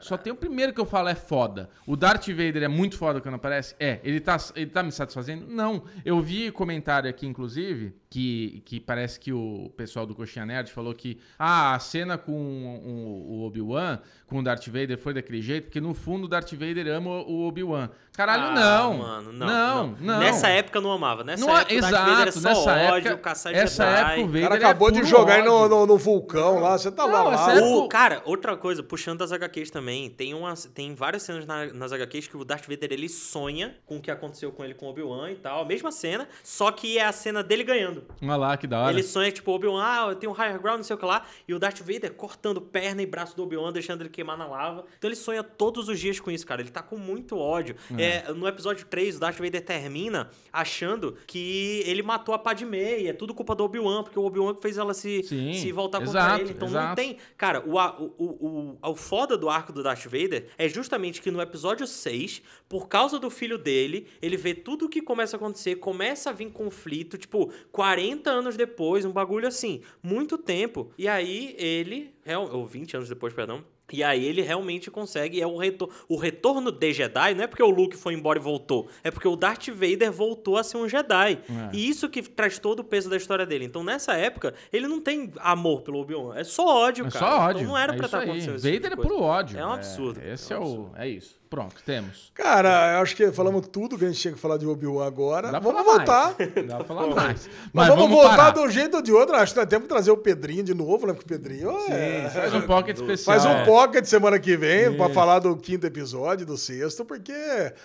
Só 0.00 0.16
tem 0.16 0.32
o 0.32 0.36
primeiro 0.36 0.72
que 0.74 0.80
eu 0.80 0.84
falo 0.84 1.08
é 1.08 1.14
foda. 1.14 1.70
O 1.86 1.96
Darth 1.96 2.26
Vader 2.28 2.64
é 2.64 2.68
muito 2.68 2.98
foda 2.98 3.20
quando 3.20 3.34
aparece? 3.36 3.74
É. 3.78 4.00
Ele 4.02 4.18
tá, 4.20 4.36
ele 4.56 4.66
tá 4.70 4.82
me 4.82 4.90
satisfazendo? 4.90 5.46
Não. 5.48 5.84
Eu 6.04 6.20
vi 6.20 6.50
comentário 6.50 7.08
aqui, 7.08 7.24
inclusive, 7.24 7.94
que, 8.12 8.62
que 8.66 8.78
parece 8.78 9.18
que 9.18 9.32
o 9.32 9.72
pessoal 9.74 10.04
do 10.04 10.14
Coxinha 10.14 10.44
Nerd 10.44 10.70
falou 10.70 10.92
que 10.94 11.18
ah, 11.38 11.74
a 11.74 11.78
cena 11.78 12.18
com 12.18 12.32
o, 12.32 13.38
o 13.40 13.46
Obi-Wan, 13.46 13.98
com 14.26 14.38
o 14.38 14.42
Darth 14.42 14.66
Vader, 14.66 14.98
foi 14.98 15.14
daquele 15.14 15.40
jeito, 15.40 15.64
porque 15.64 15.80
no 15.80 15.94
fundo 15.94 16.24
o 16.24 16.28
Darth 16.28 16.52
Vader 16.52 16.88
ama 16.88 17.10
o 17.22 17.46
Obi-Wan. 17.48 17.88
Caralho, 18.12 18.42
Ah, 18.42 18.54
não. 18.54 18.98
Mano, 18.98 19.32
não, 19.32 19.46
não. 19.86 19.96
não. 19.98 20.18
Nessa 20.18 20.48
época 20.48 20.76
eu 20.76 20.82
não 20.82 20.92
amava. 20.92 21.24
Nessa 21.24 21.46
Não, 21.46 21.56
época 21.58 21.74
o 21.74 21.80
Darth 21.80 21.92
Vader 22.06 22.28
é 22.28 22.30
só 22.32 22.40
nessa 22.50 22.70
ódio, 22.92 23.08
época, 23.08 23.16
caçar 23.22 23.54
essa 23.54 23.84
Jedi. 23.86 24.00
época 24.02 24.20
o 24.20 24.24
O 24.24 24.26
Vader 24.26 24.42
cara 24.42 24.54
acabou 24.56 24.88
é 24.88 24.92
de 24.92 25.04
jogar 25.04 25.42
no, 25.42 25.68
no, 25.68 25.86
no 25.86 25.96
vulcão 25.96 26.58
lá, 26.60 26.76
você 26.76 26.92
tava 26.92 27.10
Não, 27.12 27.24
lá. 27.28 27.34
essa 27.34 27.52
época- 27.52 27.66
O, 27.66 27.88
cara, 27.88 28.22
outra 28.26 28.54
coisa, 28.58 28.82
puxando 28.82 29.20
das 29.20 29.32
HQs 29.32 29.70
também, 29.70 30.10
tem, 30.10 30.34
umas, 30.34 30.66
tem 30.66 30.94
várias 30.94 31.22
cenas 31.22 31.46
na- 31.46 31.72
nas 31.72 31.90
HQs 31.92 32.28
que 32.28 32.36
o 32.36 32.44
Darth 32.44 32.66
Vader 32.68 32.92
ele 32.92 33.08
sonha 33.08 33.74
com 33.86 33.96
o 33.96 34.00
que 34.02 34.10
aconteceu 34.10 34.52
com 34.52 34.62
ele 34.62 34.74
com 34.74 34.84
o 34.84 34.90
Obi-Wan 34.90 35.30
e 35.30 35.36
tal, 35.36 35.62
a 35.62 35.64
mesma 35.64 35.90
cena, 35.90 36.28
só 36.44 36.70
que 36.70 36.98
é 36.98 37.06
a 37.06 37.12
cena 37.12 37.42
dele 37.42 37.64
ganhando. 37.64 38.01
Olha 38.22 38.36
lá, 38.36 38.56
que 38.56 38.66
da 38.66 38.80
hora. 38.80 38.92
Ele 38.92 39.02
sonha, 39.02 39.30
tipo, 39.30 39.50
o 39.50 39.54
Obi-Wan, 39.54 39.82
ah, 39.82 40.08
eu 40.10 40.16
tenho 40.16 40.32
um 40.32 40.34
higher 40.34 40.60
ground, 40.60 40.78
não 40.78 40.84
sei 40.84 40.94
o 40.94 40.98
que 40.98 41.04
lá, 41.04 41.24
e 41.46 41.54
o 41.54 41.58
Darth 41.58 41.80
Vader 41.80 42.12
cortando 42.14 42.60
perna 42.60 43.02
e 43.02 43.06
braço 43.06 43.36
do 43.36 43.42
Obi-Wan, 43.42 43.72
deixando 43.72 44.02
ele 44.02 44.08
queimar 44.08 44.36
na 44.36 44.46
lava. 44.46 44.84
Então 44.98 45.08
ele 45.08 45.16
sonha 45.16 45.42
todos 45.42 45.88
os 45.88 45.98
dias 45.98 46.18
com 46.20 46.30
isso, 46.30 46.46
cara. 46.46 46.60
Ele 46.60 46.70
tá 46.70 46.82
com 46.82 46.96
muito 46.96 47.36
ódio. 47.36 47.76
É, 47.98 48.32
no 48.32 48.46
episódio 48.46 48.86
3, 48.86 49.16
o 49.16 49.20
Darth 49.20 49.38
Vader 49.38 49.64
termina 49.64 50.30
achando 50.52 51.16
que 51.26 51.82
ele 51.86 52.02
matou 52.02 52.34
a 52.34 52.38
Padmé, 52.38 53.00
e 53.00 53.08
é 53.08 53.12
tudo 53.12 53.34
culpa 53.34 53.54
do 53.54 53.64
Obi-Wan, 53.64 54.02
porque 54.02 54.18
o 54.18 54.24
Obi-Wan 54.24 54.54
fez 54.54 54.78
ela 54.78 54.94
se, 54.94 55.22
Sim, 55.22 55.54
se 55.54 55.72
voltar 55.72 56.02
exato, 56.02 56.28
contra 56.28 56.40
ele. 56.42 56.52
Então 56.52 56.68
não 56.68 56.80
exato. 56.80 56.96
tem. 56.96 57.16
Cara, 57.36 57.62
o, 57.66 57.76
o, 57.76 58.78
o, 58.82 58.90
o 58.90 58.94
foda 58.94 59.36
do 59.36 59.48
arco 59.48 59.72
do 59.72 59.82
Darth 59.82 60.04
Vader 60.04 60.48
é 60.56 60.68
justamente 60.68 61.20
que 61.20 61.30
no 61.30 61.40
episódio 61.40 61.86
6, 61.86 62.42
por 62.68 62.88
causa 62.88 63.18
do 63.18 63.30
filho 63.30 63.58
dele, 63.58 64.06
ele 64.20 64.36
vê 64.36 64.54
tudo 64.54 64.86
o 64.86 64.88
que 64.88 65.00
começa 65.00 65.36
a 65.36 65.38
acontecer, 65.38 65.76
começa 65.76 66.30
a 66.30 66.32
vir 66.32 66.50
conflito, 66.50 67.18
tipo, 67.18 67.52
40 67.70 67.91
anos 68.30 68.56
depois, 68.56 69.04
um 69.04 69.12
bagulho 69.12 69.46
assim, 69.48 69.82
muito 70.02 70.38
tempo. 70.38 70.90
E 70.96 71.06
aí 71.08 71.54
ele, 71.58 72.14
real- 72.24 72.50
ou 72.52 72.66
20 72.66 72.96
anos 72.96 73.08
depois, 73.08 73.32
perdão. 73.34 73.64
E 73.92 74.02
aí 74.02 74.24
ele 74.24 74.42
realmente 74.42 74.90
consegue, 74.90 75.40
é 75.40 75.46
o, 75.46 75.56
retor 75.56 75.88
o 76.08 76.16
retorno 76.16 76.70
de 76.72 76.92
Jedi, 76.92 77.34
não 77.34 77.44
é 77.44 77.46
porque 77.46 77.62
o 77.62 77.70
Luke 77.70 77.96
foi 77.96 78.14
embora 78.14 78.38
e 78.38 78.42
voltou, 78.42 78.88
é 79.04 79.10
porque 79.10 79.28
o 79.28 79.36
Darth 79.36 79.68
Vader 79.68 80.10
voltou 80.10 80.56
a 80.56 80.62
ser 80.64 80.76
um 80.78 80.88
Jedi. 80.88 81.38
É. 81.48 81.70
E 81.72 81.88
isso 81.88 82.08
que 82.08 82.22
traz 82.22 82.58
todo 82.58 82.80
o 82.80 82.84
peso 82.84 83.10
da 83.10 83.16
história 83.16 83.44
dele. 83.46 83.64
Então 83.66 83.84
nessa 83.84 84.14
época, 84.14 84.54
ele 84.72 84.88
não 84.88 85.00
tem 85.00 85.30
amor 85.38 85.82
pelo 85.82 85.98
Obi-Wan, 86.00 86.36
é 86.36 86.44
só 86.44 86.66
ódio, 86.66 87.06
É 87.06 87.10
cara. 87.10 87.24
só 87.26 87.38
ódio. 87.42 87.60
Então 87.62 87.72
não 87.72 87.78
era 87.78 87.92
é 87.92 87.96
pra 87.96 88.06
isso 88.06 88.16
estar 88.16 88.18
aí. 88.18 88.24
acontecendo 88.30 88.56
esse 88.56 88.70
tipo 88.70 88.82
Vader 88.82 88.96
de 88.96 89.00
é 89.00 89.08
puro 89.08 89.22
ódio. 89.22 89.58
É 89.58 89.66
um 89.66 89.72
absurdo. 89.72 90.20
esse 90.24 90.52
É 90.52 90.56
é, 90.56 90.58
um 90.58 90.62
o. 90.62 90.64
absurdo. 90.66 90.90
É 90.96 91.08
isso. 91.08 91.42
Pronto, 91.52 91.74
temos. 91.84 92.32
Cara, 92.32 92.94
eu 92.94 93.02
acho 93.02 93.14
que 93.14 93.30
falamos 93.30 93.68
tudo 93.68 93.98
que 93.98 94.06
a 94.06 94.08
gente 94.08 94.18
tinha 94.18 94.32
que 94.32 94.40
falar 94.40 94.56
de 94.56 94.66
Obi-Wan 94.66 95.06
agora. 95.06 95.52
Dá 95.52 95.60
pra 95.60 95.70
vamos 95.70 95.84
voltar. 95.84 96.34
mais. 96.38 96.66
Dá 96.66 96.76
pra 96.76 96.84
falar 96.86 97.14
mais. 97.14 97.50
Mas 97.74 97.88
vamos, 97.88 98.08
voltar 98.08 98.36
parar. 98.36 98.50
de 98.52 98.60
um 98.60 98.70
jeito 98.70 98.96
ou 98.96 99.02
de 99.02 99.12
outro. 99.12 99.36
Acho 99.36 99.52
que 99.52 99.60
nós 99.60 99.68
temos 99.68 99.82
que 99.82 99.88
trazer 99.90 100.10
o 100.10 100.16
Pedrinho 100.16 100.62
de 100.64 100.72
novo, 100.72 101.06
né? 101.06 101.12
Porque 101.12 101.26
o 101.26 101.38
Pedrinho 101.38 101.70
é- 101.90 102.30
Faz 102.30 102.54
um 102.54 102.62
pocket 102.62 102.96
especial. 102.96 103.38
faz 103.38 103.44
um 103.44 103.66
É. 103.82 103.86
pocket 103.86 104.04
semana 104.04 104.38
que 104.38 104.56
vem 104.56 104.96
pra 104.96 105.08
falar 105.10 105.38
do 105.40 105.56
quinto 105.56 105.86
episódio, 105.86 106.46
do 106.46 106.56
sexto, 106.56 107.04
porque 107.04 107.32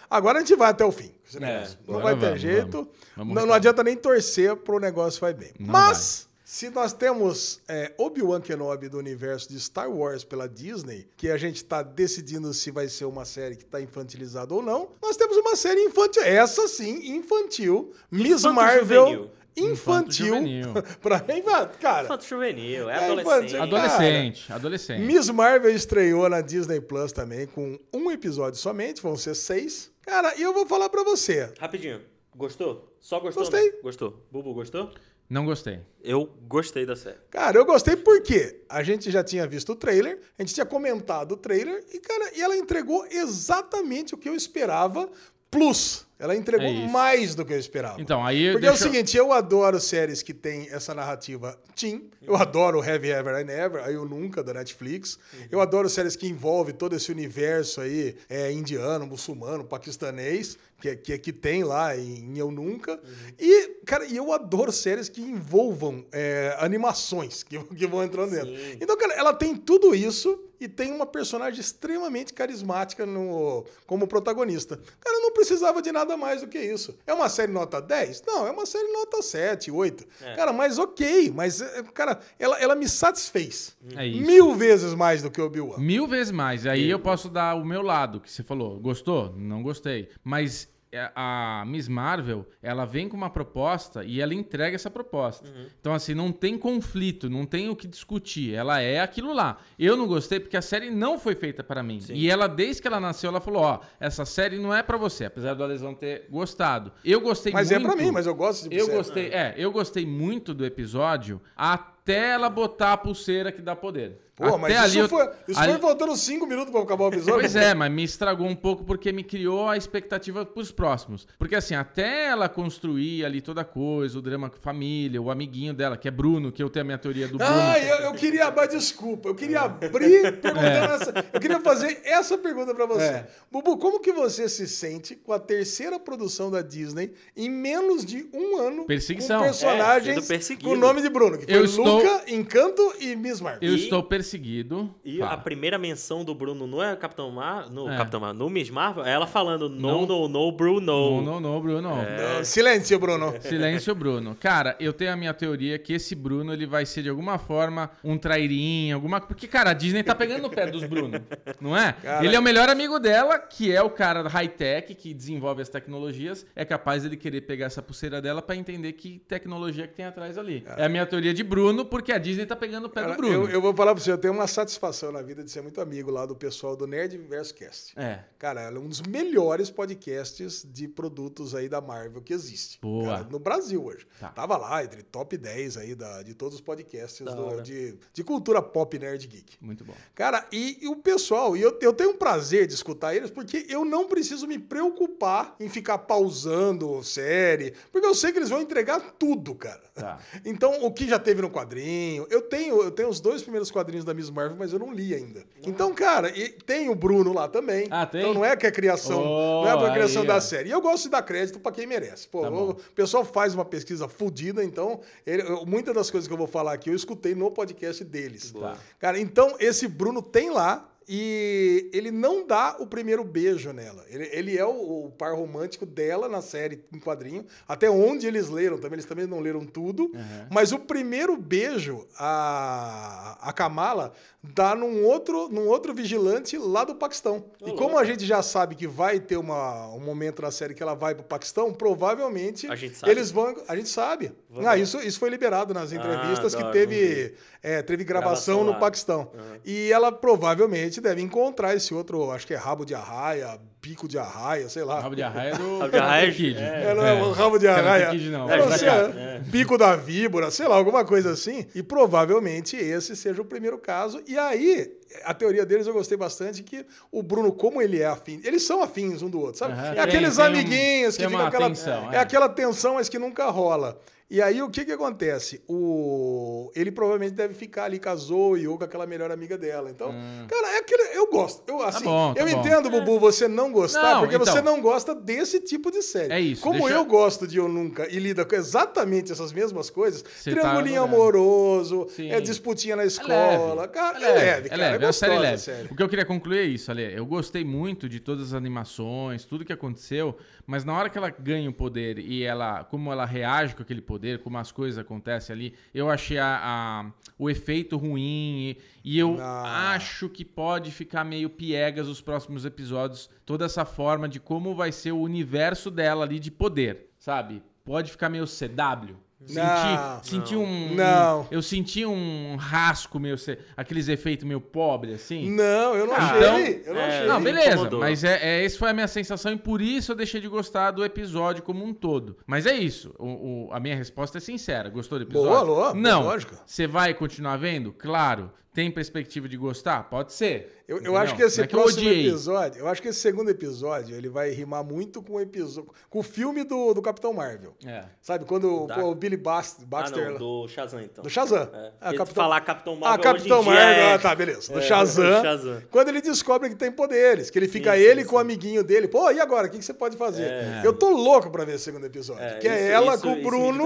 agora 0.10 0.40
a 0.40 0.42
gente 0.42 0.56
vai 0.56 0.70
até 0.70 0.86
o 0.86 0.92
fim. 0.92 1.12
Negócio. 1.40 1.78
não 1.88 2.02
vai 2.02 2.16
ter 2.16 2.26
vamos, 2.28 2.42
jeito. 2.42 2.72
vamos. 2.72 2.90
Vamos 3.16 3.36
não, 3.36 3.46
não 3.46 3.54
adianta 3.54 3.84
nem 3.84 3.96
torcer 3.96 4.56
pro 4.56 4.80
negócio 4.80 5.20
vai 5.20 5.34
bem. 5.34 5.52
Não 5.60 5.72
Mas. 5.72 6.28
Se 6.48 6.70
nós 6.70 6.94
temos 6.94 7.60
é, 7.68 7.94
Obi-Wan 7.98 8.40
Kenobi 8.40 8.88
do 8.88 8.98
universo 8.98 9.50
de 9.50 9.60
Star 9.60 9.92
Wars 9.92 10.24
pela 10.24 10.48
Disney, 10.48 11.06
que 11.18 11.30
a 11.30 11.36
gente 11.36 11.58
está 11.58 11.84
decidindo 11.84 12.54
se 12.54 12.72
vai 12.72 12.88
ser 12.88 13.04
uma 13.04 13.26
série 13.26 13.58
que 13.58 13.64
está 13.64 13.82
infantilizada 13.82 14.54
ou 14.54 14.62
não, 14.62 14.92
nós 15.02 15.18
temos 15.18 15.36
uma 15.36 15.58
série 15.58 15.82
infantil, 15.82 16.24
essa 16.24 16.66
sim, 16.70 17.18
infantil, 17.18 17.92
Miss 18.10 18.44
Marvel, 18.44 19.08
juvenil. 19.08 19.32
Infantil. 19.66 20.26
juvenil. 20.28 20.74
pra 21.02 21.20
mim, 21.28 21.42
cara, 21.80 22.06
Infanto 22.06 22.26
juvenil, 22.26 22.90
é, 22.90 22.94
É 22.94 23.06
adolescente. 23.06 23.26
infantil. 23.28 23.64
Adolescente, 23.64 24.54
adolescente. 24.54 25.02
Miss 25.02 25.30
Marvel 25.30 25.72
estreou 25.74 26.30
na 26.30 26.42
Disney 26.42 26.80
Plus 26.82 27.12
também 27.12 27.48
com 27.48 27.78
um 27.94 28.12
episódio 28.12 28.60
somente, 28.60 29.02
vão 29.02 29.16
ser 29.16 29.36
seis. 29.36 29.92
Cara, 30.02 30.36
e 30.38 30.42
eu 30.42 30.54
vou 30.54 30.66
falar 30.66 30.90
pra 30.90 31.04
você. 31.04 31.52
Rapidinho, 31.60 32.02
gostou? 32.36 32.96
Só 33.00 33.20
gostou? 33.20 33.44
Gostei. 33.44 33.72
né? 33.72 33.78
Gostou. 33.84 34.26
Bubu, 34.32 34.54
gostou? 34.54 34.92
Não 35.30 35.44
gostei. 35.46 35.82
Eu 36.02 36.26
gostei 36.48 36.86
da 36.86 36.96
série. 36.96 37.18
Cara, 37.30 37.58
eu 37.58 37.66
gostei 37.66 37.98
porque 37.98 38.62
a 38.70 38.82
gente 38.82 39.12
já 39.12 39.22
tinha 39.22 39.46
visto 39.46 39.74
o 39.74 39.76
trailer, 39.76 40.22
a 40.40 40.42
gente 40.42 40.54
tinha 40.54 40.66
comentado 40.66 41.34
o 41.34 41.38
trailer 41.38 41.84
e, 41.94 42.00
cara, 42.00 42.32
e 42.34 42.42
ela 42.42 42.56
entregou 42.56 43.06
exatamente 43.08 44.16
o 44.16 44.18
que 44.18 44.30
eu 44.30 44.34
esperava, 44.36 45.10
plus. 45.52 46.07
Ela 46.20 46.36
entregou 46.36 46.68
É 46.68 46.88
mais 46.88 47.36
do 47.36 47.46
que 47.46 47.54
eu 47.54 47.60
esperava. 47.60 48.02
Então, 48.02 48.26
aí. 48.26 48.52
Porque 48.52 48.66
é 48.66 48.70
o 48.70 48.74
deixa 48.74 48.86
seguinte, 48.86 49.16
eu 49.16 49.32
adoro 49.32 49.80
séries 49.80 50.24
que 50.24 50.34
tem 50.34 50.68
essa 50.72 50.94
narrativa 50.94 51.58
teen. 51.76 52.10
Eu 52.22 52.36
adoro 52.36 52.84
Heavy 52.84 53.10
Ever 53.10 53.36
and 53.36 53.52
Ever, 53.52 53.84
aí 53.84 53.94
eu 53.94 54.06
nunca, 54.06 54.44
da 54.44 54.54
Netflix. 54.54 55.20
Eu 55.52 55.62
adoro 55.62 55.88
séries 55.90 56.16
que 56.16 56.28
envolvem 56.28 56.74
todo 56.74 56.96
esse 56.96 57.12
universo 57.12 57.82
aí, 57.82 58.16
é, 58.28 58.52
indiano, 58.52 59.06
muçulmano, 59.06 59.64
paquistanês, 59.64 60.58
que, 60.80 60.96
que, 60.96 61.18
que 61.18 61.34
tem 61.34 61.64
lá 61.64 61.96
em 61.96 62.38
Eu 62.38 62.52
Nunca. 62.52 63.00
E, 63.40 63.80
cara, 63.86 64.06
eu 64.06 64.32
adoro 64.32 64.72
séries 64.72 65.10
que 65.10 65.22
envolvam 65.22 66.06
é, 66.12 66.56
animações, 66.60 67.44
que, 67.44 67.58
que 67.76 67.88
vão 67.88 68.04
entrando 68.04 68.32
dentro. 68.32 68.50
Sim. 68.50 68.78
Então, 68.82 68.98
cara, 68.98 69.14
ela 69.14 69.34
tem 69.34 69.56
tudo 69.56 69.94
isso 69.94 70.44
e 70.60 70.68
tem 70.68 70.92
uma 70.92 71.06
personagem 71.06 71.60
extremamente 71.60 72.34
carismática 72.34 73.06
no, 73.06 73.66
como 73.86 74.08
protagonista. 74.08 74.80
Cara, 75.00 75.16
eu 75.18 75.22
não 75.22 75.32
precisava 75.32 75.82
de 75.82 75.92
nada 75.92 76.07
mais 76.16 76.42
do 76.42 76.48
que 76.48 76.60
isso. 76.60 76.98
É 77.06 77.14
uma 77.14 77.28
série 77.28 77.52
nota 77.52 77.82
10? 77.82 78.24
Não, 78.26 78.48
é 78.48 78.52
uma 78.52 78.66
série 78.66 78.88
nota 78.92 79.22
7, 79.22 79.72
8. 79.72 80.06
É. 80.22 80.36
Cara, 80.36 80.54
mas 80.54 80.78
ok, 80.78 81.32
mas, 81.36 81.60
é, 81.60 81.84
cara, 81.94 82.20
ela, 82.40 82.58
ela 82.60 82.76
me 82.76 82.88
satisfez. 82.88 83.76
É 83.96 84.06
isso. 84.06 84.26
Mil 84.26 84.54
vezes 84.56 84.94
mais 84.94 85.22
do 85.22 85.32
que 85.32 85.42
o 85.42 85.46
Obi-Wan. 85.46 85.78
Mil 85.80 86.08
vezes 86.08 86.32
mais. 86.32 86.66
Aí 86.66 86.90
eu 86.90 87.00
posso 87.00 87.30
dar 87.30 87.56
o 87.56 87.66
meu 87.66 87.82
lado, 87.82 88.22
que 88.22 88.32
você 88.32 88.44
falou. 88.44 88.80
Gostou? 88.80 89.34
Não 89.36 89.62
gostei. 89.62 90.10
Mas 90.24 90.70
a 91.16 91.64
Miss 91.68 91.88
Marvel, 91.88 92.46
ela 92.62 92.86
vem 92.86 93.10
com 93.10 93.18
uma 93.18 93.30
proposta 93.30 94.04
e 94.04 94.22
ela 94.22 94.34
entrega 94.34 94.76
essa 94.76 94.90
proposta. 94.90 95.48
Então, 95.80 95.94
assim, 95.94 96.14
não 96.14 96.32
tem 96.32 96.58
conflito, 96.58 97.30
não 97.30 97.46
tem 97.46 97.70
o 97.70 97.76
que 97.76 97.88
discutir. 97.88 98.54
Ela 98.54 98.82
é 98.82 99.00
aquilo 99.00 99.34
lá. 99.34 99.58
Eu 99.78 99.98
não 99.98 100.08
gostei 100.08 100.40
porque 100.40 100.58
a 100.58 100.62
série 100.62 100.90
não 100.90 101.20
foi 101.20 101.36
feita 101.36 101.64
para 101.64 101.84
mim. 101.84 102.00
E 102.10 102.30
ela, 102.30 102.48
desde 102.48 102.82
que 102.82 102.88
ela 102.88 103.00
nasceu, 103.00 103.30
ela 103.30 103.42
falou: 103.42 103.62
Ó, 103.64 103.80
essa 104.00 104.26
série 104.26 104.58
não 104.58 104.74
é 104.74 104.82
para 104.82 104.98
você, 104.98 105.26
apesar 105.26 105.54
do 105.54 105.64
Alesão 105.64 105.94
ter 105.94 106.28
gostado. 106.30 106.92
Eu 107.04 107.20
gostei 107.22 107.52
Mas 107.52 107.70
muito. 107.72 107.84
é 107.86 107.88
pra 107.88 107.96
mim, 107.96 108.12
mas 108.12 108.26
eu 108.26 108.36
gosto 108.36 108.70
de 108.70 108.76
Eu 108.76 108.86
série. 108.86 108.98
gostei, 108.98 109.28
é, 109.30 109.54
eu 109.58 109.72
gostei 109.72 110.06
muito 110.06 110.54
do 110.54 110.66
episódio 110.66 111.42
até 111.56 112.32
ela 112.32 112.50
botar 112.50 112.94
a 112.94 112.98
pulseira 112.98 113.52
que 113.52 113.62
dá 113.62 113.76
poder. 113.76 114.27
Pô, 114.38 114.46
até 114.46 114.58
mas 114.60 114.78
ali 114.78 114.88
isso, 114.90 115.00
eu- 115.00 115.10
foi, 115.10 115.30
isso 115.48 115.60
ali- 115.60 115.72
foi 115.74 115.82
faltando 115.82 116.16
5 116.16 116.46
minutos 116.46 116.72
pra 116.72 116.80
acabar 116.82 117.06
o 117.06 117.08
episódio. 117.08 117.34
Pois 117.40 117.56
é, 117.56 117.74
mas 117.76 117.92
me 117.92 118.04
estragou 118.04 118.46
um 118.48 118.56
pouco 118.56 118.84
porque 118.84 119.12
me 119.12 119.24
criou 119.24 119.68
a 119.68 119.76
expectativa 119.76 120.46
pros 120.46 120.72
próximos. 120.72 121.28
Porque 121.40 121.56
assim, 121.56 121.74
até 121.74 122.26
ela 122.28 122.48
construir 122.48 123.26
ali 123.26 123.42
toda 123.42 123.62
a 123.62 123.66
coisa, 123.66 124.20
o 124.20 124.22
drama 124.22 124.48
com 124.48 124.58
a 124.58 124.60
família, 124.60 125.20
o 125.20 125.32
amiguinho 125.32 125.74
dela, 125.74 125.98
que 125.98 126.08
é 126.08 126.12
Bruno, 126.12 126.52
que 126.52 126.62
eu 126.62 126.70
tenho 126.70 126.82
a 126.82 126.86
minha 126.86 126.98
teoria 127.00 127.28
do 127.28 127.40
Bruno. 127.40 127.52
Ah, 127.52 127.80
eu, 127.80 127.96
eu 128.06 128.14
queria, 128.14 128.52
mas 128.52 128.70
desculpa, 128.70 129.28
eu 129.28 129.34
queria 129.34 129.62
abrir 129.62 130.22
perguntando 130.40 130.94
essa. 130.94 131.26
Eu 131.34 131.40
queria 131.40 131.60
fazer 131.60 132.00
essa 132.04 132.38
pergunta 132.38 132.76
pra 132.76 132.86
você. 132.86 133.04
É. 133.06 133.28
Bubu, 133.52 133.76
como 133.78 134.00
que 134.00 134.12
você 134.14 134.48
se 134.48 134.68
sente 134.68 135.16
com 135.16 135.34
a 135.34 135.40
terceira 135.40 136.00
produção 136.00 136.52
da 136.52 136.62
Disney 136.62 137.12
em 137.36 137.50
menos 137.50 138.06
de 138.06 138.30
um 138.32 138.58
ano 138.58 138.86
Perseguição. 138.86 139.40
com 139.40 139.46
É, 139.46 139.48
personagens 139.48 140.28
perseguido. 140.28 140.70
com 140.70 140.76
o 140.76 140.78
nome 140.80 141.02
de 141.02 141.10
Bruno, 141.10 141.40
que 141.40 141.46
foi 141.46 141.56
Eu 141.56 141.66
estou- 141.66 142.04
Luca, 142.04 142.22
Encanto 142.28 142.94
e 143.00 143.16
Miss 143.16 143.42
Marvel? 143.42 143.68
Eu 143.68 143.76
E 143.76 143.84
estou 143.84 144.04
perseguindo. 144.04 144.27
Seguido. 144.28 144.94
E 145.04 145.20
Fala. 145.20 145.32
a 145.34 145.38
primeira 145.38 145.78
menção 145.78 146.24
do 146.24 146.34
Bruno 146.36 146.68
no 146.68 146.82
é 146.82 146.96
Capitão 146.96 147.32
Mar, 147.32 147.70
no 147.70 147.90
É. 147.92 147.98
Capitão 147.98 148.20
Mar, 148.20 148.34
no 148.34 148.50
Miss 148.50 148.70
Marvel, 148.70 149.06
é 149.06 149.12
ela 149.12 149.26
falando 149.28 149.70
Não. 149.70 150.06
no, 150.06 150.08
no, 150.08 150.28
no, 150.28 150.52
Bruno. 150.52 151.22
Não, 151.22 151.22
não, 151.22 151.40
não, 151.40 151.62
Bruno. 151.62 151.82
Não, 151.82 152.44
silêncio, 152.44 152.98
Bruno. 153.00 153.34
Silêncio, 153.42 153.94
Bruno. 153.96 154.36
Cara, 154.40 154.76
eu 154.80 154.94
tenho 154.94 155.14
a 155.14 155.16
minha 155.16 155.34
teoria 155.34 155.78
que 155.80 155.94
esse 155.94 156.14
Bruno 156.16 156.54
ele 156.54 156.66
vai 156.66 156.86
ser 156.86 157.02
de 157.04 157.10
alguma 157.10 157.38
forma 157.38 157.90
um 158.04 158.18
trairinho, 158.18 158.96
alguma 158.96 159.20
porque 159.22 159.48
cara, 159.48 159.72
a 159.72 159.74
Disney 159.74 160.04
tá 160.04 160.14
pegando 160.16 160.42
no 160.44 160.50
pé 160.50 160.68
dos 160.68 160.84
Bruno, 160.84 161.22
não 161.60 161.76
é? 161.76 161.94
Cara- 161.94 162.26
Ele 162.26 162.36
é 162.36 162.40
o 162.40 162.44
melhor 162.44 162.70
amigo 162.70 163.00
dela, 163.00 163.38
que 163.40 163.72
é 163.72 163.82
o 163.82 163.90
cara 163.90 164.28
high-tech 164.28 164.94
que 164.96 165.14
desenvolve 165.14 165.62
as 165.62 165.70
tecnologias, 165.70 166.46
é 166.56 166.66
capaz 166.66 167.04
dele 167.04 167.16
querer 167.18 167.42
pegar 167.42 167.66
essa 167.68 167.82
pulseira 167.82 168.22
dela 168.22 168.42
pra 168.42 168.56
entender 168.56 168.94
que 168.94 169.20
tecnologia 169.28 169.88
que 169.88 169.94
tem 169.94 170.06
atrás 170.06 170.38
ali. 170.38 170.64
É 170.78 170.86
a 170.86 170.90
minha 170.90 171.06
teoria 171.06 171.34
de 171.34 171.44
Bruno, 171.44 171.86
porque 171.86 172.12
a 172.12 172.18
Disney 172.18 172.46
tá 172.46 172.56
pegando 172.56 172.84
no 172.84 172.90
pé 172.90 173.02
Cara, 173.02 173.14
do 173.14 173.18
Bruno. 173.18 173.34
eu, 173.34 173.50
eu 173.50 173.62
vou 173.62 173.74
falar 173.74 173.94
pra 173.94 174.04
você, 174.04 174.17
eu 174.18 174.22
tenho 174.22 174.34
uma 174.34 174.48
satisfação 174.48 175.12
na 175.12 175.22
vida 175.22 175.44
de 175.44 175.52
ser 175.52 175.62
muito 175.62 175.80
amigo 175.80 176.10
lá 176.10 176.26
do 176.26 176.36
pessoal 176.36 176.76
do 176.76 176.88
Nerd 176.88 177.18
Verso 177.20 177.54
Cast. 177.54 177.94
É. 177.98 178.20
Cara, 178.40 178.62
é 178.62 178.72
um 178.72 178.88
dos 178.88 179.02
melhores 179.02 179.70
podcasts 179.70 180.66
de 180.68 180.88
produtos 180.88 181.54
aí 181.54 181.70
da 181.70 181.80
Marvel 181.80 182.22
que 182.22 182.34
existe. 182.34 182.80
Boa. 182.82 183.06
Cara, 183.18 183.24
no 183.30 183.40
Brasil 183.40 183.84
hoje. 183.84 184.08
Tá. 184.20 184.30
Tava 184.30 184.58
lá 184.58 184.84
entre 184.84 185.04
top 185.04 185.38
10 185.38 185.78
aí 185.78 185.96
da, 185.96 186.24
de 186.24 186.34
todos 186.34 186.56
os 186.56 186.62
podcasts 186.62 187.24
do- 187.26 187.62
de, 187.62 187.96
de 188.14 188.24
cultura 188.24 188.62
pop 188.62 188.98
nerd 188.98 189.28
geek. 189.28 189.58
Muito 189.62 189.84
bom. 189.86 189.94
Cara, 190.16 190.46
e, 190.52 190.78
e 190.82 190.88
o 190.88 190.96
pessoal, 190.96 191.56
e 191.56 191.62
eu, 191.62 191.78
eu 191.82 191.94
tenho 191.94 192.12
um 192.12 192.18
prazer 192.18 192.66
de 192.68 192.74
escutar 192.74 193.16
eles, 193.16 193.30
porque 193.30 193.66
eu 193.70 193.86
não 193.86 194.08
preciso 194.08 194.48
me 194.48 194.58
preocupar 194.58 195.56
em 195.60 195.70
ficar 195.70 196.00
pausando 196.00 197.04
série, 197.04 197.74
porque 197.92 198.08
eu 198.08 198.16
sei 198.16 198.32
que 198.32 198.40
eles 198.40 198.50
vão 198.50 198.62
entregar 198.62 199.00
tudo, 199.20 199.54
cara. 199.56 199.82
Tá. 199.94 200.20
Então, 200.46 200.84
o 200.86 200.92
que 200.92 201.08
já 201.08 201.20
teve 201.20 201.42
no 201.42 201.50
quadrinho, 201.50 202.26
eu 202.30 202.42
tenho, 202.42 202.82
eu 202.82 202.90
tenho 202.92 203.10
os 203.10 203.20
dois 203.20 203.42
primeiros 203.42 203.70
quadrinhos 203.70 204.06
da 204.08 204.14
Miss 204.14 204.30
Marvel, 204.30 204.58
mas 204.58 204.74
eu 204.74 204.80
não 204.80 204.92
li 204.92 205.14
ainda. 205.14 205.44
Então, 205.66 205.94
cara, 205.94 206.32
tem 206.66 206.90
o 206.90 206.96
Bruno 206.96 207.32
lá 207.34 207.48
também. 207.48 207.88
Ah, 207.92 208.06
tem? 208.06 208.22
Então 208.22 208.34
não 208.34 208.44
é 208.44 208.56
que 208.56 208.66
é 208.66 208.72
criação, 208.72 209.20
Oh, 209.22 209.64
não 209.66 209.68
é 209.86 209.90
a 209.90 209.94
criação 209.94 210.24
aí, 210.24 210.28
da 210.28 210.38
ó. 210.38 210.40
série. 210.40 210.70
E 210.70 210.72
eu 210.72 210.82
gosto 210.82 211.04
de 211.04 211.10
dar 211.10 211.22
crédito 211.22 211.60
pra 211.60 211.72
quem 211.72 211.86
merece. 211.86 212.28
Pô, 212.28 212.42
Tá 212.42 212.50
o 212.50 212.74
pessoal 212.96 213.24
faz 213.24 213.54
uma 213.54 213.66
pesquisa 213.66 214.08
fodida, 214.08 214.64
então 214.64 215.00
ele- 215.26 215.44
eu- 215.44 215.66
muitas 215.66 215.94
das 215.94 216.10
coisas 216.10 216.28
que 216.28 216.34
eu 216.34 216.38
vou 216.38 216.48
falar 216.48 216.74
aqui 216.74 216.90
eu 216.90 216.96
escutei 216.96 217.36
no 217.36 217.52
podcast 217.52 218.04
deles. 218.04 218.52
Tá. 218.52 218.76
Cara, 219.00 219.20
então 219.20 219.56
esse 219.60 219.88
Bruno 219.88 220.22
tem 220.22 220.50
lá 220.50 220.90
e 221.08 221.90
ele 221.94 222.12
não 222.12 222.46
dá 222.46 222.76
o 222.80 222.86
primeiro 222.86 223.24
beijo 223.24 223.72
nela. 223.72 224.04
Ele, 224.10 224.30
ele 224.32 224.58
é 224.58 224.66
o, 224.66 225.06
o 225.06 225.12
par 225.12 225.34
romântico 225.34 225.86
dela 225.86 226.28
na 226.28 226.42
série 226.42 226.84
em 226.94 227.00
quadrinho, 227.00 227.46
até 227.68 227.90
onde 227.90 228.28
eles 228.28 228.50
leram 228.50 228.78
também, 228.78 228.96
eles 228.96 229.06
também 229.06 229.26
não 229.26 229.40
leram 229.40 229.66
tudo. 229.66 230.12
Mas 230.52 230.72
o 230.72 230.80
primeiro 230.80 231.38
beijo, 231.38 232.06
a, 232.18 233.38
a 233.42 233.54
Kamala 233.54 234.14
dá 234.44 234.76
num 234.76 235.04
outro, 235.04 235.50
num 235.50 235.68
outro 235.68 235.94
vigilante 235.94 236.58
lá 236.58 236.84
do 236.84 236.96
Paquistão. 236.96 237.46
e 237.66 237.72
como 237.74 237.98
a 237.98 238.04
gente 238.06 238.26
já 238.26 238.42
sabe 238.42 238.76
que 238.76 238.88
vai 238.88 239.20
ter 239.20 239.38
uma, 239.38 239.88
um 239.94 240.00
momento 240.00 240.42
na 240.42 240.52
série 240.52 240.74
que 240.74 240.82
ela 240.84 240.94
vai 240.94 241.14
pro 241.16 241.24
Paquistão, 241.24 241.74
provavelmente 241.74 242.68
A 242.68 242.76
gente 242.76 242.96
sabe? 242.98 243.12
eles 243.12 243.32
vão. 243.32 243.56
A 243.68 243.76
gente 243.76 243.90
sabe. 243.90 244.32
Ah, 244.66 244.78
isso, 244.78 245.00
isso 245.00 245.20
foi 245.20 245.30
liberado 245.30 245.74
nas 245.74 245.92
entrevistas 245.92 246.54
da 246.54 246.58
que 246.64 246.72
teve, 246.72 247.34
é, 247.62 247.82
teve 247.82 248.04
gravação, 248.04 248.28
Gravação 248.28 248.64
no 248.64 248.72
lá. 248.72 248.80
Paquistão. 248.80 249.32
E 249.66 249.92
ela 249.92 250.12
provavelmente 250.12 250.97
deve 251.02 251.22
encontrar 251.22 251.76
esse 251.76 251.94
outro, 251.94 252.32
acho 252.32 252.46
que 252.48 252.54
é 252.54 252.58
rabo 252.58 252.86
de 252.86 252.94
arraia, 252.96 253.60
pico 253.82 254.08
de 254.08 254.18
arraia, 254.18 254.68
sei 254.70 254.84
lá. 254.84 255.00
Rabo 255.00 255.16
de 255.16 255.24
arraia 255.24 255.52
é 255.52 255.58
do 255.58 255.78
Rabo 255.80 255.92
de 255.92 255.98
arraia 255.98 256.28
é- 256.28 256.32
Kid. 256.32 256.58
É, 256.60 256.94
não 256.94 257.06
é, 257.06 257.14
o 257.22 257.32
rabo 257.32 257.58
de 257.58 257.66
Karate 257.66 257.88
arraia. 257.88 258.10
Kid 258.10 258.30
não. 258.30 258.50
Eu 258.50 258.66
não 258.66 258.74
É, 258.74 258.78
sei, 258.78 258.88
é. 258.90 259.42
Pico 259.52 259.78
da 259.78 259.96
víbora, 259.96 260.52
sei 260.52 260.68
lá, 260.68 260.76
alguma 260.76 261.06
coisa 261.06 261.32
assim. 261.32 261.66
E 261.76 261.82
provavelmente 261.84 262.76
esse 262.76 263.16
seja 263.16 263.42
o 263.42 263.46
primeiro 263.46 263.78
caso. 263.78 264.22
E 264.28 264.38
aí, 264.38 264.92
a 265.24 265.34
teoria 265.34 265.66
deles 265.66 265.88
eu 265.88 265.94
gostei 265.94 266.18
bastante, 266.18 266.64
que 266.64 266.86
o 267.12 267.22
Bruno, 267.24 267.52
como 267.52 267.82
ele 267.82 268.02
é 268.02 268.06
afim, 268.08 268.42
eles 268.44 268.64
são 268.64 268.82
afins 268.82 269.22
um 269.22 269.30
do 269.30 269.40
outro, 269.40 269.60
sabe? 269.60 269.74
Aham, 269.74 269.94
é 269.96 270.00
aqueles 270.00 270.36
tem 270.36 270.44
um- 270.44 270.48
amiguinhos 270.48 271.16
que 271.16 271.24
tem 271.24 271.30
fica 271.30 271.42
uma 271.42 271.48
aquela, 271.48 271.68
tensão, 271.70 272.12
é. 272.12 272.16
é. 272.16 272.20
aquela 272.20 272.50
tensão, 272.50 272.94
mas 272.96 273.08
que 273.10 273.20
nunca 273.20 273.50
rola. 273.50 274.00
E 274.30 274.42
aí, 274.42 274.62
o 274.62 274.70
que 274.70 274.84
que 274.84 274.92
acontece? 274.92 275.64
O... 275.70 276.70
Ele 276.76 276.92
provavelmente 276.92 277.34
deve 277.34 277.54
ficar 277.54 277.86
ali 277.86 277.98
com 277.98 278.10
a 278.10 278.16
Zoe 278.16 278.68
ou 278.68 278.78
com 278.78 278.84
aquela 278.84 279.08
melhor 279.08 279.32
amiga 279.32 279.58
dela. 279.58 279.90
Então, 279.90 280.14
cara, 280.48 280.76
é 280.76 280.80
aquele... 280.80 281.04
eu 281.18 281.30
gosto. 281.30 281.64
Eu, 281.68 281.82
assim, 281.84 282.04
Hum. 282.04 282.12
bom, 282.12 282.34
tá 282.34 282.42
eu 282.42 282.46
bom. 282.50 282.60
entendo, 282.60 282.90
Bubu, 282.90 283.20
você 283.20 283.48
não 283.48 283.72
gostar, 283.72 284.02
Não, 284.16 284.20
porque 284.22 284.36
então. 284.36 284.46
você 284.46 284.62
não 284.62 284.82
gosta 284.82 285.14
desse 285.16 285.60
tipo 285.60 285.92
de 285.92 286.02
série. 286.02 286.32
É 286.34 286.40
isso, 286.40 286.62
Como 286.62 286.80
deixa- 286.80 286.96
eu 286.96 287.06
gosto 287.06 287.46
de 287.48 287.58
Eu 287.58 287.68
Nunca 287.68 288.08
e 288.10 288.20
lida 288.20 288.46
com 288.46 288.56
exatamente 288.56 289.32
essas 289.32 289.52
mesmas 289.52 289.90
coisas, 289.90 290.24
Você 290.24 290.54
tá 290.54 290.62
triangulinho 290.62 291.02
adorando. 291.04 291.16
amoroso, 291.22 292.08
Sim. 292.10 292.30
é 292.32 292.40
disputinha 292.40 292.96
na 292.96 293.04
É 293.04 293.08
escola. 293.08 293.74
leve. 293.82 293.88
Cara, 293.94 294.18
é 294.18 294.22
leve, 294.22 294.40
leve, 294.46 294.70
cara. 294.70 294.82
é 294.84 294.92
leve, 294.92 295.06
é 295.06 295.12
série 295.12 295.38
leve. 295.40 295.58
série. 295.58 295.88
O 295.92 295.96
que 295.96 296.04
eu 296.04 296.10
queria 296.10 296.26
concluir 296.26 296.60
é 296.60 296.64
isso, 296.64 296.92
Ale. 296.92 297.04
Eu 297.14 297.26
gostei 297.26 297.64
muito 297.66 298.08
de 298.08 298.20
todas 298.20 298.48
as 298.48 298.54
animações, 298.54 299.44
tudo 299.46 299.66
que 299.66 299.74
aconteceu, 299.74 300.38
mas 300.66 300.84
na 300.86 300.94
hora 300.98 301.10
que 301.10 301.18
ela 301.18 301.30
ganha 301.30 301.70
o 301.70 301.74
poder 301.74 302.20
e 302.20 302.44
ela, 302.44 302.84
como 302.84 303.12
ela 303.12 303.26
reage 303.26 303.76
com 303.76 303.82
aquele 303.82 304.02
poder, 304.02 304.40
como 304.40 304.58
as 304.58 304.72
coisas 304.72 304.98
acontecem 304.98 305.54
ali, 305.54 305.74
eu 305.94 306.10
achei 306.10 306.38
a, 306.38 306.60
a- 306.64 307.12
o 307.40 307.50
efeito 307.50 307.98
ruim 307.98 308.70
e, 308.70 308.78
e 309.10 309.18
eu 309.20 309.38
Ah. 309.40 309.94
acho 309.94 310.28
que 310.28 310.44
pode 310.44 310.92
ficar 310.92 311.24
meio 311.24 311.50
piegas 311.50 312.08
os 312.08 312.20
próximos 312.22 312.66
episódios, 312.66 313.30
toda 313.46 313.66
essa 313.66 313.86
forma 313.86 314.28
de 314.28 314.40
como 314.40 314.76
vai 314.76 314.92
ser 314.92 315.12
o 315.14 315.20
universo 315.22 315.90
dela 315.90 316.26
ali 316.26 316.40
de 316.40 316.52
poder, 316.52 317.10
sabe? 317.18 317.64
Pode 317.86 318.12
ficar 318.12 318.28
meio 318.30 318.46
CW. 318.46 319.16
Senti, 319.46 319.60
Não, 319.60 320.24
senti 320.24 320.56
um. 320.56 320.96
Não. 320.96 321.48
Eu 321.52 321.62
senti 321.62 322.04
um 322.04 322.56
rasco 322.56 323.20
meio. 323.20 323.36
Aqueles 323.78 324.08
efeitos 324.08 324.44
meio 324.48 324.60
pobre, 324.60 325.14
assim. 325.14 325.52
Não, 325.52 325.94
eu 325.96 326.08
não 326.08 326.16
Ah, 326.16 326.18
achei. 326.32 326.82
eu 326.84 326.94
não 326.96 327.02
é, 327.02 327.08
achei. 327.18 327.28
Não, 327.28 327.42
beleza, 327.44 327.70
incomodou. 327.76 328.00
mas 328.00 328.24
é, 328.24 328.40
é, 328.42 328.66
essa 328.66 328.80
foi 328.80 328.90
a 328.90 328.94
minha 328.94 329.08
sensação 329.08 329.54
e 329.54 329.58
por 329.58 329.80
isso 329.80 330.12
eu 330.12 330.16
deixei 330.16 330.42
de 330.42 330.48
gostar 330.48 330.90
do 330.90 331.06
episódio 331.06 331.62
como 331.62 331.86
um 331.86 331.94
todo. 331.94 332.36
Mas 332.48 332.66
é 332.66 332.74
isso, 332.74 333.14
o, 333.20 333.68
o- 333.68 333.70
a 333.72 333.80
minha 333.80 333.96
resposta 333.96 334.40
é 334.40 334.42
sincera. 334.42 334.90
Gostou 334.90 335.20
do 335.20 335.26
episódio? 335.26 335.50
Boa, 335.50 335.66
boa, 335.66 335.94
Não. 335.94 336.24
lógico. 336.24 336.56
Você 336.66 336.88
vai 336.88 337.14
continuar 337.14 337.58
vendo? 337.58 337.94
Claro. 337.94 338.52
Tem 338.78 338.92
perspectiva 338.92 339.50
de 339.50 339.58
gostar? 339.58 340.04
Pode 340.04 340.34
ser. 340.34 340.77
Eu, 340.88 341.02
eu 341.02 341.18
acho 341.18 341.36
que 341.36 341.42
esse 341.42 341.60
é 341.60 341.64
eu 341.66 341.68
próximo 341.68 342.08
odiei. 342.08 342.28
episódio, 342.30 342.80
eu 342.80 342.88
acho 342.88 343.02
que 343.02 343.10
esse 343.10 343.20
segundo 343.20 343.50
episódio, 343.50 344.16
ele 344.16 344.30
vai 344.30 344.52
rimar 344.52 344.86
muito 344.86 345.22
com 345.22 345.34
o 345.34 345.42
episódio, 345.42 345.92
com 346.10 346.20
o 346.20 346.24
filme 346.24 346.64
do, 346.64 346.94
do 346.94 347.02
Capitão 347.02 347.34
Marvel. 347.34 347.74
É. 347.86 348.06
Sabe, 348.22 348.46
quando 348.46 348.88
Da- 348.88 348.96
pô, 348.96 349.12
o 349.12 349.16
Billy 349.16 349.36
Ah, 349.36 349.62
Baxter... 349.86 350.32
não, 350.32 350.38
do 350.38 350.68
Shazam, 350.70 351.02
então. 351.02 351.22
Do 351.24 351.30
Shazam. 351.30 351.64
É. 351.74 351.92
Ah, 352.00 352.14
Porque 352.14 352.34
falar 352.34 352.62
Capitão 352.62 352.96
Marvel 352.96 353.14
Ah, 353.14 353.18
Capitão 353.22 353.60
hoje 353.60 353.70
em 353.70 353.72
dia 353.74 353.84
Marvel. 353.84 354.04
é- 354.06 354.14
Ah, 354.14 354.20
tá, 354.20 354.34
beleza. 354.34 354.72
Do 354.72 354.80
É, 354.80 354.82
Shazam, 354.82 355.26
do 355.26 355.42
Shazam. 355.42 355.84
Quando 355.92 356.08
ele 356.08 356.22
descobre 356.22 356.70
que 356.70 356.76
tem 356.76 356.90
poderes, 356.90 357.50
que 357.50 357.60
ele 357.60 357.68
fica 357.68 357.94
Sim, 357.94 358.00
ele 358.02 358.22
sim, 358.24 358.28
com 358.30 358.36
o 358.38 358.40
sim. 358.40 358.46
amiguinho 358.46 358.82
dele. 358.82 359.10
Pô, 359.10 359.30
e 359.30 359.42
agora? 359.42 359.68
O 359.68 359.70
que, 359.70 359.78
que 359.80 359.84
você 359.86 359.94
pode 359.94 360.16
fazer? 360.16 360.44
É. 360.50 360.82
Eu 360.86 360.94
tô 360.94 361.10
louco 361.10 361.52
pra 361.52 361.66
ver 361.66 361.76
o 361.76 361.80
segundo 361.80 362.06
episódio. 362.06 362.44
É, 362.46 362.60
que 362.60 362.68
é 362.68 362.84
isso- 362.84 362.92
ela 362.94 363.14
isso- 363.16 363.24
com 363.24 363.30
o 363.30 363.32
isso 363.34 363.40
me 363.42 363.46
Bruno. 363.46 363.84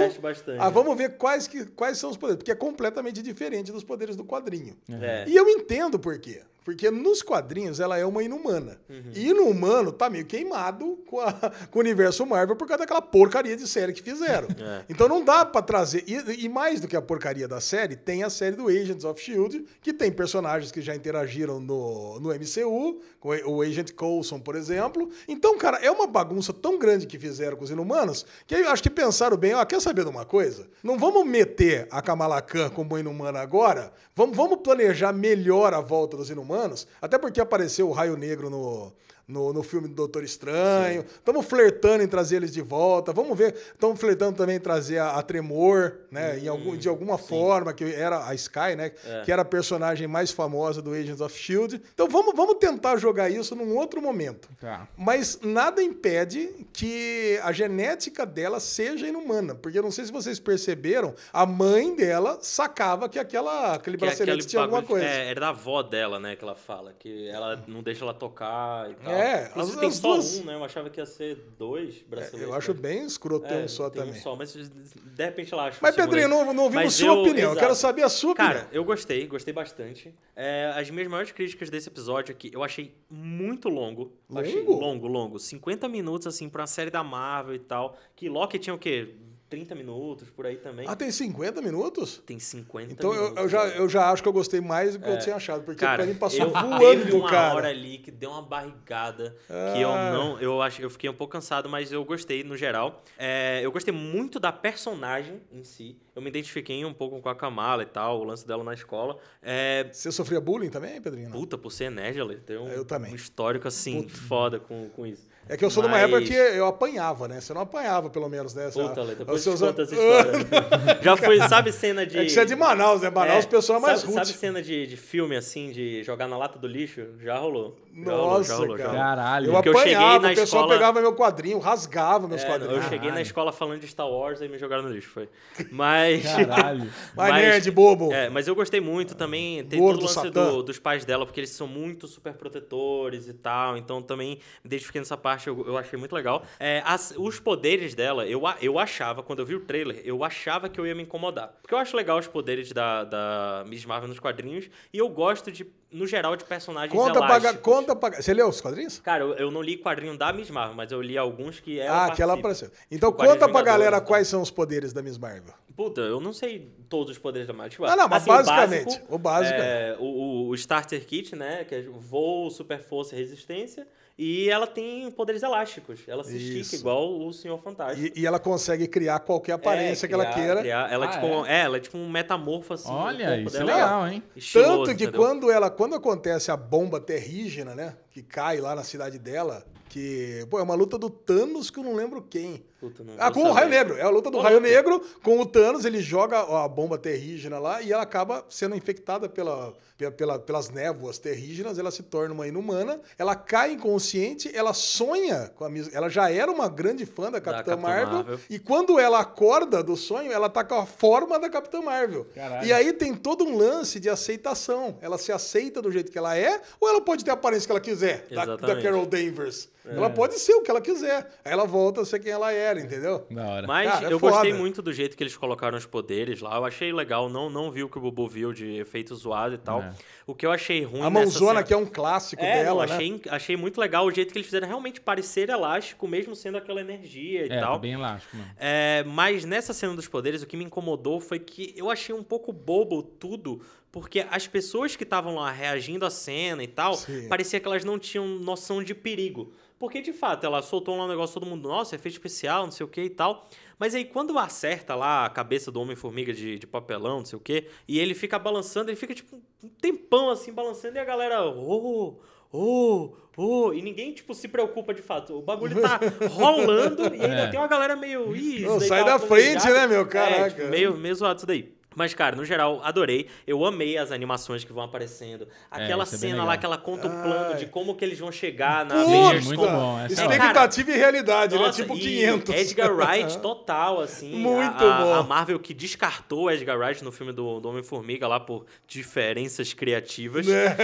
Ah, 0.59 0.69
vamos 0.69 0.95
ver 0.95 1.17
quais, 1.17 1.47
que, 1.47 1.65
quais 1.65 1.97
são 1.97 2.11
os 2.11 2.17
poderes. 2.17 2.37
Porque 2.37 2.51
é 2.51 2.55
completamente 2.55 3.23
diferente 3.23 3.71
dos 3.71 3.83
poderes 3.83 4.15
do 4.15 4.23
quadrinho. 4.23 4.77
É. 4.87 5.25
E 5.27 5.35
eu 5.35 5.49
entendo 5.49 5.97
por 5.97 6.19
quê. 6.19 6.41
Porque 6.63 6.90
nos 6.91 7.21
quadrinhos 7.21 7.79
ela 7.79 7.97
é 7.97 8.05
uma 8.05 8.21
inumana. 8.23 8.79
Uhum. 8.89 9.11
E 9.15 9.29
inumano 9.29 9.91
tá 9.91 10.09
meio 10.09 10.25
queimado 10.25 10.97
com, 11.07 11.19
a- 11.19 11.33
com 11.71 11.79
o 11.79 11.81
universo 11.81 12.25
Marvel 12.25 12.55
por 12.55 12.67
causa 12.67 12.79
daquela 12.79 13.01
porcaria 13.01 13.55
de 13.57 13.67
série 13.67 13.93
que 13.93 14.01
fizeram. 14.01 14.47
É. 14.61 14.83
Então 14.89 15.07
não 15.07 15.23
dá 15.25 15.43
pra 15.45 15.61
trazer. 15.61 16.03
E, 16.07 16.45
e 16.45 16.49
mais 16.49 16.79
do 16.79 16.87
que 16.87 16.95
a 16.95 17.01
porcaria 17.01 17.47
da 17.47 17.59
série, 17.59 17.95
tem 17.95 18.23
a 18.23 18.29
série 18.29 18.55
do 18.55 18.67
Agents 18.67 19.03
of 19.03 19.19
Shield, 19.19 19.65
que 19.81 19.91
tem 19.91 20.11
personagens 20.11 20.71
que 20.71 20.81
já 20.81 20.95
interagiram 20.95 21.59
no, 21.59 22.19
no 22.19 22.29
MCU, 22.29 23.01
com 23.19 23.29
o 23.47 23.61
Agent 23.61 23.91
Coulson, 23.93 24.39
por 24.39 24.55
exemplo. 24.55 25.09
Então, 25.27 25.57
cara, 25.57 25.77
é 25.77 25.89
uma 25.89 26.05
bagunça 26.05 26.53
tão 26.53 26.77
grande 26.77 27.07
que 27.07 27.17
fizeram 27.17 27.57
com 27.57 27.63
os 27.63 27.71
inumanos 27.71 28.25
que 28.45 28.53
eu 28.55 28.69
acho 28.69 28.83
que 28.83 28.89
pensaram 28.89 29.35
bem, 29.37 29.53
ó, 29.55 29.65
quer 29.65 29.81
saber 29.81 30.03
de 30.03 30.09
uma 30.09 30.25
coisa? 30.25 30.67
Não 30.83 30.97
vamos 30.99 31.25
meter 31.25 31.87
a 31.89 32.01
Kamala 32.01 32.41
Khan 32.41 32.69
como 32.69 32.97
inumana 32.97 33.39
agora. 33.39 33.91
Vamos, 34.15 34.35
vamos 34.37 34.59
planejar 34.61 35.13
melhor 35.13 35.73
a 35.73 35.79
volta 35.81 36.17
dos 36.17 36.29
inumanos, 36.29 36.80
até 37.01 37.17
porque 37.17 37.41
apareceu 37.41 37.89
o 37.89 37.91
Raio 37.91 38.17
Negro 38.17 38.49
no, 38.49 38.91
no, 39.31 39.53
no 39.53 39.63
filme 39.63 39.87
do 39.87 39.95
Doutor 39.95 40.23
Estranho. 40.23 41.05
Estamos 41.07 41.45
flertando 41.45 42.03
em 42.03 42.07
trazer 42.07 42.37
eles 42.37 42.51
de 42.51 42.61
volta. 42.61 43.13
Vamos 43.13 43.37
ver. 43.37 43.55
Estamos 43.73 43.99
flertando 43.99 44.37
também 44.37 44.57
em 44.57 44.59
trazer 44.59 44.97
a, 44.97 45.11
a 45.11 45.21
Tremor, 45.21 45.93
né? 46.11 46.37
em 46.39 46.47
algum, 46.47 46.75
de 46.75 46.89
alguma 46.89 47.17
forma, 47.17 47.73
que 47.73 47.83
era 47.83 48.27
a 48.27 48.35
Sky, 48.35 48.75
né? 48.75 48.89
Que 49.23 49.31
era 49.31 49.41
a 49.41 49.45
personagem 49.45 50.07
mais 50.07 50.31
famosa 50.31 50.81
do 50.81 50.91
Agents 50.91 51.21
of 51.21 51.37
Shield. 51.37 51.81
Então 51.93 52.07
vamos, 52.07 52.35
vamos 52.35 52.55
tentar 52.55 52.97
jogar 52.97 53.29
isso 53.29 53.55
num 53.55 53.75
outro 53.75 54.01
momento. 54.01 54.49
Tá. 54.59 54.87
Mas 54.97 55.39
nada 55.41 55.81
impede 55.81 56.49
que 56.73 57.39
a 57.43 57.51
genética 57.51 58.25
dela 58.25 58.59
seja 58.59 59.07
inumana. 59.07 59.55
Porque 59.55 59.79
eu 59.79 59.83
não 59.83 59.91
sei 59.91 60.05
se 60.05 60.11
vocês 60.11 60.39
perceberam, 60.39 61.15
a 61.31 61.45
mãe 61.45 61.95
dela 61.95 62.39
sacava 62.41 63.07
que 63.07 63.17
aquela, 63.17 63.75
aquele 63.75 63.97
Que 63.97 64.03
é 64.03 64.07
bracelete 64.07 64.47
tinha 64.47 64.61
alguma 64.61 64.83
coisa. 64.83 65.05
É, 65.05 65.29
era 65.29 65.39
da 65.39 65.49
avó 65.49 65.81
dela, 65.81 66.19
né, 66.19 66.35
que 66.35 66.43
ela 66.43 66.55
fala. 66.55 66.93
Que 66.97 67.29
ela 67.29 67.63
não 67.67 67.81
deixa 67.81 68.03
ela 68.03 68.13
tocar 68.13 68.89
e 68.91 68.95
tal. 68.95 69.13
É, 69.13 69.20
É, 69.21 69.51
as- 69.55 69.75
tem 69.75 69.87
as 69.89 69.95
só 69.95 70.13
duas- 70.13 70.37
um, 70.39 70.43
né? 70.45 70.55
Eu 70.55 70.63
achava 70.63 70.89
que 70.89 70.99
ia 70.99 71.05
ser 71.05 71.35
dois 71.57 72.01
braceletes. 72.03 72.41
Eu 72.41 72.53
acho 72.53 72.73
né? 72.73 72.79
bem 72.81 73.05
escrotão 73.05 73.57
É, 73.59 73.67
só 73.67 73.89
tem 73.89 74.01
um 74.01 74.05
também. 74.07 74.21
só, 74.21 74.35
mas 74.35 74.53
de 74.53 75.23
repente 75.23 75.53
lá 75.55 75.67
acho 75.67 75.79
Mas, 75.81 75.93
um 75.93 75.97
Pedrinho, 75.97 76.27
não, 76.27 76.53
não 76.53 76.63
ouvimos 76.63 76.85
Mas 76.85 76.93
sua 76.95 77.07
eu- 77.07 77.21
opinião. 77.21 77.37
Eu 77.37 77.51
exato. 77.51 77.59
quero 77.59 77.75
saber 77.75 78.03
a 78.03 78.09
sua 78.09 78.31
opinião. 78.31 78.53
Cara, 78.53 78.69
eu 78.71 78.83
gostei, 78.83 79.27
gostei 79.27 79.53
bastante. 79.53 80.13
É, 80.35 80.71
as 80.75 80.89
minhas 80.89 81.07
maiores 81.07 81.31
críticas 81.31 81.69
desse 81.69 81.89
episódio 81.89 82.31
aqui, 82.33 82.51
eu 82.53 82.63
achei 82.63 82.93
muito 83.09 83.69
longo. 83.69 84.11
Eu 84.29 84.37
Achei 84.39 84.59
Longo? 84.63 84.79
longo, 84.79 85.07
longo. 85.07 85.39
50 85.39 85.87
minutos, 85.87 86.25
assim, 86.27 86.47
pra 86.49 86.61
uma 86.61 86.67
série 86.67 86.89
da 86.89 87.03
Marvel 87.03 87.55
e 87.55 87.59
tal. 87.59 87.97
Que 88.15 88.29
Loki 88.29 88.57
tinha 88.57 88.73
o 88.73 88.77
quê? 88.79 89.15
30 89.51 89.75
minutos, 89.75 90.29
por 90.29 90.45
aí 90.45 90.55
também. 90.55 90.85
Ah, 90.87 90.95
tem 90.95 91.11
50 91.11 91.61
minutos? 91.61 92.23
Tem 92.25 92.39
50 92.39 92.93
Então 92.93 93.13
eu, 93.13 93.21
minutos. 93.23 93.43
eu 93.43 93.49
já, 93.49 93.65
né? 93.65 93.73
eu 93.79 93.89
já 93.89 94.09
acho 94.09 94.23
que 94.23 94.29
eu 94.29 94.33
gostei 94.33 94.61
mais 94.61 94.95
do 94.95 95.03
que 95.03 95.09
eu 95.09 95.19
tinha 95.19 95.35
achado. 95.35 95.61
Porque 95.63 95.81
Cara, 95.81 95.97
pra 95.97 96.05
mim 96.05 96.15
passou 96.17 96.39
eu 96.45 96.49
voando, 96.49 96.79
teve 96.79 97.11
uma 97.13 97.29
cara. 97.29 97.55
hora 97.55 97.67
ali 97.67 97.97
que 97.97 98.09
deu 98.09 98.31
uma 98.31 98.41
barrigada 98.41 99.35
que 99.75 99.81
eu 99.81 99.91
Ah. 99.91 100.11
não, 100.13 100.39
eu 100.39 100.61
acho, 100.61 100.81
eu 100.81 100.89
fiquei 100.89 101.09
um 101.09 101.13
pouco 101.13 101.33
cansado, 101.33 101.67
mas 101.67 101.91
eu 101.91 102.03
gostei 102.05 102.43
no 102.45 102.55
geral. 102.55 103.03
É, 103.17 103.59
eu 103.61 103.71
gostei 103.73 103.93
muito 103.93 104.39
da 104.39 104.53
personagem 104.53 105.41
em 105.51 105.63
si. 105.65 105.97
Eu 106.15 106.21
me 106.21 106.29
identifiquei 106.29 106.83
um 106.85 106.93
pouco 106.93 107.21
com 107.21 107.27
a 107.29 107.35
Kamala 107.35 107.83
e 107.83 107.85
tal, 107.85 108.21
o 108.21 108.23
lance 108.23 108.47
dela 108.47 108.63
na 108.63 108.73
escola. 108.73 109.17
É, 109.41 109.89
Você 109.91 110.11
sofria 110.13 110.39
bullying 110.39 110.69
também, 110.69 111.01
Pedrinho? 111.01 111.29
Puta, 111.29 111.57
por 111.57 111.71
ser 111.71 111.91
nerd, 111.91 112.17
ela 112.19 112.33
tem 112.35 112.57
um, 112.57 112.69
Eu 112.69 112.85
também. 112.85 113.11
um 113.11 113.15
histórico 113.15 113.67
assim 113.67 114.07
foda 114.07 114.59
com, 114.59 114.87
com 114.89 115.05
isso. 115.05 115.29
É 115.53 115.57
que 115.57 115.65
eu 115.65 115.69
sou 115.69 115.83
de 115.83 115.89
uma 115.89 115.97
Mas- 115.97 116.03
época 116.09 116.21
que 116.21 116.33
eu 116.33 116.65
apanhava, 116.65 117.27
né? 117.27 117.41
Você 117.41 117.53
não 117.53 117.61
apanhava, 117.61 118.09
pelo 118.09 118.29
menos, 118.29 118.53
né? 118.53 118.69
Puta, 118.71 119.01
Lê, 119.03 119.15
depois 119.15 119.41
seus- 119.41 119.59
conta 119.59 119.81
essa 119.81 119.93
história. 119.93 120.31
Já 121.03 121.17
foi, 121.17 121.39
sabe 121.41 121.73
cena 121.73 122.05
de... 122.05 122.17
É 122.17 122.23
que 122.23 122.29
você 122.29 122.39
é 122.39 122.45
de 122.45 122.55
Manaus, 122.55 123.01
né? 123.01 123.09
Manaus, 123.09 123.43
o 123.43 123.47
pessoal 123.49 123.79
é 123.79 123.81
mais 123.81 123.99
sabe, 123.99 124.13
rude. 124.13 124.25
sabe 124.27 124.39
cena 124.39 124.61
de, 124.61 124.87
de 124.87 124.95
filme, 124.95 125.35
assim, 125.35 125.71
de 125.71 126.03
jogar 126.03 126.27
na 126.29 126.37
lata 126.37 126.57
do 126.57 126.67
lixo? 126.67 127.05
Já 127.21 127.37
rolou. 127.37 127.75
Já 127.93 128.11
rolou, 128.13 128.27
Nossa, 128.37 128.43
já 128.49 128.55
rolou, 128.55 128.77
já 128.77 128.83
cara. 128.85 128.89
rolou. 128.97 129.03
Caralho. 129.05 129.45
Eu 129.47 129.53
Porque 129.53 129.69
eu 129.69 129.77
apanhava, 129.77 130.19
na 130.19 130.31
o 130.31 130.35
pessoal 130.35 130.63
escola- 130.63 130.73
pegava 130.73 131.01
meu 131.01 131.13
quadrinho, 131.13 131.59
rasgava 131.59 132.27
meus 132.29 132.43
É, 132.43 132.45
quadrinhos. 132.47 132.75
eu 132.77 132.83
cheguei 132.83 132.99
na 132.99 133.05
Caralho. 133.07 133.21
escola 133.21 133.51
falando 133.51 133.81
de 133.81 133.87
Star 133.87 134.07
Wars 134.09 134.39
e 134.41 134.47
me 134.47 134.57
jogaram 134.57 134.83
no 134.83 134.89
lixo, 134.89 135.09
foi. 135.09 135.27
Mas. 135.69 136.23
Caralho. 136.47 136.89
Vai, 137.13 137.33
nerd, 137.33 137.69
bobo. 137.71 138.13
É, 138.13 138.29
mas 138.29 138.47
eu 138.47 138.55
gostei 138.55 138.79
muito 138.79 139.15
também. 139.15 139.65
Tem 139.65 139.77
Gordo 139.77 139.99
todo 139.99 140.09
o 140.09 140.15
lance 140.15 140.29
do- 140.29 140.63
dos 140.63 140.79
pais 140.79 141.03
dela, 141.03 141.25
porque 141.25 141.41
eles 141.41 141.49
são 141.49 141.67
muito 141.67 142.07
super 142.07 142.33
protetores 142.33 143.27
e 143.27 143.33
tal. 143.33 143.75
Então 143.75 144.01
também 144.01 144.35
me 144.35 144.41
identifiquei 144.63 145.01
nessa 145.01 145.17
parte, 145.17 145.40
eu, 145.49 145.63
eu 145.67 145.77
achei 145.77 145.97
muito 145.97 146.13
legal. 146.13 146.43
É, 146.59 146.81
as- 146.85 147.13
os 147.17 147.39
poderes 147.39 147.93
dela, 147.95 148.25
eu, 148.25 148.41
eu 148.61 148.77
achava, 148.79 149.21
quando 149.23 149.39
eu 149.39 149.45
vi 149.45 149.55
o 149.55 149.61
trailer, 149.61 150.01
eu 150.03 150.23
achava 150.23 150.69
que 150.69 150.79
eu 150.79 150.85
ia 150.87 150.95
me 150.95 151.03
incomodar. 151.03 151.53
Porque 151.61 151.73
eu 151.73 151.77
acho 151.79 151.95
legal 151.95 152.17
os 152.19 152.27
poderes 152.27 152.71
da, 152.71 153.03
da 153.03 153.63
Miss 153.67 153.85
Marvel 153.85 154.09
nos 154.09 154.19
quadrinhos. 154.19 154.69
E 154.93 154.97
eu 154.97 155.07
gosto 155.09 155.51
de, 155.51 155.65
no 155.91 156.05
geral, 156.07 156.35
de 156.35 156.43
personagens 156.45 156.91
Conta 156.93 157.19
elásticos. 157.19 157.51
ga- 157.53 157.57
conta 157.59 157.95
pra... 157.95 158.21
Você 158.21 158.33
leu 158.33 158.47
os 158.49 158.61
quadrinhos? 158.61 158.99
Cara, 158.99 159.23
eu, 159.23 159.33
eu 159.35 159.51
não 159.51 159.61
li 159.61 159.77
quadrinho 159.77 160.17
da 160.17 160.31
Miss 160.33 160.49
Marvel, 160.49 160.75
mas 160.75 160.91
eu 160.91 161.01
li 161.01 161.17
alguns 161.17 161.59
que 161.59 161.79
ela 161.79 162.05
ah, 162.05 162.11
que 162.11 162.21
ela 162.21 162.33
apareceu. 162.33 162.69
Então 162.89 163.11
Tipo, 163.11 163.25
conta 163.25 163.49
pra 163.49 163.61
galera 163.61 163.97
então. 163.97 164.07
quais 164.07 164.27
são 164.27 164.41
os 164.41 164.51
poderes 164.51 164.93
da 164.93 165.01
Miss 165.01 165.17
Marvel. 165.17 165.53
Puta, 165.75 166.01
eu 166.01 166.19
não 166.19 166.33
sei 166.33 166.69
todos 166.89 167.11
os 167.13 167.17
poderes 167.17 167.47
da 167.47 167.53
Marvel. 167.53 167.71
Tipo, 167.71 167.85
Ah, 167.85 167.95
não, 167.95 168.07
mas 168.07 168.21
assim, 168.23 168.29
basicamente, 168.31 169.01
O 169.09 169.15
o 169.15 169.17
básico, 169.17 169.57
básico 169.57 169.61
é, 169.61 169.95
o, 169.99 170.03
o- 170.03 170.47
o 170.49 170.55
Starter 170.55 171.05
Kit, 171.05 171.35
né? 171.35 171.63
Que 171.63 171.75
é 171.75 171.81
voo, 171.81 172.51
super 172.51 172.79
força 172.83 173.15
e 173.15 173.17
resistência. 173.17 173.87
E 174.17 174.49
ela 174.49 174.67
tem 174.67 175.09
poderes 175.11 175.41
elásticos. 175.41 176.01
Ela 176.07 176.23
se 176.23 176.35
Isso. 176.37 176.57
estica 176.59 176.75
igual 176.81 177.19
o 177.25 177.33
Senhor 177.33 177.57
Fantástico. 177.59 178.13
E, 178.15 178.21
e 178.21 178.25
ela 178.25 178.39
consegue 178.39 178.87
criar 178.87 179.19
qualquer 179.19 179.53
aparência 179.53 180.05
É, 180.05 180.07
que 180.07 180.13
ela 180.13 180.25
criar- 180.25 180.35
queira. 180.35 180.59
criar- 180.61 180.91
Ela, 180.91 181.05
é 181.05 181.07
Ah, 181.07 181.11
tipo, 181.11 181.25
é? 181.25 181.29
um- 181.37 181.45
é, 181.45 181.61
ela 181.61 181.77
é 181.77 181.79
tipo 181.79 181.97
um 181.97 182.09
metamorfo, 182.09 182.73
assim. 182.73 182.91
Olha, 182.91 183.41
isso 183.41 183.55
é 183.57 183.59
dela. 183.65 183.73
legal, 183.73 184.07
hein? 184.07 184.23
Estiloso, 184.35 184.69
Tanto 184.85 184.97
que 184.97 185.03
entendeu? 185.05 185.19
quando 185.21 185.49
ela, 185.49 185.69
quando 185.71 185.95
acontece 185.95 186.51
a 186.51 186.57
bomba 186.57 186.99
terrígena, 186.99 187.73
né, 187.73 187.95
que 188.11 188.21
cai 188.21 188.59
lá 188.59 188.75
na 188.75 188.83
cidade 188.83 189.17
dela, 189.17 189.65
que 189.89 190.45
pô, 190.49 190.59
é 190.59 190.63
uma 190.63 190.75
luta 190.75 190.97
do 190.97 191.09
Thanos 191.09 191.69
que 191.71 191.79
eu 191.79 191.83
não 191.83 191.95
lembro 191.95 192.21
quem. 192.21 192.63
Puta, 192.81 193.03
não 193.03 193.13
Ah, 193.17 193.31
com 193.31 193.41
o 193.41 193.51
Raio 193.51 193.69
saber. 193.69 193.69
Negro. 193.77 193.97
É 193.97 194.01
a 194.01 194.09
luta 194.09 194.31
do 194.31 194.39
Ô, 194.39 194.41
Raio. 194.41 194.59
Negro 194.59 194.99
com 195.23 195.39
o 195.39 195.45
Thanos. 195.45 195.85
Ele 195.85 196.01
joga 196.01 196.39
a 196.39 196.67
bomba 196.67 196.97
terrígena 196.97 197.59
lá 197.59 197.79
e 197.81 197.93
ela 197.93 198.01
acaba 198.01 198.43
sendo 198.49 198.75
infectada 198.75 199.29
pela, 199.29 199.71
pela, 199.95 200.11
pela- 200.11 200.39
pelas 200.39 200.69
névoas 200.71 201.19
terrígenas. 201.19 201.77
Ela 201.77 201.91
se 201.91 202.01
torna 202.01 202.33
uma 202.33 202.47
inumana. 202.47 202.99
Ela 203.19 203.35
cai 203.35 203.73
inconsciente. 203.73 204.49
Ela 204.53 204.73
sonha 204.73 205.51
com 205.55 205.63
a 205.63 205.69
Miss... 205.69 205.93
Ela 205.93 206.09
já 206.09 206.31
era 206.31 206.51
uma 206.51 206.67
grande 206.67 207.05
fã 207.05 207.29
da 207.29 207.39
Capitã, 207.39 207.71
Capitã 207.75 207.77
Marvel, 207.77 208.13
Marvel. 208.15 208.39
E 208.49 208.57
quando 208.57 208.97
ela 208.99 209.19
acorda 209.19 209.83
do 209.83 209.95
sonho, 209.95 210.31
ela 210.31 210.49
tá 210.49 210.63
com 210.63 210.73
a 210.75 210.85
forma 210.87 211.37
da 211.39 211.49
Capitã 211.51 211.81
Marvel. 211.83 212.25
Caralho. 212.33 212.65
E 212.67 212.73
aí 212.73 212.93
tem 212.93 213.13
todo 213.13 213.43
um 213.45 213.55
lance 213.55 213.99
de 213.99 214.09
aceitação. 214.09 214.97
Ela 215.01 215.19
se 215.19 215.31
aceita 215.31 215.83
do 215.83 215.91
jeito 215.91 216.11
que 216.11 216.17
ela 216.17 216.35
é 216.35 216.59
ou 216.79 216.89
ela 216.89 217.01
pode 217.01 217.23
ter 217.23 217.29
a 217.29 217.35
aparência 217.35 217.67
que 217.67 217.71
ela 217.71 217.79
quiser. 217.79 218.25
Da, 218.31 218.55
da. 218.55 218.81
Carol 218.81 219.05
Danvers. 219.05 219.69
Ela 219.83 220.09
pode 220.09 220.37
ser 220.39 220.53
o 220.53 220.61
que 220.61 220.69
ela 220.69 220.79
quiser. 220.81 221.27
Aí 221.43 221.51
ela 221.51 221.65
volta 221.65 222.01
a 222.01 222.05
ser 222.05 222.19
quem 222.19 222.31
ela 222.31 222.51
era, 222.71 222.79
entendeu? 222.79 223.25
Da 223.29 223.45
hora. 223.47 223.67
Mas 223.67 223.89
Cara, 223.91 224.09
é 224.09 224.13
eu 224.13 224.19
gostei 224.19 224.53
muito 224.53 224.81
do 224.81 224.91
jeito 224.91 225.15
que 225.15 225.23
eles 225.23 225.37
colocaram 225.37 225.77
os 225.77 225.85
poderes 225.85 226.41
lá. 226.41 226.55
Eu 226.57 226.65
achei 226.65 226.91
legal. 226.91 227.29
Não, 227.29 227.49
não 227.49 227.71
vi 227.71 227.83
o 227.83 227.89
que 227.89 227.97
o 227.97 228.01
Bubu 228.01 228.27
viu 228.27 228.51
de 228.51 228.77
efeito 228.79 229.15
zoado 229.15 229.55
e 229.55 229.57
tal. 229.57 229.81
É. 229.81 229.93
O 230.25 230.33
que 230.33 230.45
eu 230.45 230.51
achei 230.51 230.83
ruim 230.83 231.01
A 231.01 231.09
nessa 231.09 231.25
mãozona, 231.25 231.51
cena- 231.51 231.63
que 231.63 231.73
é 231.73 231.77
um 231.77 231.85
clássico 231.85 232.41
É, 232.43 232.63
dela, 232.63 232.81
não, 232.85 232.87
né? 232.89 232.95
achei, 232.95 233.21
achei 233.29 233.57
muito 233.57 233.79
legal 233.79 234.05
o 234.05 234.11
jeito 234.11 234.31
que 234.31 234.37
eles 234.37 234.45
fizeram 234.47 234.67
realmente 234.67 234.99
parecer 235.01 235.49
elástico, 235.49 236.07
mesmo 236.07 236.35
sendo 236.35 236.57
aquela 236.57 236.81
energia 236.81 237.45
e 237.45 237.49
É, 237.51 237.59
tal. 237.59 237.73
tá 237.73 237.79
bem 237.79 237.93
elástico, 237.93 238.35
mano. 238.37 238.49
É, 238.57 239.03
mas 239.05 239.45
nessa 239.45 239.73
cena 239.73 239.93
dos 239.95 240.07
poderes, 240.07 240.41
o 240.41 240.47
que 240.47 240.55
me 240.57 240.63
incomodou 240.65 241.19
foi 241.19 241.39
que 241.39 241.73
eu 241.75 241.89
achei 241.89 242.15
um 242.15 242.23
pouco 242.23 242.53
bobo 242.53 243.03
tudo, 243.03 243.61
porque 243.91 244.25
as 244.31 244.47
pessoas 244.47 244.95
que 244.95 245.03
estavam 245.03 245.35
lá 245.35 245.51
reagindo 245.51 246.05
à 246.05 246.09
cena 246.09 246.63
e 246.63 246.67
tal, 246.67 246.93
Sim. 246.93 247.27
parecia 247.27 247.59
que 247.59 247.67
elas 247.67 247.83
não 247.83 247.99
tinham 247.99 248.25
noção 248.25 248.81
de 248.81 248.95
perigo. 248.95 249.51
Porque, 249.81 249.99
de 249.99 250.13
fato, 250.13 250.45
ela 250.45 250.61
soltou 250.61 250.95
lá 250.95 251.05
um 251.05 251.07
negócio, 251.07 251.33
todo 251.39 251.49
mundo, 251.49 251.67
nossa, 251.67 251.95
efeito 251.95 252.13
especial, 252.13 252.65
não 252.65 252.71
sei 252.71 252.85
o 252.85 252.87
que 252.87 253.01
e 253.01 253.09
tal. 253.09 253.49
Mas 253.79 253.95
aí, 253.95 254.05
quando 254.05 254.37
acerta 254.37 254.93
lá 254.93 255.25
a 255.25 255.29
cabeça 255.31 255.71
do 255.71 255.81
Homem-Formiga 255.81 256.31
de, 256.31 256.59
de 256.59 256.67
papelão, 256.67 257.17
não 257.17 257.25
sei 257.25 257.35
o 257.35 257.39
que, 257.41 257.65
e 257.87 257.97
ele 257.97 258.13
fica 258.13 258.37
balançando, 258.37 258.91
ele 258.91 258.95
fica, 258.95 259.15
tipo, 259.15 259.41
um 259.63 259.67
tempão, 259.81 260.29
assim, 260.29 260.53
balançando, 260.53 260.95
e 260.97 260.99
a 260.99 261.03
galera, 261.03 261.43
oh, 261.43 262.15
oh, 262.53 263.13
oh, 263.35 263.73
e 263.73 263.81
ninguém, 263.81 264.13
tipo, 264.13 264.35
se 264.35 264.47
preocupa 264.47 264.93
de 264.93 265.01
fato. 265.01 265.35
O 265.35 265.41
bagulho 265.41 265.81
tá 265.81 265.99
rolando, 266.29 267.03
e 267.15 267.21
ainda 267.23 267.25
É. 267.27 267.47
tem 267.49 267.59
uma 267.59 267.67
galera 267.67 267.95
meio, 267.95 268.35
ih, 268.35 268.59
Não, 268.61 268.77
daí 268.77 268.87
sai 268.87 269.03
tava 269.03 269.17
da 269.17 269.19
frente, 269.27 269.61
planejado." 269.63 269.73
né, 269.73 269.87
meu? 269.87 270.01
É, 270.01 270.05
Caraca. 270.05 270.49
tipo, 270.55 270.67
meio, 270.69 270.95
meio 270.95 271.15
zoado 271.15 271.37
isso 271.39 271.47
daí. 271.47 271.73
Mas, 271.95 272.13
cara, 272.13 272.35
no 272.35 272.45
geral, 272.45 272.79
adorei. 272.83 273.27
Eu 273.45 273.65
amei 273.65 273.97
as 273.97 274.11
animações 274.11 274.63
que 274.63 274.71
vão 274.71 274.83
aparecendo. 274.83 275.47
Aquela 275.69 276.03
isso 276.03 276.15
é 276.15 276.17
cena 276.17 276.43
lá 276.43 276.55
que 276.57 276.65
ela 276.65 276.77
conta 276.77 277.07
o 277.07 277.09
plano 277.09 277.51
Ai. 277.53 277.57
de 277.57 277.65
como 277.65 277.95
que 277.95 278.05
eles 278.05 278.17
vão 278.17 278.31
chegar 278.31 278.85
na! 278.85 279.01
Avengers 279.01 279.45
muito 279.45 279.61
bom, 279.61 279.99
essa 279.99 280.21
é 280.21 280.25
Expectativa 280.25 280.91
e 280.91 280.95
realidade, 280.97 281.55
né? 281.55 281.61
nossa, 281.61 281.81
Tipo 281.81 281.97
e 281.97 281.99
500. 281.99 282.55
Edgar 282.55 282.95
Wright 282.95 283.39
total, 283.41 283.99
assim. 283.99 284.31
Muito 284.33 284.83
a, 284.85 284.97
a- 284.97 285.01
bom. 285.03 285.13
A 285.15 285.23
Marvel 285.23 285.59
que 285.59 285.73
descartou 285.73 286.49
Edgar 286.49 286.77
Wright 286.77 287.03
no 287.03 287.11
filme 287.11 287.33
do, 287.33 287.59
do 287.59 287.69
Homem-Formiga 287.69 288.27
lá 288.27 288.39
por 288.39 288.65
diferenças 288.87 289.73
criativas. 289.73 290.45
Né? 290.47 290.75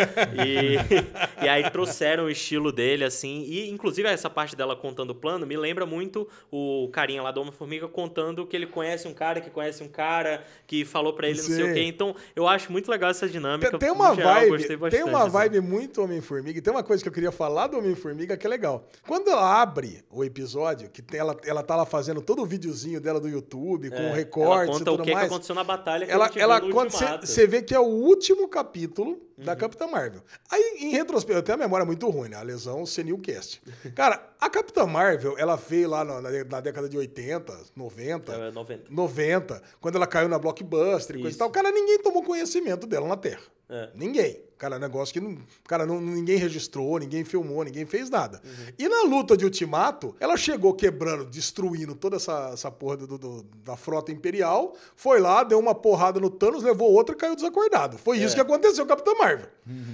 E, 0.45 0.75
e 1.45 1.47
aí 1.47 1.69
trouxeram 1.69 2.25
o 2.25 2.29
estilo 2.29 2.71
dele, 2.71 3.03
assim. 3.05 3.43
E, 3.47 3.69
inclusive, 3.69 4.07
essa 4.09 4.29
parte 4.29 4.55
dela 4.55 4.75
contando 4.75 5.11
o 5.11 5.15
plano 5.15 5.45
me 5.45 5.55
lembra 5.55 5.85
muito 5.85 6.27
o 6.51 6.89
carinha 6.91 7.21
lá 7.21 7.31
do 7.31 7.39
Homem-Formiga 7.41 7.87
contando 7.87 8.45
que 8.45 8.55
ele 8.55 8.67
conhece 8.67 9.07
um 9.07 9.13
cara 9.13 9.39
que 9.39 9.49
conhece 9.49 9.81
um 9.83 9.87
cara 9.87 10.43
que 10.65 10.83
falou 10.97 11.13
pra 11.13 11.27
ele 11.29 11.37
não 11.37 11.45
sei 11.45 11.63
o 11.63 11.67
Sim. 11.67 11.73
quê. 11.73 11.83
Então, 11.83 12.15
eu 12.35 12.47
acho 12.47 12.71
muito 12.71 12.89
legal 12.89 13.09
essa 13.11 13.27
dinâmica. 13.27 13.77
Tem, 13.77 13.91
uma 13.91 14.13
geral, 14.15 14.33
vibe, 14.33 14.49
gostei 14.49 14.67
tem 14.69 14.77
bastante, 14.77 15.03
uma 15.03 15.21
assim. 15.21 15.29
vibe 15.29 15.61
muito 15.61 16.01
Homem-Formiga. 16.03 16.57
E 16.57 16.61
tem 16.61 16.73
uma 16.73 16.83
coisa 16.83 17.01
que 17.03 17.09
eu 17.09 17.13
queria 17.13 17.31
falar 17.31 17.67
do 17.67 17.77
Homem-Formiga 17.77 18.35
que 18.35 18.45
é 18.45 18.49
legal. 18.49 18.87
Quando 19.07 19.29
ela 19.29 19.61
abre 19.61 20.03
o 20.09 20.23
episódio, 20.23 20.89
que 20.89 21.03
ela, 21.15 21.37
ela 21.45 21.63
tá 21.63 21.75
lá 21.75 21.85
fazendo 21.85 22.21
todo 22.21 22.41
o 22.41 22.45
videozinho 22.45 22.99
dela 22.99 23.19
do 23.19 23.29
YouTube, 23.29 23.89
com 23.89 23.95
É, 23.95 24.13
recortes 24.13 24.55
ela 24.55 24.65
e 24.65 24.67
conta 24.79 24.85
tudo 24.85 25.01
o 25.01 25.03
que, 25.03 25.09
que 25.09 25.15
mais. 25.15 25.27
aconteceu 25.31 25.55
na 25.55 25.63
batalha 25.63 26.05
que 26.05 26.11
ela, 26.11 26.29
ela 26.35 26.61
quando 26.71 26.91
você 26.91 27.45
vê 27.47 27.61
que 27.61 27.73
é 27.75 27.79
o 27.79 27.83
último 27.85 28.47
capítulo 28.49 29.21
da 29.37 29.51
Uhum. 29.51 29.57
Capitã 29.59 29.85
Marvel. 29.85 30.21
Aí, 30.51 30.77
em 30.79 30.89
retrospecto, 30.89 31.37
eu 31.37 31.43
tenho 31.43 31.57
a 31.57 31.59
memória 31.59 31.85
muito 31.85 32.09
ruim, 32.09 32.27
né? 32.29 32.37
A 32.37 32.41
lesão 32.41 32.83
senil 32.87 33.19
cast. 33.19 33.61
Cara, 33.93 34.27
a 34.41 34.49
Capitã 34.49 34.83
Marvel, 34.87 35.35
ela 35.37 35.55
veio 35.55 35.89
lá 35.89 36.03
na, 36.03 36.19
na- 36.21 36.43
na 36.43 36.59
década 36.59 36.89
de 36.89 36.97
80, 36.97 37.53
90. 37.75 38.31
É, 38.33 38.51
90. 38.51 38.83
90, 38.89 39.61
quando 39.79 39.95
ela 39.95 40.07
caiu 40.07 40.27
na 40.27 40.39
Blockbuster 40.39 40.86
e 40.91 41.21
coisa 41.21 41.35
e 41.35 41.39
tal. 41.39 41.49
Cara, 41.49 41.71
ninguém 41.71 41.99
tomou 41.99 42.23
conhecimento 42.23 42.85
dela 42.87 43.07
na 43.07 43.17
Terra. 43.17 43.41
É. 43.69 43.89
Ninguém. 43.95 44.41
Cara, 44.57 44.79
negócio 44.79 45.13
que 45.13 45.19
não, 45.19 45.37
cara, 45.67 45.85
não, 45.85 46.01
ninguém 46.01 46.35
registrou, 46.37 46.97
ninguém 46.97 47.23
filmou, 47.23 47.63
ninguém 47.63 47.85
fez 47.85 48.09
nada. 48.09 48.41
Uhum. 48.43 48.73
E 48.79 48.87
na 48.89 49.03
luta 49.03 49.37
de 49.37 49.45
Ultimato, 49.45 50.15
ela 50.19 50.35
chegou 50.35 50.73
quebrando, 50.73 51.25
destruindo 51.25 51.93
toda 51.93 52.15
essa, 52.15 52.49
essa 52.53 52.71
porra 52.71 52.97
do- 52.97 53.17
do- 53.19 53.43
da 53.63 53.75
frota 53.77 54.11
imperial, 54.11 54.73
foi 54.95 55.19
lá, 55.19 55.43
deu 55.43 55.59
uma 55.59 55.75
porrada 55.75 56.19
no 56.19 56.29
Thanos, 56.29 56.63
levou 56.63 56.91
outra 56.91 57.13
e 57.13 57.17
caiu 57.19 57.35
desacordado. 57.35 57.99
Foi 57.99 58.17
isso 58.17 58.33
que 58.33 58.41
aconteceu 58.41 58.83
com 58.83 58.89
Capitã 58.95 59.13
Marvel. 59.15 59.47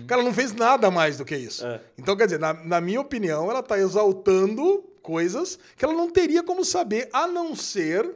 Cara, 0.08 0.22
ela 0.22 0.30
não 0.30 0.34
fez 0.36 0.54
nada 0.54 0.90
mais 0.90 1.18
do 1.18 1.26
que 1.26 1.36
isso. 1.36 1.66
É. 1.66 1.82
Então, 1.98 2.16
quer 2.16 2.26
dizer, 2.26 2.40
na, 2.40 2.54
na 2.54 2.80
minha 2.80 3.02
opinião, 3.02 3.50
ela 3.52 3.62
tá 3.62 3.78
exaltando 3.78 4.82
coisas 5.02 5.60
que 5.76 5.84
ela 5.84 5.94
não 5.94 6.10
teria 6.10 6.42
como 6.42 6.64
saber, 6.64 7.10
a 7.12 7.28
não 7.28 7.54
ser 7.54 8.10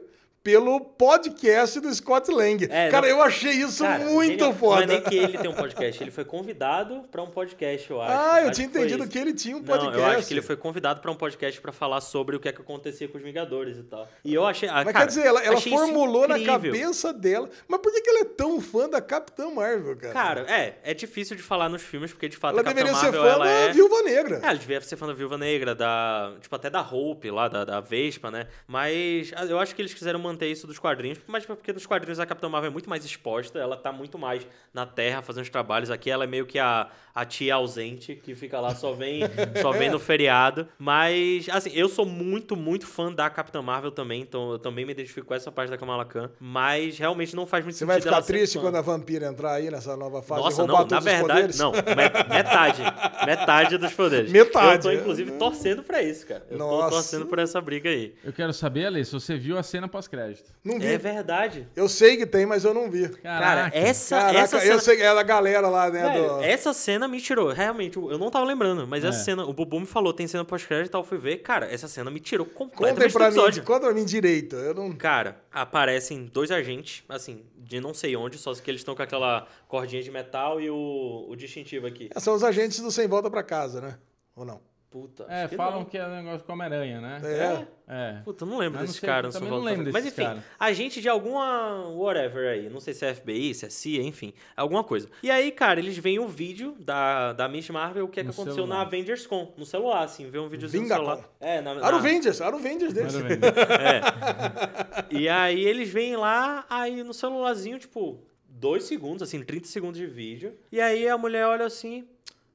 pelo 0.48 0.80
podcast 0.80 1.78
do 1.78 1.94
Scott 1.94 2.30
Lang. 2.32 2.64
É, 2.70 2.88
cara, 2.88 3.06
não- 3.06 3.16
eu 3.16 3.22
achei 3.22 3.52
isso 3.52 3.84
Cara, 3.84 4.02
muito 4.02 4.30
genial. 4.30 4.54
foda. 4.54 4.86
Não 4.86 4.94
é 4.94 4.96
nem 4.98 5.00
que 5.02 5.14
ele 5.14 5.36
tem 5.36 5.50
um 5.50 5.52
podcast, 5.52 6.02
ele 6.02 6.10
foi 6.10 6.24
convidado 6.24 7.02
pra 7.10 7.22
um 7.22 7.26
podcast, 7.26 7.90
eu 7.90 8.00
acho. 8.00 8.12
Ah, 8.12 8.40
eu 8.40 8.44
Acho 8.44 8.52
tinha 8.52 8.66
entendido 8.66 9.06
que 9.06 9.18
ele 9.18 9.34
tinha 9.34 9.54
um 9.54 9.58
Não, 9.58 9.66
podcast. 9.66 9.98
eu 9.98 10.06
acho 10.06 10.26
que 10.26 10.32
ele 10.32 10.40
foi 10.40 10.56
convidado 10.56 11.02
pra 11.02 11.10
um 11.10 11.14
podcast 11.14 11.60
pra 11.60 11.70
falar 11.70 12.00
sobre 12.00 12.34
o 12.34 12.40
que 12.40 12.48
é 12.48 12.52
que 12.52 12.62
acontecia 12.62 13.06
com 13.08 13.18
os 13.18 13.22
Vingadores 13.22 13.76
e 13.76 13.82
tal. 13.82 14.08
E 14.24 14.32
eu 14.32 14.46
achei. 14.46 14.70
Ah, 14.70 14.76
Mas 14.84 14.94
cara, 14.94 14.98
quer 15.00 15.06
dizer, 15.08 15.26
ela, 15.26 15.44
ela 15.44 15.60
formulou 15.60 16.26
na 16.26 16.42
cabeça 16.42 17.12
dela. 17.12 17.50
Mas 17.68 17.80
por 17.82 17.92
que, 17.92 18.00
que 18.00 18.08
ela 18.08 18.20
é 18.20 18.24
tão 18.24 18.58
fã 18.58 18.88
da 18.88 19.02
Capitã 19.02 19.50
Marvel, 19.50 19.98
cara? 19.98 20.14
Cara, 20.14 20.40
é, 20.50 20.78
é 20.82 20.94
difícil 20.94 21.36
de 21.36 21.42
falar 21.42 21.68
nos 21.68 21.82
filmes, 21.82 22.10
porque 22.10 22.26
de 22.26 22.38
fato 22.38 22.52
ela 22.52 22.62
a 22.62 22.64
Capitã 22.64 22.84
deveria 22.86 22.98
ser 22.98 23.12
Marvel, 23.12 23.22
fã 23.22 23.28
ela 23.28 23.44
da 23.44 23.50
é... 23.50 23.72
Viúva 23.74 24.02
Negra. 24.02 24.40
É, 24.42 24.46
ela 24.46 24.54
devia 24.58 24.80
ser 24.80 24.96
fã 24.96 25.06
da 25.06 25.12
Viúva 25.12 25.36
Negra, 25.36 25.74
da. 25.74 26.32
Tipo, 26.40 26.56
até 26.56 26.70
da 26.70 26.80
Hope 26.80 27.30
lá, 27.30 27.48
da, 27.48 27.66
da 27.66 27.80
Vespa, 27.80 28.30
né? 28.30 28.46
Mas 28.66 29.30
ah, 29.36 29.44
eu 29.44 29.58
acho 29.58 29.74
que 29.74 29.82
eles 29.82 29.92
quiseram 29.92 30.18
manter 30.18 30.37
isso 30.46 30.66
dos 30.66 30.78
quadrinhos, 30.78 31.18
mas 31.26 31.44
porque 31.44 31.72
nos 31.72 31.86
quadrinhos 31.86 32.20
a 32.20 32.26
Capitã 32.26 32.48
Marvel 32.48 32.68
é 32.70 32.72
muito 32.72 32.88
mais 32.88 33.04
exposta, 33.04 33.58
ela 33.58 33.76
tá 33.76 33.90
muito 33.92 34.18
mais 34.18 34.46
na 34.72 34.86
Terra 34.86 35.22
fazendo 35.22 35.42
os 35.44 35.50
trabalhos. 35.50 35.90
Aqui 35.90 36.10
ela 36.10 36.24
é 36.24 36.26
meio 36.26 36.46
que 36.46 36.58
a, 36.58 36.88
a 37.14 37.24
tia 37.24 37.54
ausente, 37.54 38.14
que 38.16 38.34
fica 38.34 38.60
lá, 38.60 38.74
só 38.74 38.92
vem, 38.92 39.22
só 39.60 39.72
vem 39.72 39.90
no 39.90 39.98
feriado. 39.98 40.68
Mas, 40.78 41.48
assim, 41.50 41.70
eu 41.74 41.88
sou 41.88 42.04
muito, 42.06 42.56
muito 42.56 42.86
fã 42.86 43.12
da 43.12 43.28
Capitã 43.30 43.60
Marvel 43.62 43.90
também, 43.90 44.20
então 44.22 44.52
eu 44.52 44.58
também 44.58 44.84
me 44.84 44.92
identifico 44.92 45.26
com 45.26 45.34
essa 45.34 45.50
parte 45.50 45.70
da 45.70 45.78
Kamala 45.78 46.04
Khan. 46.04 46.30
Mas 46.40 46.98
realmente 46.98 47.34
não 47.34 47.46
faz 47.46 47.64
muito 47.64 47.74
Você 47.76 47.84
sentido. 47.86 47.92
vai 47.92 48.00
ficar 48.02 48.22
triste 48.22 48.58
quando 48.58 48.76
a 48.76 48.82
vampira 48.82 49.26
entrar 49.26 49.52
aí 49.54 49.70
nessa 49.70 49.96
nova 49.96 50.22
fase 50.22 50.42
Nossa, 50.42 50.62
roubar 50.62 50.80
não, 50.82 50.86
na 50.88 51.00
verdade, 51.00 51.26
poderes? 51.28 51.58
não, 51.58 51.72
me- 51.72 52.34
metade. 52.34 52.82
metade 53.26 53.78
dos 53.78 53.92
poderes. 53.92 54.30
Metade. 54.30 54.86
Eu 54.86 54.92
tô, 54.94 55.00
inclusive, 55.00 55.30
torcendo 55.32 55.82
pra 55.82 56.02
isso, 56.02 56.26
cara. 56.26 56.46
Eu 56.50 56.58
Nossa. 56.58 56.84
tô 56.84 56.90
torcendo 56.90 57.26
por 57.26 57.38
essa 57.38 57.60
briga 57.60 57.88
aí. 57.90 58.14
Eu 58.24 58.32
quero 58.32 58.52
saber, 58.52 58.86
Ale, 58.86 59.04
se 59.04 59.12
você 59.12 59.36
viu 59.36 59.58
a 59.58 59.62
cena 59.62 59.88
pós-crédito. 59.88 60.27
Não 60.64 60.78
vi. 60.78 60.86
É 60.86 60.98
verdade. 60.98 61.66
Eu 61.74 61.88
sei 61.88 62.16
que 62.16 62.26
tem, 62.26 62.44
mas 62.44 62.64
eu 62.64 62.74
não 62.74 62.90
vi. 62.90 63.08
Cara, 63.08 63.44
Caraca. 63.44 63.78
essa, 63.78 64.16
Caraca, 64.18 64.38
essa 64.38 64.60
cena... 64.60 64.72
eu 64.72 64.80
sei 64.80 64.96
que 64.96 65.02
é 65.02 65.14
da 65.14 65.22
galera 65.22 65.68
lá, 65.68 65.90
né? 65.90 66.02
Velho, 66.02 66.28
do... 66.36 66.42
essa 66.42 66.72
cena 66.72 67.06
me 67.08 67.20
tirou. 67.20 67.50
Realmente, 67.52 67.96
eu 67.96 68.18
não 68.18 68.30
tava 68.30 68.44
lembrando, 68.44 68.86
mas 68.86 69.04
essa 69.04 69.18
É. 69.18 69.22
cena, 69.24 69.44
o 69.44 69.52
Bubu 69.52 69.80
me 69.80 69.86
falou, 69.86 70.12
tem 70.12 70.26
cena 70.26 70.44
pós-crédito 70.44 70.88
e 70.88 70.90
tal, 70.90 71.00
eu 71.02 71.06
fui 71.06 71.18
ver. 71.18 71.38
Cara, 71.38 71.72
essa 71.72 71.88
cena 71.88 72.10
me 72.10 72.20
tirou 72.20 72.44
completamente 72.46 73.10
do 73.10 73.12
pra 73.12 73.26
mim, 73.30 73.34
episódio. 73.36 73.62
conta 73.62 73.80
pra 73.86 73.94
mim 73.94 74.04
direito. 74.04 74.56
Eu 74.56 74.74
não... 74.74 74.92
Cara, 74.92 75.40
aparecem 75.52 76.24
dois 76.26 76.50
agentes, 76.50 77.02
assim, 77.08 77.44
de 77.56 77.80
não 77.80 77.94
sei 77.94 78.16
onde, 78.16 78.36
só 78.38 78.54
que 78.54 78.70
eles 78.70 78.80
estão 78.80 78.94
com 78.94 79.02
aquela 79.02 79.46
cordinha 79.68 80.02
de 80.02 80.10
metal 80.10 80.60
e 80.60 80.68
o, 80.70 81.26
o 81.28 81.36
distintivo 81.36 81.86
aqui. 81.86 82.08
São 82.16 82.34
os 82.34 82.42
agentes 82.44 82.80
do 82.80 82.90
Sem 82.90 83.06
Volta 83.06 83.30
pra 83.30 83.42
Casa, 83.42 83.80
né? 83.80 83.98
Ou 84.36 84.44
não? 84.44 84.60
Puta. 84.90 85.26
É, 85.28 85.40
acho 85.42 85.50
que 85.50 85.56
falam 85.56 85.80
não. 85.80 85.84
que 85.84 85.98
é 85.98 86.06
um 86.06 86.16
negócio 86.22 86.46
com 86.46 86.52
Homem-Aranha, 86.54 86.98
né? 86.98 87.20
É. 87.22 87.66
É. 87.90 88.20
Puta, 88.24 88.44
eu 88.44 88.48
não 88.48 88.56
lembro 88.56 88.78
Mas 88.78 88.80
não 88.80 88.86
desse 88.86 89.00
sei, 89.00 89.06
cara. 89.08 89.26
eu 89.28 89.32
São 89.32 89.40
também 89.42 89.54
não 89.58 89.62
lembro 89.64 89.92
Mas 89.92 90.06
enfim, 90.06 90.22
cara. 90.22 90.44
agente 90.58 91.00
de 91.02 91.08
alguma 91.10 91.88
whatever 91.90 92.48
aí. 92.50 92.70
Não 92.70 92.80
sei 92.80 92.94
se 92.94 93.04
é 93.04 93.14
FBI, 93.14 93.52
se 93.54 93.66
é 93.66 93.68
CIA, 93.70 94.02
enfim. 94.02 94.32
Alguma 94.56 94.82
coisa. 94.82 95.08
E 95.22 95.30
aí, 95.30 95.52
cara, 95.52 95.78
eles 95.78 95.96
veem 95.98 96.18
o 96.18 96.26
vídeo 96.26 96.74
da, 96.80 97.34
da 97.34 97.46
Miss 97.48 97.68
Marvel, 97.68 98.06
o 98.06 98.08
que 98.08 98.20
é 98.20 98.22
que 98.22 98.28
No 98.28 98.32
aconteceu 98.32 98.54
celular. 98.64 98.76
na 98.76 98.82
Avengers 98.82 99.26
Con. 99.26 99.52
No 99.58 99.66
celular, 99.66 100.04
assim. 100.04 100.30
Vê 100.30 100.38
um 100.38 100.48
videozinho 100.48 100.82
no 100.84 100.88
Vingacon. 100.88 101.04
celular. 101.06 101.30
É, 101.38 101.60
na, 101.60 101.70
Era 101.72 101.80
na- 101.80 101.90
o 101.92 101.96
Avengers, 101.96 102.40
era 102.40 102.56
o 102.56 102.58
Avengers 102.58 102.92
vejo. 102.94 103.18
E 105.10 105.28
aí 105.28 105.64
eles 105.64 105.88
vêm 105.90 106.16
lá, 106.16 106.64
aí 106.68 107.02
no 107.02 107.12
celularzinho, 107.14 107.78
tipo, 107.78 108.20
dois 108.48 108.84
segundos, 108.84 109.22
assim, 109.22 109.42
30 109.42 109.66
segundos 109.68 109.98
de 109.98 110.06
vídeo. 110.06 110.54
E 110.72 110.80
aí 110.80 111.08
a 111.08 111.16
mulher 111.18 111.46
olha 111.46 111.64
assim, 111.66 112.06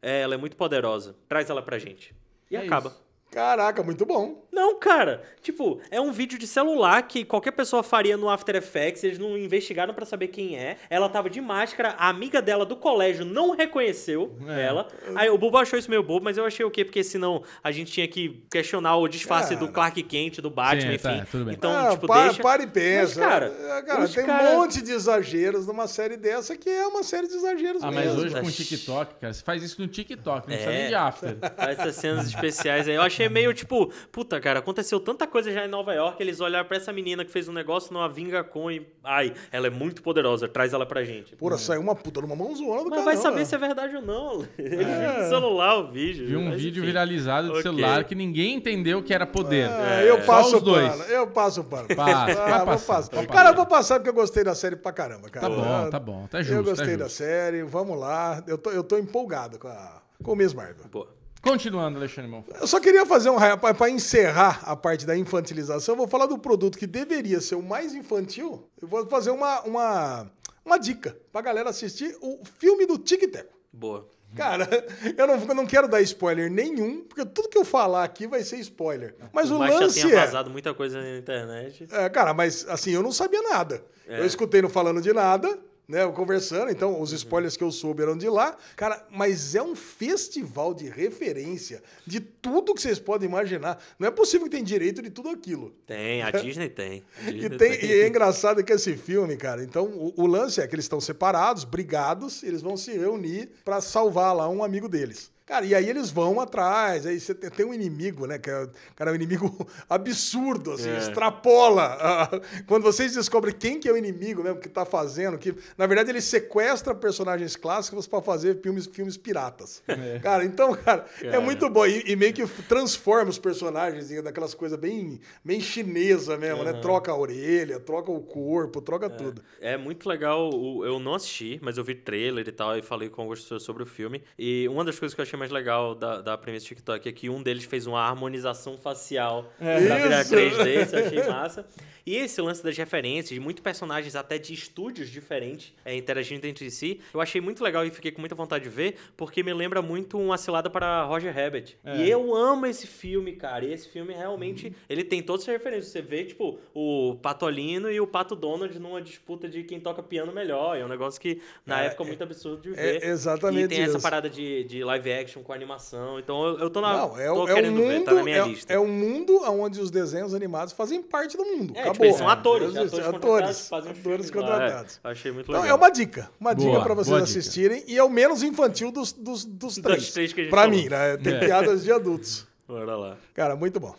é, 0.02 0.22
ela 0.22 0.34
é 0.36 0.38
muito 0.38 0.56
poderosa, 0.56 1.16
traz 1.28 1.50
ela 1.50 1.62
pra 1.62 1.78
gente. 1.80 2.14
E 2.54 2.56
É 2.56 2.60
acaba. 2.60 2.90
isso. 2.90 3.04
Caraca, 3.34 3.82
muito 3.84 4.06
bom. 4.06 4.44
Não, 4.52 4.78
cara. 4.80 5.24
Tipo, 5.42 5.80
é 5.90 6.00
um 6.00 6.12
vídeo 6.12 6.38
de 6.38 6.46
celular 6.46 7.02
que 7.08 7.26
qualquer 7.26 7.52
pessoa 7.52 7.82
faria 7.82 8.16
no 8.16 8.30
After 8.30 8.56
Effects. 8.56 9.04
Eles 9.04 9.18
não 9.18 9.36
investigaram 9.38 9.94
pra 9.94 10.06
saber 10.06 10.28
quem 10.28 10.56
é. 10.58 10.78
Ela 10.90 11.10
tava 11.10 11.28
de 11.30 11.42
máscara. 11.42 11.96
A 11.98 12.08
amiga 12.08 12.40
dela 12.42 12.64
do 12.66 12.76
colégio 12.76 13.26
não 13.26 13.56
reconheceu 13.56 14.38
É. 14.48 14.62
ela. 14.62 14.88
Aí 15.16 15.30
o 15.30 15.38
Bobo 15.38 15.58
achou 15.58 15.78
isso 15.80 15.90
meio 15.90 16.04
bobo, 16.04 16.24
mas 16.24 16.38
eu 16.38 16.46
achei 16.46 16.64
o 16.64 16.70
quê? 16.70 16.86
Porque 16.86 17.04
senão 17.04 17.42
a 17.64 17.72
gente 17.72 17.92
tinha 17.92 18.08
que 18.08 18.46
questionar 18.52 18.96
o 18.98 19.08
disfarce 19.08 19.56
Cara. 19.56 19.66
do 19.66 19.72
Clark 19.72 20.04
Kent, 20.04 20.40
do 20.40 20.50
Batman, 20.52 20.92
Sim, 20.92 20.98
tá, 21.00 21.14
enfim. 21.16 21.26
tudo 21.32 21.46
bem. 21.46 21.54
Então, 21.56 21.72
Ah, 21.76 21.92
tipo, 21.92 22.08
pa- 22.08 22.26
deixa... 22.28 22.44
para 22.44 22.64
e 22.64 22.68
pensa. 22.68 23.20
Mas, 23.20 23.30
cara, 23.30 23.46
É, 23.48 23.82
cara, 23.82 24.08
tem 24.08 24.26
cara- 24.26 24.52
um 24.52 24.58
monte 24.58 24.82
de 24.84 24.92
exageros 24.92 25.66
numa 25.66 25.88
série 25.88 26.16
dessa 26.16 26.56
que 26.56 26.70
é 26.70 26.86
uma 26.86 27.02
série 27.04 27.28
de 27.28 27.34
exageros 27.34 27.84
Ah, 27.84 27.92
mas 27.92 28.06
mesmo. 28.06 28.22
hoje 28.22 28.40
com 28.40 28.48
o 28.48 28.52
TikTok, 28.52 29.16
cara, 29.20 29.34
você 29.34 29.44
faz 29.44 29.64
isso 29.64 29.82
no 29.82 29.88
TikTok, 29.88 30.42
não 30.48 30.56
precisa 30.56 30.70
É. 30.72 30.78
nem 30.78 30.88
de 30.90 30.96
after. 30.96 31.38
Essas 31.58 31.96
cenas 31.96 32.28
especiais 32.28 32.88
aí. 32.88 32.94
Eu 32.96 33.02
achei 33.02 33.23
meio 33.30 33.54
tipo, 33.54 33.92
puta, 34.12 34.40
cara, 34.40 34.60
aconteceu 34.60 35.00
tanta 35.00 35.26
coisa 35.28 35.52
já 35.52 35.66
em 35.66 35.70
Nova 35.70 35.94
York. 35.94 36.22
Eles 36.22 36.40
olharam 36.42 36.68
pra 36.68 36.78
essa 36.78 36.92
menina 36.94 37.24
que 37.26 37.32
fez 37.32 37.48
um 37.48 37.54
negócio 37.54 37.94
numa 37.94 38.08
Vingacon 38.10 38.72
e. 38.72 38.88
Ai, 39.04 39.34
ela 39.52 39.68
é 39.68 39.70
muito 39.70 40.02
poderosa, 40.02 40.48
traz 40.48 40.74
ela 40.74 40.86
pra 40.86 41.04
gente. 41.04 41.36
Porra, 41.36 41.58
saiu 41.58 41.82
uma 41.82 41.96
puta 41.96 42.22
numa 42.22 42.36
mãozona 42.36 42.84
do 42.84 42.90
Mas 42.90 43.04
vai 43.06 43.18
saber 43.18 43.46
se 43.46 43.56
é 43.56 43.58
verdade 43.58 43.96
ou 43.96 44.02
não. 44.02 44.46
Ele 44.58 44.76
viu 44.86 45.24
no 45.24 45.30
celular 45.30 45.76
o 45.80 45.92
vídeo. 45.92 46.28
Vi 46.28 46.36
um 46.38 46.46
mas 46.50 46.62
vídeo 46.62 46.80
enfim. 46.82 46.88
viralizado 46.92 47.48
de 47.48 47.52
Ok. 47.52 47.62
celular 47.64 48.04
que 48.04 48.16
ninguém 48.16 48.56
entendeu 48.56 49.02
que 49.04 49.14
era 49.14 49.26
poder. 49.26 49.68
Ah, 49.70 50.04
eu 50.04 50.20
Só 50.20 50.26
passo 50.26 50.56
os 50.58 50.62
o 50.62 50.66
dois. 50.66 50.90
pano, 50.90 51.04
eu 51.06 51.28
passo 51.28 51.62
o 51.62 51.64
pano. 51.64 51.88
Passa, 51.96 52.44
Ah, 52.44 52.58
vou 52.66 52.80
passar, 52.80 53.26
Cara, 53.28 53.50
eu 53.50 53.56
vou 53.56 53.66
passar 53.66 53.96
porque 54.00 54.10
eu 54.10 54.14
gostei 54.14 54.44
da 54.44 54.56
série 54.56 54.76
pra 54.76 54.92
caramba, 54.92 55.30
cara. 55.30 55.48
Tá 55.50 55.54
bom, 55.56 55.90
tá 55.90 56.00
bom, 56.00 56.28
tá 56.30 56.40
eu 56.40 56.44
justo, 56.44 56.64
gostei 56.64 56.92
tá 56.92 56.98
da 56.98 57.04
justo. 57.06 57.18
série, 57.18 57.64
vamos 57.64 58.00
lá. 58.00 58.44
Eu 58.48 58.58
tô, 58.58 58.72
eu 58.72 58.84
tô 58.84 58.98
empolgado 58.98 59.58
com, 59.60 59.68
a, 59.68 60.02
com 60.24 60.32
o 60.34 60.36
Miss 60.36 60.54
Marvel. 60.54 60.86
Boa. 60.92 61.08
Continuando, 61.44 62.00
Alexandre 62.00 62.32
Monfort. 62.32 62.58
Eu 62.62 62.66
só 62.66 62.80
queria 62.80 63.06
fazer 63.06 63.30
um 63.30 63.36
para 63.38 63.90
encerrar 63.90 64.62
a 64.64 64.78
parte 64.78 65.06
da 65.06 65.16
infantilização, 65.16 65.94
eu 65.94 65.98
vou 65.98 66.08
falar 66.08 66.26
do 66.26 66.38
produto 66.40 66.78
que 66.78 66.88
deveria 66.88 67.42
ser 67.42 67.56
o 67.56 67.62
mais 67.62 67.94
infantil. 67.94 68.66
Eu 68.82 68.88
vou 68.88 69.06
fazer 69.08 69.30
uma, 69.30 69.62
uma, 69.64 70.32
uma 70.66 70.78
dica 70.78 71.18
pra 71.34 71.42
galera 71.42 71.70
assistir 71.70 72.16
o 72.22 72.42
filme 72.60 72.86
do 72.86 72.98
Tic 72.98 73.30
Teco. 73.30 73.58
Boa. 73.74 74.08
Cara, 74.38 74.68
eu 75.18 75.28
não, 75.28 75.36
eu 75.36 75.56
não 75.56 75.66
quero 75.66 75.90
dar 75.90 76.02
spoiler 76.02 76.50
nenhum, 76.50 77.02
porque 77.02 77.26
tudo 77.26 77.50
que 77.50 77.58
eu 77.58 77.66
falar 77.66 78.06
aqui 78.06 78.26
vai 78.26 78.42
ser 78.42 78.56
spoiler. 78.60 79.14
Mas 79.34 79.52
o 79.52 79.56
Por 79.56 79.60
mais 79.60 79.74
que 79.74 79.80
já 79.80 79.86
lance 79.86 80.02
tenha 80.02 80.14
é. 80.14 80.26
vazado 80.26 80.50
muita 80.50 80.74
coisa 80.74 81.02
na 81.02 81.18
internet. 81.18 81.88
É, 81.92 82.10
cara, 82.10 82.34
mas 82.34 82.66
assim, 82.70 82.92
eu 82.92 83.04
não 83.04 83.12
sabia 83.12 83.42
nada. 83.42 83.84
É. 84.08 84.22
Eu 84.22 84.26
escutei 84.26 84.62
no 84.62 84.70
Falando 84.70 85.02
de 85.02 85.12
Nada, 85.12 85.60
né? 85.88 86.04
Eu 86.04 86.14
conversando, 86.14 86.72
então 86.72 86.94
Uhum. 86.94 87.02
os 87.02 87.12
spoilers 87.12 87.58
que 87.58 87.64
eu 87.64 87.72
soube 87.72 88.02
eram 88.04 88.18
de 88.18 88.30
lá. 88.30 88.56
Cara, 88.76 89.06
mas 89.12 89.54
é 89.56 89.62
um 89.62 89.76
festival 89.76 90.74
de 90.74 90.88
referência 90.90 91.82
de 92.06 92.20
tudo 92.20 92.74
que 92.74 92.82
vocês 92.82 93.00
podem 93.00 93.28
imaginar. 93.28 93.84
Não 94.00 94.08
é 94.08 94.12
possível 94.12 94.46
que 94.46 94.52
tem 94.56 94.64
direito 94.64 95.02
de 95.02 95.10
tudo 95.10 95.30
aquilo. 95.30 95.74
Tem, 95.86 96.22
a 96.22 96.32
Disney 96.32 96.70
tem. 96.70 97.04
A 97.26 97.30
E, 97.30 97.34
Disney 97.34 97.58
tem- 97.58 97.86
e 97.86 97.92
é 98.02 98.08
engraçado 98.08 98.64
que 98.64 98.72
esse 98.72 98.96
filme, 98.96 99.36
cara, 99.36 99.64
então 99.64 99.86
o, 99.86 100.14
o 100.16 100.26
lance 100.26 100.62
é 100.62 100.68
que 100.68 100.76
eles 100.76 100.86
estão 100.86 101.02
separados, 101.02 101.64
brigados, 101.64 102.44
eles 102.44 102.62
vão 102.62 102.78
se 102.78 102.92
reunir 102.98 103.50
pra 103.66 103.82
salvar 103.82 104.36
lá 104.36 104.48
um 104.50 104.64
amigo 104.64 104.88
deles. 104.88 105.33
Cara, 105.46 105.66
e 105.66 105.76
aí 105.76 105.90
eles 105.90 106.10
vão 106.10 106.40
atrás, 106.40 107.06
aí 107.06 107.20
você 107.20 107.34
tem, 107.36 107.66
um 107.66 107.74
inimigo, 107.74 108.26
né? 108.26 108.40
Que 108.40 108.50
é, 108.50 108.68
cara, 108.96 109.10
é 109.10 109.14
um 109.14 109.16
inimigo 109.16 109.68
absurdo, 109.90 110.72
assim, 110.72 110.90
É. 110.90 110.98
extrapola. 111.00 111.98
ah, 112.00 112.30
quando 112.66 112.84
vocês 112.84 113.14
descobrem 113.14 113.54
quem 113.54 113.80
que 113.80 113.90
é 113.90 113.92
o 113.92 113.98
inimigo 113.98 114.42
mesmo, 114.42 114.60
que 114.60 114.70
tá 114.70 114.86
fazendo, 114.86 115.38
que 115.38 115.54
na 115.78 115.86
verdade 115.86 116.10
ele 116.12 116.22
sequestra 116.22 116.96
personagens 116.96 117.56
clássicos 117.58 118.08
pra 118.08 118.22
fazer 118.22 118.62
filmes, 118.62 118.86
filmes 118.88 119.18
piratas. 119.18 119.84
Cara, 120.22 120.46
então, 120.46 120.74
cara, 120.76 121.06
é 121.22 121.32
Cara. 121.32 121.42
muito 121.42 121.70
bom. 121.70 121.86
E, 121.86 122.04
e 122.12 122.16
meio 122.16 122.34
que 122.34 122.46
transforma 122.68 123.30
os 123.30 123.38
personagens 123.38 124.12
em 124.12 124.22
daquelas 124.22 124.54
coisas 124.54 124.80
bem, 124.80 125.20
bem 125.44 125.60
chinesa 125.60 126.38
mesmo, 126.38 126.64
né? 126.64 126.74
Troca 126.74 127.12
a 127.12 127.18
orelha, 127.18 127.80
troca 127.80 128.12
o 128.12 128.22
corpo, 128.22 128.82
troca 128.82 129.10
tudo. 129.10 129.44
É 129.60 129.76
muito 129.76 130.08
legal. 130.08 130.50
Eu 130.86 131.00
não 131.00 131.16
assisti, 131.16 131.60
mas 131.62 131.78
eu 131.78 131.84
vi 131.84 131.96
trailer 131.96 132.48
e 132.48 132.52
tal, 132.52 132.78
e 132.78 132.82
falei 132.82 133.10
com 133.10 133.22
algumas 133.22 133.42
pessoas 133.42 133.64
sobre 133.64 133.84
o 133.84 133.86
filme. 133.86 134.24
E 134.40 134.68
uma 134.70 134.86
das 134.86 134.98
coisas 134.98 135.14
que 135.14 135.20
eu 135.22 135.24
achei 135.24 135.33
mais 135.38 135.52
legal 135.52 135.96
da, 135.96 136.22
da 136.22 136.38
premissa 136.38 136.66
TikTok 136.66 137.08
é 137.08 137.12
que 137.12 137.30
um 137.30 137.42
deles 137.42 137.66
fez 137.66 137.88
uma 137.88 138.02
harmonização 138.02 138.78
facial 138.78 139.52
pra 139.58 139.80
virar 139.98 140.22
Isso! 140.22 140.36
3D, 140.36 140.84
isso 140.84 140.96
eu 140.96 141.06
achei 141.06 141.28
massa. 141.28 141.66
E 142.06 142.16
esse 142.18 142.42
lance 142.42 142.62
das 142.64 142.78
referências, 142.78 143.30
de 143.30 143.40
muitos 143.40 143.64
personagens 143.64 144.16
até 144.16 144.38
de 144.38 144.54
estúdios 144.54 145.10
diferentes 145.10 145.74
é, 145.86 145.96
interagindo 145.96 146.46
entre 146.46 146.70
si, 146.70 147.00
eu 147.14 147.22
achei 147.22 147.40
muito 147.40 147.64
legal 147.64 147.86
e 147.86 147.92
fiquei 147.92 148.12
com 148.12 148.20
muita 148.20 148.36
vontade 148.36 148.66
de 148.66 148.70
ver, 148.70 148.96
porque 149.16 149.42
me 149.42 149.54
lembra 149.54 149.82
muito 149.82 150.18
uma 150.20 150.38
cilada 150.38 150.70
para 150.70 151.04
Roger 151.04 151.34
Rabbit. 151.34 151.78
E 151.86 152.10
eu 152.10 152.36
amo 152.36 152.66
esse 152.66 152.86
filme, 152.88 153.34
cara. 153.34 153.64
E 153.66 153.72
esse 153.74 153.88
filme 153.90 154.14
realmente, 154.14 154.76
ele 154.90 155.04
tem 155.04 155.22
todas 155.24 155.42
as 155.44 155.48
referências. 155.48 155.88
Você 155.92 156.02
vê, 156.02 156.24
tipo, 156.26 156.60
o 156.74 157.16
Patolino 157.22 157.90
e 157.90 158.00
o 158.02 158.08
Pato 158.08 158.36
Donald 158.36 158.78
numa 158.80 159.02
disputa 159.02 159.48
de 159.48 159.64
quem 159.64 159.80
toca 159.80 160.04
piano 160.04 160.32
melhor. 160.34 160.78
É 160.78 160.84
um 160.84 160.90
negócio 160.90 161.20
que, 161.22 161.42
na 161.66 161.84
É, 161.84 161.86
época, 161.88 162.04
é 162.04 162.08
muito 162.08 162.24
absurdo 162.24 162.62
de 162.62 162.70
é 162.72 162.74
ver. 163.00 163.04
exatamente 163.06 163.66
E 163.66 163.68
tem 163.70 163.82
essa 163.82 163.92
isso. 163.94 164.02
parada 164.02 164.30
de, 164.30 164.64
de 164.66 164.84
live 164.84 165.12
action 165.14 165.42
com 165.42 165.54
animação. 165.54 166.20
Então 166.20 166.46
eu, 166.46 166.60
eu 166.60 166.70
tô 166.70 166.82
na. 166.82 166.98
Não, 166.98 167.18
é, 167.20 167.26
tô 167.28 167.48
é 167.48 167.52
um 167.52 167.56
querendo 167.56 167.76
mundo, 167.78 167.88
ver, 167.88 168.04
tá 168.04 168.14
na 168.14 168.24
minha 168.24 168.38
é, 168.38 168.48
lista. 168.48 168.74
é 168.74 168.80
um 168.80 168.88
mundo 168.88 169.42
onde 169.50 169.80
os 169.80 169.90
desenhos 169.90 170.34
animados 170.34 170.74
fazem 170.74 171.02
parte 171.02 171.38
do 171.38 171.46
mundo. 171.46 171.74
É, 171.78 171.93
Acabou. 171.94 172.06
eles 172.08 172.18
são 172.18 172.30
atores, 172.30 172.70
atores, 172.76 172.94
atores, 172.94 173.70
contratados, 173.70 173.72
atores 174.00 174.32
contratados. 174.32 175.00
É, 175.04 175.10
achei 175.10 175.32
muito 175.32 175.50
Então 175.50 175.62
legal. 175.62 175.78
é 175.78 175.80
uma 175.80 175.90
dica, 175.90 176.30
uma 176.40 176.54
Boa, 176.54 176.70
dica 176.72 176.84
pra 176.84 176.94
vocês 176.94 177.16
dica. 177.26 177.40
assistirem 177.40 177.84
e 177.88 177.98
é 177.98 178.04
o 178.04 178.10
menos 178.10 178.44
infantil 178.44 178.92
dos, 178.92 179.12
dos, 179.14 179.46
dos 179.46 179.76
três. 179.76 180.12
três 180.12 180.34
que 180.34 180.42
a 180.42 180.44
gente 180.44 180.52
pra 180.52 180.64
falou. 180.64 180.76
mim, 180.78 180.90
né? 180.90 181.18
Tem 181.18 181.34
É. 181.36 181.40
piadas 181.40 181.84
de 181.84 181.92
adultos. 181.92 182.46
Bora 182.68 182.96
lá. 182.96 183.18
Cara, 183.34 183.56
muito 183.56 183.80
bom. 183.80 183.96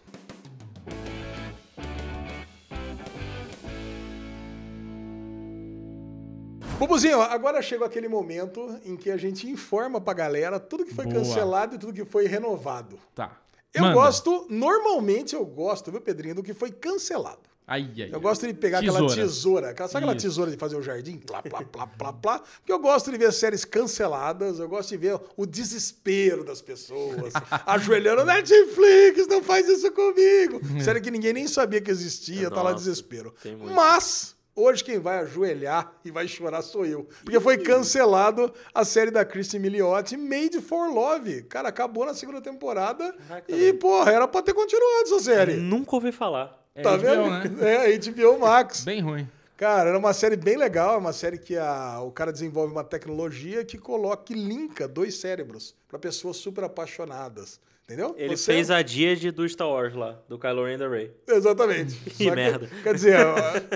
Bubuzinho, 6.79 7.21
agora 7.21 7.63
chegou 7.63 7.87
aquele 7.87 8.09
momento 8.09 8.79
em 8.85 8.97
que 8.97 9.11
a 9.11 9.17
gente 9.17 9.49
informa 9.49 10.01
pra 10.01 10.13
galera 10.13 10.59
tudo 10.59 10.85
que 10.85 10.93
foi 10.95 11.05
Boa. 11.05 11.19
cancelado 11.19 11.77
e 11.77 11.79
tudo 11.79 11.93
que 11.93 12.05
foi 12.05 12.27
renovado. 12.27 12.99
Tá. 13.15 13.39
Eu 13.73 13.83
Manda. 13.83 13.95
gosto, 13.95 14.47
normalmente 14.51 15.35
eu 15.35 15.45
gosto, 15.45 15.91
viu, 15.91 16.01
Pedrinho, 16.01 16.35
do 16.37 16.43
que 16.43 16.53
foi 16.55 16.71
cancelado. 16.71 17.41
Ai, 17.67 17.91
ai, 17.97 18.11
Eu 18.11 18.17
ai. 18.17 18.21
gosto 18.21 18.47
de 18.47 18.53
pegar 18.53 18.81
aquela 18.81 18.99
Tesoura. 19.01 19.15
tesoura. 19.15 19.71
aquela- 19.71 19.89
Sabe 19.89 20.05
aquela 20.05 20.17
Isso. 20.17 20.27
tesoura 20.27 20.51
de 20.51 20.57
fazer 20.59 20.77
o 20.77 20.83
jardim? 20.83 21.17
Plá, 21.19 21.43
plá, 21.43 21.63
plá, 21.63 21.87
plá, 21.87 22.13
plá. 22.13 22.39
Porque 22.41 22.71
eu 22.73 22.79
gosto 22.79 23.11
de 23.11 23.17
ver 23.17 23.33
séries 23.33 23.65
canceladas, 23.65 24.59
eu 24.59 24.69
gosto 24.69 24.91
de 24.91 24.97
ver 24.99 25.19
o 25.37 25.47
desespero 25.47 26.45
das 26.45 26.61
pessoas. 26.61 27.33
ajoelhando, 27.67 28.25
Netflix, 28.25 29.27
não 29.29 29.43
faz 29.43 29.69
isso 29.69 29.91
comigo. 29.93 30.61
Série 30.85 31.01
que 31.01 31.11
ninguém 31.11 31.33
nem 31.33 31.47
sabia 31.49 31.81
que 31.81 31.91
existia, 31.91 32.51
tá 32.51 32.57
lá 32.63 32.73
Nossa, 32.73 32.85
desespero. 32.85 33.35
Mas... 33.75 34.35
Hoje 34.57 34.85
quem 34.85 35.01
vai 35.01 35.19
ajoelhar 35.19 35.95
e 36.05 36.13
vai 36.13 36.29
chorar 36.29 36.63
sou 36.63 36.87
eu. 36.87 37.09
Porque 37.25 37.41
foi 37.41 37.59
cancelado 37.59 38.55
a 38.73 38.85
série 38.85 39.11
da 39.11 39.25
Christy 39.25 39.59
Milioti, 39.59 40.17
Made 40.17 40.61
for 40.61 40.93
Love. 40.95 41.43
Cara, 41.49 41.71
acabou 41.71 42.07
na 42.07 42.15
segunda 42.15 42.41
temporada. 42.41 43.13
Caraca, 43.27 43.53
e, 43.53 43.73
porra, 43.73 44.13
era 44.13 44.29
pra 44.29 44.43
ter 44.43 44.55
continuado 44.55 45.03
essa 45.07 45.19
série. 45.19 45.55
Nunca 45.55 45.97
ouvi 45.97 46.13
falar. 46.13 46.64
É 46.75 46.83
Tá 46.83 46.97
HBO, 46.97 47.01
vendo? 47.03 47.31
né? 47.31 47.87
É, 47.93 47.99
HBO 47.99 48.39
Max. 48.41 48.85
Bem 48.85 49.01
ruim. 49.01 49.29
Cara, 49.57 49.91
era 49.91 49.99
uma 49.99 50.13
série 50.13 50.37
bem 50.37 50.57
legal, 50.57 50.95
é 50.95 50.99
uma 50.99 51.13
série 51.13 51.39
que 51.39 51.57
a- 51.57 52.01
o 52.01 52.11
cara 52.11 52.33
desenvolve 52.33 52.73
uma 52.73 52.83
tecnologia 52.83 53.65
que 53.65 53.79
coloca, 53.79 54.25
que 54.25 54.35
linka 54.35 54.89
dois 54.89 55.17
cérebros 55.17 55.75
pra 55.89 55.99
pessoas 55.99 56.37
super 56.39 56.65
apaixonadas. 56.65 57.61
Entendeu? 57.87 58.15
Ele 58.17 58.35
Você- 58.35 58.51
fez 58.53 58.71
a 58.71 58.81
Diade 58.81 59.31
do 59.31 59.47
Star 59.47 59.69
Wars 59.69 59.95
lá, 59.95 60.19
do 60.27 60.39
Kylo 60.39 60.65
Ren 60.65 60.79
da 60.79 60.89
Rey. 60.89 61.11
Exatamente. 61.29 61.95
Que 62.17 62.31
merda. 62.31 62.67
Quer 62.83 62.95
dizer, 62.95 63.19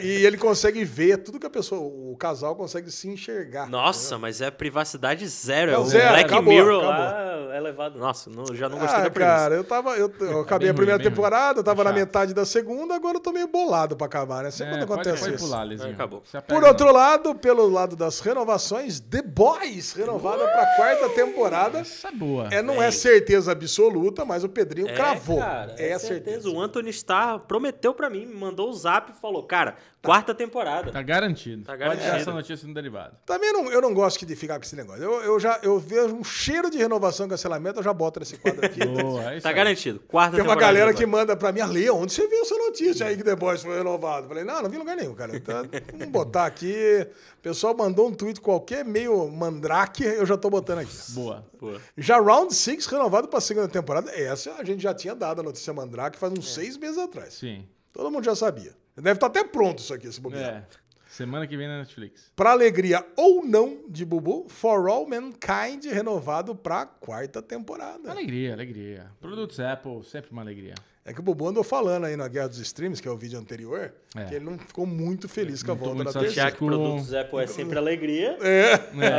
e 0.03 0.25
ele 0.25 0.39
consegue 0.39 0.83
ver 0.83 1.19
tudo 1.19 1.39
que 1.39 1.45
a 1.47 1.51
pessoa, 1.51 1.81
o 1.83 2.17
casal 2.17 2.57
consegue 2.57 2.91
se 2.91 3.07
enxergar. 3.07 3.69
Nossa, 3.69 4.17
mas 4.17 4.41
é 4.41 4.51
privacidade 4.51 5.29
zero. 5.29 5.73
Não, 5.73 5.79
é 5.81 5.83
o 5.83 5.87
zero, 5.87 6.09
Black 6.09 6.25
acabou, 6.25 6.53
Mirror 6.55 6.85
acabou. 6.85 6.91
lá 7.05 7.55
é 7.55 7.61
levado. 7.61 7.99
Nossa, 7.99 8.31
não- 8.31 8.47
já 8.55 8.67
não 8.69 8.79
gostei 8.79 8.99
Ah, 8.99 9.05
da 9.05 9.11
premissa. 9.11 9.35
cara, 9.37 9.55
eu 9.57 9.65
tava. 9.65 9.91
Eu, 9.97 10.11
eu 10.21 10.41
acabei 10.41 10.69
bem 10.69 10.71
a 10.71 10.75
primeira 10.75 11.03
ruim, 11.03 11.11
temporada, 11.11 11.61
eu 11.61 11.65
tava 11.65 11.85
na 11.85 11.91
Chato. 11.91 11.99
metade 11.99 12.33
da 12.35 12.47
segunda, 12.47 12.95
agora 12.95 13.17
eu 13.19 13.21
tô 13.21 13.31
meio 13.31 13.49
bolado 13.49 13.95
pra 13.95 14.07
acabar, 14.07 14.43
né? 14.43 14.51
Sempre 14.51 14.77
É, 14.77 14.87
pode, 14.87 14.93
acontece 14.93 15.25
pode 15.25 15.35
isso. 15.35 15.45
pular, 15.45 15.65
Lezinho. 15.65 15.93
Acabou. 15.93 16.23
Por 16.47 16.63
não. 16.63 16.69
outro 16.69 16.91
lado, 16.93 17.35
pelo 17.35 17.69
lado 17.69 17.95
das 17.95 18.21
renovações, 18.21 19.01
The 19.01 19.21
Boys, 19.21 19.93
renovada 19.93 20.45
pra 20.49 20.67
quarta 20.77 21.09
temporada. 21.11 21.81
Essa 21.81 22.09
é 22.09 22.13
boa. 22.13 22.49
É, 22.51 22.63
não 22.63 22.83
é 22.83 22.91
certeza 22.91 23.53
absoluta, 23.53 23.98
mas 24.27 24.45
o 24.45 24.49
Pedrinho 24.49 24.87
cravou. 24.95 25.39
Cara, 25.39 25.75
é 25.79 25.93
a 25.93 25.99
certeza. 25.99 26.49
O 26.51 26.61
Anthony 26.61 26.91
Starr 26.91 27.41
prometeu 27.41 27.95
pra 27.95 28.09
mim, 28.09 28.27
me 28.27 28.35
mandou 28.35 28.71
o 28.71 28.73
zap 28.73 29.11
e 29.11 29.15
falou, 29.15 29.43
cara, 29.43 29.77
quarta 30.03 30.35
temporada. 30.35 30.91
Tá 30.93 31.03
garantido. 31.03 31.63
Tá 31.65 31.73
Pode 31.73 31.81
garantido. 31.81 32.11
dar 32.11 32.21
essa 32.21 32.33
notícia 32.33 32.67
no 32.69 32.75
derivado. 32.75 33.17
Também 33.27 33.53
não, 33.53 33.71
eu 33.71 33.81
não 33.81 33.93
gosto 33.93 34.25
de 34.25 34.37
ficar 34.37 34.59
com 34.59 34.65
esse 34.65 34.77
negócio. 34.77 35.03
Eu, 35.03 35.21
eu 35.23 35.41
já 35.41 35.59
eu 35.63 35.79
vejo 35.79 36.15
um 36.15 36.25
cheiro 36.25 36.71
de 36.71 36.79
renovação 36.79 37.27
e 37.27 37.29
cancelamento, 37.29 37.79
eu 37.81 37.83
já 37.83 37.93
boto 37.93 38.21
nesse 38.21 38.37
quadro 38.37 38.65
aqui. 38.65 38.85
Boa, 38.87 39.33
é 39.35 39.41
Tá 39.41 39.49
aí. 39.51 39.55
garantido. 39.55 40.01
Quarta 40.01 40.37
Tem 40.37 40.41
uma 40.45 40.55
temporada. 40.55 40.73
galera 40.79 40.95
que 40.95 41.05
manda 41.07 41.37
pra 41.37 41.53
mim, 41.53 41.61
Ale, 41.61 41.91
onde 41.91 42.13
você 42.13 42.27
viu 42.27 42.41
essa 42.43 42.57
notícia 42.57 43.07
aí 43.07 43.17
que 43.17 43.23
The 43.25 43.37
Boys 43.37 43.63
foi 43.63 43.77
renovado? 43.77 44.25
Eu 44.25 44.29
Falei, 44.29 44.45
não, 44.45 44.63
não 44.63 44.71
vi 44.71 44.79
lugar 44.79 44.97
nenhum, 44.97 45.15
cara. 45.15 45.37
Então, 45.37 45.63
vamos 45.93 46.09
botar 46.09 46.47
aqui. 46.47 47.07
O 47.39 47.41
pessoal 47.43 47.77
mandou 47.77 48.09
um 48.09 48.13
tweet 48.15 48.41
qualquer, 48.41 48.85
meio 48.85 49.29
mandrake, 49.29 50.05
eu 50.05 50.27
já 50.27 50.37
tô 50.37 50.51
botando 50.51 50.79
aqui. 50.81 50.93
Boa. 51.11 51.45
Pô, 51.59 51.73
Já 51.97 52.19
Round 52.21 52.55
6 52.55 52.87
renovado 52.87 53.29
pra 53.29 53.41
segunda 53.41 53.69
temporada. 53.69 54.11
Essa 54.13 54.53
a 54.59 54.65
gente 54.65 54.83
já 54.83 54.95
tinha 54.95 55.15
dado 55.15 55.41
a 55.41 55.43
notícia 55.45 55.73
mandrake 55.73 56.19
faz 56.19 56.33
uns 56.33 56.53
seis 56.55 56.77
meses 56.77 56.99
atrás. 56.99 57.35
Sim. 57.35 57.65
Todo 57.93 58.11
mundo 58.11 58.25
já 58.25 58.35
sabia. 58.37 58.73
Deve 59.01 59.13
estar 59.17 59.27
até 59.27 59.45
pronto 59.45 59.79
isso 59.79 59.95
aqui, 59.95 60.07
esse 60.07 60.21
bobear. 60.21 60.67
É. 60.75 60.89
Semana 61.09 61.47
que 61.47 61.57
vem 61.57 61.67
na 61.67 61.79
Netflix. 61.79 62.31
Pra 62.37 62.51
alegria 62.51 63.05
ou 63.17 63.45
não 63.45 63.85
de 63.89 64.05
Bubu, 64.05 64.47
For 64.49 64.89
All 64.89 65.09
Mankind 65.09 65.87
renovado 65.87 66.55
pra 66.55 66.85
quarta 66.87 67.41
temporada. 67.41 68.11
Alegria, 68.11 68.53
alegria. 68.53 69.11
Produtos 69.21 69.59
Apple, 69.59 70.05
sempre 70.05 70.31
uma 70.31 70.43
alegria. 70.43 70.75
É 71.09 71.13
que 71.15 71.21
o 71.21 71.23
Bubu 71.23 71.49
andou 71.49 71.65
falando 71.65 72.05
aí 72.05 72.17
na 72.17 72.29
Guerra 72.29 72.49
dos 72.49 72.59
Streams, 72.59 73.01
que 73.01 73.09
é 73.09 73.11
o 73.11 73.17
vídeo 73.17 73.39
anterior, 73.39 73.93
É. 74.15 74.25
que 74.25 74.35
ele 74.35 74.45
não 74.45 74.59
ficou 74.59 74.85
muito 74.85 75.27
feliz 75.27 75.63
com 75.63 75.73
a 75.73 75.75
volta 75.75 75.95
muito 75.95 76.13
da 76.13 76.21
terceira. 76.21 76.51
Já 76.51 76.51
que 76.51 76.59
produtos 76.59 77.15
Apple 77.15 77.39
é 77.41 77.47
sempre 77.47 77.79
alegria, 77.79 78.37
É, 78.43 78.75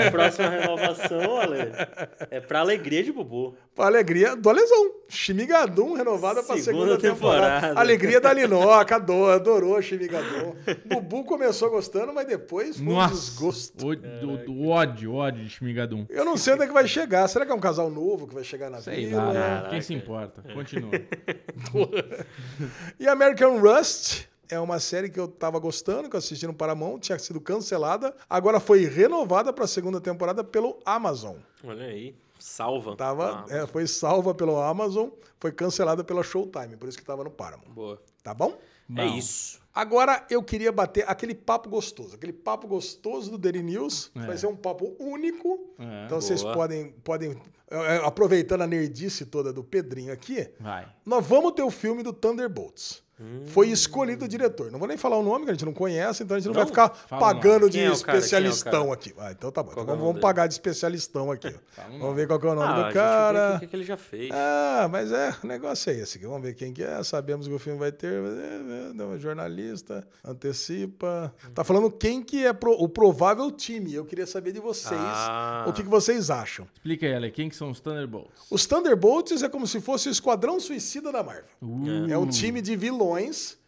a 0.08 0.12
próxima 0.12 0.50
renovação, 0.50 1.38
Ale, 1.42 1.72
é 2.30 2.40
pra 2.40 2.60
alegria 2.60 3.04
de 3.04 3.12
Bubu. 3.12 3.56
pra 3.74 3.86
alegria 3.88 4.36
do 4.36 4.48
Alesão. 4.50 4.92
Shimigadum 5.12 5.94
renovada 5.96 6.44
pra 6.44 6.56
segunda 6.58 6.96
Segunda 6.96 6.98
temporada. 7.00 7.56
temporada. 7.56 7.80
Alegria 7.80 8.22
da 8.22 8.32
Linoca, 8.32 8.96
adorou, 8.96 9.32
adorou 9.32 9.82
Shimigadum. 9.82 10.54
Bubu 10.86 11.24
começou 11.24 11.72
gostando, 11.72 12.14
mas 12.14 12.28
depois 12.28 12.78
foi 12.78 12.86
um 12.86 12.92
Nossa. 12.92 13.16
desgosto. 13.16 13.88
O, 13.88 13.96
do, 13.96 14.38
do 14.46 14.68
ódio, 14.70 15.16
ódio 15.16 15.44
de 15.44 15.50
Shmigadum. 15.50 16.06
Eu 16.08 16.24
não 16.24 16.38
sei 16.38 16.54
onde 16.54 16.64
é 16.64 16.68
que 16.68 16.74
vai 16.74 16.88
chegar. 16.88 17.28
Será 17.28 17.44
que 17.48 17.52
é 17.52 17.56
um 17.56 17.60
casal 17.60 17.90
novo 17.90 18.28
que 18.28 18.36
vai 18.36 18.44
chegar 18.44 18.70
na 18.70 18.80
Sei 18.80 19.08
vila? 19.08 19.24
lá, 19.24 19.34
né? 19.34 19.68
Quem 19.72 19.82
se 19.82 19.94
importa? 19.96 20.44
Continua. 20.54 20.92
E 23.00 23.08
American 23.08 23.60
Rust 23.60 24.26
é 24.50 24.60
uma 24.60 24.80
série 24.80 25.10
que 25.10 25.20
eu 25.20 25.28
tava 25.28 25.60
gostando, 25.60 26.10
que 26.10 26.16
eu 26.16 26.18
assisti 26.18 26.48
no 26.48 26.54
Paramount, 26.54 27.00
tinha 27.00 27.20
sido 27.20 27.40
cancelada, 27.40 28.16
agora 28.30 28.60
foi 28.60 28.86
renovada 28.86 29.54
para 29.54 29.66
a 29.66 29.68
segunda 29.68 30.02
temporada 30.02 30.44
pelo 30.44 30.80
Amazon. 30.86 31.36
Olha 31.64 31.86
aí, 31.86 32.16
salva. 32.40 32.96
Tava, 32.96 33.46
Ah, 33.50 33.56
é, 33.56 33.68
foi 33.68 33.86
salva 33.86 34.34
pelo 34.34 34.60
Amazon, 34.60 35.10
foi 35.40 35.52
cancelada 35.52 36.04
pela 36.04 36.24
Showtime, 36.24 36.76
por 36.78 36.90
isso 36.90 36.98
que 36.98 37.06
tava 37.06 37.24
no 37.24 37.30
Paramount. 37.30 37.70
Boa. 37.70 38.02
Tá 38.24 38.34
bom? 38.34 38.58
É 38.96 39.06
isso. 39.06 39.59
Agora 39.74 40.26
eu 40.30 40.42
queria 40.44 40.72
bater 40.72 41.06
aquele 41.08 41.36
papo 41.36 41.70
gostoso, 41.70 42.16
aquele 42.16 42.34
papo 42.34 42.68
gostoso 42.68 43.32
do 43.32 43.38
Daily 43.38 43.64
News. 43.64 44.12
É. 44.16 44.26
Vai 44.26 44.38
ser 44.38 44.48
um 44.48 44.56
papo 44.56 44.96
único. 45.00 45.74
É, 45.78 46.06
então 46.06 46.20
vocês 46.20 46.42
boa. 46.42 46.54
podem, 46.54 46.92
podem 47.04 47.36
é, 47.70 47.98
aproveitando 47.98 48.62
a 48.64 48.68
nerdice 48.68 49.26
toda 49.26 49.54
do 49.54 49.64
Pedrinho 49.64 50.12
aqui, 50.12 50.50
Vai. 50.60 50.92
nós 51.06 51.26
vamos 51.26 51.54
ter 51.54 51.62
o 51.62 51.70
filme 51.70 52.02
do 52.02 52.12
Thunderbolts. 52.12 53.04
Hum. 53.20 53.42
Foi 53.48 53.68
escolhido 53.70 54.26
o 54.26 54.28
diretor. 54.28 54.72
Não 54.72 54.80
vou 54.80 54.88
nem 54.88 54.98
falar 54.98 55.18
o 55.18 55.24
nome, 55.24 55.46
que 55.46 55.52
a 55.52 55.54
gente 55.54 55.66
não 55.66 55.74
conhece, 55.74 56.24
então 56.24 56.38
a 56.38 56.40
gente 56.40 56.48
não, 56.48 56.54
vai 56.54 56.64
Não? 56.64 56.68
ficar 56.70 56.90
Fala 56.90 57.20
pagando 57.22 57.70
de 57.70 57.80
é 57.80 57.84
é 57.86 57.92
especialistão 57.92 58.84
cara? 58.84 58.94
aqui. 58.94 59.14
Ah, 59.18 59.32
então 59.32 59.52
tá 59.52 59.62
bom. 59.62 59.72
Então 59.72 59.84
é 59.84 59.88
vamos, 59.88 60.04
vamos 60.06 60.22
pagar 60.22 60.48
de 60.48 60.54
especialistão 60.54 61.32
aqui. 61.32 61.48
o 61.48 61.60
Vamos 62.00 62.16
ver 62.16 62.28
qual 62.28 62.40
que 62.40 62.48
é 62.48 62.50
o 62.50 62.56
nome 62.56 62.68
Ah, 62.68 62.76
do 62.76 62.82
vai 62.84 62.94
cara. 62.94 63.56
o 63.56 63.60
que, 63.60 63.68
que 63.68 63.76
ele 63.76 63.84
já 63.84 63.98
fez. 63.98 64.30
Ah, 64.34 64.88
mas 64.92 65.12
é, 65.12 65.36
o 65.44 65.48
negócio 65.48 65.90
é 65.92 65.96
esse 65.96 66.18
aqui. 66.18 66.26
Vamos 66.28 66.42
ver 66.44 66.54
quem 66.54 66.72
que 66.74 66.84
é. 66.84 67.02
Sabemos 67.04 67.48
que 67.48 67.54
o 67.54 67.60
filme 67.60 67.78
vai 67.80 67.92
ter. 67.92 68.22
mas 68.22 68.34
é, 68.38 68.90
é, 68.90 68.94
não, 68.94 69.18
jornalista, 69.18 70.08
antecipa. 70.54 71.34
Tá 71.54 71.64
falando 71.64 71.92
quem 71.92 72.22
que 72.22 72.46
é 72.46 72.54
pro- 72.54 72.74
o 72.82 72.88
provável 72.88 73.52
time. 73.52 73.94
Eu 73.94 74.06
queria 74.06 74.26
saber 74.26 74.52
de 74.52 74.60
vocês 74.60 75.00
Ah. 75.02 75.66
o 75.68 75.74
que, 75.74 75.84
que 75.84 75.90
vocês 75.90 76.30
acham. 76.30 76.68
Explica 76.76 77.06
aí, 77.06 77.14
Ale, 77.14 77.32
quem 77.32 77.50
que 77.50 77.56
são 77.56 77.70
os 77.72 77.80
Thunderbolts? 77.80 78.32
Os 78.50 78.66
Thunderbolts 78.66 79.44
é 79.44 79.50
como 79.50 79.68
se 79.68 79.80
fosse 79.82 80.10
o 80.10 80.12
Esquadrão 80.12 80.60
Suicida 80.60 81.12
da 81.12 81.24
Marvel. 81.24 81.44
Uh, 81.62 82.10
É 82.10 82.18
um 82.18 82.28
time 82.28 82.62
de 82.62 82.76
vilões 82.76 83.09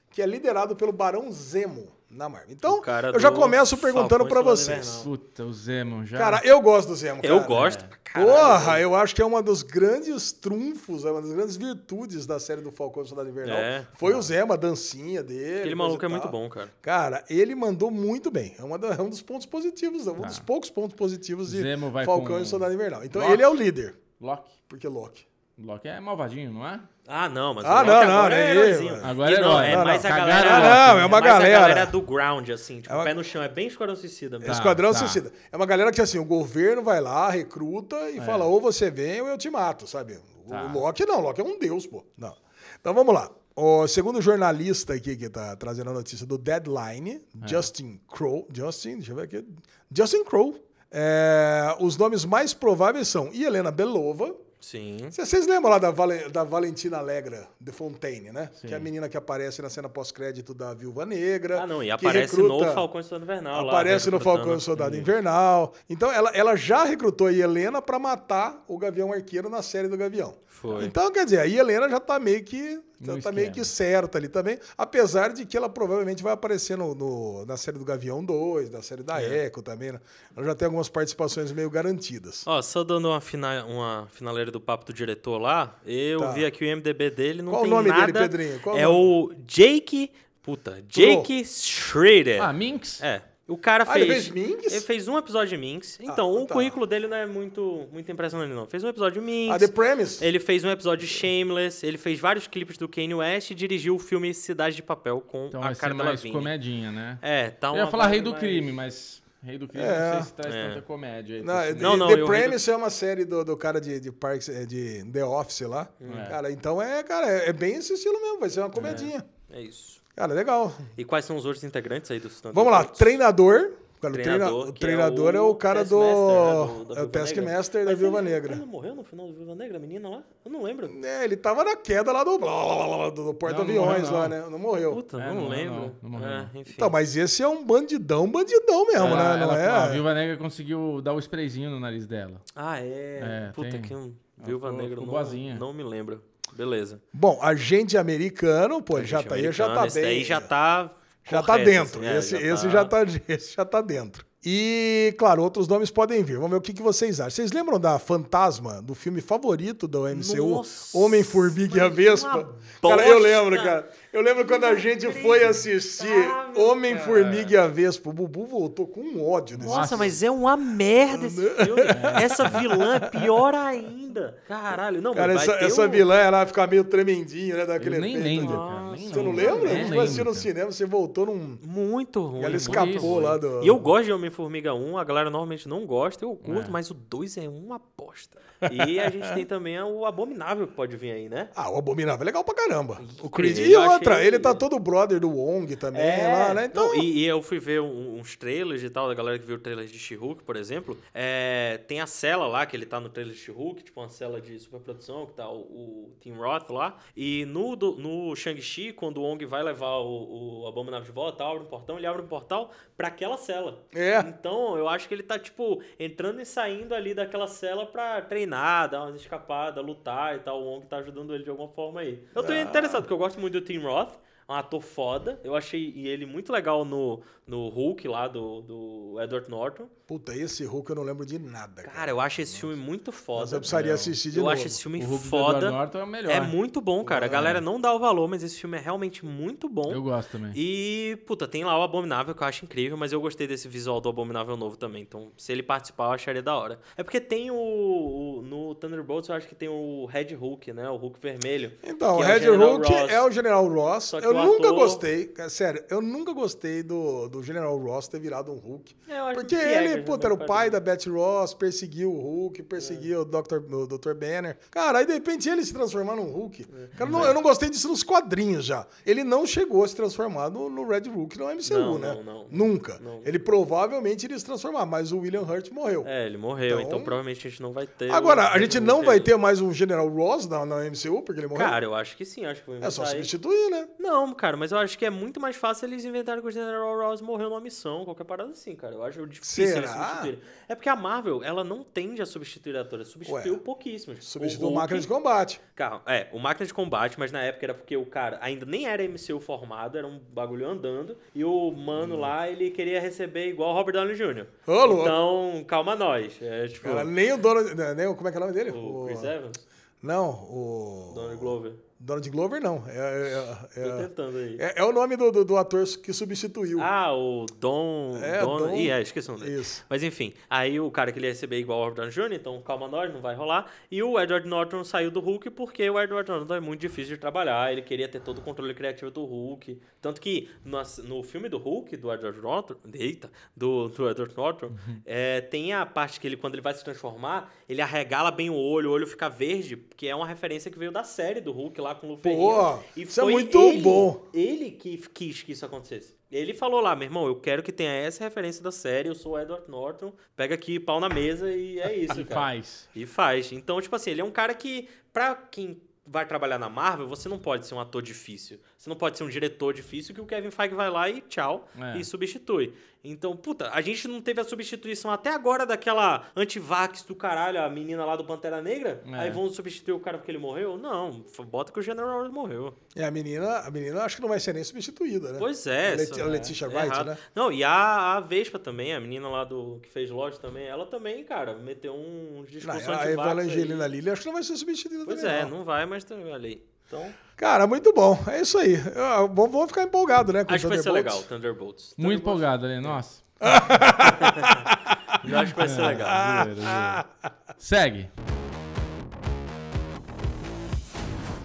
que 0.09 0.21
é 0.21 0.25
liderado 0.25 0.75
pelo 0.75 0.91
Barão 0.91 1.31
Zemo 1.31 1.87
na 2.09 2.27
Marvel. 2.27 2.51
Então, 2.51 2.81
cara 2.81 3.11
eu 3.11 3.19
já 3.21 3.31
começo 3.31 3.77
perguntando 3.77 4.25
Soldado 4.27 4.41
vocês. 4.41 4.97
Puta, 5.01 5.45
o 5.45 5.53
Zemon 5.53 6.05
já. 6.05 6.17
Cara, 6.17 6.41
eu 6.43 6.59
gosto 6.61 6.89
do 6.89 6.95
Zemo. 6.97 7.21
Eu 7.23 7.37
cara. 7.37 7.47
gosto 7.47 7.85
pra 7.85 7.97
caralho. 8.03 8.29
Porra, 8.33 8.79
eu 8.81 8.93
acho 8.93 9.15
que 9.15 9.21
é 9.21 9.25
uma 9.25 9.41
dos 9.41 9.63
grandes 9.63 10.33
trunfos, 10.33 11.05
é 11.05 11.11
uma 11.11 11.21
das 11.21 11.31
grandes 11.31 11.55
virtudes 11.55 12.25
da 12.25 12.37
série 12.37 12.59
do 12.59 12.69
Falcão 12.69 13.03
e 13.03 13.07
Soldado 13.07 13.29
Invernal. 13.29 13.55
É. 13.57 13.87
Foi 13.93 14.13
o 14.13 14.21
Zemo, 14.21 14.51
a 14.51 14.57
dancinha 14.57 15.23
dele. 15.23 15.59
Aquele 15.61 15.75
maluco 15.75 16.03
é 16.03 16.09
muito 16.09 16.27
bom, 16.27 16.49
cara. 16.49 16.69
Cara, 16.81 17.23
ele 17.29 17.55
mandou 17.55 17.89
muito 17.89 18.29
bem. 18.29 18.53
É, 18.59 18.63
uma 18.63 18.77
da- 18.77 18.89
é 18.93 19.01
um 19.01 19.09
dos 19.09 19.21
pontos 19.21 19.45
positivos, 19.45 20.05
é 20.05 20.11
um 20.11 20.19
dos 20.19 20.37
poucos 20.39 20.69
pontos 20.69 20.93
positivos 20.97 21.51
de 21.51 21.57
Tá. 21.59 21.63
Zemo 21.63 21.89
vai 21.89 22.03
Falcão 22.03 22.35
com 22.35 22.41
e 22.41 22.45
Soldado 22.45 22.73
Invernal. 22.73 23.05
Então 23.05 23.21
Loki. 23.21 23.33
ele 23.33 23.41
é 23.43 23.47
o 23.47 23.53
líder, 23.53 23.95
Loki. 24.19 24.51
porque 24.67 24.85
Loki. 24.89 25.25
Loki 25.57 25.87
é 25.87 25.99
malvadinho, 25.99 26.51
não 26.51 26.67
é? 26.67 26.79
Ah, 27.13 27.27
não, 27.27 27.53
mas 27.53 27.65
Ah, 27.65 27.83
não, 27.83 27.85
não, 27.85 27.93
agora 28.01 28.29
não 28.29 28.35
é 28.37 28.41
é 28.41 28.51
heróizinho. 28.51 28.95
ele, 28.95 29.03
Agora 29.05 29.31
é 29.35 29.41
não, 29.41 29.61
é 29.61 29.75
Não, 29.75 29.83
mais 29.83 30.03
não, 30.03 30.11
a 30.11 30.15
galera. 30.15 30.49
Ah, 30.55 30.59
não, 30.93 30.99
é 30.99 31.05
uma 31.05 31.09
mais 31.09 31.23
galera. 31.25 31.57
a 31.57 31.61
galera 31.61 31.85
do 31.85 32.01
ground, 32.01 32.49
assim, 32.49 32.79
tipo, 32.79 32.93
É 32.93 32.97
uma- 32.97 33.03
pé 33.03 33.13
no 33.13 33.23
chão. 33.23 33.43
É 33.43 33.49
bem 33.49 33.67
Esquadrão 33.67 33.95
Suicida 33.95 34.39
mesmo. 34.39 34.53
Tá, 34.53 34.57
Esquadrão 34.57 34.91
tá. 34.93 34.99
Suicida. 34.99 35.31
É 35.51 35.57
uma 35.57 35.65
galera 35.65 35.91
que 35.91 36.01
assim, 36.01 36.17
o 36.19 36.23
governo 36.23 36.81
vai 36.81 37.01
lá, 37.01 37.29
recruta 37.29 38.09
e 38.11 38.21
fala, 38.21 38.45
ou 38.45 38.61
você 38.61 38.89
vem 38.89 39.19
ou 39.21 39.27
eu 39.27 39.37
te 39.37 39.49
mato, 39.49 39.85
sabe? 39.87 40.17
O 40.45 40.49
Tá. 40.49 40.71
Loki 40.73 41.05
não, 41.05 41.19
o 41.19 41.21
Loki 41.21 41.41
é 41.41 41.43
um 41.43 41.59
deus, 41.59 41.85
pô. 41.85 42.05
Não. 42.17 42.33
Então 42.79 42.93
vamos 42.93 43.13
lá. 43.13 43.29
O 43.55 43.85
segundo 43.87 44.21
jornalista 44.21 44.93
aqui 44.93 45.15
que 45.17 45.29
tá 45.29 45.55
trazendo 45.57 45.89
a 45.89 45.93
notícia 45.93 46.25
do 46.25 46.37
Deadline, 46.37 47.21
Justin 47.45 47.99
Crow. 48.09 48.47
Justin, 48.53 48.95
deixa 48.95 49.11
eu 49.11 49.15
ver 49.17 49.23
aqui. 49.23 49.45
Justin 49.93 50.23
Crow. 50.23 50.55
É, 50.89 51.75
os 51.79 51.97
nomes 51.97 52.23
mais 52.25 52.53
prováveis 52.53 53.07
são 53.09 53.29
Helena 53.33 53.69
Belova. 53.71 54.33
Sim. 54.61 54.97
Vocês 55.09 55.47
lembram 55.47 55.71
lá 55.71 55.79
da, 55.79 55.89
Vale- 55.89 56.29
da 56.29 56.43
Valentina 56.43 56.99
Alegra 56.99 57.47
de 57.59 57.71
Fontaine, 57.71 58.31
né? 58.31 58.49
Que 58.61 58.73
é 58.73 58.77
a 58.77 58.79
menina 58.79 59.09
que 59.09 59.17
aparece 59.17 59.59
na 59.61 59.69
cena 59.69 59.89
pós-crédito 59.89 60.53
da 60.53 60.71
Viúva 60.73 61.03
Negra. 61.05 61.63
Ah, 61.63 61.67
não, 61.67 61.83
e 61.83 61.89
aparece 61.89 62.35
recruta- 62.35 62.67
no 62.67 62.73
Falcão 62.73 63.01
e 63.01 63.03
Soldado 63.03 63.31
Invernal. 63.31 63.65
lá, 63.65 63.71
Aparece 63.71 64.11
no 64.11 64.17
recrutando. 64.17 64.37
Falcão 64.43 64.57
e 64.57 64.61
Soldado 64.61 64.95
Invernal. 64.95 65.73
Então, 65.89 66.11
ela, 66.11 66.29
ela 66.29 66.55
já 66.55 66.83
recrutou 66.83 67.25
a 67.27 67.33
Helena 67.33 67.81
pra 67.81 67.97
matar 67.97 68.63
o 68.67 68.77
Gavião 68.77 69.11
Arqueiro 69.11 69.49
na 69.49 69.63
série 69.63 69.87
do 69.87 69.97
Gavião. 69.97 70.35
Foi. 70.47 70.85
Então, 70.85 71.11
quer 71.11 71.25
dizer, 71.25 71.39
a 71.39 71.47
Helena 71.47 71.89
já 71.89 71.99
tá 71.99 72.19
meio 72.19 72.43
que 72.43 72.79
Então 73.01 73.15
No 73.15 73.21
tá 73.21 73.31
meio 73.31 73.51
que 73.51 73.65
certa 73.65 74.17
ali 74.17 74.27
também. 74.27 74.59
Apesar 74.77 75.33
de 75.33 75.45
que 75.45 75.57
ela 75.57 75.67
provavelmente 75.67 76.21
vai 76.21 76.33
aparecer 76.33 76.77
no, 76.77 76.93
no- 76.93 77.45
na 77.47 77.57
série 77.57 77.77
do 77.79 77.83
Gavião 77.83 78.23
2, 78.23 78.69
na 78.69 78.81
série 78.83 79.01
da 79.01 79.21
É. 79.21 79.47
Echo 79.47 79.61
também. 79.63 79.91
Né? 79.91 79.99
Ela 80.37 80.45
já 80.45 80.55
tem 80.55 80.65
algumas 80.67 80.87
participações 80.87 81.51
meio 81.51 81.69
garantidas. 81.69 82.43
Ó, 82.45 82.61
só 82.61 82.83
dando 82.83 83.07
uma, 83.09 83.19
fina, 83.19 83.65
uma 83.65 84.07
finaleira 84.11 84.51
do 84.51 84.61
papo 84.61 84.85
do 84.85 84.93
diretor 84.93 85.39
lá, 85.39 85.75
eu 85.85 86.19
Tá. 86.19 86.31
vi 86.31 86.45
aqui 86.45 86.63
o 86.63 86.67
MDB 86.67 87.09
dele, 87.09 87.41
não 87.41 87.51
Qual 87.51 87.61
o 87.61 87.65
tem 87.65 87.73
nome 87.73 87.89
nada. 87.89 88.05
dele, 88.11 88.19
Pedrinho? 88.19 88.59
Qual 88.59 88.75
o 88.75 88.79
é 88.79 88.83
nome? 88.83 88.95
o 88.99 89.33
Jake. 89.47 90.11
Puta, 90.43 90.83
Jake 90.87 91.43
Schrader. 91.45 92.41
Ah, 92.41 92.51
Minx? 92.53 93.01
É. 93.01 93.21
O 93.51 93.57
cara 93.57 93.83
Ah, 93.83 93.93
fez. 93.93 94.05
ele 94.05 94.13
fez 94.13 94.29
Minx? 94.29 94.71
Ele 94.73 94.81
fez 94.81 95.07
um 95.07 95.17
episódio 95.17 95.49
de 95.49 95.57
Minx. 95.57 95.99
Então, 96.01 96.31
o 96.31 96.45
tá. 96.45 96.53
currículo 96.53 96.87
dele 96.87 97.07
não 97.07 97.17
é 97.17 97.25
muito, 97.25 97.87
muito 97.91 98.11
impressionante, 98.11 98.53
não. 98.53 98.65
Fez 98.65 98.83
um 98.83 98.87
episódio 98.87 99.19
de 99.19 99.25
Minx. 99.25 99.53
A 99.53 99.59
The 99.59 99.67
Premise. 99.67 100.23
Ele 100.23 100.39
fez 100.39 100.63
um 100.63 100.69
episódio 100.69 101.05
de 101.05 101.13
Shameless. 101.13 101.85
Ele 101.85 101.97
fez 101.97 102.19
vários 102.19 102.47
clipes 102.47 102.77
do 102.77 102.87
Kanye 102.87 103.13
West 103.15 103.51
e 103.51 103.55
dirigiu 103.55 103.95
o 103.95 103.99
filme 103.99 104.33
Cidade 104.33 104.75
de 104.75 104.83
Papel 104.83 105.21
com 105.21 105.47
Então 105.47 105.59
a 105.61 105.65
vai 105.65 105.75
ser 105.75 105.81
cara 105.81 105.93
mais 105.93 106.09
Delevingne. 106.21 106.33
comedinha, 106.33 106.91
né? 106.91 107.19
É, 107.21 107.49
tá 107.49 107.67
Eu 107.67 107.73
uma 107.73 107.79
ia 107.79 107.87
falar 107.87 108.07
Rei 108.07 108.21
do 108.21 108.31
mais- 108.31 108.39
Crime, 108.41 108.71
mas 108.71 109.21
Rei 109.43 109.57
do 109.57 109.67
Crime 109.67 109.83
É. 109.83 109.99
não 110.09 110.13
sei 110.13 110.21
se 110.23 110.33
traz 110.33 110.55
É. 110.55 110.67
tanta 110.69 110.81
comédia 110.83 111.35
aí. 111.37 111.41
Não, 111.43 111.59
é- 111.59 111.73
Não, 111.73 111.97
não, 111.97 112.07
The 112.07 112.21
eu- 112.21 112.25
Premise 112.27 112.69
é 112.71 112.75
uma 112.75 112.89
série 112.89 113.25
do, 113.25 113.43
do 113.43 113.57
cara 113.57 113.81
de, 113.81 113.99
de 113.99 114.11
Parks, 114.11 114.47
é, 114.49 114.65
de 114.65 115.03
The 115.11 115.25
Office 115.25 115.61
lá. 115.61 115.89
É. 115.99 116.29
Cara, 116.29 116.51
então 116.51 116.81
é, 116.81 117.03
cara, 117.03 117.27
é, 117.29 117.49
é 117.49 117.53
bem 117.53 117.75
esse 117.75 117.93
estilo 117.93 118.21
mesmo, 118.21 118.39
vai 118.39 118.49
ser 118.49 118.59
uma 118.61 118.69
comedinha. 118.69 119.25
É 119.51 119.61
isso. 119.61 120.00
Cara, 120.15 120.33
legal. 120.33 120.73
E 120.97 121.03
quais 121.05 121.25
são 121.25 121.35
os 121.37 121.45
outros 121.45 121.63
integrantes 121.63 122.11
aí 122.11 122.19
do 122.19 122.27
Stand 122.27 122.51
Vamos 122.53 122.71
lá, 122.71 122.83
treinador. 122.83 123.73
Cara, 124.01 124.13
o 124.13 124.17
treina- 124.17 124.33
Treinador, 124.39 124.67
o 124.69 124.73
que 124.73 124.79
treinador 124.79 125.35
é 125.35 125.39
o, 125.41 125.53
cara 125.53 125.85
do. 125.85 125.99
Taskmaster, 125.99 126.79
né, 126.79 126.83
do- 126.85 126.95
da 126.95 127.01
é 127.01 127.03
o 127.03 127.07
Taskmaster 127.07 127.79
Negra. 127.81 127.93
da 127.95 127.99
Viúva 128.01 128.21
Negra. 128.23 128.51
Ele 128.53 128.61
não 128.61 128.67
morreu 128.67 128.95
no 128.95 129.03
final 129.03 129.27
do 129.27 129.33
Viúva 129.33 129.53
Negra, 129.53 129.77
a 129.77 129.79
menina 129.79 130.09
lá? 130.09 130.23
Eu 130.43 130.51
não 130.51 130.63
lembro. 130.63 130.89
É, 131.05 131.23
ele 131.23 131.37
tava 131.37 131.63
na 131.63 131.75
queda 131.75 132.11
lá 132.11 132.23
do, 132.23 132.39
blá, 132.39 132.51
blá, 132.51 132.75
blá, 132.87 132.97
blá, 132.97 133.09
do, 133.11 133.23
do 133.25 133.33
porta-aviões 133.35 134.09
lá, 134.09 134.27
né? 134.27 134.43
Não 134.49 134.57
morreu. 134.57 134.95
Puta, 134.95 135.21
É, 135.21 135.27
não, 135.27 135.41
não 135.41 135.47
lembro. 135.49 135.75
não, 135.75 135.91
não 136.01 136.09
morreu, 136.09 136.27
É, 136.29 136.47
enfim. 136.55 136.73
Então, 136.75 136.89
mas 136.89 137.15
esse 137.15 137.43
é 137.43 137.47
um 137.47 137.63
bandidão, 137.63 138.27
bandidão 138.27 138.87
mesmo, 138.87 139.05
Ela- 139.05 139.37
né? 139.37 139.45
Não 139.45 139.53
ela- 139.53 139.83
A 139.83 139.87
é? 139.87 139.91
Viúva 139.91 140.13
Negra 140.15 140.35
conseguiu 140.37 140.99
dar 141.03 141.13
o 141.13 141.19
sprayzinho 141.19 141.69
no 141.69 141.79
nariz 141.79 142.07
dela. 142.07 142.41
Ah, 142.55 142.79
é. 142.79 143.19
É, 143.21 143.51
Puta, 143.53 143.69
tem. 143.69 143.81
que 143.83 143.93
um 143.93 144.15
Viúva 144.39 144.71
Negra 144.71 144.95
não, 144.95 145.05
boazinha. 145.05 145.57
não 145.59 145.71
me 145.71 145.83
lembro. 145.83 146.23
Beleza. 146.55 147.01
Bom, 147.13 147.39
agente 147.41 147.97
americano, 147.97 148.81
pô, 148.81 148.97
ele 148.97 149.07
já 149.07 149.23
tá 149.23 149.35
aí, 149.35 149.51
já 149.51 149.73
tá 149.73 149.87
esse 149.87 149.95
bem. 149.95 150.03
daí 150.03 150.23
já 150.23 150.41
tá. 150.41 150.91
Já 151.29 151.41
tá 151.41 151.53
correto, 151.53 151.65
dentro. 151.69 151.99
assim, 151.99 152.07
é, 152.07 152.17
esse, 152.17 152.35
esse 152.35 152.69
já 152.69 152.83
tá, 152.83 153.03
esse 153.27 153.55
já 153.55 153.63
tá 153.63 153.81
dentro. 153.81 154.25
E, 154.43 155.13
claro, 155.19 155.43
outros 155.43 155.67
nomes 155.67 155.91
podem 155.91 156.23
vir. 156.23 156.35
Vamos 156.37 156.49
ver 156.49 156.57
o 156.57 156.61
que, 156.61 156.73
que 156.73 156.81
vocês 156.81 157.19
acham. 157.19 157.29
Vocês 157.29 157.51
lembram 157.51 157.79
da 157.79 157.99
Fantasma, 157.99 158.81
do 158.81 158.95
filme 158.95 159.21
favorito 159.21 159.87
do 159.87 160.01
MCU? 160.07 160.55
Nossa, 160.55 160.97
Homem, 160.97 161.23
Formiga 161.23 161.77
e 161.77 161.79
a 161.79 161.87
Vespa? 161.87 162.49
Cara, 162.81 163.07
eu 163.07 163.19
lembro, 163.19 163.55
cara. 163.57 163.87
Eu 164.13 164.21
lembro 164.21 164.45
quando 164.45 164.65
a 164.65 164.75
gente 164.75 165.09
foi 165.21 165.43
assistir 165.45 166.07
Homem, 166.55 166.95
cara. 166.95 167.05
Formiga 167.05 167.53
e 167.53 167.57
a 167.57 167.65
Vespa. 167.67 168.09
O 168.09 168.13
Bubu 168.13 168.45
voltou 168.45 168.85
com 168.85 168.99
um 168.99 169.25
ódio 169.25 169.55
desse 169.57 169.69
Nossa, 169.69 169.79
Nossa. 169.81 169.97
mas 169.97 170.21
é 170.21 170.29
uma 170.29 170.57
merda 170.57 171.27
esse 171.27 171.49
filme. 171.49 171.81
Essa 172.21 172.49
vilã 172.49 172.95
é 172.95 172.99
pior 172.99 173.55
ainda. 173.55 174.37
Caralho, 174.45 175.01
não, 175.01 175.13
Cara, 175.13 175.33
essa, 175.33 175.53
essa 175.53 175.85
um- 175.87 175.89
vilã, 175.89 176.15
ela 176.15 176.45
fica 176.45 176.67
meio 176.67 176.83
tremendinho, 176.83 177.55
né? 177.55 177.65
Daquele 177.65 177.95
Eu 177.95 178.01
nem 178.01 178.15
efeito. 178.17 178.41
lembro, 178.41 178.57
cara. 178.57 178.91
nem 178.91 179.07
Você 179.07 179.21
não 179.23 179.31
lembra? 179.31 179.69
A 179.69 179.73
Nem 179.73 179.83
gente 179.85 179.93
foi 179.93 180.03
assistir 180.03 180.25
no 180.25 180.33
cinema, 180.33 180.71
você 180.73 180.85
voltou 180.85 181.25
num... 181.27 181.57
Muito 181.65 182.21
ruim. 182.21 182.43
Ela 182.43 182.57
escapou 182.57 183.19
lá 183.21 183.37
do- 183.37 183.63
E 183.63 183.67
eu 183.67 183.79
gosto 183.79 184.05
de 184.07 184.11
Homem-Formiga 184.11 184.73
1, 184.73 184.97
a 184.97 185.03
galera 185.05 185.29
normalmente 185.29 185.69
não 185.69 185.85
gosta, 185.85 186.25
eu 186.25 186.35
curto, 186.35 186.67
É. 186.67 186.69
mas 186.69 186.91
o 186.91 186.93
2 186.93 187.37
é 187.37 187.47
uma 187.47 187.79
bosta. 187.97 188.37
E 188.69 188.99
a 188.99 189.09
gente 189.09 189.33
tem 189.33 189.45
também 189.45 189.79
o 189.81 190.05
Abominável 190.05 190.67
que 190.67 190.73
pode 190.73 190.95
vir 190.97 191.11
aí, 191.11 191.29
né? 191.29 191.49
Ah, 191.55 191.69
o 191.71 191.77
Abominável 191.77 192.21
é 192.23 192.25
legal 192.25 192.43
pra 192.43 192.53
caramba. 192.53 193.01
O. 193.21 193.29
Creed. 193.29 193.57
E 193.57 193.75
outra, 193.75 194.15
achei- 194.15 194.27
ele 194.27 194.39
tá 194.39 194.53
todo 194.53 194.77
brother 194.77 195.19
do 195.19 195.29
Wong 195.31 195.75
também 195.75 196.01
lá, 196.27 196.53
né? 196.53 196.65
Então, 196.65 196.87
Não, 196.89 196.95
e, 196.95 197.19
e 197.19 197.25
eu 197.25 197.41
fui 197.41 197.59
ver 197.59 197.81
uns 197.81 198.35
trailers 198.35 198.83
e 198.83 198.89
tal, 198.89 199.07
da 199.07 199.13
galera 199.13 199.39
que 199.39 199.45
viu 199.45 199.57
trailers 199.59 199.91
de 199.91 199.97
She-Hulk, 199.97 200.43
por 200.43 200.55
exemplo. 200.55 200.97
É, 201.13 201.79
tem 201.87 202.01
a 202.01 202.07
cela 202.07 202.47
lá, 202.47 202.65
que 202.65 202.75
ele 202.75 202.85
tá 202.85 202.99
no 202.99 203.09
trailer 203.09 203.33
de 203.33 203.39
She-Hulk, 203.39 203.83
tipo 203.83 203.99
uma 203.99 204.09
cela 204.09 204.41
de 204.41 204.59
superprodução, 204.59 205.25
que 205.25 205.33
tá 205.33 205.49
o, 205.49 205.59
o 205.59 206.15
Tim 206.19 206.33
Roth 206.33 206.69
lá. 206.69 206.97
E 207.15 207.45
no, 207.45 207.75
do- 207.75 207.95
no 207.95 208.35
Shang-Chi, 208.35 208.93
quando 208.93 209.17
o 209.17 209.21
Wong 209.23 209.45
vai 209.45 209.63
levar 209.63 209.97
o, 209.97 210.61
o 210.63 210.67
Abominável 210.67 211.05
de 211.05 211.11
volta, 211.11 211.43
abre 211.45 211.63
um 211.63 211.65
portão, 211.65 211.97
ele 211.97 212.07
abre 212.07 212.21
um 212.21 212.27
portal 212.27 212.71
pra 212.97 213.07
aquela 213.07 213.37
cela. 213.37 213.83
É. 213.95 214.19
Então, 214.19 214.77
eu 214.77 214.87
acho 214.87 215.07
que 215.07 215.13
ele 215.13 215.23
tá, 215.23 215.39
tipo, 215.39 215.81
entrando 215.99 216.41
e 216.41 216.45
saindo 216.45 216.93
ali 216.93 217.13
daquela 217.13 217.47
cela 217.47 217.85
pra 217.85 218.21
treinar, 218.21 218.50
dar 218.87 219.03
umas 219.03 219.15
escapadas, 219.15 219.83
lutar 219.85 220.35
e 220.35 220.39
tal. 220.39 220.61
O 220.61 220.65
Wong 220.65 220.85
tá 220.85 220.97
ajudando 220.97 221.33
ele 221.33 221.43
de 221.43 221.49
alguma 221.49 221.69
forma 221.69 222.01
aí. 222.01 222.23
Eu 222.35 222.41
Ah. 222.41 222.45
tô 222.45 222.53
interessado, 222.53 223.01
porque 223.03 223.13
eu 223.13 223.17
gosto 223.17 223.39
muito 223.39 223.53
do 223.59 223.61
Tim 223.65 223.79
Roth. 223.79 224.13
É 224.51 224.55
um 224.55 224.57
ator 224.57 224.81
foda. 224.81 225.39
Eu 225.43 225.55
achei 225.55 225.93
ele 226.05 226.25
muito 226.25 226.51
legal 226.51 226.83
no, 226.83 227.21
no 227.47 227.69
Hulk 227.69 228.07
lá 228.07 228.27
do, 228.27 228.61
do 228.61 229.21
Edward 229.21 229.49
Norton. 229.49 229.87
Puta, 230.05 230.35
esse 230.35 230.65
Hulk 230.65 230.89
eu 230.89 230.95
não 230.97 231.03
lembro 231.03 231.25
de 231.25 231.39
nada, 231.39 231.83
cara. 231.83 231.95
Cara, 231.95 232.11
eu 232.11 232.19
acho 232.19 232.41
esse 232.41 232.59
filme 232.59 232.75
muito 232.75 233.13
foda. 233.13 233.41
Mas 233.43 233.53
eu 233.53 233.59
precisaria 233.59 233.93
assistir 233.93 234.29
de 234.31 234.39
eu 234.39 234.43
novo. 234.43 234.53
acho 234.53 234.67
esse 234.67 234.81
filme 234.81 234.99
O 235.01 235.05
Hulk 235.07 235.23
do 235.23 235.29
foda. 235.29 235.57
Edward 235.57 235.71
Norton 235.77 235.97
é 235.99 236.03
o 236.03 236.07
melhor. 236.07 236.31
É 236.31 236.41
muito 236.41 236.81
bom, 236.81 237.01
cara. 237.05 237.25
A 237.25 237.29
galera 237.29 237.61
não 237.61 237.79
dá 237.79 237.93
o 237.93 237.99
valor, 237.99 238.27
mas 238.27 238.43
esse 238.43 238.59
filme 238.59 238.77
é 238.77 238.81
realmente 238.81 239.23
muito 239.25 239.69
bom. 239.69 239.89
Eu 239.91 240.01
gosto 240.03 240.31
também. 240.31 240.51
E, 240.53 241.17
puta, 241.25 241.47
tem 241.47 241.63
lá 241.63 241.79
o 241.79 241.81
Abominável 241.81 242.35
que 242.35 242.43
eu 242.43 242.47
acho 242.47 242.65
incrível, 242.65 242.97
mas 242.97 243.13
eu 243.13 243.21
gostei 243.21 243.47
desse 243.47 243.69
visual 243.69 244.01
do 244.01 244.09
Abominável 244.09 244.57
novo 244.57 244.75
também. 244.75 245.01
Então, 245.01 245.31
se 245.37 245.51
ele 245.53 245.63
participar, 245.63 246.07
eu 246.07 246.11
acharia 246.11 246.41
da 246.41 246.57
hora. 246.57 246.77
É 246.97 247.03
porque 247.03 247.21
tem 247.21 247.49
o. 247.49 247.55
o- 247.55 248.41
no 248.41 248.75
Thunderbolts, 248.75 249.29
eu 249.29 249.35
acho 249.35 249.47
que 249.47 249.55
tem 249.55 249.69
o 249.69 250.05
Red 250.07 250.33
Hulk, 250.33 250.73
né? 250.73 250.89
O 250.89 250.97
Hulk 250.97 251.19
vermelho. 251.21 251.71
Então, 251.83 252.17
o 252.17 252.23
é 252.23 252.25
o 252.25 252.27
Red 252.27 252.39
General 252.41 252.69
Hulk 252.71 252.91
Ross. 252.91 253.11
é 253.11 253.21
o 253.21 253.31
General 253.31 253.67
Ross. 253.69 254.03
Só 254.05 254.19
que 254.19 254.25
Eu 254.25 254.31
o 254.31 254.33
nunca 254.45 254.67
ator- 254.67 254.75
gostei, 254.79 255.33
sério, 255.49 255.83
eu 255.89 256.01
nunca 256.01 256.33
gostei 256.33 256.83
do, 256.83 257.27
do 257.27 257.41
General 257.43 257.77
Ross 257.77 258.07
ter 258.07 258.19
virado 258.19 258.51
um 258.51 258.57
Hulk. 258.57 258.95
É, 259.07 259.33
Porque 259.33 259.55
que 259.55 259.61
ele, 259.61 260.01
puta, 260.03 260.27
era 260.27 260.33
o 260.33 260.37
vai 260.37 260.47
pai 260.47 260.69
da 260.69 260.79
Betty 260.79 261.09
Ross, 261.09 261.53
perseguiu 261.53 262.11
o 262.13 262.19
Hulk, 262.19 262.63
perseguiu 262.63 263.21
o, 263.21 263.25
Dr., 263.25 263.57
o 263.73 263.87
Dr. 263.87 264.13
Banner. 264.13 264.57
Cara, 264.69 264.99
aí 264.99 265.05
de 265.05 265.13
repente 265.13 265.49
ele 265.49 265.63
se 265.65 265.73
transformar 265.73 266.15
num 266.15 266.29
Hulk. 266.31 266.65
É. 266.73 266.97
Cara, 266.97 267.09
não- 267.09 267.23
eu 267.25 267.33
não 267.33 267.41
gostei 267.41 267.69
disso 267.69 267.87
nos 267.87 268.03
quadrinhos 268.03 268.65
já. 268.65 268.85
Ele 269.05 269.23
não 269.23 269.45
chegou 269.45 269.83
a 269.83 269.87
se 269.87 269.95
transformar 269.95 270.49
no, 270.49 270.69
no 270.69 270.87
Red 270.87 271.09
Hulk 271.09 271.37
no 271.37 271.45
MCU, 271.45 271.73
Não, 271.77 271.99
né? 271.99 272.13
não, 272.15 272.23
não. 272.23 272.45
Nunca. 272.49 272.99
Não. 273.01 273.21
Ele 273.25 273.39
provavelmente 273.39 274.23
iria 274.23 274.37
se 274.39 274.45
transformar, 274.45 274.85
mas 274.85 275.11
o 275.11 275.19
William 275.19 275.41
Hurt 275.41 275.69
morreu. 275.71 276.03
É, 276.07 276.25
ele 276.25 276.37
morreu, 276.37 276.77
então, 276.79 276.81
Então- 276.81 277.01
provavelmente 277.03 277.45
a 277.47 277.49
gente 277.49 277.61
não 277.61 277.71
vai 277.73 277.85
ter. 277.87 278.11
Agora, 278.11 278.43
o 278.43 278.45
a 278.53 278.59
gente 278.59 278.79
não 278.79 279.03
vai 279.03 279.19
ter 279.19 279.35
mais 279.37 279.61
um 279.61 279.71
General 279.73 280.07
Ross 280.07 280.47
na, 280.47 280.65
na 280.65 280.85
MCU, 280.85 281.21
porque 281.21 281.39
ele 281.41 281.47
morreu. 281.47 281.65
Cara, 281.65 281.85
eu 281.85 281.93
acho 281.95 282.15
que 282.17 282.25
sim, 282.25 282.45
acho 282.45 282.61
que 282.61 282.67
vou 282.71 282.77
é 282.79 282.89
só 282.89 283.05
substituir, 283.05 283.69
né? 283.69 283.87
Não, 283.99 284.30
cara, 284.33 284.55
mas 284.57 284.71
eu 284.71 284.77
acho 284.77 284.97
que 284.97 285.05
é 285.05 285.09
muito 285.09 285.39
mais 285.39 285.55
fácil 285.55 285.87
eles 285.87 286.05
inventarem 286.05 286.41
que 286.41 286.47
o 286.47 286.51
General 286.51 286.97
Ross 286.97 287.21
morreu 287.21 287.49
numa 287.49 287.61
missão, 287.61 288.05
qualquer 288.05 288.23
parada 288.23 288.51
assim, 288.51 288.75
cara. 288.75 288.95
Eu 288.95 289.03
acho 289.03 289.25
difícil 289.27 289.65
eles 289.77 289.89
Será? 289.89 290.05
substituírem. 290.05 290.39
É 290.67 290.75
porque 290.75 290.89
a 290.89 290.95
Marvel, 290.95 291.43
ela 291.43 291.63
não 291.63 291.83
tende 291.83 292.21
a 292.21 292.25
substituir 292.25 292.75
atores, 292.77 293.07
substituiu 293.07 293.53
Ué, 293.53 293.59
pouquíssimos. 293.59 294.25
Substituir 294.25 294.65
O 294.67 294.69
o 294.71 294.75
máquina 294.75 294.99
de 294.99 295.07
combate. 295.07 295.61
Cara, 295.75 296.01
é, 296.05 296.27
o 296.31 296.39
máquina 296.39 296.65
de 296.65 296.73
combate, 296.73 297.19
mas 297.19 297.31
na 297.31 297.41
época 297.41 297.65
era 297.65 297.73
porque 297.73 297.95
o 297.97 298.05
cara 298.05 298.37
ainda 298.41 298.65
nem 298.65 298.87
era 298.87 299.03
MCU 299.03 299.39
formado, 299.39 299.97
era 299.97 300.07
um 300.07 300.19
bagulho 300.19 300.67
andando, 300.67 301.17
e 301.33 301.43
o 301.43 301.71
mano 301.71 302.15
lá, 302.15 302.49
ele 302.49 302.71
queria 302.71 302.99
receber 302.99 303.47
igual 303.47 303.71
o 303.71 303.73
Robert 303.73 303.93
Downey 303.93 304.15
Jr. 304.15 304.45
Então, 304.67 305.63
calma 305.67 305.95
nós. 305.95 306.37
É, 306.41 306.67
tipo, 306.67 306.87
Cara, 306.87 307.03
nem 307.03 307.33
o 307.33 307.37
dono. 307.37 307.61
Nem 307.95 308.07
o, 308.07 308.15
como 308.15 308.27
é 308.27 308.31
que 308.31 308.37
é 308.37 308.41
o 308.41 308.43
nome 308.45 308.53
dele? 308.53 308.71
o 308.71 309.05
Chris 309.05 309.23
Evans, 309.23 309.57
Não, 310.01 310.29
o. 310.29 311.11
Donald 311.13 311.37
Glover. 311.37 311.73
Donald 312.03 312.29
Glover, 312.29 312.61
não. 312.61 312.83
É, 312.87 313.69
é- 313.75 313.83
Tô 313.83 313.89
é- 313.89 314.07
tentando 314.07 314.37
aí. 314.37 314.55
é- 314.59 314.73
é 314.77 314.83
o 314.83 314.91
nome 314.91 315.15
do, 315.15 315.31
do, 315.31 315.45
do 315.45 315.57
ator 315.57 315.85
que 316.01 316.11
substituiu. 316.11 316.79
Ah, 316.81 317.13
o 317.15 317.45
Don... 317.59 318.17
É, 318.21 318.39
Don... 318.41 318.57
Don- 318.57 318.75
Ih, 318.75 318.89
é, 318.89 319.01
esqueci 319.01 319.29
o 319.29 319.37
nome. 319.37 319.49
Isso. 319.49 319.85
Mas 319.89 320.01
enfim, 320.03 320.33
aí 320.49 320.79
o 320.79 320.89
cara 320.89 321.11
queria 321.11 321.29
receber 321.29 321.59
igual 321.59 321.79
o 321.79 321.83
Robert 321.89 322.11
Downey 322.11 322.11
Jr., 322.29 322.35
então 322.35 322.61
calma 322.61 322.87
nós, 322.87 323.13
não 323.13 323.21
vai 323.21 323.35
rolar. 323.35 323.71
E 323.89 324.01
o 324.01 324.19
Edward 324.19 324.47
Norton 324.47 324.83
saiu 324.83 325.11
do 325.11 325.19
Hulk 325.19 325.49
porque 325.51 325.87
o 325.89 325.99
Edward 325.99 326.29
Norton 326.31 326.55
é 326.55 326.59
muito 326.59 326.81
difícil 326.81 327.15
de 327.15 327.21
trabalhar, 327.21 327.71
ele 327.71 327.81
queria 327.81 328.07
ter 328.07 328.19
todo 328.21 328.39
o 328.39 328.41
controle 328.41 328.73
criativo 328.73 329.11
do 329.11 329.23
Hulk. 329.23 329.79
Tanto 330.01 330.19
que 330.19 330.49
no, 330.65 330.81
no 331.03 331.23
filme 331.23 331.47
do 331.49 331.57
Hulk, 331.59 331.95
do 331.97 332.11
Edward 332.11 332.39
Norton, 332.41 332.75
eita, 332.93 333.29
do, 333.55 333.89
do 333.89 334.09
Edward 334.09 334.35
Norton, 334.35 334.67
Uhum. 334.71 335.01
é, 335.05 335.41
tem 335.41 335.73
a 335.73 335.85
parte 335.85 336.19
que 336.19 336.27
ele, 336.27 336.37
quando 336.37 336.53
ele 336.55 336.61
vai 336.61 336.73
se 336.73 336.83
transformar, 336.83 337.51
ele 337.69 337.81
arregala 337.81 338.31
bem 338.31 338.49
o 338.49 338.55
olho, 338.55 338.89
o 338.89 338.93
olho 338.93 339.05
fica 339.05 339.29
verde, 339.29 339.75
que 339.97 340.07
é 340.07 340.15
uma 340.15 340.25
referência 340.25 340.71
que 340.71 340.79
veio 340.79 340.91
da 340.91 341.03
série 341.03 341.41
do 341.41 341.51
Hulk 341.51 341.79
lá 341.81 341.90
com 341.95 342.07
o 342.07 342.09
Lu 342.11 342.17
Pô. 342.17 342.79
E 342.95 343.03
isso 343.03 343.19
é 343.19 343.23
foi 343.23 343.33
muito 343.33 343.57
ele- 343.57 343.81
bom. 343.81 344.25
ele 344.33 344.71
que 344.71 344.97
quis 344.97 345.41
que 345.43 345.51
isso 345.51 345.65
acontecesse. 345.65 346.15
Ele 346.31 346.53
falou 346.53 346.79
lá, 346.79 346.95
meu 346.95 347.05
irmão, 347.07 347.27
eu 347.27 347.35
quero 347.35 347.61
que 347.61 347.71
tenha 347.73 347.91
essa 347.91 348.23
referência 348.23 348.63
da 348.63 348.71
série, 348.71 349.09
eu 349.09 349.15
sou 349.15 349.33
o 349.33 349.39
Edward 349.39 349.69
Norton, 349.69 350.13
pega 350.35 350.55
aqui 350.55 350.79
pau 350.79 350.99
na 350.99 351.09
mesa 351.09 351.51
e 351.51 351.77
é 351.79 351.93
isso, 351.95 352.21
E 352.21 352.23
cara. 352.25 352.41
faz. 352.41 352.89
E 352.95 353.05
faz. 353.05 353.51
Então, 353.51 353.81
tipo 353.81 353.95
assim, 353.95 354.11
ele 354.11 354.21
é 354.21 354.23
um 354.23 354.31
cara 354.31 354.53
que, 354.53 354.87
pra 355.11 355.35
quem 355.35 355.81
vai 356.05 356.25
trabalhar 356.25 356.57
na 356.57 356.69
Marvel, 356.69 357.07
você 357.07 357.27
não 357.29 357.37
pode 357.37 357.67
ser 357.67 357.75
um 357.75 357.79
ator 357.79 358.01
difícil. 358.01 358.59
Você 358.81 358.89
não 358.89 358.97
pode 358.97 359.15
ser 359.15 359.23
um 359.23 359.29
diretor 359.29 359.75
difícil 359.75 360.15
que 360.15 360.19
o 360.19 360.25
Kevin 360.25 360.49
Feige 360.49 360.73
vai 360.73 360.89
lá 360.89 361.07
e 361.07 361.21
tchau, 361.21 361.69
É. 361.79 361.99
e 361.99 362.03
substitui. 362.03 362.73
Então, 363.03 363.35
puta, 363.37 363.69
a 363.69 363.79
gente 363.79 364.07
não 364.07 364.19
teve 364.19 364.41
a 364.41 364.43
substituição 364.43 365.11
até 365.11 365.29
agora 365.29 365.67
daquela 365.67 366.25
antivax 366.35 367.03
do 367.03 367.13
caralho, 367.15 367.61
a 367.61 367.69
menina 367.69 368.03
lá 368.03 368.15
do 368.15 368.25
Pantera 368.25 368.59
Negra. 368.59 369.03
É. 369.05 369.13
Aí 369.19 369.29
vão 369.29 369.47
substituir 369.51 369.93
o 369.93 369.99
cara 369.99 370.17
porque 370.17 370.31
ele 370.31 370.39
morreu? 370.39 370.79
Não, 370.79 371.23
bota 371.51 371.71
que 371.71 371.77
o 371.77 371.81
General 371.83 372.21
Ross 372.23 372.31
morreu. 372.31 372.73
É, 372.95 373.05
a 373.05 373.11
menina, 373.11 373.59
a 373.59 373.69
menina 373.69 374.01
acho 374.01 374.15
que 374.15 374.21
não 374.23 374.29
vai 374.29 374.39
ser 374.39 374.53
nem 374.55 374.63
substituída, 374.63 375.31
né? 375.33 375.37
Pois 375.37 375.67
é. 375.67 375.93
A 375.93 375.95
Leti- 375.97 376.15
só- 376.15 376.23
a 376.23 376.25
Letícia 376.25 376.65
é 376.65 376.67
Wright, 376.67 377.03
né? 377.05 377.17
Não, 377.35 377.51
e 377.51 377.63
a, 377.63 378.15
a 378.17 378.19
Vespa 378.19 378.57
também, 378.57 378.95
a 378.95 378.99
menina 378.99 379.29
lá 379.29 379.43
do 379.43 379.79
que 379.83 379.89
fez 379.91 380.09
Lost 380.09 380.39
também, 380.41 380.65
ela 380.65 380.87
também, 380.87 381.23
cara, 381.23 381.55
meteu 381.55 381.93
um 381.93 382.37
Não, 382.37 382.45
discussão 382.45 382.93
a 382.95 383.03
antivax 383.03 383.31
Evangelina 383.31 383.85
aí. 383.85 383.91
Lilly 383.91 384.09
acho 384.09 384.21
que 384.21 384.27
não 384.27 384.33
vai 384.33 384.43
ser 384.43 384.57
substituída 384.57 385.05
Pois 385.05 385.21
também, 385.21 385.35
é, 385.37 385.43
não. 385.43 385.49
não 385.59 385.63
vai, 385.63 385.85
mas 385.85 386.03
também 386.03 386.33
ali. 386.33 386.63
Então, 386.91 387.13
Cara, 387.37 387.65
muito 387.65 387.91
bom. 387.93 388.19
É 388.27 388.41
isso 388.41 388.57
aí. 388.57 388.73
Eu- 388.75 389.27
Vamos 389.29 389.51
vamos 389.51 389.67
ficar 389.67 389.83
empolgado, 389.83 390.31
né? 390.33 390.43
com 390.43 390.53
acho 390.53 390.63
que 390.65 390.69
vai 390.75 390.77
ser 390.83 390.91
legal, 390.91 391.23
Thunderbolts. 391.23 391.93
Muito 391.97 392.19
Thunderbolts- 392.19 392.21
empolgado 392.21 392.65
ali, 392.65 392.79
nossa. 392.81 393.21
Eu 395.27 395.39
acho 395.39 395.53
que 395.53 395.59
vai 395.59 395.69
ser 395.69 395.81
legal. 395.81 396.09
Segue. 397.57 398.09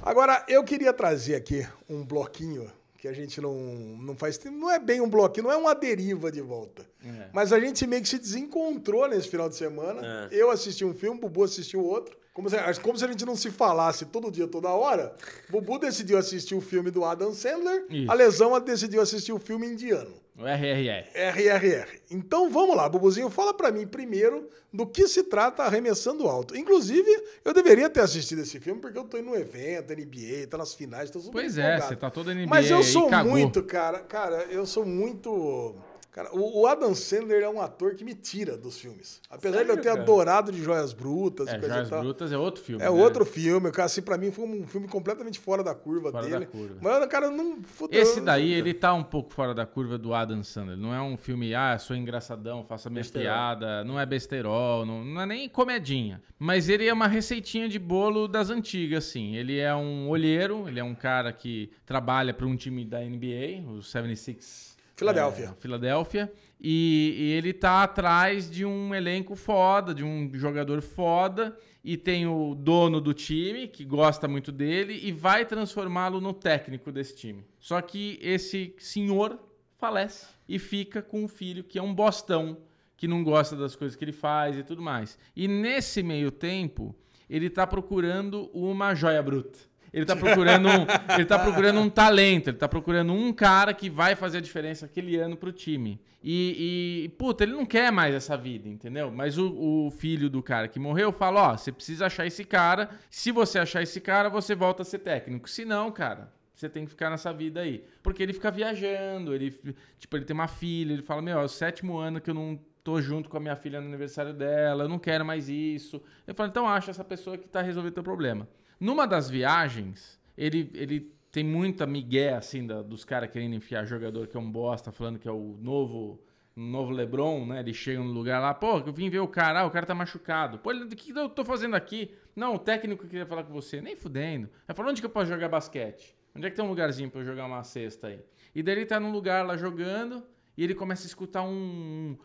Agora, 0.03 0.44
eu 0.49 0.62
queria 0.64 0.92
trazer 0.92 1.34
aqui 1.34 1.66
um 1.88 2.05
bloquinho 2.05 2.70
que 3.07 3.09
a 3.09 3.12
gente 3.12 3.40
não, 3.40 3.54
não 3.54 4.16
faz. 4.16 4.38
Não 4.44 4.70
é 4.70 4.78
bem 4.78 5.00
um 5.00 5.09
bloquinho, 5.09 5.44
não 5.44 5.52
é 5.52 5.57
uma 5.57 5.74
deriva 5.74 6.30
de 6.30 6.40
volta. 6.40 6.84
É. 7.04 7.28
Mas 7.32 7.52
a 7.52 7.61
gente 7.61 7.86
meio 7.86 8.02
que 8.02 8.09
se 8.09 8.18
desencontrou 8.18 9.09
nesse 9.09 9.28
final 9.28 9.48
de 9.48 9.57
semana. 9.57 10.28
Eu 10.32 10.50
assisti 10.50 10.84
um 10.84 10.92
filme, 10.92 11.20
Bubu 11.20 11.44
assistiu 11.44 11.84
outro. 11.84 12.16
Como 12.34 12.50
se, 12.50 12.57
como 12.82 12.98
se 12.98 13.04
a 13.04 13.09
gente 13.09 13.24
não 13.24 13.34
se 13.36 13.50
falasse 13.50 14.04
todo 14.07 14.30
dia, 14.30 14.46
toda 14.46 14.68
hora. 14.68 15.14
Bubu 15.48 15.78
decidiu 15.78 16.18
assistir 16.18 16.54
o 16.54 16.61
filme 16.61 16.90
do 16.90 17.04
Adam 17.04 17.32
Sandler, 17.32 17.86
Isso. 17.88 18.11
a 18.11 18.14
Lesão 18.14 18.61
decidiu 18.61 19.00
assistir 19.00 19.32
o 19.32 19.38
filme 19.38 19.66
indiano. 19.66 20.12
O 20.39 20.45
RRR. 20.45 21.07
RRR. 21.14 22.01
Então 22.11 22.51
vamos 22.51 22.76
lá, 22.76 22.87
Bubuzinho, 22.89 23.30
fala 23.30 23.55
pra 23.55 23.72
mim 23.72 23.87
primeiro 23.87 24.49
do 24.70 24.87
que 24.87 25.09
se 25.09 25.22
trata 25.22 25.62
Arremessando 25.62 26.28
Alto. 26.28 26.55
Inclusive, 26.55 27.09
eu 27.43 27.55
deveria 27.55 27.89
ter 27.89 28.01
assistido 28.01 28.43
esse 28.43 28.61
filme 28.61 28.78
porque 28.78 28.99
eu 28.99 29.05
tô 29.05 29.16
indo 29.16 29.30
num 29.30 29.34
evento, 29.34 29.95
NBA, 29.95 30.47
tá 30.51 30.59
nas 30.59 30.74
finais, 30.74 31.11
tô 31.11 31.20
super 31.20 31.32
Pois 31.41 31.57
é, 31.57 31.62
empolgado. 31.62 31.89
você 31.89 31.97
tá 31.97 32.11
todo 32.11 32.34
NBA 32.34 32.47
Mas 32.47 32.70
eu 32.70 32.82
sou 32.82 33.11
muito, 33.11 33.62
cara, 33.62 34.01
cara, 34.01 34.45
eu 34.51 34.66
sou 34.66 34.84
muito... 34.84 35.74
Cara, 36.17 36.31
o 36.35 36.67
Adam 36.67 36.95
Sandler 36.95 37.43
é 37.43 37.49
um 37.51 37.61
ator 37.61 37.95
que 37.95 38.03
me 38.03 38.14
tira 38.14 38.57
dos 38.57 38.79
filmes. 38.81 39.21
Apesar 39.29 39.57
de 39.59 39.64
eu 39.64 39.67
Sério, 39.75 39.83
ter 39.83 39.89
cara? 39.91 40.01
adorado 40.01 40.51
de 40.51 40.62
Joias 40.62 40.95
Brutas 40.95 41.47
É, 41.47 41.57
e 41.57 41.61
coisa 41.61 41.75
Joias 41.75 41.89
e 41.89 41.91
tal. 41.91 42.01
Brutas 42.01 42.33
é 42.33 42.39
outro 42.39 42.62
filme. 42.64 42.83
É 42.83 42.87
né? 42.87 42.91
outro 42.91 43.27
filme, 43.27 43.71
cara, 43.71 43.85
assim, 43.85 44.01
pra 44.01 44.17
mim 44.17 44.31
foi 44.31 44.47
um 44.47 44.67
filme 44.67 44.89
completamente 44.89 45.39
fora 45.39 45.62
da 45.62 45.75
curva 45.75 46.11
Fora 46.11 46.25
dele. 46.27 46.47
da 46.47 46.47
curva. 46.47 46.77
Mas, 46.81 47.07
cara, 47.09 47.31
não... 47.31 47.61
puta, 47.61 47.95
Esse 47.95 48.23
daí, 48.23 48.51
ele 48.51 48.73
tá 48.73 48.95
um 48.95 49.05
pouco 49.05 49.31
fora 49.35 49.53
da 49.55 49.67
curva 49.67 49.99
do 49.99 50.14
Adam 50.14 50.43
Sandler. 50.43 50.79
Não 50.79 50.95
é 50.95 51.03
um 51.03 51.19
filme, 51.19 51.55
ah, 51.55 51.79
sou 51.79 51.95
engraçadão, 51.95 52.64
faço 52.64 52.89
a 52.89 52.91
minha 52.91 53.03
Besterol. 53.03 53.23
piada. 53.27 53.85
Não 53.85 54.01
é 54.01 54.07
besterol, 54.07 54.87
não, 54.87 55.05
não 55.05 55.21
é 55.21 55.27
nem 55.27 55.47
comedinha. 55.51 56.23
Mas 56.39 56.71
ele 56.71 56.87
é 56.89 56.93
uma 56.95 57.09
receitinha 57.09 57.69
de 57.69 57.79
bolo 57.79 58.27
das 58.27 58.49
antigas, 58.49 59.05
assim. 59.07 59.37
Ele 59.37 59.59
é 59.59 59.75
um 59.75 60.09
olheiro, 60.09 60.67
ele 60.67 60.81
é 60.81 60.85
um 60.85 60.95
cara 60.95 61.31
que 61.31 61.71
trabalha 61.85 62.33
para 62.33 62.47
um 62.47 62.57
time 62.57 62.87
da 62.87 63.01
NBA, 63.01 63.71
o 63.71 63.83
76... 63.83 64.76
Filadélfia. 64.97 65.55
é, 65.57 65.61
Filadélfia. 65.61 66.32
E, 66.61 67.14
e 67.18 67.32
ele 67.32 67.53
tá 67.53 67.82
atrás 67.82 68.51
de 68.51 68.64
um 68.64 68.94
elenco 68.94 69.36
foda, 69.36 69.94
de 69.94 70.03
um 70.03 70.30
jogador 70.34 70.80
foda. 70.80 71.57
E 71.84 71.97
tem 71.97 72.26
o 72.26 72.55
dono 72.55 73.01
do 73.01 73.14
time, 73.14 73.68
que 73.68 73.84
gosta 73.84 74.26
muito 74.26 74.51
dele, 74.51 74.99
e 75.05 75.12
vai 75.12 75.44
transformá-lo 75.44 76.20
no 76.20 76.32
técnico 76.32 76.90
desse 76.90 77.14
time. 77.14 77.44
Só 77.61 77.80
que 77.80 78.18
esse 78.20 78.74
senhor 78.78 79.38
falece 79.76 80.26
e 80.49 80.59
fica 80.59 81.01
com 81.01 81.24
um 81.24 81.28
filho 81.28 81.62
que 81.62 81.78
é 81.78 81.82
um 81.82 81.94
bostão, 81.94 82.59
que 82.97 83.07
não 83.07 83.22
gosta 83.22 83.55
das 83.55 83.76
coisas 83.76 83.97
que 83.97 84.05
ele 84.05 84.12
faz 84.12 84.57
e 84.57 84.64
tudo 84.64 84.82
mais. 84.82 85.16
E 85.36 85.47
nesse 85.47 86.03
meio 86.03 86.32
tempo, 86.32 86.92
ele 87.28 87.51
tá 87.51 87.66
procurando 87.66 88.51
uma 88.53 88.94
joia 88.94 89.22
bruta. 89.22 89.59
Ele 89.97 90.05
tá 90.05 90.14
procurando 90.14 90.68
um, 90.68 90.86
ele 91.14 91.24
tá 91.24 91.38
procurando 91.38 91.80
um 91.80 91.88
talento, 91.88 92.51
ele 92.51 92.59
tá 92.59 92.68
procurando 92.68 93.14
um 93.14 93.32
cara 93.32 93.72
que 93.72 93.88
vai 93.88 94.14
fazer 94.14 94.36
a 94.36 94.40
diferença 94.42 94.84
aquele 94.84 95.16
ano 95.16 95.38
pro 95.38 95.51
time. 95.51 95.99
E, 96.22 97.05
e 97.05 97.09
puta, 97.16 97.44
ele 97.44 97.53
não 97.53 97.64
quer 97.64 97.90
mais 97.90 98.14
essa 98.14 98.36
vida, 98.36 98.68
entendeu? 98.68 99.11
Mas 99.11 99.38
o, 99.38 99.86
o 99.86 99.90
filho 99.90 100.28
do 100.28 100.42
cara 100.42 100.68
que 100.68 100.78
morreu 100.78 101.11
fala: 101.12 101.53
Ó, 101.53 101.57
você 101.57 101.72
precisa 101.72 102.05
achar 102.05 102.26
esse 102.26 102.44
cara. 102.44 102.90
Se 103.09 103.32
você 103.32 103.59
achar 103.59 103.82
esse 103.82 103.99
cara, 103.99 104.28
você 104.28 104.55
volta 104.55 104.82
a 104.82 104.84
ser 104.84 104.99
técnico. 104.99 105.49
Se 105.49 105.64
não, 105.64 105.90
cara, 105.90 106.30
você 106.53 106.68
tem 106.68 106.84
que 106.84 106.90
ficar 106.90 107.09
nessa 107.09 107.32
vida 107.32 107.61
aí. 107.61 107.82
Porque 108.03 108.22
ele 108.22 108.34
fica 108.34 108.51
viajando, 108.51 109.34
ele, 109.34 109.51
tipo, 109.99 110.14
ele 110.14 110.26
tem 110.26 110.34
uma 110.34 110.47
filha, 110.47 110.92
ele 110.92 111.03
fala: 111.03 111.22
Meu, 111.22 111.38
é 111.38 111.44
o 111.44 111.49
sétimo 111.49 111.97
ano 111.97 112.20
que 112.20 112.28
eu 112.28 112.34
não 112.34 112.61
tô 112.84 113.01
junto 113.01 113.30
com 113.30 113.38
a 113.38 113.40
minha 113.40 113.57
filha 113.57 113.80
no 113.80 113.88
aniversário 113.88 114.34
dela, 114.34 114.84
eu 114.84 114.88
não 114.90 114.99
quero 114.99 115.24
mais 115.24 115.49
isso. 115.49 116.03
Eu 116.26 116.34
falo: 116.34 116.51
Então 116.51 116.68
acha 116.68 116.90
essa 116.90 117.03
pessoa 117.03 117.38
que 117.38 117.49
tá 117.49 117.62
resolvendo 117.62 117.94
teu 117.94 118.03
problema. 118.03 118.47
Numa 118.79 119.07
das 119.07 119.31
viagens, 119.31 120.20
ele, 120.37 120.70
ele 120.74 121.12
tem 121.31 121.45
muita 121.45 121.87
migué, 121.87 122.35
assim, 122.35 122.66
da- 122.66 122.83
dos 122.83 123.05
caras 123.05 123.31
querendo 123.31 123.55
enfiar 123.55 123.85
jogador 123.85 124.27
que 124.27 124.37
é 124.37 124.41
um 124.41 124.51
bosta, 124.51 124.93
falando 124.93 125.18
que 125.18 125.29
é 125.29 125.33
o 125.33 125.59
novo, 125.61 126.20
novo 126.55 126.93
Lebron, 126.93 127.47
né? 127.47 127.61
Ele 127.61 127.74
chega 127.74 128.01
no 128.01 128.11
lugar 128.12 128.41
lá, 128.41 128.55
pô, 128.55 128.79
eu 128.79 128.93
vim 128.93 129.09
ver 129.11 129.20
o 129.20 129.29
cara, 129.29 129.61
ah, 129.61 129.66
o 129.66 129.70
cara 129.70 129.87
tá 129.87 129.95
machucado. 129.95 130.59
Pô, 130.59 130.70
o 130.72 130.89
que 130.89 131.11
eu 131.11 131.29
tô 131.29 131.45
fazendo 131.45 131.74
aqui? 131.74 132.11
Não, 132.35 132.55
o 132.55 132.59
técnico 132.59 133.07
queria 133.07 133.27
falar 133.27 133.45
com 133.45 133.53
você, 133.53 133.81
nem 133.81 133.97
fudendo. 133.97 134.49
Aí 134.66 134.74
falou, 134.74 134.91
onde 134.91 135.01
que 135.01 135.07
eu 135.07 135.11
posso 135.11 135.31
jogar 135.31 135.49
basquete? 135.49 136.16
Onde 136.35 136.47
é 136.47 136.51
que 136.51 136.57
tem 136.57 136.64
um 136.64 136.68
lugarzinho 136.68 137.11
pra 137.11 137.20
eu 137.20 137.24
jogar 137.24 137.47
uma 137.47 137.62
cesta 137.64 138.09
aí? 138.09 138.20
E 138.55 138.62
daí 138.62 138.77
ele 138.77 138.87
tá 138.87 139.01
num 139.01 139.11
lugar 139.11 139.45
lá 139.47 139.57
jogando, 139.57 140.22
e 140.57 140.64
ele 140.64 140.74
começa 140.74 141.05
a 141.05 141.09
escutar 141.09 141.43
um... 141.43 142.16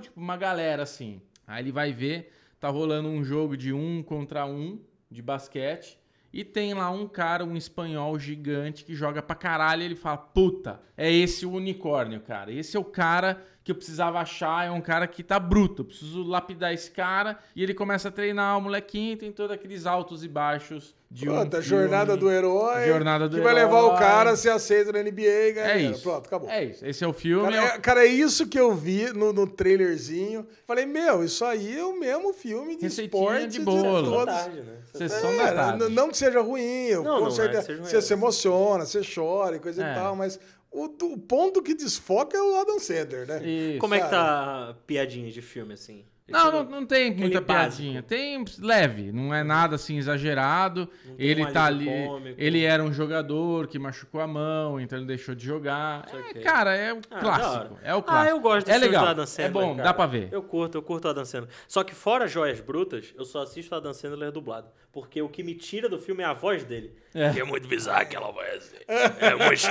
Tipo, 0.00 0.18
uma 0.18 0.38
galera 0.38 0.82
assim. 0.82 1.20
Aí 1.46 1.62
ele 1.62 1.70
vai 1.70 1.92
ver, 1.92 2.32
tá 2.58 2.68
rolando 2.68 3.08
um 3.08 3.22
jogo 3.22 3.56
de 3.58 3.74
um 3.74 4.02
contra 4.02 4.46
um 4.46 4.80
de 5.12 5.22
basquete. 5.22 5.98
E 6.32 6.42
tem 6.44 6.72
lá 6.72 6.90
um 6.90 7.06
cara, 7.06 7.44
um 7.44 7.56
espanhol 7.56 8.18
gigante 8.18 8.84
que 8.84 8.94
joga 8.94 9.22
pra 9.22 9.36
caralho. 9.36 9.82
E 9.82 9.84
ele 9.84 9.94
fala: 9.94 10.16
Puta, 10.16 10.80
é 10.96 11.12
esse 11.12 11.44
o 11.44 11.52
unicórnio, 11.52 12.20
cara. 12.20 12.50
Esse 12.50 12.76
é 12.76 12.80
o 12.80 12.84
cara 12.84 13.44
que 13.64 13.70
eu 13.70 13.74
precisava 13.76 14.18
achar. 14.20 14.66
É 14.66 14.70
um 14.70 14.80
cara 14.80 15.06
que 15.06 15.22
tá 15.22 15.38
bruto. 15.38 15.82
Eu 15.82 15.86
preciso 15.86 16.22
lapidar 16.24 16.72
esse 16.72 16.90
cara. 16.90 17.38
E 17.54 17.62
ele 17.62 17.74
começa 17.74 18.08
a 18.08 18.10
treinar 18.10 18.58
o 18.58 18.60
molequinho. 18.60 19.16
Tem 19.16 19.30
todos 19.30 19.52
aqueles 19.52 19.86
altos 19.86 20.24
e 20.24 20.28
baixos 20.28 20.94
de 21.10 21.28
um. 21.28 21.32
Pronto, 21.34 21.56
a 21.56 21.62
filme. 21.62 21.82
jornada 21.82 22.16
do 22.16 22.30
herói. 22.30 22.86
Jornada 22.86 23.28
do 23.28 23.36
que 23.36 23.42
vai 23.42 23.54
levar 23.54 23.82
o 23.82 23.86
herói. 23.88 23.98
cara 23.98 24.30
a 24.30 24.36
ser 24.36 24.50
aceito 24.50 24.92
na 24.92 25.00
NBA 25.02 25.20
e 25.48 25.52
ganhar 25.52 25.76
É 25.78 25.82
isso. 25.82 26.02
Pronto, 26.02 26.26
acabou. 26.26 26.48
É 26.50 26.64
isso. 26.64 26.84
Esse 26.84 27.04
é 27.04 27.06
o 27.06 27.12
filme. 27.12 27.52
Cara, 27.52 27.56
é 27.56 27.64
é, 27.66 27.78
cara, 27.78 28.04
é 28.04 28.08
isso 28.08 28.48
que 28.48 28.58
eu 28.58 28.74
vi 28.74 29.12
no, 29.12 29.32
no 29.32 29.46
trailerzinho. 29.46 30.46
Falei, 30.66 30.86
meu, 30.86 31.22
isso 31.24 31.44
aí 31.44 31.78
é 31.78 31.84
o 31.84 31.98
mesmo 31.98 32.32
filme 32.32 32.76
de 32.76 32.82
Receitinha 32.82 33.22
esporte 33.22 33.46
de 33.48 33.60
bolo. 33.60 33.82
Boa 33.82 34.26
todos. 34.26 34.34
tarde, 34.34 34.60
né? 34.62 34.72
Sessão 34.94 35.30
É, 35.32 35.36
da 35.36 35.54
tarde. 35.54 35.84
n- 35.84 35.94
não 35.94 36.08
que 36.10 36.16
seja 36.18 36.40
ruim, 36.40 36.90
Não, 36.94 37.02
com 37.04 37.20
não 37.20 37.26
é 37.28 37.30
certeza- 37.30 37.60
que 37.60 37.66
seja 37.66 37.78
ruim, 37.80 37.90
você 37.90 37.96
é. 37.96 38.00
se 38.00 38.12
emociona, 38.12 38.84
você 38.84 39.00
chora 39.14 39.56
e 39.56 39.58
coisa 39.60 39.84
É. 39.86 39.90
e 39.92 39.94
tal, 39.94 40.16
mas 40.16 40.38
o, 40.72 40.84
o 40.84 41.18
ponto 41.18 41.62
que 41.62 41.74
desfoca 41.74 42.36
é 42.36 42.42
o 42.42 42.56
Adam 42.56 42.78
Sandler, 42.78 43.26
né? 43.26 43.46
Isso. 43.46 43.78
Como 43.78 43.94
é 43.94 44.00
que 44.00 44.08
tá 44.08 44.70
a 44.70 44.74
piadinha 44.74 45.30
de 45.30 45.42
filme, 45.42 45.74
assim? 45.74 46.04
Não, 46.28 46.50
não, 46.50 46.64
não 46.64 46.86
tem 46.86 47.14
muita 47.14 47.40
básico. 47.40 47.82
piadinha. 47.82 48.02
Tem 48.02 48.44
leve, 48.60 49.12
não 49.12 49.34
é 49.34 49.42
nada 49.42 49.74
assim 49.74 49.98
exagerado. 49.98 50.88
Ele 51.18 51.44
um 51.44 51.52
tá 51.52 51.66
ali. 51.66 51.86
cômico. 51.86 52.34
Ele 52.40 52.64
era 52.64 52.82
um 52.82 52.92
jogador 52.92 53.66
que 53.66 53.78
machucou 53.78 54.20
a 54.20 54.26
mão, 54.26 54.80
então 54.80 54.98
ele 54.98 55.06
deixou 55.06 55.34
de 55.34 55.44
jogar. 55.44 56.06
É, 56.34 56.40
cara, 56.40 56.74
é 56.74 56.92
o 56.92 57.00
Ah, 57.10 57.18
clássico. 57.20 57.78
É 57.82 57.94
o 57.94 58.02
clássico. 58.02 58.26
Ah, 58.28 58.30
eu 58.30 58.40
gosto 58.40 58.68
É 58.70 58.78
legal. 58.78 59.06
Adam 59.06 59.26
Sandler, 59.26 59.46
é 59.48 59.50
bom, 59.52 59.70
cara. 59.76 59.88
dá 59.88 59.94
pra 59.94 60.06
ver. 60.06 60.28
Eu 60.32 60.42
curto, 60.42 60.78
eu 60.78 60.82
curto 60.82 61.06
o 61.06 61.10
Adam 61.10 61.24
Sandler. 61.24 61.50
Só 61.68 61.82
que 61.84 61.94
fora 61.94 62.26
Joias 62.26 62.60
Brutas, 62.60 63.12
eu 63.18 63.24
só 63.24 63.42
assisto 63.42 63.74
o 63.74 63.78
Adam 63.78 63.92
Sandler 63.92 64.30
dublado. 64.32 64.68
Porque 64.92 65.20
o 65.22 65.28
que 65.28 65.42
me 65.42 65.54
tira 65.54 65.88
do 65.88 65.98
filme 65.98 66.22
é 66.22 66.26
a 66.26 66.34
voz 66.34 66.64
dele. 66.64 66.94
É. 67.14 67.30
Que 67.30 67.40
é 67.40 67.44
muito 67.44 67.66
bizarro 67.66 68.02
aquela 68.02 68.30
voz. 68.30 68.74
É 68.86 69.34
muito... 69.34 69.66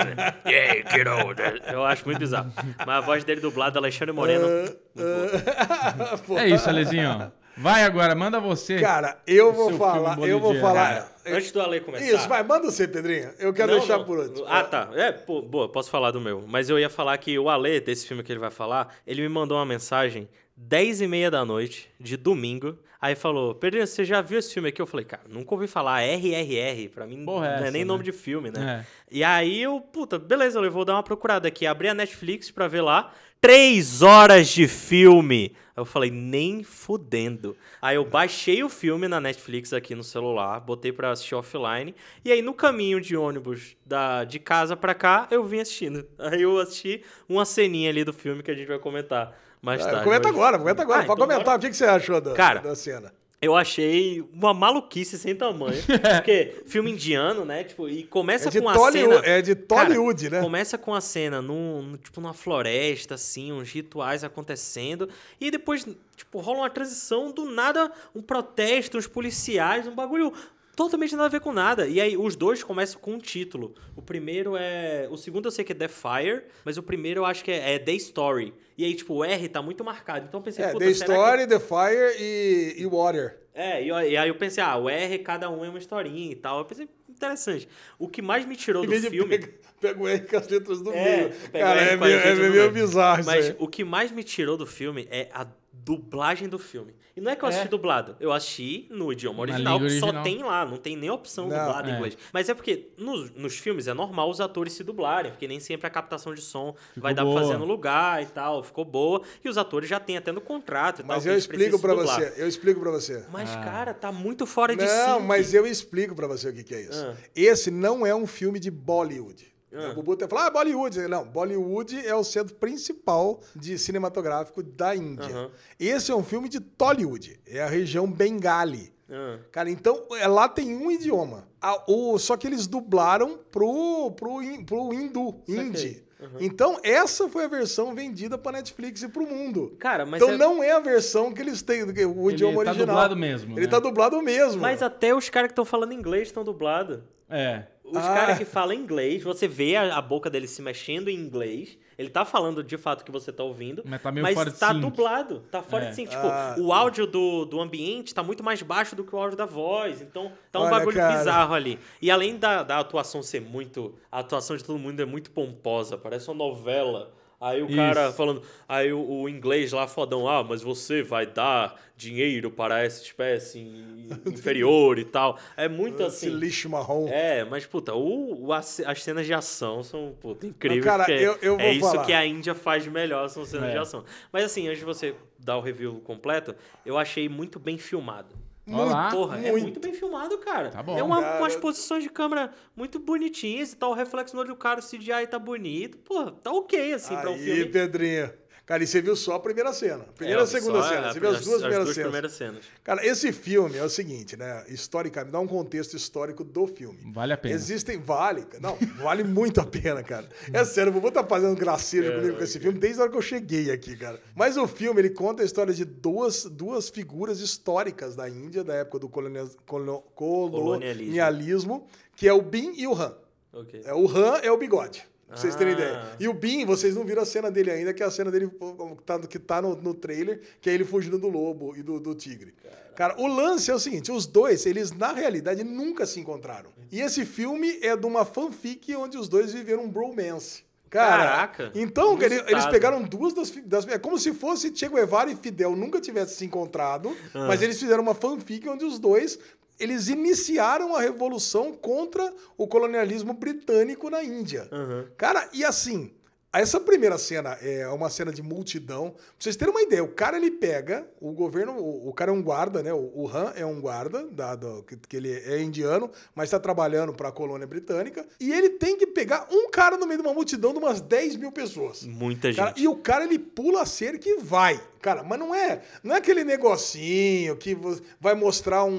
yeah, 0.48 0.90
get 0.92 1.08
older. 1.08 1.62
Eu 1.72 1.84
acho 1.84 2.04
muito 2.06 2.18
bizarro. 2.20 2.52
Mas 2.80 2.90
a 2.98 3.02
voz 3.02 3.24
dele 3.24 3.40
dublada, 3.40 3.78
Alexandre 3.80 4.14
Moreno... 4.14 4.48
Pô, 6.28 6.38
É 6.42 6.50
isso, 6.50 6.70
Alezinho. 6.70 7.32
Vai 7.58 7.84
agora, 7.84 8.16
manda 8.16 8.40
você. 8.40 8.80
Cara, 8.80 9.20
eu 9.28 9.54
vou 9.54 9.74
falar, 9.78 10.18
eu 10.20 10.40
vou 10.40 10.54
boliviano. 10.54 10.60
falar. 10.62 10.94
Cara, 10.94 11.12
antes 11.38 11.52
do 11.52 11.62
Ale 11.62 11.82
começar... 11.82 12.06
Isso, 12.06 12.28
vai, 12.28 12.42
manda 12.44 12.72
você, 12.72 12.88
Pedrinho. 12.88 13.30
Eu 13.38 13.54
quero 13.54 13.74
Não, 13.74 13.80
deixar 13.80 14.00
não. 14.00 14.06
por 14.06 14.18
último. 14.20 14.46
Ah, 14.48 14.64
tá. 14.64 14.90
É, 14.96 15.12
pô, 15.12 15.42
boa, 15.42 15.70
posso 15.70 15.90
falar 15.92 16.12
do 16.12 16.20
meu. 16.22 16.44
Mas 16.48 16.70
eu 16.70 16.80
ia 16.80 16.90
falar 16.90 17.16
que 17.18 17.38
o 17.38 17.50
Ale, 17.50 17.80
desse 17.82 18.08
filme 18.08 18.24
que 18.24 18.32
ele 18.32 18.40
vai 18.40 18.50
falar, 18.50 18.96
ele 19.06 19.22
me 19.22 19.30
mandou 19.30 19.58
uma 19.58 19.66
mensagem 19.66 20.28
10 20.56 21.02
e 21.02 21.08
meia 21.08 21.30
da 21.30 21.44
noite, 21.44 21.90
de 22.00 22.16
domingo. 22.18 22.80
Aí 23.00 23.16
falou, 23.16 23.54
Pedrinho, 23.54 23.86
você 23.86 24.06
já 24.06 24.22
viu 24.22 24.40
esse 24.40 24.54
filme 24.54 24.70
aqui? 24.70 24.82
Eu 24.82 24.88
falei, 24.88 25.06
cara, 25.06 25.24
nunca 25.28 25.54
ouvi 25.54 25.68
falar 25.68 26.02
RRR. 26.04 26.88
Pra 26.90 27.06
mim 27.06 27.26
Porra, 27.26 27.48
não 27.48 27.54
é 27.54 27.62
essa, 27.64 27.72
nem 27.72 27.82
né? 27.82 27.88
nome 27.88 28.04
de 28.04 28.12
filme, 28.12 28.50
né? 28.50 28.86
É. 28.86 29.16
E 29.18 29.24
aí 29.24 29.62
eu, 29.62 29.82
puta, 29.82 30.18
beleza, 30.18 30.60
eu 30.60 30.72
vou 30.72 30.86
dar 30.86 30.94
uma 30.94 31.04
procurada 31.04 31.48
aqui. 31.48 31.68
Abri 31.68 31.90
a 31.90 31.94
Netflix 31.94 32.50
pra 32.50 32.68
ver 32.68 32.82
lá. 32.82 33.12
Três 33.42 34.04
horas 34.04 34.50
de 34.50 34.68
filme. 34.68 35.56
Aí 35.76 35.82
eu 35.82 35.86
falei, 35.86 36.12
nem 36.12 36.64
fudendo. 36.64 37.58
Aí 37.82 37.96
eu 37.96 38.06
baixei 38.06 38.64
o 38.64 38.70
filme 38.70 39.08
na 39.08 39.20
Netflix 39.20 39.74
aqui 39.74 39.96
no 39.96 40.04
celular, 40.04 40.60
botei 40.60 40.92
pra 40.92 41.10
assistir 41.10 41.34
offline. 41.34 41.96
E 42.24 42.32
aí 42.32 42.40
no 42.44 42.54
caminho 42.54 43.02
de 43.02 43.18
ônibus 43.18 43.76
da, 43.84 44.24
de 44.26 44.38
casa 44.38 44.78
pra 44.78 44.94
cá, 44.94 45.28
eu 45.32 45.44
vim 45.44 45.60
assistindo. 45.60 46.06
Aí 46.20 46.44
eu 46.44 46.60
assisti 46.60 47.04
uma 47.28 47.44
ceninha 47.44 47.90
ali 47.90 48.04
do 48.04 48.14
filme 48.14 48.44
que 48.44 48.52
a 48.52 48.54
gente 48.54 48.68
vai 48.68 48.78
comentar 48.78 49.36
mais 49.60 49.82
tarde. 49.84 50.02
Ah, 50.02 50.04
comenta 50.04 50.28
Mas- 50.28 50.38
agora, 50.38 50.60
comenta 50.60 50.82
agora. 50.84 51.00
Ah, 51.02 51.06
Pode 51.06 51.14
então 51.20 51.28
comentar 51.28 51.46
bora. 51.46 51.58
o 51.58 51.62
que, 51.62 51.70
que 51.72 51.76
você 51.78 51.86
achou 51.86 52.22
da, 52.22 52.34
Cara, 52.36 52.60
da 52.60 52.76
cena. 52.76 53.12
Eu 53.42 53.56
achei 53.56 54.22
uma 54.34 54.54
maluquice 54.54 55.18
sem 55.18 55.36
tamanho. 55.36 55.82
Porque 56.18 56.62
filme 56.68 56.92
indiano, 56.92 57.44
né? 57.44 57.64
Tipo, 57.64 57.90
e 57.90 58.04
começa 58.04 58.50
É 58.50 58.52
com 58.62 58.72
Tollywood, 58.72 59.16
cena. 59.26 59.36
é 59.36 59.42
de 59.42 59.56
Tollywood, 59.56 60.30
né? 60.30 60.42
Começa 60.42 60.78
com 60.78 60.94
a 60.94 61.02
cena 61.02 61.42
num, 61.42 61.82
num- 61.82 61.98
tipo 61.98 62.22
numa 62.22 62.34
floresta, 62.36 63.16
assim, 63.16 63.52
uns 63.52 63.72
rituais 63.72 64.24
acontecendo. 64.24 65.10
E 65.40 65.50
depois, 65.50 65.88
tipo, 66.16 66.40
rola 66.40 66.60
uma 66.60 66.70
transição 66.70 67.32
do 67.32 67.46
nada, 67.50 67.92
um 68.16 68.22
protesto, 68.22 68.98
uns 69.00 69.08
policiais, 69.08 69.88
um 69.88 69.96
bagulho 69.96 70.32
totalmente 70.76 71.14
nada 71.16 71.26
a 71.26 71.30
ver 71.30 71.40
com 71.42 71.52
nada. 71.52 71.88
E 71.88 72.00
aí 72.02 72.18
os 72.18 72.36
dois 72.36 72.64
começam 72.64 73.00
com 73.00 73.14
um 73.14 73.18
título. 73.20 73.74
O 73.96 74.02
primeiro 74.02 74.56
é. 74.58 75.08
O 75.10 75.18
segundo 75.18 75.46
eu 75.48 75.52
sei 75.52 75.64
que 75.66 75.72
é 75.72 75.76
The 75.76 75.88
Fire, 75.88 76.44
mas 76.66 76.78
o 76.78 76.84
primeiro 76.84 77.22
eu 77.22 77.26
acho 77.26 77.44
que 77.44 77.52
é, 77.52 77.76
é 77.76 77.80
The 77.80 77.94
Story. 77.94 78.54
E 78.78 78.86
aí, 78.86 78.96
tipo, 78.96 79.14
o 79.16 79.24
R 79.24 79.48
tá 79.50 79.62
muito 79.62 79.84
marcado. 79.84 80.26
Então 80.28 80.40
eu 80.40 80.44
pensei, 80.44 80.64
É, 80.66 80.70
The 80.74 80.74
será 80.74 80.86
que- 80.88 80.92
Story, 80.92 81.48
The 81.48 81.60
Fire 81.60 82.16
e, 82.20 82.76
e 82.82 82.86
Water. 82.88 83.38
é, 83.54 83.84
e, 83.84 83.88
e 83.88 84.18
aí 84.18 84.30
eu 84.30 84.36
pensei, 84.36 84.64
ah, 84.64 84.78
o 84.78 84.90
R, 84.90 85.20
cada 85.20 85.50
um 85.50 85.64
é 85.64 85.70
uma 85.70 85.78
historinha 85.78 86.32
e 86.32 86.36
tal. 86.36 86.60
Eu 86.60 86.66
pensei, 86.66 86.88
interessante. 87.10 87.68
O 88.00 88.08
que 88.08 88.22
mais 88.22 88.46
me 88.46 88.56
tirou 88.56 88.86
do 88.86 88.92
filme. 88.92 89.30
pega, 89.38 89.54
pega 89.80 90.02
o 90.02 90.08
R 90.08 90.20
com 90.22 90.38
as 90.38 90.48
letras 90.48 90.82
do 90.82 90.92
É, 90.92 91.18
meio. 91.18 91.34
Cara, 91.52 91.82
é 91.82 91.96
meio, 91.98 92.18
é 92.18 92.36
meio 92.36 92.52
meio. 92.52 92.72
bizarro 92.72 93.24
Mas 93.26 93.46
isso 93.46 93.52
aí. 93.52 93.58
o 93.60 93.68
que 93.68 93.84
mais 93.84 94.12
me 94.12 94.24
tirou 94.24 94.58
do 94.58 94.66
filme 94.66 95.08
é 95.12 95.28
a 95.34 95.46
dublagem 95.84 96.48
do 96.48 96.58
filme. 96.60 96.94
E 97.16 97.20
não 97.22 97.32
é 97.32 97.36
que 97.36 97.44
eu 97.44 97.50
assisti 97.50 97.68
É. 97.68 97.70
dublado, 97.70 98.16
eu 98.20 98.32
assisti 98.32 98.88
no 98.90 99.12
idioma 99.12 99.38
Na 99.46 99.54
original, 99.54 99.80
que 99.80 99.90
só 100.00 100.22
tem 100.24 100.42
lá, 100.44 100.66
não 100.66 100.78
tem 100.78 100.96
nem 100.96 101.10
opção 101.10 101.48
Não, 101.48 101.58
dublada 101.58 101.90
em 101.90 101.94
é. 101.94 101.96
inglês. 101.98 102.18
Mas 102.32 102.48
é 102.50 102.54
porque 102.54 102.90
nos, 102.98 103.32
nos 103.32 103.58
filmes 103.58 103.88
é 103.88 103.94
normal 103.94 104.30
os 104.30 104.40
atores 104.40 104.74
se 104.74 104.84
dublarem, 104.84 105.32
porque 105.32 105.48
nem 105.48 105.60
sempre 105.60 105.88
a 105.88 105.90
captação 105.90 106.34
de 106.34 106.42
som 106.42 106.76
vai 106.96 107.14
dar 107.14 107.24
pra 107.24 107.32
boa. 107.32 107.42
fazer 107.42 107.58
no 107.58 107.66
lugar 107.66 108.22
e 108.24 108.28
tal, 108.28 108.64
ficou 108.64 108.86
boa. 108.86 109.22
E 109.44 109.50
os 109.50 109.58
atores 109.58 109.90
já 109.90 110.00
têm 110.00 110.18
até 110.18 110.32
no 110.32 110.40
contrato 110.42 111.00
e 111.02 111.04
tal. 111.04 111.16
Mas 111.16 111.26
eu 111.26 111.36
explico 111.36 111.80
pra 111.80 111.94
dublar. 111.94 112.16
você. 112.20 112.34
Eu 112.42 112.48
explico 112.48 112.80
pra 112.80 112.92
você. 112.92 113.26
Mas, 113.32 113.50
Ah. 113.56 113.62
cara, 113.64 113.94
tá 113.94 114.12
muito 114.12 114.46
fora 114.46 114.76
de 114.76 114.86
Não, 114.86 115.20
si. 115.20 115.26
mas 115.26 115.54
eu 115.54 115.66
explico 115.68 116.16
pra 116.16 116.28
você 116.28 116.50
o 116.50 116.54
que, 116.54 116.64
que 116.64 116.74
é 116.76 116.82
isso. 116.82 117.06
Ah. 117.06 117.16
Esse 117.36 117.70
não 117.70 118.06
é 118.06 118.16
um 118.16 118.26
filme 118.26 118.60
de 118.60 118.72
Bollywood. 118.72 119.51
Ah. 119.74 119.92
O 119.92 119.96
Bubu 119.96 120.14
até 120.14 120.28
fala, 120.28 120.48
ah, 120.48 120.50
Bollywood. 120.50 121.08
Não, 121.08 121.26
Bollywood 121.26 122.06
é 122.06 122.14
o 122.16 122.24
centro 122.24 122.56
principal 122.56 123.40
de 123.56 123.78
cinematográfico 123.78 124.62
da 124.62 124.96
Índia. 124.96 125.26
Aham. 125.34 125.52
Esse 125.80 126.12
é 126.12 126.16
um 126.16 126.24
filme 126.24 126.50
de 126.50 126.60
Tollywood. 126.60 127.40
É 127.48 127.62
a 127.62 127.68
região 127.68 128.10
Bengali. 128.12 128.94
Ah. 129.10 129.40
Cara, 129.52 129.70
então 129.70 130.06
é, 130.14 130.28
lá 130.28 130.48
tem 130.50 130.76
um 130.76 130.90
idioma. 130.92 131.48
A- 131.62 131.84
o, 131.88 132.18
só 132.18 132.36
que 132.38 132.48
eles 132.48 132.68
dublaram 132.68 133.40
pro, 133.52 134.12
pro, 134.12 134.40
pro 134.66 134.94
hindu, 134.94 135.42
hindi. 135.48 136.04
Então, 136.40 136.78
essa 136.84 137.28
foi 137.28 137.46
a 137.46 137.48
versão 137.48 137.96
vendida 137.96 138.38
pra 138.38 138.52
Netflix 138.52 139.02
e 139.02 139.08
pro 139.08 139.26
mundo. 139.26 139.76
Cara, 139.80 140.06
mas 140.06 140.22
então 140.22 140.36
é- 140.36 140.38
não 140.38 140.62
é 140.62 140.72
a 140.72 140.80
versão 140.80 141.34
que 141.34 141.42
eles 141.42 141.64
têm, 141.64 141.82
o 141.84 141.90
Ele 141.90 142.34
idioma 142.36 142.64
tá 142.64 142.70
original. 142.70 142.86
dublado 142.86 143.18
mesmo, 143.18 143.54
Ele 143.58 143.66
né? 143.66 143.72
tá 143.72 143.80
dublado 143.80 144.22
mesmo. 144.22 144.62
Mas 144.62 144.84
até 144.84 145.16
os 145.16 145.30
caras 145.30 145.48
que 145.48 145.54
estão 145.54 145.66
falando 145.66 145.94
inglês 145.94 146.28
estão 146.28 146.44
dublados. 146.44 147.00
É. 147.28 147.64
Os 147.92 147.98
Ah. 147.98 148.14
caras 148.14 148.38
que 148.38 148.46
falam 148.46 148.74
inglês, 148.74 149.22
você 149.24 149.48
vê 149.48 149.76
a, 149.76 149.98
a 149.98 150.02
boca 150.02 150.30
dele 150.30 150.48
se 150.48 150.62
mexendo 150.62 151.10
em 151.10 151.16
inglês. 151.16 151.78
Ele 151.98 152.10
tá 152.10 152.26
falando 152.26 152.64
de 152.64 152.78
fato 152.78 153.04
que 153.06 153.12
você 153.12 153.32
tá 153.32 153.44
ouvindo. 153.44 153.84
Mas 153.86 154.02
tá 154.02 154.12
meio 154.12 154.26
fora 154.34 154.50
de 154.50 154.58
tá 154.58 154.70
sync. 154.70 154.80
dublado. 154.82 155.42
Tá 155.52 155.62
fora 155.62 155.86
É. 155.86 155.90
de 155.90 155.96
sync. 155.96 156.10
Tipo, 156.10 156.26
Ah. 156.28 156.56
o 156.58 156.74
áudio 156.74 157.06
do, 157.06 157.46
do 157.46 157.60
ambiente 157.62 158.14
tá 158.16 158.24
muito 158.24 158.44
mais 158.44 158.62
baixo 158.62 158.96
do 158.96 159.04
que 159.04 159.14
o 159.16 159.20
áudio 159.20 159.38
da 159.38 159.46
voz. 159.46 160.02
Então, 160.02 160.32
tá 160.52 160.60
um 160.60 160.64
Olha, 160.64 160.72
bagulho 160.72 160.98
cara. 160.98 161.18
bizarro 161.18 161.54
ali. 161.54 161.78
E 162.02 162.10
além 162.10 162.38
da, 162.38 162.64
da 162.64 162.80
atuação 162.80 163.22
ser 163.22 163.42
muito. 163.42 163.94
A 164.12 164.20
atuação 164.20 164.56
de 164.58 164.64
todo 164.64 164.80
mundo 164.80 165.00
é 165.02 165.06
muito 165.06 165.30
pomposa. 165.32 165.98
Parece 165.98 166.28
uma 166.30 166.36
novela. 166.36 167.12
Aí 167.42 167.62
o 167.62 167.66
Isso. 167.66 167.76
cara 167.76 168.12
falando. 168.14 168.44
Aí 168.70 168.94
o, 168.94 169.02
o 169.04 169.28
inglês 169.28 169.72
lá 169.72 169.88
fodão. 169.88 170.28
Ah, 170.30 170.44
mas 170.44 170.62
você 170.62 171.02
vai 171.02 171.26
dar 171.26 171.76
dinheiro 171.98 172.52
para 172.52 172.84
essa 172.84 173.02
espécie 173.04 173.60
inferior 174.28 175.00
e 175.00 175.06
tal. 175.06 175.38
É 175.58 175.68
muito 175.68 176.04
Esse 176.04 176.28
assim. 176.28 176.36
lixo 176.38 176.70
marrom. 176.70 177.08
É, 177.10 177.44
mas, 177.44 177.66
puta, 177.66 177.94
o, 177.96 178.46
o- 178.48 178.54
as, 178.54 178.80
as 178.82 179.02
cenas 179.04 179.26
de 179.26 179.34
ação 179.34 179.84
são, 179.84 180.16
puta, 180.22 180.46
incríveis. 180.46 180.86
Cara, 180.86 181.10
eu- 181.12 181.38
eu 181.42 181.60
é 181.60 181.72
isso 181.74 181.90
falar. 181.92 182.06
que 182.06 182.14
a 182.14 182.26
Índia 182.26 182.54
faz 182.54 182.86
melhor, 182.86 183.28
são 183.30 183.44
cenas 183.44 183.70
É. 183.70 183.72
de 183.72 183.78
ação. 183.80 184.04
Mas 184.32 184.44
assim, 184.46 184.68
antes 184.68 184.80
de 184.80 184.86
você 184.86 185.16
dar 185.40 185.58
o 185.58 185.62
review 185.62 186.00
completo, 186.06 186.56
eu 186.86 186.98
achei 186.98 187.28
muito 187.28 187.60
bem 187.60 187.78
filmado. 187.78 188.36
Olá. 188.68 189.10
Porra, 189.12 189.38
é 189.40 189.52
muito. 189.52 189.64
muito 189.64 189.80
bem 189.80 189.94
filmado, 189.94 190.38
cara. 190.38 190.70
Tá 190.70 190.84
bom. 190.84 190.98
É 190.98 191.04
uma, 191.04 191.22
Cara. 191.22 191.40
umas 191.40 191.56
posições 191.56 192.04
de 192.04 192.10
câmera 192.10 192.52
muito 192.76 193.00
bonitinhas 193.00 193.74
e 193.74 193.76
tal. 193.76 193.92
O 193.92 193.94
reflexo 193.94 194.36
no 194.36 194.42
olho 194.42 194.50
do 194.50 194.56
cara, 194.56 194.80
o 194.80 194.84
CGI 194.84 195.28
tá 195.30 195.40
bonito. 195.40 195.98
Porra, 196.00 196.32
tá 196.32 196.52
ok, 196.52 196.94
assim, 196.94 197.16
pra 197.18 197.32
um 197.32 197.34
Aí, 197.34 197.40
filme. 197.44 197.66
Pedrinho. 197.66 198.32
Cara, 198.72 198.86
e 198.86 198.88
você 198.88 199.02
viu 199.02 199.18
só 199.18 199.36
a 199.36 199.40
primeira 199.42 199.74
cena. 199.74 200.06
Primeira 200.16 200.42
É, 200.42 200.44
e 200.46 200.48
segunda 200.48 200.82
só 200.82 200.88
cena. 200.88 201.10
a- 201.10 201.14
Você 201.14 201.20
viu 201.20 201.30
as 201.30 201.42
duas 201.44 201.60
primeiras 201.60 201.84
duas 201.86 201.96
cenas. 201.96 202.08
primeiras 202.10 202.32
cenas. 202.32 202.64
Cara, 202.86 203.06
esse 203.06 203.34
filme 203.34 203.76
é 203.78 203.84
o 203.84 203.90
seguinte, 203.90 204.38
né? 204.38 204.64
Historicamente, 204.70 205.34
dá 205.34 205.42
um 205.42 205.48
contexto 205.48 205.98
histórico 205.98 206.42
do 206.42 206.66
filme. 206.68 206.98
Vale 207.14 207.34
a 207.34 207.38
pena. 207.38 207.54
Existem, 207.54 207.98
vale, 208.00 208.46
não, 208.62 208.78
vale 209.04 209.26
muito 209.26 209.60
a 209.60 209.66
pena, 209.66 210.02
cara. 210.02 210.30
É 210.54 210.64
sério, 210.64 210.90
o 210.90 210.94
Vovô 210.94 211.12
tá 211.12 211.22
fazendo 211.22 211.54
gracejo 211.54 212.12
É, 212.14 212.16
comigo 212.16 212.38
com 212.38 212.44
esse 212.46 212.62
filme 212.62 212.80
desde 212.80 213.00
a 213.00 213.04
hora 213.04 213.12
que 213.12 213.18
eu 213.18 213.22
cheguei 213.22 213.70
aqui, 213.72 213.94
cara. 213.98 214.22
Mas 214.34 214.56
o 214.56 214.66
filme, 214.66 215.02
ele 215.02 215.10
conta 215.10 215.44
a 215.44 215.46
história 215.46 215.74
de 215.74 215.84
duas, 215.84 216.46
duas 216.46 216.88
figuras 216.88 217.42
históricas 217.42 218.16
da 218.16 218.30
Índia, 218.30 218.64
da 218.64 218.76
época 218.76 219.00
do 219.00 219.10
colonia- 219.10 219.50
colo- 219.66 220.00
colonialismo, 220.16 221.86
que 222.16 222.26
é 222.28 222.34
o 222.34 222.42
Bin 222.42 222.74
e 222.78 222.88
o 222.88 222.94
Han. 222.94 223.16
Ok. 223.54 223.82
É, 223.84 223.94
o 223.94 224.08
Han 224.08 224.38
é 224.42 224.50
o 224.52 224.58
bigode. 224.58 225.04
Pra 225.32 225.38
vocês 225.40 225.56
terem 225.56 225.74
Ah. 225.74 225.78
ideia. 225.78 226.04
E 226.20 226.28
o 226.28 226.34
Bin, 226.34 226.66
vocês 226.66 226.94
não 226.96 227.04
viram 227.06 227.22
a 227.22 227.26
cena 227.26 227.50
dele 227.50 227.72
ainda, 227.72 227.94
que 227.94 228.04
é 228.04 228.06
a 228.06 228.12
cena 228.12 228.30
dele 228.30 228.50
que 228.50 229.04
tá, 229.06 229.20
que 229.20 229.40
tá 229.40 229.62
no, 229.62 229.76
no 229.76 229.94
trailer, 229.94 230.42
que 230.60 230.70
é 230.70 230.74
ele 230.74 230.84
fugindo 230.84 231.18
do 231.18 231.30
lobo 231.30 231.74
e 231.76 231.82
do, 231.82 232.00
do 232.00 232.14
tigre. 232.14 232.54
Cara, 232.96 233.16
o 233.18 233.26
lance 233.28 233.72
é 233.72 233.74
o 233.74 233.80
seguinte: 233.80 234.12
os 234.12 234.26
dois, 234.28 234.66
eles 234.66 234.92
na 234.92 235.14
realidade 235.14 235.64
nunca 235.64 236.06
se 236.06 236.20
encontraram. 236.20 236.70
E 236.92 237.00
esse 237.00 237.26
filme 237.26 237.80
é 237.82 237.96
de 237.96 238.06
uma 238.06 238.26
fanfic 238.26 238.94
onde 238.96 239.18
os 239.18 239.30
dois 239.30 239.54
viveram 239.54 239.86
um 239.86 239.90
bromance. 239.90 240.64
Cara, 240.90 241.24
Caraca, 241.24 241.72
então 241.74 242.22
ele- 242.22 242.44
eles 242.50 242.66
pegaram 242.66 243.02
duas 243.02 243.32
das, 243.34 243.50
das. 243.66 243.88
É 243.88 243.98
como 243.98 244.20
se 244.20 244.34
fosse 244.34 244.76
Che 244.76 244.90
Guevara 244.90 245.32
e 245.32 245.38
Fidel 245.38 245.74
nunca 245.74 246.02
tivessem 246.02 246.36
se 246.40 246.46
encontrado, 246.46 247.16
Ah. 247.34 247.48
mas 247.48 247.62
eles 247.62 247.80
fizeram 247.80 248.04
uma 248.04 248.14
fanfic 248.14 248.68
onde 248.68 248.84
os 248.84 249.00
dois. 249.00 249.40
Eles 249.82 250.08
iniciaram 250.08 250.96
a 250.96 251.02
revolução 251.02 251.74
contra 251.74 252.32
o 252.58 252.68
colonialismo 252.68 253.34
britânico 253.34 254.10
na 254.10 254.24
Índia. 254.24 254.68
Aham. 254.72 255.08
Cara, 255.18 255.50
e 255.52 255.66
assim, 255.66 256.12
essa 256.54 256.82
primeira 256.82 257.18
cena 257.18 257.58
é 257.62 257.88
uma 257.88 258.10
cena 258.10 258.32
de 258.32 258.42
multidão. 258.42 259.12
Pra 259.12 259.22
vocês 259.40 259.56
terem 259.56 259.74
uma 259.74 259.82
ideia, 259.82 260.04
o 260.04 260.10
cara 260.10 260.36
ele 260.36 260.52
pega, 260.52 261.08
o 261.22 261.32
governo, 261.32 261.74
o, 261.78 262.10
o 262.10 262.14
cara 262.14 262.30
é 262.30 262.34
um 262.34 262.44
guarda, 262.44 262.84
né? 262.84 262.94
O, 262.94 263.10
o 263.16 263.30
Han 263.30 263.54
é 263.56 263.66
um 263.66 263.80
guarda, 263.80 264.28
dado 264.30 264.84
que, 264.84 264.98
que 264.98 265.16
ele 265.16 265.32
é 265.32 265.62
indiano, 265.62 266.12
mas 266.36 266.48
está 266.48 266.60
trabalhando 266.60 267.14
para 267.14 267.30
a 267.30 267.32
colônia 267.32 267.66
britânica. 267.66 268.26
E 268.38 268.52
ele 268.52 268.72
tem 268.72 268.98
que 268.98 269.08
pegar 269.08 269.48
um 269.50 269.70
cara 269.70 269.96
no 269.96 270.06
meio 270.06 270.22
de 270.22 270.28
uma 270.28 270.34
multidão 270.34 270.74
de 270.74 270.80
umas 270.80 271.00
10 271.00 271.38
mil 271.38 271.54
pessoas. 271.54 272.04
Muita 272.04 272.50
gente. 272.50 272.58
Cara, 272.58 272.74
e 272.76 272.86
o 272.86 272.98
cara 272.98 273.24
ele 273.24 273.40
pula 273.40 273.84
a 273.84 273.86
cerca 273.86 274.28
e 274.28 274.38
vai. 274.42 274.80
Cara, 275.02 275.24
mas 275.24 275.40
não 275.40 275.54
é, 275.54 275.82
não 276.04 276.14
é 276.14 276.20
aquele 276.20 276.44
negocinho 276.44 277.56
que 277.58 277.76
vai 278.20 278.36
mostrar 278.36 278.84
um, 278.84 278.94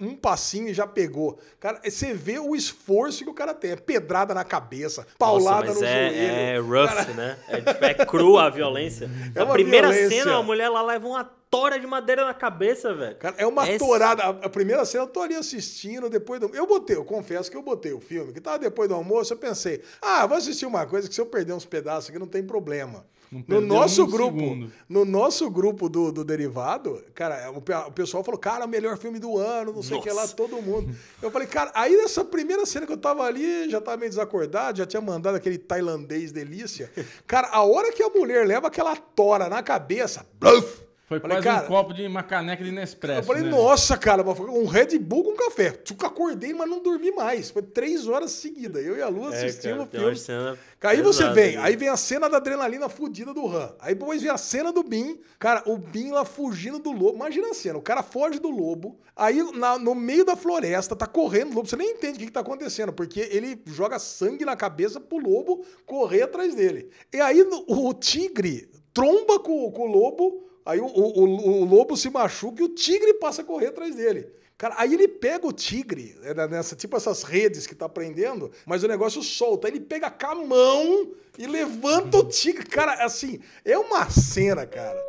um, 0.00 0.08
um 0.08 0.14
passinho 0.16 0.68
e 0.68 0.74
já 0.74 0.86
pegou. 0.86 1.38
Cara, 1.58 1.80
você 1.82 2.12
vê 2.12 2.38
o 2.38 2.54
esforço 2.54 3.24
que 3.24 3.30
o 3.30 3.34
cara 3.34 3.54
tem. 3.54 3.70
É 3.72 3.76
pedrada 3.76 4.34
na 4.34 4.44
cabeça, 4.44 5.06
paulada 5.18 5.68
Nossa, 5.68 5.80
no 5.80 5.86
é, 5.86 6.10
joelho. 6.10 6.32
é 6.32 6.58
rough, 6.58 7.08
né? 7.16 7.38
É, 7.48 7.60
tipo, 7.60 7.84
é 7.84 7.94
crua 7.94 8.44
a 8.44 8.50
violência. 8.50 9.08
É 9.34 9.40
a 9.42 9.46
primeira 9.46 9.88
violência. 9.90 10.24
cena, 10.24 10.36
a 10.36 10.42
mulher 10.42 10.68
lá 10.68 10.82
leva 10.82 11.06
uma 11.06 11.24
tora 11.50 11.78
de 11.78 11.86
madeira 11.86 12.24
na 12.24 12.34
cabeça, 12.34 12.92
velho. 12.94 13.16
Cara, 13.16 13.34
é 13.38 13.46
uma 13.46 13.66
É 13.68 13.78
torada. 13.78 14.22
A, 14.24 14.28
a 14.28 14.48
primeira 14.48 14.84
cena 14.84 15.04
eu 15.04 15.08
tô 15.08 15.20
ali 15.20 15.34
assistindo, 15.34 16.08
depois 16.10 16.40
do. 16.40 16.48
Eu 16.54 16.66
botei, 16.66 16.96
eu 16.96 17.04
confesso 17.04 17.50
que 17.50 17.56
eu 17.56 17.62
botei 17.62 17.92
o 17.92 18.00
filme, 18.00 18.32
que 18.32 18.40
tava 18.40 18.58
depois 18.58 18.88
do 18.88 18.94
almoço, 18.94 19.32
eu 19.32 19.36
pensei, 19.36 19.82
ah, 20.02 20.26
vou 20.26 20.36
assistir 20.36 20.66
uma 20.66 20.84
coisa 20.86 21.08
que 21.08 21.14
se 21.14 21.20
eu 21.20 21.26
perder 21.26 21.52
uns 21.52 21.64
pedaços 21.64 22.10
aqui 22.10 22.18
não 22.18 22.26
tem 22.26 22.42
problema. 22.42 23.04
No 23.46 23.60
nosso 23.60 24.06
grupo, 24.08 24.40
segundo. 24.40 24.72
no 24.88 25.04
nosso 25.04 25.48
grupo 25.48 25.88
do, 25.88 26.10
do 26.10 26.24
Derivado, 26.24 27.00
cara, 27.14 27.52
o, 27.52 27.58
o 27.58 27.92
pessoal 27.92 28.24
falou, 28.24 28.40
cara, 28.40 28.64
o 28.64 28.68
melhor 28.68 28.98
filme 28.98 29.20
do 29.20 29.38
ano, 29.38 29.72
não 29.72 29.84
sei 29.84 29.98
o 29.98 30.02
que 30.02 30.10
lá, 30.10 30.26
todo 30.26 30.60
mundo. 30.60 30.92
Eu 31.22 31.30
falei, 31.30 31.46
cara, 31.46 31.70
aí 31.72 31.96
nessa 31.96 32.24
primeira 32.24 32.66
cena 32.66 32.86
que 32.86 32.92
eu 32.92 32.96
tava 32.96 33.22
ali, 33.22 33.70
já 33.70 33.80
tava 33.80 33.98
meio 33.98 34.10
desacordado, 34.10 34.78
já 34.78 34.86
tinha 34.86 35.00
mandado 35.00 35.36
aquele 35.36 35.58
tailandês 35.58 36.32
delícia. 36.32 36.90
Cara, 37.24 37.48
a 37.52 37.62
hora 37.62 37.92
que 37.92 38.02
a 38.02 38.08
mulher 38.08 38.44
leva 38.44 38.66
aquela 38.66 38.96
tora 38.96 39.48
na 39.48 39.62
cabeça, 39.62 40.26
bluf, 40.40 40.89
Foi 41.10 41.18
Falei, 41.18 41.38
quase 41.38 41.48
cara, 41.48 41.64
um 41.64 41.68
copo 41.68 41.92
de 41.92 42.06
uma 42.06 42.22
caneca 42.22 42.62
de 42.62 42.70
Nespresso. 42.70 43.18
Eu 43.18 43.24
falei, 43.24 43.42
né? 43.42 43.50
nossa, 43.50 43.98
cara, 43.98 44.22
um 44.22 44.64
Red 44.64 44.96
Bull 44.96 45.24
com 45.24 45.34
café. 45.34 45.72
Tipo, 45.72 46.06
acordei, 46.06 46.54
mas 46.54 46.70
não 46.70 46.80
dormi 46.80 47.10
mais. 47.10 47.50
Foi 47.50 47.62
três 47.62 48.06
horas 48.06 48.30
seguidas. 48.30 48.86
Eu 48.86 48.96
e 48.96 49.02
a 49.02 49.08
Lu 49.08 49.26
assistimos 49.26 49.82
o 49.82 49.86
tem 49.88 49.98
filme. 49.98 50.14
uma 50.14 50.16
cena 50.16 50.58
Aí 50.82 51.02
você 51.02 51.28
vem, 51.30 51.56
aí 51.56 51.74
vem 51.74 51.88
a 51.88 51.96
cena 51.96 52.30
da 52.30 52.36
adrenalina 52.36 52.88
fudida 52.88 53.34
do 53.34 53.44
Han. 53.44 53.74
Aí 53.80 53.92
depois 53.92 54.22
vem 54.22 54.30
a 54.30 54.38
cena 54.38 54.72
do 54.72 54.84
Bin. 54.84 55.18
Cara, 55.40 55.64
o 55.66 55.76
Bin 55.76 56.12
lá 56.12 56.24
fugindo 56.24 56.78
do 56.78 56.92
lobo. 56.92 57.16
Imagina 57.16 57.48
a 57.50 57.54
cena, 57.54 57.76
o 57.76 57.82
cara 57.82 58.04
foge 58.04 58.38
do 58.38 58.48
lobo. 58.48 58.96
Aí 59.16 59.42
na- 59.58 59.80
no 59.80 59.96
meio 59.96 60.24
da 60.24 60.36
floresta, 60.36 60.94
tá 60.94 61.08
correndo 61.08 61.50
o 61.50 61.54
lobo. 61.56 61.68
Você 61.68 61.74
nem 61.74 61.90
entende 61.90 62.18
o 62.18 62.18
que, 62.20 62.26
que 62.26 62.32
tá 62.32 62.38
acontecendo, 62.38 62.92
porque 62.92 63.18
ele 63.32 63.60
joga 63.66 63.98
sangue 63.98 64.44
na 64.44 64.54
cabeça 64.54 65.00
pro 65.00 65.18
lobo 65.18 65.64
correr 65.84 66.22
atrás 66.22 66.54
dele. 66.54 66.88
E 67.12 67.20
aí 67.20 67.42
no- 67.42 67.64
o 67.66 67.92
tigre 67.92 68.70
tromba 68.94 69.40
com, 69.40 69.72
com 69.72 69.82
o 69.88 69.92
lobo. 69.92 70.46
Aí 70.64 70.78
o, 70.80 70.86
o- 70.86 71.20
o- 71.24 71.60
o 71.62 71.64
lobo 71.64 71.96
se 71.96 72.10
machuca 72.10 72.62
e 72.62 72.64
o 72.64 72.68
tigre 72.68 73.14
passa 73.14 73.42
a 73.42 73.44
correr 73.44 73.68
atrás 73.68 73.94
dele. 73.94 74.28
Cara, 74.58 74.74
aí 74.76 74.92
ele 74.92 75.08
pega 75.08 75.46
o 75.46 75.52
tigre, 75.52 76.14
é, 76.22 76.34
né, 76.34 76.46
nessa, 76.46 76.76
tipo 76.76 76.94
essas 76.94 77.22
redes 77.22 77.66
que 77.66 77.74
tá 77.74 77.88
prendendo, 77.88 78.50
mas 78.66 78.84
o 78.84 78.88
negócio 78.88 79.22
solta. 79.22 79.66
Aí 79.66 79.72
ele 79.72 79.80
pega 79.80 80.10
com 80.10 80.26
a 80.26 80.34
mão 80.34 81.08
e 81.38 81.46
levanta 81.46 82.18
o 82.18 82.24
tigre. 82.24 82.66
Cara, 82.66 83.02
assim, 83.04 83.40
é 83.64 83.78
uma 83.78 84.10
cena, 84.10 84.66
cara. 84.66 85.02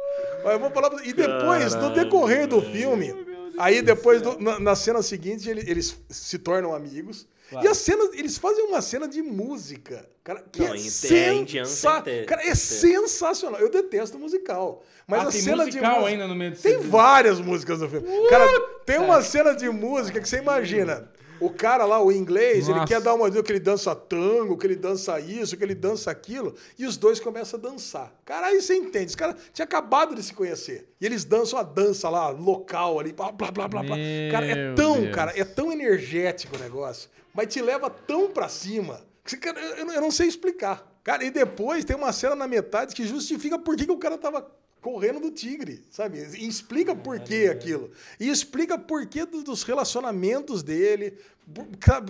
Mas 0.44 0.54
eu 0.54 0.60
vou 0.60 0.72
falar 0.72 0.90
E 1.06 1.12
depois, 1.12 1.76
no 1.76 1.94
decorrer 1.94 2.48
do 2.48 2.62
filme, 2.62 3.14
aí 3.58 3.82
depois, 3.82 4.22
do- 4.22 4.40
na, 4.40 4.58
na 4.58 4.74
cena 4.76 5.02
seguinte, 5.02 5.50
ele- 5.50 5.70
eles 5.70 5.98
se 6.10 6.40
tornam 6.40 6.74
amigos. 6.74 7.28
E 7.64 7.68
a 7.68 7.74
cena, 7.74 8.10
eles 8.14 8.38
fazem 8.38 8.66
uma 8.66 8.82
cena 8.82 9.08
de 9.08 9.22
música, 9.22 10.08
cara, 10.24 10.44
que 10.52 10.60
Não, 10.62 10.74
é, 10.74 10.78
é 10.78 10.80
sensa... 10.80 11.68
sem 11.94 12.02
ter- 12.04 12.26
Cara, 12.26 12.42
é 12.48 12.56
sensacional. 12.56 13.60
Eu 13.60 13.70
detesto 13.70 14.18
musical. 14.18 14.84
Mas 15.08 15.20
Ah, 15.20 15.28
a 15.28 15.32
tem 15.32 15.42
cena 15.42 15.66
musical 15.66 15.82
de 15.82 15.88
música- 15.90 16.08
ainda 16.10 16.28
no 16.28 16.36
meio 16.36 16.52
do 16.52 16.58
Tem 16.58 16.78
várias 16.80 17.40
músicas 17.40 17.80
no 17.82 17.90
filme. 17.90 18.08
Cara, 18.30 18.48
tem 18.86 18.98
uma 19.00 19.22
cena 19.22 19.54
de 19.54 19.70
música 19.70 20.22
que 20.22 20.30
você 20.30 20.38
imagina. 20.38 21.12
O 21.42 21.50
cara 21.50 21.86
lá, 21.86 22.00
o 22.00 22.12
inglês, 22.12 22.70
ele 22.70 22.78
Nossa. 22.78 22.88
quer 22.88 23.02
dar 23.02 23.16
uma 23.16 23.30
dica 23.30 23.42
que 23.42 23.52
ele 23.52 23.60
dança 23.60 23.96
tango, 23.96 24.56
que 24.56 24.68
ele 24.68 24.76
dança 24.76 25.20
isso, 25.20 25.58
que 25.58 25.64
ele 25.64 25.74
dança 25.74 26.12
aquilo, 26.12 26.56
e 26.78 26.86
os 26.86 26.98
dois 26.98 27.20
começam 27.20 27.60
a 27.60 27.64
dançar. 27.64 28.14
Cara, 28.24 28.48
aí 28.48 28.62
você 28.62 28.76
entende. 28.76 29.08
Os 29.08 29.16
caras 29.16 29.36
tinham 29.52 29.66
acabado 29.66 30.14
de 30.14 30.22
se 30.22 30.36
conhecer. 30.36 30.88
E 31.02 31.06
eles 31.06 31.26
dançam 31.26 31.58
a 31.58 31.64
dança 31.64 32.10
lá, 32.10 32.30
local 32.30 33.00
ali, 33.00 33.12
blá, 33.12 33.32
blá, 33.32 33.50
blá, 33.50 33.68
blá, 33.68 33.82
blá. 33.82 33.96
Cara, 34.32 34.46
é 34.46 34.74
tão, 34.76 35.02
Deus. 35.02 35.16
cara, 35.16 35.34
é 35.36 35.44
tão 35.44 35.72
energético 35.72 36.56
o 36.56 36.60
negócio, 36.60 37.10
mas 37.34 37.48
te 37.48 37.60
leva 37.60 37.90
tão 37.90 38.30
pra 38.30 38.48
cima, 38.48 39.02
que 39.26 39.36
cara, 39.36 39.60
eu, 39.60 39.92
eu 39.92 40.02
não 40.02 40.12
sei 40.12 40.28
explicar. 40.28 40.92
Cara, 41.04 41.24
e 41.24 41.32
depois 41.32 41.84
tem 41.84 41.96
uma 41.96 42.14
cena 42.14 42.36
na 42.36 42.48
metade 42.48 42.94
que 42.94 43.08
justifica 43.08 43.58
por 43.58 43.76
que, 43.76 43.86
que 43.88 43.92
o 43.92 43.98
cara 43.98 44.20
tava 44.20 44.48
correndo 44.82 45.20
do 45.20 45.32
tigre, 45.32 45.84
sabe? 45.92 46.18
E 46.38 46.48
explica 46.48 46.96
por 46.96 47.20
que 47.20 47.48
aquilo. 47.48 47.92
E 48.20 48.30
explica 48.30 48.78
por 48.78 49.06
que 49.06 49.26
do- 49.26 49.44
dos 49.44 49.64
relacionamentos 49.64 50.64
dele. 50.64 51.14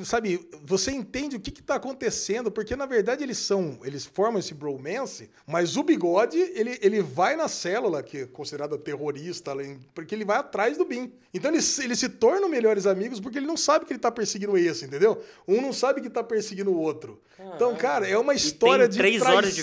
Sabe- 0.06 0.48
você 0.64 0.92
entende 0.92 1.36
o 1.36 1.40
que 1.40 1.50
está 1.50 1.76
acontecendo, 1.76 2.52
porque 2.52 2.76
na 2.76 2.86
verdade 2.86 3.24
eles 3.24 3.38
são, 3.38 3.80
eles 3.84 4.06
formam 4.06 4.40
esse 4.40 4.54
bromance, 4.54 5.30
mas 5.48 5.78
o 5.78 5.84
bigode, 5.84 6.38
ele, 6.38 6.78
ele 6.82 7.02
vai 7.02 7.36
na 7.36 7.48
célula, 7.48 8.02
que 8.04 8.20
é 8.20 8.26
considerada 8.26 8.78
terrorista, 8.78 9.54
porque 9.94 10.14
ele 10.16 10.26
vai 10.26 10.38
atrás 10.38 10.78
do 10.78 10.86
Bin. 10.86 11.12
Então 11.34 11.52
eles, 11.52 11.80
eles 11.80 12.00
se 12.00 12.10
tornam 12.10 12.50
melhores 12.50 12.86
amigos 12.86 13.20
porque 13.20 13.38
ele 13.38 13.48
não 13.48 13.58
sabe 13.58 13.86
que 13.86 13.94
ele 13.94 14.00
tá 14.00 14.12
perseguindo 14.12 14.58
esse, 14.58 14.86
entendeu? 14.86 15.22
Um 15.48 15.62
não 15.62 15.72
sabe 15.74 16.02
que 16.02 16.10
tá 16.10 16.24
perseguindo 16.24 16.72
o 16.72 16.78
outro. 16.78 17.20
Então, 17.56 17.76
cara, 17.76 18.08
é 18.08 18.18
uma 18.18 18.34
história 18.36 18.88
de 18.88 18.98
de 18.98 19.02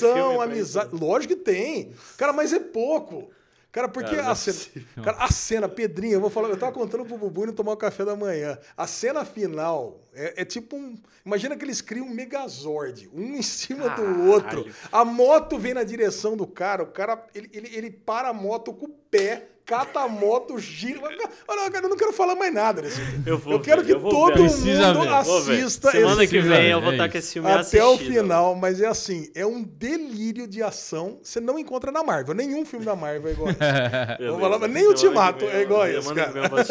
traição, 0.01 0.35
pra 0.37 0.45
amizade. 0.45 0.95
Lógico 0.97 1.35
que 1.37 1.41
tem. 1.41 1.93
Cara, 2.17 2.33
mas 2.33 2.53
é 2.53 2.59
pouco. 2.59 3.31
Cara, 3.79 3.89
porque 3.89 4.17
Cara, 4.17 4.29
a 4.29 4.33
é 4.33 4.35
cena, 4.35 4.87
cara, 5.05 5.17
a 5.19 5.31
cena, 5.31 5.69
Pedrinho, 5.69 6.15
eu 6.15 6.21
vou 6.21 6.29
falar, 6.31 6.49
eu 6.49 6.57
tava 6.57 6.73
contando 6.73 7.05
pro 7.05 7.17
Bubu 7.17 7.47
não 7.47 7.53
tomar 7.53 7.73
o 7.73 7.77
café 7.77 8.05
da 8.05 8.17
manhã. 8.17 8.59
A 8.77 8.89
cena 8.89 9.25
final 9.25 10.01
é, 10.19 10.43
é 10.43 10.45
tipo 10.45 10.77
um. 10.77 10.97
Imagina 11.25 11.57
que 11.57 11.65
eles 11.65 11.81
criam 11.81 12.07
um 12.07 12.15
megazord, 12.15 13.09
um 13.15 13.37
em 13.37 13.43
cima 13.43 13.89
do 13.91 14.03
Caralho. 14.03 14.27
outro. 14.31 14.67
A 14.91 15.05
moto 15.05 15.59
vem 15.59 15.75
na 15.75 15.85
direção 15.85 16.37
do 16.37 16.47
cara, 16.47 16.83
o 16.83 16.87
cara, 16.87 17.25
ele, 17.35 17.49
ele, 17.53 17.71
ele 17.75 17.91
para 17.91 18.29
a 18.29 18.33
moto 18.33 18.73
com 18.73 18.87
o 18.87 18.95
pé, 19.11 19.49
cata 19.67 20.01
a 20.01 20.09
moto, 20.09 20.59
gira. 20.59 21.01
Olha, 21.47 21.71
cara, 21.71 21.85
eu 21.85 21.91
não 21.91 21.97
quero 21.99 22.13
falar 22.15 22.35
mais 22.35 22.53
nada 22.55 22.81
desse 22.81 22.99
filme. 23.03 23.23
Eu 23.27 23.37
vou 23.39 23.61
quero 23.61 23.83
ver, 23.83 23.87
que 23.87 23.93
eu 23.93 24.01
todo 24.09 24.49
ver. 24.49 24.75
Mundo 24.85 25.03
ver. 25.03 25.09
Assista 25.13 25.91
Semana 25.91 26.25
esse 26.25 26.33
que 26.35 26.41
filme. 26.41 26.57
vem 26.57 26.71
eu 26.71 26.81
vou 26.81 26.91
É 26.93 26.95
estar 26.95 27.05
isso. 27.07 27.13
com 27.13 27.19
esse 27.19 27.33
filme 27.35 27.51
até 27.51 27.85
o 27.85 27.99
final, 27.99 28.55
mas 28.55 28.81
é 28.81 28.87
assim, 28.87 29.31
é 29.35 29.45
um 29.45 29.63
delírio 29.63 30.47
de 30.47 30.63
ação. 30.63 31.19
Você 31.23 31.39
não 31.41 31.59
encontra 31.59 31.93
na 31.93 32.03
Marvel. 32.03 32.35
Nenhum 32.35 32.65
filme 32.65 32.85
da 32.87 32.97
Marvel 32.97 33.29
é 33.29 33.33
igual. 33.35 33.49
a 33.49 33.53
esse. 33.53 34.25
Vou 34.31 34.41
falar, 34.41 34.59
nem 34.69 34.87
o 34.89 34.97
Semana 34.97 34.97
que 34.97 35.05
Ultimato 35.07 35.45
é 35.45 35.57
eu- 35.59 35.63
igual 35.63 35.83
a 35.83 35.91
esse, 35.91 36.09
semana 36.09 36.27
que 36.27 36.33
cara. 36.33 36.65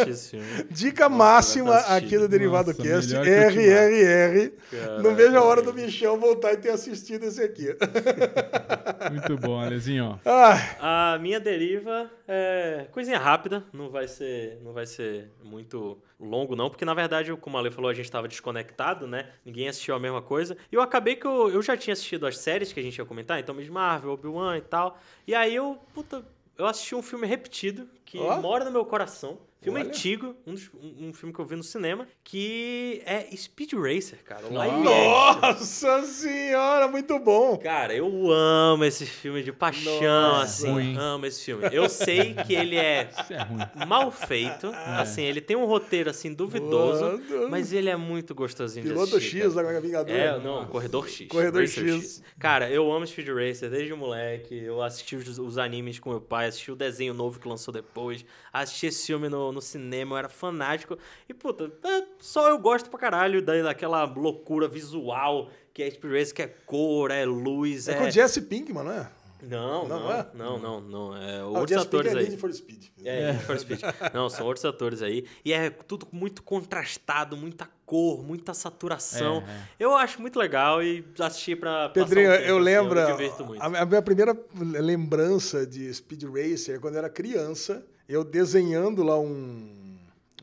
eu. 0.58 0.66
Dica 0.72 1.08
máxima 1.10 1.78
tá 1.84 1.96
aqui 1.96 2.18
do 2.18 2.28
Derivado 2.28 2.72
Nossa, 2.72 2.82
Cast, 2.82 3.12
que 3.12 3.18
Ultimato. 3.18 3.30
RRR. 3.38 4.50
Caraca, 4.72 5.02
Não 5.02 5.16
vejo 5.16 5.38
a 5.38 5.44
hora 5.44 5.62
do 5.62 5.72
bichão 5.74 6.20
voltar 6.20 6.54
e 6.54 6.58
ter 6.58 6.70
assistido 6.70 7.24
esse 7.26 7.42
aqui. 7.42 7.68
Muito 9.12 9.38
bom, 9.38 9.60
Alezinho. 9.60 10.20
Ah, 10.26 11.14
A 11.14 11.18
minha 11.20 11.40
deriva 11.40 12.10
é 12.28 12.88
coisinha 12.92 13.18
rápida, 13.18 13.64
não 13.72 13.90
vai 13.90 14.08
ser, 14.08 14.60
não 14.64 14.74
vai 14.74 14.86
ser 14.86 15.32
muito 15.44 15.98
longo 16.20 16.56
não, 16.56 16.70
porque 16.70 16.84
na 16.84 16.94
verdade, 16.94 17.34
como 17.38 17.58
a 17.58 17.60
Ale 17.60 17.72
falou, 17.72 17.90
a 17.90 17.94
gente 17.94 18.06
estava 18.06 18.28
desconectado, 18.28 19.08
né? 19.08 19.30
Ninguém 19.46 19.68
assistiu 19.70 19.96
a 19.96 20.00
mesma 20.00 20.22
coisa. 20.22 20.58
E 20.72 20.76
eu 20.76 20.82
acabei 20.82 21.16
que 21.16 21.26
eu, 21.26 21.50
eu 21.50 21.62
já 21.62 21.78
tinha 21.78 21.94
assistido 21.94 22.26
as 22.28 22.38
séries 22.38 22.74
que 22.74 22.80
a 22.80 22.84
gente 22.84 22.98
ia 22.98 23.06
comentar, 23.06 23.40
então 23.40 23.56
Miss 23.56 23.70
Marvel, 23.70 24.12
Obi-Wan 24.12 24.58
e 24.58 24.62
tal. 24.62 25.00
E 25.26 25.34
aí 25.34 25.56
eu, 25.56 25.78
puta, 25.94 26.24
eu 26.58 26.66
assisti 26.66 26.96
um 26.96 27.02
filme 27.02 27.28
repetido 27.28 27.88
que 28.04 28.18
Ó. 28.20 28.40
mora 28.42 28.66
no 28.66 28.72
meu 28.72 28.84
coração. 28.86 29.38
Filme 29.62 29.80
Olha. 29.80 29.90
antigo, 29.90 30.36
um, 30.46 30.54
dos- 30.54 30.70
um- 30.76 31.08
um 31.10 31.14
filme 31.14 31.34
que 31.34 31.40
eu 31.42 31.46
vi 31.46 31.56
no 31.56 31.64
cinema, 31.64 32.08
que 32.24 33.02
é 33.06 33.36
Speed 33.36 33.74
Racer, 33.74 34.24
cara. 34.24 34.48
Nossa. 34.50 35.48
Action. 35.48 36.04
senhora, 36.06 36.88
muito 36.88 37.18
bom. 37.20 37.58
Cara, 37.58 37.94
eu 37.94 38.32
amo 38.32 38.84
esse 38.86 39.06
filme 39.06 39.42
de 39.44 39.52
paixão, 39.52 40.00
Nossa. 40.02 40.44
assim. 40.44 40.72
Ruim. 40.72 40.96
Amo 40.98 41.26
esse 41.26 41.44
filme. 41.44 41.68
Eu 41.72 41.90
sei 41.90 42.34
que 42.36 42.54
ele 42.54 42.76
é 42.76 43.10
é 43.80 43.86
mal 43.86 44.12
feito, 44.12 44.68
assim, 44.74 45.24
ele 45.24 45.42
tem 45.42 45.58
um 45.58 45.66
roteiro, 45.66 46.10
assim, 46.10 46.34
duvidoso, 46.34 47.22
mas 47.50 47.74
ele 47.74 47.90
é 47.90 47.96
muito 47.96 48.34
gostosinho 48.36 48.86
de 48.86 48.92
Piloto 48.92 49.16
assistir, 49.18 49.42
X 49.44 49.54
cara. 49.54 49.74
da 49.74 49.80
Vingador. 49.80 50.16
É, 50.16 50.40
não, 50.40 50.66
Corredor 50.68 51.08
X. 51.10 51.28
Corredor 51.28 51.62
Racer 51.62 51.88
X. 51.96 52.24
Cara, 52.40 52.70
eu 52.70 52.92
amo 52.92 53.06
Speed 53.08 53.28
Racer 53.30 53.70
desde 53.70 53.94
moleque. 53.94 54.56
Eu 54.56 54.82
assisti 54.82 55.16
os, 55.16 55.38
os 55.40 55.58
animes 55.58 56.00
com 56.00 56.10
meu 56.12 56.22
pai, 56.22 56.48
assisti 56.48 56.72
o 56.72 56.76
desenho 56.76 57.14
novo 57.14 57.40
que 57.40 57.48
lançou 57.48 57.74
depois, 57.74 58.24
assisti 58.54 58.88
esse 58.88 59.08
filme 59.08 59.30
no, 59.30 59.52
no 59.58 59.62
cinema, 59.62 60.14
eu 60.14 60.18
era 60.20 60.30
fanático. 60.30 60.98
E, 61.28 61.34
puta, 61.34 61.72
é, 61.84 62.04
só 62.20 62.48
eu 62.50 62.58
gosto 62.60 62.90
pra 62.90 63.00
caralho 63.00 63.42
da, 63.42 63.62
daquela 63.64 64.04
loucura 64.06 64.68
visual 64.68 65.50
que 65.74 65.84
é 65.84 65.92
Speed 65.92 66.12
Racer, 66.12 66.34
que 66.34 66.42
é 66.42 66.48
cor, 66.66 67.12
é 67.12 67.24
luz, 67.24 67.88
É, 67.88 67.92
é... 67.92 67.96
com 67.96 68.06
o 68.06 68.10
Jesse 68.12 68.42
Pinkman, 68.42 68.84
não 68.84 68.92
é? 68.92 69.12
Não, 69.44 69.88
Não 69.88 70.00
não, 70.00 70.12
é? 70.12 70.28
não, 70.34 70.60
não, 70.60 70.82
não, 70.82 71.16
É 71.16 71.40
Ah, 71.42 71.46
o 71.46 71.58
outros 71.60 71.80
atores 71.80 72.12
é 72.12 72.18
aí. 72.18 72.24
Need 72.24 72.38
for 72.38 72.52
Speed. 72.52 72.86
É, 73.06 73.34
Need 73.34 73.46
for 73.46 73.60
Speed. 73.60 73.82
Não, 74.12 74.28
são 74.30 74.48
outros 74.48 74.66
atores 74.66 75.04
aí. 75.04 75.26
E 75.46 75.54
é 75.54 75.70
tudo 75.70 76.08
muito 76.12 76.42
contrastado, 76.42 77.38
muita 77.38 77.70
cor, 77.86 78.24
muita 78.24 78.56
saturação. 78.56 79.44
É, 79.48 79.52
é. 79.52 79.62
Eu 79.80 79.96
acho 79.96 80.20
muito 80.20 80.40
legal 80.40 80.82
e 80.82 81.06
assisti 81.20 81.56
pra 81.56 81.90
passar 81.90 81.94
Pedrinho, 81.94 82.32
um 82.32 82.34
tempo, 82.34 82.48
eu 82.48 82.56
assim, 82.56 82.66
lembro. 82.66 83.00
Eu 83.00 83.12
divirto 83.16 83.46
muito. 83.46 83.62
a, 83.62 83.66
a 83.66 83.86
minha 83.86 84.02
primeira 84.02 84.36
lembrança 84.82 85.68
de 85.68 85.94
Speed 85.94 86.24
Racer 86.24 86.78
é 86.78 86.80
quando 86.80 86.96
eu 86.96 87.00
era 87.00 87.10
criança, 87.10 87.86
eu 88.08 88.24
desenhando 88.24 89.04
lá 89.04 89.20
um. 89.20 89.77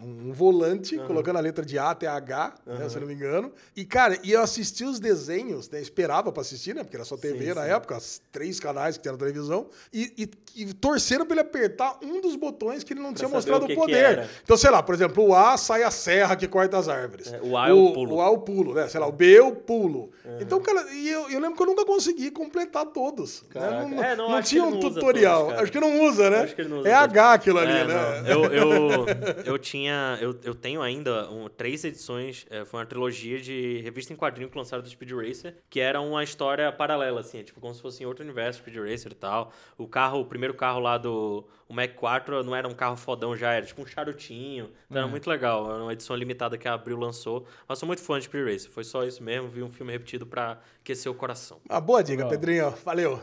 Um 0.05 0.33
volante, 0.33 0.99
colocando 0.99 1.37
a 1.37 1.41
letra 1.41 1.65
de 1.65 1.79
A 1.79 1.91
até 1.91 2.07
H, 2.07 2.55
né, 2.67 2.89
se 2.89 2.97
eu 2.97 3.01
não 3.01 3.09
me 3.09 3.15
engano. 3.15 3.51
E, 3.75 3.85
cara, 3.85 4.19
e 4.23 4.33
eu 4.33 4.43
assisti 4.43 4.85
os 4.85 5.01
desenhos, 5.01 5.71
né, 5.71 5.81
esperava 5.81 6.31
pra 6.31 6.43
assistir, 6.43 6.75
né? 6.75 6.83
Porque 6.85 6.97
era 6.97 7.05
só 7.05 7.17
TV 7.17 7.47
Sim, 7.49 7.55
na 7.55 7.65
sim. 7.65 7.71
época, 7.71 7.99
três 8.31 8.61
canais 8.61 8.97
que 8.97 9.03
tinha 9.03 9.13
na 9.13 9.19
televisão. 9.19 9.67
E, 9.93 10.13
e, 10.57 10.63
e 10.63 10.75
torceram 10.75 11.25
pra 11.25 11.35
ele 11.35 11.41
apertar 11.41 11.99
um 12.03 12.21
dos 12.21 12.37
botões 12.37 12.85
que 12.85 12.93
ele 12.93 13.01
não 13.01 13.15
tinha 13.15 13.29
saber 13.29 13.35
mostrado 13.37 13.65
o 13.65 13.67
que 13.67 13.73
o 13.73 13.77
que 13.77 13.81
poder. 13.83 13.97
era. 14.05 14.31
então, 14.43 14.57
sei 14.57 14.71
lá, 14.71 14.83
por 14.83 14.95
exemplo, 14.95 15.27
o 15.27 15.35
A 15.35 15.57
sai 15.57 15.83
a 15.83 15.91
serra 15.91 16.37
que 16.37 16.47
corta 16.47 16.77
as 16.79 16.89
árvores. 16.89 17.33
É, 17.33 17.41
o 17.43 17.57
A 17.57 17.69
é 17.69 17.73
o 17.73 17.93
pulo. 17.93 18.17
O 18.17 18.21
A 18.23 18.27
é 18.27 18.29
o 18.29 18.39
pulo, 18.39 18.75
né? 18.75 18.89
Sei 18.89 19.01
lá, 19.01 19.07
o 19.07 19.13
B 19.13 19.37
é 19.37 19.43
o 19.43 19.53
pulo. 19.55 20.11
Então, 20.41 20.61
cara, 20.61 20.85
e 20.93 21.09
eu, 21.09 21.31
eu 21.31 21.41
lembro 21.41 21.57
que 21.57 21.63
eu 21.63 21.67
nunca 21.67 21.85
consegui 21.85 22.31
completar 22.31 22.85
todos. 22.87 23.43
né? 23.55 23.87
Não, 23.91 24.03
É, 24.05 24.17
não, 24.17 24.31
não 24.31 24.43
tinha 24.43 24.63
que 24.67 24.77
um 24.77 24.81
tutorial. 24.81 25.47
todos, 25.47 25.61
acho 25.63 25.73
que 25.73 25.81
não 25.81 26.01
usa, 26.05 26.29
né? 26.31 26.39
Acho 26.43 26.55
que 26.55 26.61
ele 26.63 26.69
não 26.69 26.81
usa 26.81 26.89
é. 26.89 26.93
H 26.95 27.33
aquilo 27.33 27.59
ali, 27.59 27.73
É, 27.73 27.85
né? 27.87 28.23
Eu, 28.27 28.45
eu, 28.45 29.07
eu 29.47 29.59
tinha. 29.59 29.94
Eu, 30.21 30.39
eu 30.43 30.55
tenho 30.55 30.83
ainda 30.83 31.31
um, 31.31 31.49
três 31.49 31.85
edições. 31.85 32.47
é, 32.51 32.65
foi 32.65 32.81
uma 32.81 32.87
trilogia 32.87 33.41
de 33.41 33.81
revista 33.83 34.13
em 34.13 34.17
quadrinho 34.17 34.49
que 34.49 34.57
lançaram 34.57 34.83
do 34.83 34.89
Speed 34.89 35.13
Racer, 35.13 35.57
que 35.69 35.81
era 35.81 36.01
uma 36.01 36.23
história 36.23 36.71
paralela, 36.73 37.21
assim, 37.21 37.39
é 37.39 37.43
tipo 37.43 37.61
como 37.61 37.75
se 37.75 37.81
fosse 37.81 38.03
em 38.03 38.07
outro 38.07 38.25
universo, 38.25 38.61
Speed 38.61 38.77
Racer 38.77 39.13
e 39.13 39.15
tal. 39.15 39.53
O 39.77 39.87
carro, 39.87 40.21
o 40.21 40.25
primeiro 40.25 40.55
carro 40.55 40.81
lá 40.81 40.99
do. 40.99 41.45
O 41.69 41.75
Mac 41.75 41.95
4 41.95 42.45
não 42.45 42.55
era 42.55 42.69
um 42.69 42.75
carro 42.75 42.97
fodão 42.97 43.37
já, 43.37 43.53
era 43.53 43.65
tipo 43.65 43.83
um 43.83 43.87
charutinho. 43.87 44.71
Então 44.87 45.03
era 45.03 45.11
muito 45.11 45.29
legal. 45.29 45.73
Era 45.73 45.83
uma 45.83 45.93
edição 45.93 46.15
limitada 46.15 46.59
que 46.59 46.69
a 46.69 46.75
Abril 46.75 46.99
lançou. 46.99 47.47
Mas 47.67 47.79
sou 47.79 47.87
muito 47.87 48.03
fã 48.03 48.19
de 48.19 48.27
Speed 48.27 48.47
Racer. 48.47 48.71
Foi 48.71 48.85
só 48.85 49.05
isso 49.05 49.23
mesmo, 49.23 49.49
vi 49.49 49.63
um 49.63 49.71
filme 49.71 49.93
repetido 49.93 50.27
pra 50.27 50.61
aquecer 50.81 51.11
o 51.11 51.15
coração. 51.15 51.61
Uma 51.69 51.81
boa 51.81 52.03
dica. 52.03 52.27
Pedrinho. 52.27 52.71
Valeu. 52.85 53.23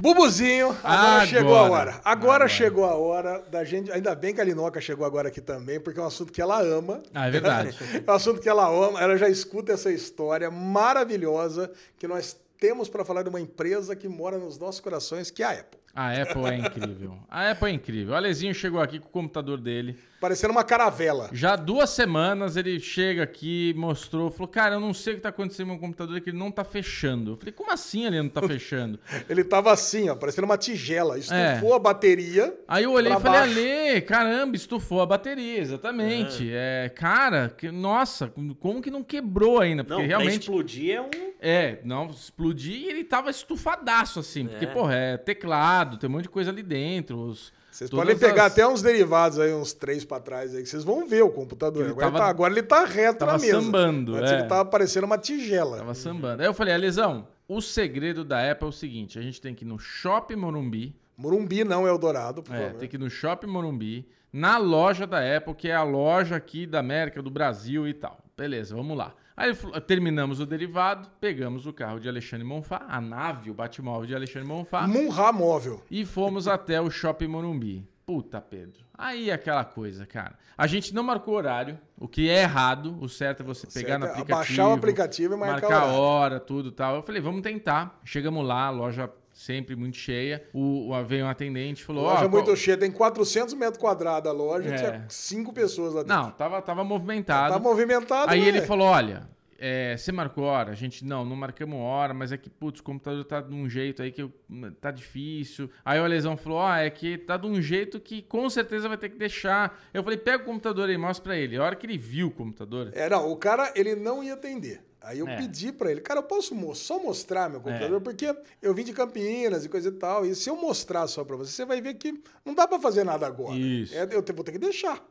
Bubuzinho, 0.00 0.68
agora, 0.82 1.22
Agora. 1.22 1.26
chegou 1.26 1.56
a 1.56 1.62
hora. 1.62 1.90
Agora, 1.90 2.02
Agora. 2.04 2.48
chegou 2.48 2.84
a 2.84 2.94
hora 2.94 3.42
da 3.50 3.64
gente. 3.64 3.90
Ainda 3.90 4.14
bem 4.14 4.32
que 4.34 4.40
a 4.40 4.44
Linoca 4.44 4.80
chegou 4.80 5.04
agora 5.04 5.28
aqui 5.28 5.40
também, 5.40 5.80
porque 5.80 5.98
é 5.98 6.02
um 6.02 6.06
assunto 6.06 6.32
que 6.32 6.40
ela 6.40 6.60
ama. 6.62 7.02
Ah, 7.12 7.26
é 7.26 7.30
verdade. 7.30 7.76
É 8.06 8.10
um 8.10 8.14
assunto 8.14 8.40
que 8.40 8.48
ela 8.48 8.66
ama. 8.68 9.00
Ela 9.00 9.16
já 9.16 9.28
escuta 9.28 9.72
essa 9.72 9.90
história 9.90 10.50
maravilhosa 10.50 11.70
que 11.98 12.06
nós 12.06 12.36
temos 12.58 12.88
para 12.88 13.04
falar 13.04 13.22
de 13.22 13.28
uma 13.28 13.40
empresa 13.40 13.94
que 13.96 14.08
mora 14.08 14.38
nos 14.38 14.58
nossos 14.58 14.80
corações, 14.80 15.30
que 15.30 15.42
é 15.42 15.46
a 15.46 15.50
Apple. 15.52 15.78
A 15.94 16.12
Apple 16.22 16.44
é 16.46 16.56
incrível. 16.58 17.18
A 17.28 17.50
Apple 17.50 17.68
é 17.68 17.72
incrível. 17.72 18.14
O 18.14 18.16
Alezinho 18.16 18.54
chegou 18.54 18.80
aqui 18.80 19.00
com 19.00 19.06
o 19.08 19.10
computador 19.10 19.58
dele. 19.60 19.98
Parecendo 20.20 20.50
uma 20.52 20.64
caravela. 20.64 21.30
Já 21.32 21.52
há 21.52 21.56
duas 21.56 21.90
semanas 21.90 22.56
ele 22.56 22.80
chega 22.80 23.22
aqui, 23.22 23.72
mostrou, 23.76 24.30
falou: 24.32 24.48
Cara, 24.48 24.74
eu 24.74 24.80
não 24.80 24.92
sei 24.92 25.12
o 25.12 25.16
que 25.16 25.22
tá 25.22 25.28
acontecendo 25.28 25.66
com 25.66 25.72
o 25.72 25.76
meu 25.76 25.80
computador, 25.80 26.20
que 26.20 26.30
ele 26.30 26.36
não 26.38 26.50
tá 26.50 26.64
fechando. 26.64 27.32
Eu 27.32 27.36
falei: 27.36 27.52
Como 27.52 27.70
assim 27.70 28.04
ele 28.04 28.20
não 28.20 28.28
tá 28.28 28.42
fechando? 28.48 28.98
Ele 29.28 29.44
tava 29.44 29.72
assim, 29.72 30.08
ó, 30.08 30.16
parecendo 30.16 30.44
uma 30.46 30.58
tigela. 30.58 31.16
Estufou 31.18 31.72
É. 31.72 31.76
a 31.76 31.78
bateria. 31.78 32.58
Aí 32.66 32.82
eu 32.84 32.92
olhei 32.92 33.12
e 33.12 33.20
falei: 33.20 33.40
baixo. 33.40 33.58
Ale, 33.60 34.00
caramba, 34.02 34.56
estufou 34.56 35.00
a 35.00 35.06
bateria, 35.06 35.60
exatamente. 35.60 36.48
É, 36.52 36.90
cara, 36.94 37.54
que- 37.56 37.70
nossa, 37.70 38.32
como 38.58 38.82
que 38.82 38.90
não 38.90 39.04
quebrou 39.04 39.60
ainda? 39.60 39.84
Porque 39.84 40.00
Não, 40.02 40.08
realmente. 40.08 40.40
explodir 40.40 40.94
é 40.96 41.00
um. 41.00 41.10
É, 41.40 41.78
não, 41.84 42.06
explodir 42.10 42.74
e 42.74 42.88
ele 42.88 43.04
tava 43.04 43.30
estufadaço, 43.30 44.18
assim. 44.18 44.46
Porque, 44.46 44.64
É. 44.64 44.68
porra, 44.68 44.94
é 44.96 45.16
teclado, 45.16 45.96
tem 45.96 46.10
um 46.10 46.12
monte 46.14 46.22
de 46.24 46.28
coisa 46.28 46.50
ali 46.50 46.62
dentro. 46.64 47.16
Os, 47.20 47.52
Vocês 47.78 47.90
todas 47.90 48.04
podem 48.06 48.18
pegar 48.18 48.46
as- 48.46 48.52
até 48.52 48.66
uns 48.66 48.82
derivados 48.82 49.38
aí, 49.38 49.52
uns 49.54 49.72
três 49.72 50.04
pra 50.04 50.18
trás 50.18 50.54
aí, 50.54 50.62
que 50.62 50.68
vocês 50.68 50.82
vão 50.82 51.06
ver 51.06 51.22
o 51.22 51.30
computador. 51.30 51.82
Ele 51.84 51.92
Agora, 51.92 52.06
tava- 52.06 52.16
ele 52.18 52.24
tá, 52.24 52.28
agora 52.30 52.52
ele 52.54 52.62
tá 52.62 52.84
reto 52.84 53.18
tava 53.20 53.32
na 53.32 53.38
mesa. 53.38 53.60
sambando, 53.60 54.16
Antes 54.16 54.32
é. 54.32 54.38
ele 54.40 54.48
tava 54.48 54.64
parecendo 54.64 55.06
uma 55.06 55.16
tigela. 55.18 55.76
Tava 55.78 55.94
sambando. 55.94 56.42
Aí 56.42 56.48
eu 56.48 56.54
falei, 56.54 56.74
Alesão, 56.74 57.28
o 57.46 57.60
segredo 57.60 58.24
da 58.24 58.50
Apple 58.50 58.66
é 58.66 58.68
o 58.68 58.72
seguinte: 58.72 59.18
a 59.18 59.22
gente 59.22 59.40
tem 59.40 59.54
que 59.54 59.64
ir 59.64 59.68
no 59.68 59.78
Shopping 59.78 60.34
Morumbi. 60.36 60.96
Morumbi 61.16 61.62
não 61.64 61.86
é 61.86 61.90
Eldorado, 61.90 62.42
por 62.42 62.54
É, 62.54 62.58
favor. 62.66 62.78
tem 62.80 62.88
que 62.88 62.96
ir 62.96 62.98
no 62.98 63.08
Shopping 63.08 63.46
Morumbi, 63.46 64.08
na 64.32 64.58
loja 64.58 65.06
da 65.06 65.18
Apple, 65.36 65.54
que 65.54 65.68
é 65.68 65.74
a 65.74 65.82
loja 65.84 66.34
aqui 66.36 66.66
da 66.66 66.80
América, 66.80 67.22
do 67.22 67.30
Brasil 67.30 67.86
e 67.86 67.94
tal. 67.94 68.18
Beleza, 68.36 68.74
vamos 68.74 68.96
lá. 68.98 69.14
Aí 69.38 69.54
terminamos 69.86 70.40
o 70.40 70.44
derivado, 70.46 71.08
pegamos 71.20 71.64
o 71.64 71.72
carro 71.72 72.00
de 72.00 72.08
Alexandre 72.08 72.44
Monfá, 72.44 72.84
a 72.88 73.00
nave, 73.00 73.52
o 73.52 73.54
Batmóvel 73.54 74.04
de 74.04 74.12
Alexandre 74.12 74.48
Monfá, 74.48 74.84
Munra 74.88 75.32
móvel. 75.32 75.80
e 75.88 76.04
fomos 76.04 76.48
até 76.48 76.80
o 76.80 76.90
Shopping 76.90 77.28
Morumbi. 77.28 77.86
Puta, 78.04 78.40
Pedro. 78.40 78.84
Aí 78.92 79.30
aquela 79.30 79.64
coisa, 79.64 80.04
cara. 80.06 80.36
A 80.56 80.66
gente 80.66 80.92
não 80.92 81.04
marcou 81.04 81.34
horário, 81.34 81.78
o 81.96 82.08
que 82.08 82.28
é 82.28 82.40
errado. 82.42 82.98
O 83.00 83.08
certo 83.08 83.44
é 83.44 83.46
você 83.46 83.68
pegar 83.68 83.90
Certo 83.90 84.00
no 84.00 84.06
é 84.06 84.10
aplicativo. 84.10 84.34
abaixar 84.34 84.68
o 84.68 84.72
aplicativo 84.72 85.34
e 85.34 85.36
marcar 85.36 85.70
marcar 85.70 85.84
hora, 85.92 86.40
tudo 86.40 86.70
e 86.70 86.72
tal. 86.72 86.96
Eu 86.96 87.02
falei, 87.02 87.22
vamos 87.22 87.42
tentar. 87.42 88.00
Chegamos 88.04 88.44
lá, 88.44 88.66
a 88.66 88.70
loja 88.70 89.08
sempre 89.38 89.76
muito 89.76 89.96
cheia. 89.96 90.42
O, 90.52 90.90
o- 90.92 91.04
veio 91.04 91.24
um 91.24 91.28
atendente 91.28 91.82
e 91.82 91.84
falou: 91.84 92.04
loja 92.04 92.26
ó, 92.26 92.28
muito 92.28 92.46
qual- 92.46 92.56
cheia, 92.56 92.76
tem 92.76 92.90
400 92.90 93.54
metros 93.54 93.78
quadrados 93.78 94.28
a 94.30 94.34
loja, 94.34 94.68
É. 94.68 94.76
tinha 94.76 95.06
cinco 95.08 95.52
pessoas 95.52 95.94
lá 95.94 96.02
dentro. 96.02 96.16
Não, 96.16 96.30
tava, 96.32 96.60
tava 96.60 96.82
movimentado. 96.84 97.54
Tá 97.54 97.60
movimentado, 97.60 98.30
Aí 98.32 98.40
né? 98.40 98.48
ele 98.48 98.62
falou: 98.62 98.88
olha. 98.88 99.28
é, 99.60 99.96
você 99.96 100.12
marcou 100.12 100.44
hora? 100.44 100.70
A 100.70 100.74
gente, 100.74 101.04
não, 101.04 101.24
não 101.24 101.34
marcamos 101.34 101.80
hora, 101.80 102.14
mas 102.14 102.30
é 102.30 102.36
que, 102.36 102.48
putz, 102.48 102.78
o 102.78 102.82
computador 102.84 103.24
tá 103.24 103.40
de 103.40 103.52
um 103.52 103.68
jeito 103.68 104.00
aí 104.02 104.12
que 104.12 104.22
eu- 104.22 104.32
tá 104.80 104.90
difícil. 104.92 105.68
Aí 105.84 105.98
o 106.00 106.04
Alesão 106.04 106.36
falou: 106.36 106.60
ah, 106.60 106.78
é 106.78 106.90
que 106.90 107.18
tá 107.18 107.36
de 107.36 107.46
um 107.46 107.60
jeito 107.60 107.98
que 108.00 108.22
com 108.22 108.48
certeza 108.50 108.88
vai 108.88 108.96
ter 108.98 109.08
que 109.08 109.16
deixar. 109.18 109.80
Eu 109.92 110.02
falei: 110.04 110.18
pega 110.18 110.42
o 110.42 110.46
computador 110.46 110.88
aí, 110.88 110.96
mostra 110.96 111.24
pra 111.24 111.36
ele. 111.36 111.56
A 111.56 111.62
hora 111.64 111.74
que 111.76 111.86
ele 111.86 111.98
viu 111.98 112.28
o 112.28 112.30
computador, 112.30 112.90
É, 112.92 113.08
não, 113.08 113.30
o 113.30 113.36
cara, 113.36 113.72
ele 113.74 113.94
não 113.96 114.22
ia 114.22 114.34
atender. 114.34 114.80
Aí 115.08 115.18
eu 115.20 115.28
É. 115.28 115.36
pedi 115.36 115.72
pra 115.72 115.90
ele, 115.90 116.00
cara, 116.02 116.20
eu 116.20 116.24
posso 116.24 116.54
só 116.74 117.02
mostrar 117.02 117.48
meu 117.48 117.60
computador? 117.60 118.00
Porque 118.00 118.34
eu 118.60 118.74
vim 118.74 118.84
de 118.84 118.92
Campinas 118.92 119.64
e 119.64 119.68
coisa 119.68 119.88
e 119.88 119.92
tal. 119.92 120.26
E 120.26 120.34
se 120.34 120.50
eu 120.50 120.56
mostrar 120.56 121.06
só 121.06 121.24
pra 121.24 121.34
você, 121.36 121.50
você 121.50 121.64
vai 121.64 121.80
ver 121.80 121.94
que 121.94 122.12
não 122.44 122.54
dá 122.54 122.68
pra 122.68 122.78
fazer 122.78 123.04
nada 123.04 123.26
agora. 123.26 123.56
Isso. 123.58 123.94
É, 123.94 124.02
eu 124.12 124.22
vou 124.34 124.44
ter 124.44 124.52
que 124.52 124.58
deixar. 124.58 125.02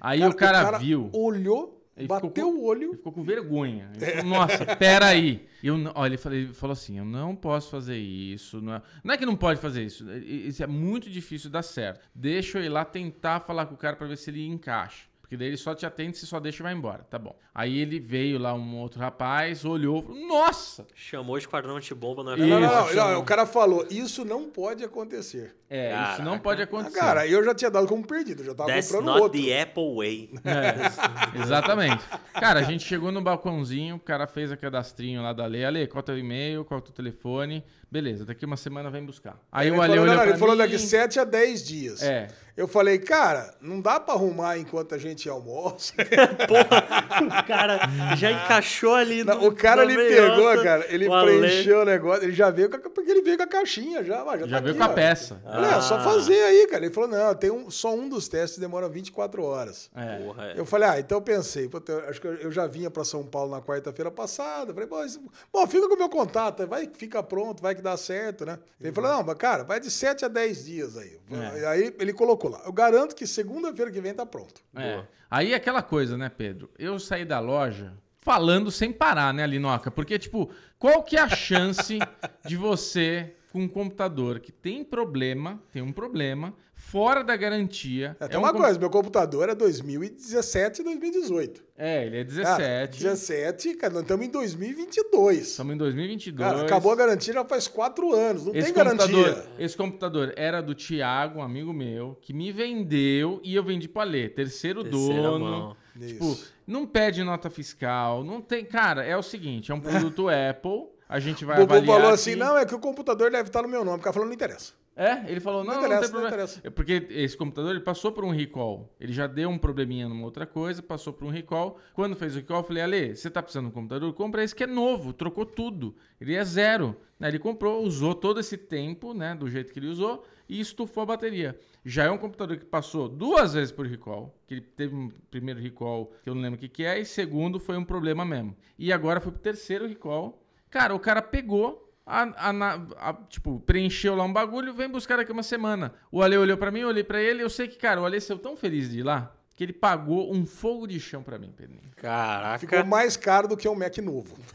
aí 0.00 0.24
o 0.26 0.34
cara, 0.34 0.78
viu. 0.78 1.10
Olhou, 1.12 1.80
Ele 1.96 2.08
bateu 2.08 2.30
com- 2.30 2.42
o 2.58 2.64
olho. 2.64 2.88
Ele 2.90 2.96
ficou 2.96 3.12
com 3.12 3.22
vergonha. 3.22 3.90
Ele 3.94 4.04
falou, 4.22 4.24
Nossa, 4.38 4.76
peraí. 4.76 5.46
Eu, 5.62 5.76
ó, 5.94 6.04
ele, 6.06 6.16
falou, 6.16 6.36
ele 6.38 6.52
falou 6.52 6.72
assim: 6.72 6.98
eu 6.98 7.04
não 7.04 7.36
posso 7.36 7.70
fazer 7.70 7.96
isso. 7.96 8.60
Não 8.60 8.74
é, 8.74 8.82
não 9.04 9.14
é 9.14 9.16
que 9.16 9.24
não 9.26 9.36
pode 9.36 9.60
fazer 9.60 9.82
isso. 9.84 10.04
Isso 10.12 10.62
é 10.62 10.66
muito 10.66 11.08
difícil 11.08 11.48
dar 11.50 11.62
certo. 11.62 12.00
Deixa 12.14 12.58
eu 12.58 12.64
ir 12.64 12.68
lá 12.68 12.84
tentar 12.84 13.40
falar 13.40 13.66
com 13.66 13.74
o 13.74 13.78
cara 13.78 13.94
pra 13.96 14.06
ver 14.06 14.16
se 14.18 14.28
ele 14.30 14.44
encaixa. 14.46 15.06
Porque 15.24 15.38
daí 15.38 15.48
ele 15.48 15.56
só 15.56 15.74
te 15.74 15.86
atende, 15.86 16.18
você 16.18 16.26
só 16.26 16.38
deixa 16.38 16.60
e 16.60 16.64
vai 16.64 16.74
embora. 16.74 17.02
Tá 17.08 17.18
bom. 17.18 17.34
Aí 17.54 17.78
ele 17.78 17.98
veio 17.98 18.38
lá, 18.38 18.52
um 18.52 18.76
outro 18.76 19.00
rapaz, 19.00 19.64
olhou, 19.64 20.02
falou, 20.02 20.26
nossa! 20.28 20.86
Chamou 20.94 21.34
o 21.36 21.38
esquadrão 21.38 21.76
antibomba, 21.76 22.22
não 22.22 22.32
é 22.32 22.36
Não, 22.36 22.46
não, 22.46 22.60
não, 22.60 22.66
Isso, 22.68 22.76
não, 22.76 22.88
chama. 23.04 23.18
O 23.18 23.24
cara 23.24 23.46
falou, 23.46 23.86
isso 23.90 24.22
não 24.22 24.50
pode 24.50 24.84
acontecer. 24.84 25.56
É, 25.70 25.88
isso 25.88 25.96
Caraca. 25.98 26.22
não 26.22 26.38
pode 26.38 26.60
Ah, 26.60 26.64
acontecer. 26.64 26.98
cara, 26.98 27.26
eu 27.26 27.42
já 27.42 27.54
tinha 27.54 27.70
dado 27.70 27.86
como 27.88 28.06
perdido, 28.06 28.42
eu 28.42 28.46
já 28.46 28.54
tava 28.54 28.68
That's 28.70 28.86
comprando 28.92 29.06
not 29.06 29.20
outro. 29.22 29.42
the 29.42 29.62
Apple 29.62 29.94
way. 29.96 30.30
É, 30.44 31.40
exatamente. 31.42 32.04
Cara, 32.34 32.60
a 32.60 32.62
gente 32.62 32.84
chegou 32.84 33.10
no 33.10 33.22
balcãozinho, 33.22 33.96
o 33.96 34.00
cara 34.00 34.26
fez 34.26 34.52
a 34.52 34.56
cadastrinho 34.56 35.22
lá 35.22 35.32
da 35.32 35.46
Lei. 35.46 35.64
Ale, 35.64 35.86
qual 35.86 36.00
é 36.00 36.02
o 36.02 36.04
teu 36.04 36.18
e-mail, 36.18 36.64
qual 36.64 36.78
é 36.78 36.82
o 36.82 36.84
teu 36.84 36.92
telefone? 36.92 37.64
Beleza, 37.90 38.24
daqui 38.24 38.44
uma 38.44 38.56
semana 38.56 38.90
vem 38.90 39.04
buscar. 39.04 39.38
Aí 39.52 39.68
ele 39.68 39.76
o 39.76 39.80
Ale 39.82 39.92
falou, 39.94 40.02
olhou 40.04 40.14
não, 40.16 40.22
pra 40.22 40.30
ele 40.30 40.38
falou 40.38 40.54
mim, 40.56 40.58
daqui 40.62 40.78
7 40.78 41.20
a 41.20 41.24
10 41.24 41.64
dias. 41.64 42.02
É. 42.02 42.28
Eu 42.56 42.66
falei, 42.68 42.98
cara, 42.98 43.54
não 43.60 43.80
dá 43.80 43.98
pra 44.00 44.14
arrumar 44.14 44.58
enquanto 44.58 44.94
a 44.94 44.98
gente 44.98 45.13
almoça. 45.28 45.94
Porra, 46.48 47.42
o 47.42 47.46
cara 47.46 47.80
já 48.16 48.30
encaixou 48.32 48.94
ali 48.94 49.24
Não, 49.24 49.40
no, 49.40 49.48
o 49.48 49.54
cara, 49.54 49.82
ele 49.84 49.96
pegou, 49.96 50.62
cara, 50.62 50.86
ele 50.88 51.08
o 51.08 51.14
Ale. 51.14 51.38
preencheu 51.38 51.80
o 51.80 51.84
negócio, 51.84 52.24
ele 52.24 52.32
já 52.32 52.50
veio 52.50 52.68
com 52.70 52.76
a, 52.76 52.80
porque 52.80 53.10
ele 53.10 53.22
veio 53.22 53.36
com 53.36 53.42
a 53.42 53.46
caixinha, 53.46 54.02
já, 54.04 54.24
já, 54.24 54.46
Já 54.46 54.56
tá 54.56 54.60
veio 54.60 54.70
aqui, 54.70 54.78
com 54.78 54.84
a 54.84 54.88
ó. 54.88 54.92
peça. 54.92 55.40
Falei, 55.44 55.70
é, 55.70 55.80
só 55.80 55.96
Ah. 55.96 56.00
fazer 56.04 56.42
aí, 56.42 56.66
cara. 56.66 56.84
Ele 56.84 56.92
falou, 56.94 57.08
não, 57.10 57.34
tem 57.34 57.50
um, 57.50 57.70
só 57.70 57.94
um 57.94 58.08
dos 58.08 58.28
testes 58.28 58.58
demora 58.58 58.88
24 58.88 59.42
horas. 59.42 59.90
É. 59.94 60.18
Porra, 60.18 60.46
é. 60.50 60.58
Eu 60.58 60.66
falei, 60.66 60.88
ah, 60.88 60.98
então 61.00 61.18
eu 61.18 61.22
pensei, 61.22 61.64
eu 61.72 62.08
acho 62.08 62.20
que 62.20 62.26
eu 62.26 62.50
já 62.50 62.66
vinha 62.66 62.90
pra 62.90 63.04
São 63.04 63.24
Paulo 63.24 63.50
na 63.50 63.60
quarta-feira 63.62 64.10
passada. 64.10 64.72
Falei, 64.72 64.88
pô, 64.88 65.02
isso- 65.04 65.20
bom, 65.52 65.66
fica 65.66 65.88
com 65.88 65.94
o 65.94 65.98
meu 65.98 66.08
contato, 66.08 66.66
vai 66.66 66.86
que 66.86 66.96
fica 66.98 67.22
pronto, 67.22 67.62
vai 67.62 67.74
que 67.74 67.82
dá 67.82 67.96
certo, 67.96 68.44
né? 68.44 68.58
Ele 68.80 68.92
falou, 68.92 69.10
não, 69.12 69.22
mas 69.22 69.36
cara, 69.36 69.62
vai 69.64 69.80
de 69.80 69.90
7 69.90 70.24
a 70.24 70.28
10 70.28 70.64
dias 70.64 70.96
aí. 70.96 71.18
É. 71.30 71.66
Aí 71.66 71.94
ele 71.98 72.12
colocou 72.12 72.50
lá. 72.50 72.60
Eu 72.64 72.72
garanto 72.72 73.14
que 73.14 73.26
segunda-feira 73.26 73.90
que 73.90 74.00
vem 74.00 74.14
tá 74.14 74.24
pronto. 74.26 74.60
É. 74.76 75.03
Aí 75.30 75.54
aquela 75.54 75.82
coisa, 75.82 76.16
né, 76.16 76.28
Pedro? 76.28 76.70
Eu 76.78 76.98
saí 76.98 77.24
da 77.24 77.40
loja 77.40 77.94
falando 78.20 78.70
sem 78.70 78.92
parar, 78.92 79.34
né, 79.34 79.46
Linoca? 79.46 79.90
Porque, 79.90 80.18
tipo, 80.18 80.50
qual 80.78 81.02
que 81.02 81.16
é 81.16 81.20
a 81.20 81.28
chance 81.28 81.98
de 82.46 82.56
você, 82.56 83.36
com 83.52 83.62
um 83.62 83.68
computador 83.68 84.40
que 84.40 84.50
tem 84.50 84.82
problema, 84.82 85.62
tem 85.70 85.82
um 85.82 85.92
problema, 85.92 86.54
fora 86.90 87.24
da 87.24 87.36
garantia... 87.36 88.16
É, 88.20 88.28
tem 88.28 88.38
um 88.38 88.42
uma 88.42 88.52
com- 88.52 88.58
coisa, 88.58 88.78
meu 88.78 88.90
computador 88.90 89.48
é 89.48 89.54
2017 89.54 90.80
e 90.80 90.84
2018. 90.84 91.64
É, 91.76 92.06
ele 92.06 92.18
é 92.20 92.24
Cara, 92.24 92.86
17. 92.86 93.02
17, 93.02 93.74
cara, 93.74 93.92
nós 93.94 94.02
estamos 94.02 94.26
em 94.26 94.30
2022. 94.30 95.38
Estamos 95.48 95.74
em 95.74 95.78
2022. 95.78 96.50
Cara, 96.50 96.62
acabou 96.64 96.92
a 96.92 96.96
garantia 96.96 97.32
já 97.34 97.44
faz 97.44 97.66
quatro 97.66 98.12
anos, 98.14 98.46
não 98.46 98.54
Esse 98.54 98.72
tem 98.72 98.74
garantia. 98.74 99.44
esse 99.58 99.76
computador 99.76 100.32
era 100.36 100.60
do 100.60 100.74
Thiago, 100.74 101.40
um 101.40 101.42
amigo 101.42 101.72
meu, 101.72 102.16
que 102.20 102.32
me 102.32 102.52
vendeu 102.52 103.40
e 103.42 103.54
eu 103.54 103.64
vendi 103.64 103.88
pro 103.88 104.02
Alê. 104.02 104.28
Terceiro 104.28 104.82
Terceira 104.84 105.22
dono. 105.22 105.44
mão. 105.44 105.76
Tipo, 105.98 106.32
Isso. 106.32 106.52
não 106.66 106.86
pede 106.86 107.22
nota 107.22 107.48
fiscal, 107.50 108.24
não 108.24 108.40
tem. 108.40 108.64
Cara, 108.64 109.04
é 109.04 109.16
o 109.16 109.22
seguinte: 109.22 109.70
é 109.70 109.74
um 109.74 109.80
produto 109.80 110.26
Apple. 110.50 110.92
A 111.08 111.20
gente 111.20 111.44
vai 111.44 111.56
O 111.58 111.60
Bubu 111.60 111.74
avaliar. 111.74 111.96
falou 112.00 112.12
assim: 112.14 112.34
não, 112.34 112.56
é 112.58 112.64
que 112.64 112.74
o 112.74 112.78
computador 112.80 113.30
deve 113.30 113.48
estar 113.48 113.62
no 113.62 113.68
meu 113.68 113.84
nome. 113.84 113.98
O 113.98 114.00
cara 114.00 114.12
falou: 114.12 114.26
não 114.26 114.34
interessa. 114.34 114.72
É, 114.96 115.28
ele 115.28 115.40
falou, 115.40 115.64
não, 115.64 115.74
Não 115.74 115.82
não, 115.82 115.88
tem 115.88 116.00
não 116.00 116.08
problema. 116.08 116.28
interessa. 116.28 116.60
É 116.62 116.70
Porque 116.70 117.06
esse 117.10 117.36
computador 117.36 117.72
ele 117.72 117.80
passou 117.80 118.12
por 118.12 118.24
um 118.24 118.30
recall. 118.30 118.94
Ele 119.00 119.12
já 119.12 119.26
deu 119.26 119.48
um 119.50 119.58
probleminha 119.58 120.08
numa 120.08 120.24
outra 120.24 120.46
coisa, 120.46 120.80
passou 120.82 121.12
por 121.12 121.24
um 121.24 121.30
recall. 121.30 121.78
Quando 121.92 122.14
fez 122.14 122.34
o 122.34 122.38
recall, 122.38 122.58
eu 122.58 122.64
falei, 122.64 122.82
Ale, 122.82 123.16
você 123.16 123.28
tá 123.28 123.42
precisando 123.42 123.64
de 123.66 123.70
um 123.70 123.74
computador? 123.74 124.12
Compra 124.12 124.44
esse 124.44 124.54
que 124.54 124.62
é 124.62 124.66
novo, 124.68 125.12
trocou 125.12 125.44
tudo. 125.44 125.96
Ele 126.20 126.34
é 126.34 126.44
zero. 126.44 126.96
Aí 127.20 127.30
ele 127.30 127.38
comprou, 127.38 127.82
usou 127.82 128.14
todo 128.14 128.38
esse 128.38 128.56
tempo, 128.56 129.14
né, 129.14 129.34
do 129.34 129.48
jeito 129.48 129.72
que 129.72 129.78
ele 129.78 129.88
usou, 129.88 130.24
e 130.48 130.60
estufou 130.60 131.02
a 131.02 131.06
bateria. 131.06 131.58
Já 131.84 132.04
é 132.04 132.10
um 132.10 132.18
computador 132.18 132.56
que 132.58 132.64
passou 132.64 133.08
duas 133.08 133.54
vezes 133.54 133.72
por 133.72 133.86
recall, 133.86 134.32
que 134.46 134.54
ele 134.54 134.60
teve 134.60 134.94
um 134.94 135.08
primeiro 135.30 135.58
recall 135.58 136.12
que 136.22 136.28
eu 136.28 136.34
não 136.34 136.42
lembro 136.42 136.56
o 136.56 136.60
que, 136.60 136.68
que 136.68 136.84
é, 136.84 136.98
e 137.00 137.04
segundo 137.04 137.58
foi 137.58 137.76
um 137.78 137.84
problema 137.84 138.24
mesmo. 138.24 138.54
E 138.78 138.92
agora 138.92 139.20
foi 139.20 139.32
pro 139.32 139.40
terceiro 139.40 139.86
recall. 139.88 140.40
Cara, 140.68 140.94
o 140.94 141.00
cara 141.00 141.22
pegou, 141.22 141.83
a- 142.06 142.48
a 142.48 142.52
na- 142.52 142.80
a- 142.98 143.14
tipo, 143.28 143.60
preencheu 143.60 144.14
lá 144.14 144.24
um 144.24 144.32
bagulho, 144.32 144.74
vem 144.74 144.88
buscar 144.88 145.16
daqui 145.16 145.32
uma 145.32 145.42
semana. 145.42 145.92
O 146.12 146.22
Ale 146.22 146.36
olhou 146.36 146.56
pra 146.56 146.70
mim, 146.70 146.80
eu 146.80 146.88
olhei 146.88 147.04
pra 147.04 147.20
ele, 147.20 147.42
eu 147.42 147.50
sei 147.50 147.66
que, 147.68 147.76
cara, 147.76 148.00
o 148.00 148.04
Ale 148.04 148.20
saiu 148.20 148.38
tão 148.38 148.56
feliz 148.56 148.90
de 148.90 149.00
ir 149.00 149.02
lá, 149.02 149.32
que 149.54 149.64
ele 149.64 149.72
pagou 149.72 150.32
um 150.34 150.44
fogo 150.44 150.86
de 150.86 150.98
chão 151.00 151.22
pra 151.22 151.38
mim, 151.38 151.52
Pedrinho. 151.56 151.82
Caraca. 151.96 152.58
Ficou 152.58 152.84
mais 152.84 153.16
caro 153.16 153.48
do 153.48 153.56
que 153.56 153.68
um 153.68 153.74
Mac 153.74 153.96
novo. 153.98 154.36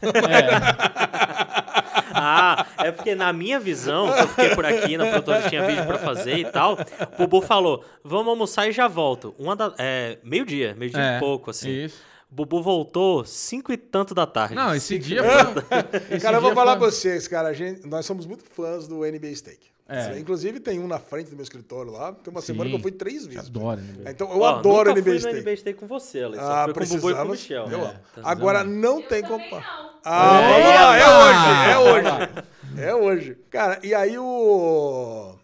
Ah, 2.12 2.66
é 2.78 2.90
porque 2.90 3.14
na 3.14 3.32
minha 3.32 3.60
visão, 3.60 4.12
que 4.12 4.20
eu 4.20 4.28
fiquei 4.28 4.54
por 4.54 4.66
aqui, 4.66 4.96
na 4.96 5.06
produtora 5.06 5.48
tinha 5.48 5.64
vídeo 5.66 5.86
pra 5.86 5.96
fazer 5.98 6.38
e 6.38 6.44
tal, 6.44 6.72
o 6.74 7.16
Bubu 7.18 7.40
falou, 7.40 7.84
vamos 8.02 8.28
almoçar 8.28 8.68
e 8.68 8.72
já 8.72 8.88
volto. 8.88 9.34
Uma 9.38 9.54
da, 9.54 9.72
é, 9.78 10.18
meio-dia, 10.24 10.74
meio-dia 10.76 11.00
É, 11.00 11.16
e 11.16 11.20
pouco, 11.20 11.50
assim. 11.50 11.70
Isso. 11.70 12.02
O 12.30 12.34
Bubu 12.34 12.62
voltou 12.62 13.24
cinco 13.24 13.72
e 13.72 13.76
tanto 13.76 14.14
da 14.14 14.24
tarde. 14.26 14.54
Não, 14.54 14.74
esse 14.74 14.98
dia 14.98 15.22
foi. 15.22 15.62
esse 16.16 16.20
cara, 16.24 16.36
eu 16.36 16.40
vou 16.40 16.54
falar 16.54 16.72
foi- 16.72 16.80
pra 16.80 16.90
vocês, 16.90 17.26
cara, 17.26 17.48
a 17.48 17.52
gente, 17.52 17.86
nós 17.88 18.06
somos 18.06 18.24
muito 18.26 18.44
fãs 18.44 18.86
do 18.86 19.00
NBA 19.04 19.34
Steak. 19.34 19.58
É. 19.88 20.16
Inclusive, 20.20 20.60
tem 20.60 20.78
um 20.78 20.86
na 20.86 21.00
frente 21.00 21.30
do 21.30 21.34
meu 21.34 21.42
escritório 21.42 21.90
lá. 21.90 22.12
Tem 22.12 22.30
uma 22.32 22.40
Sim. 22.40 22.46
semana 22.48 22.70
que 22.70 22.76
eu 22.76 22.80
fui 22.80 22.92
três 22.92 23.26
vezes. 23.26 23.48
Adoro 23.48 23.80
NBA. 23.80 24.08
Então, 24.12 24.30
eu 24.32 24.38
Ó, 24.38 24.46
adoro 24.48 24.90
nunca 24.90 25.00
NBA 25.00 25.10
fui 25.10 25.18
Steak. 25.18 25.34
no 25.34 25.40
NBA 25.42 25.56
Steak 25.56 25.80
com 25.80 25.86
você, 25.88 26.22
Alex. 26.22 26.40
Ah, 26.40 26.46
Só 26.68 26.74
fui 26.74 26.74
com 26.74 26.80
o 26.80 26.86
Bubu 26.86 27.10
e 27.10 27.14
com 27.14 27.22
o 27.22 27.26
precisamos. 27.26 27.32
Michel. 27.40 27.68
Eu 27.68 27.86
É, 27.86 27.92
tá 28.14 28.20
Agora 28.22 28.62
não 28.62 29.02
tem 29.02 29.20
como. 29.22 29.44
não. 29.50 29.62
Ah, 30.04 30.40
É. 30.40 30.52
vamos 30.52 30.68
lá, 30.68 30.96
é 30.96 31.02
Ah. 31.02 31.18
hoje, 31.20 31.72
é 31.72 31.78
hoje. 31.78 32.44
É 32.78 32.94
hoje. 32.94 33.38
Cara, 33.50 33.80
e 33.82 33.92
aí 33.92 34.16
o. 34.16 35.34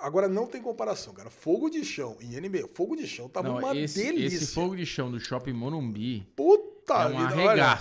Agora 0.00 0.28
não 0.28 0.46
tem 0.46 0.60
comparação, 0.60 1.12
cara. 1.12 1.30
Fogo 1.30 1.70
de 1.70 1.84
chão 1.84 2.16
em 2.20 2.38
NBA. 2.40 2.68
Fogo 2.74 2.96
de 2.96 3.06
chão 3.06 3.28
tava 3.28 3.48
Não, 3.48 3.58
uma 3.58 3.76
esse, 3.76 4.02
delícia. 4.02 4.36
esse 4.36 4.54
fogo 4.54 4.76
de 4.76 4.84
chão 4.84 5.10
do 5.10 5.18
Shopping 5.18 5.52
Morumbi 5.52 6.26
Puta 6.36 6.94
é 6.94 7.06
um 7.06 7.28
vida, 7.28 7.40
olha. 7.42 7.78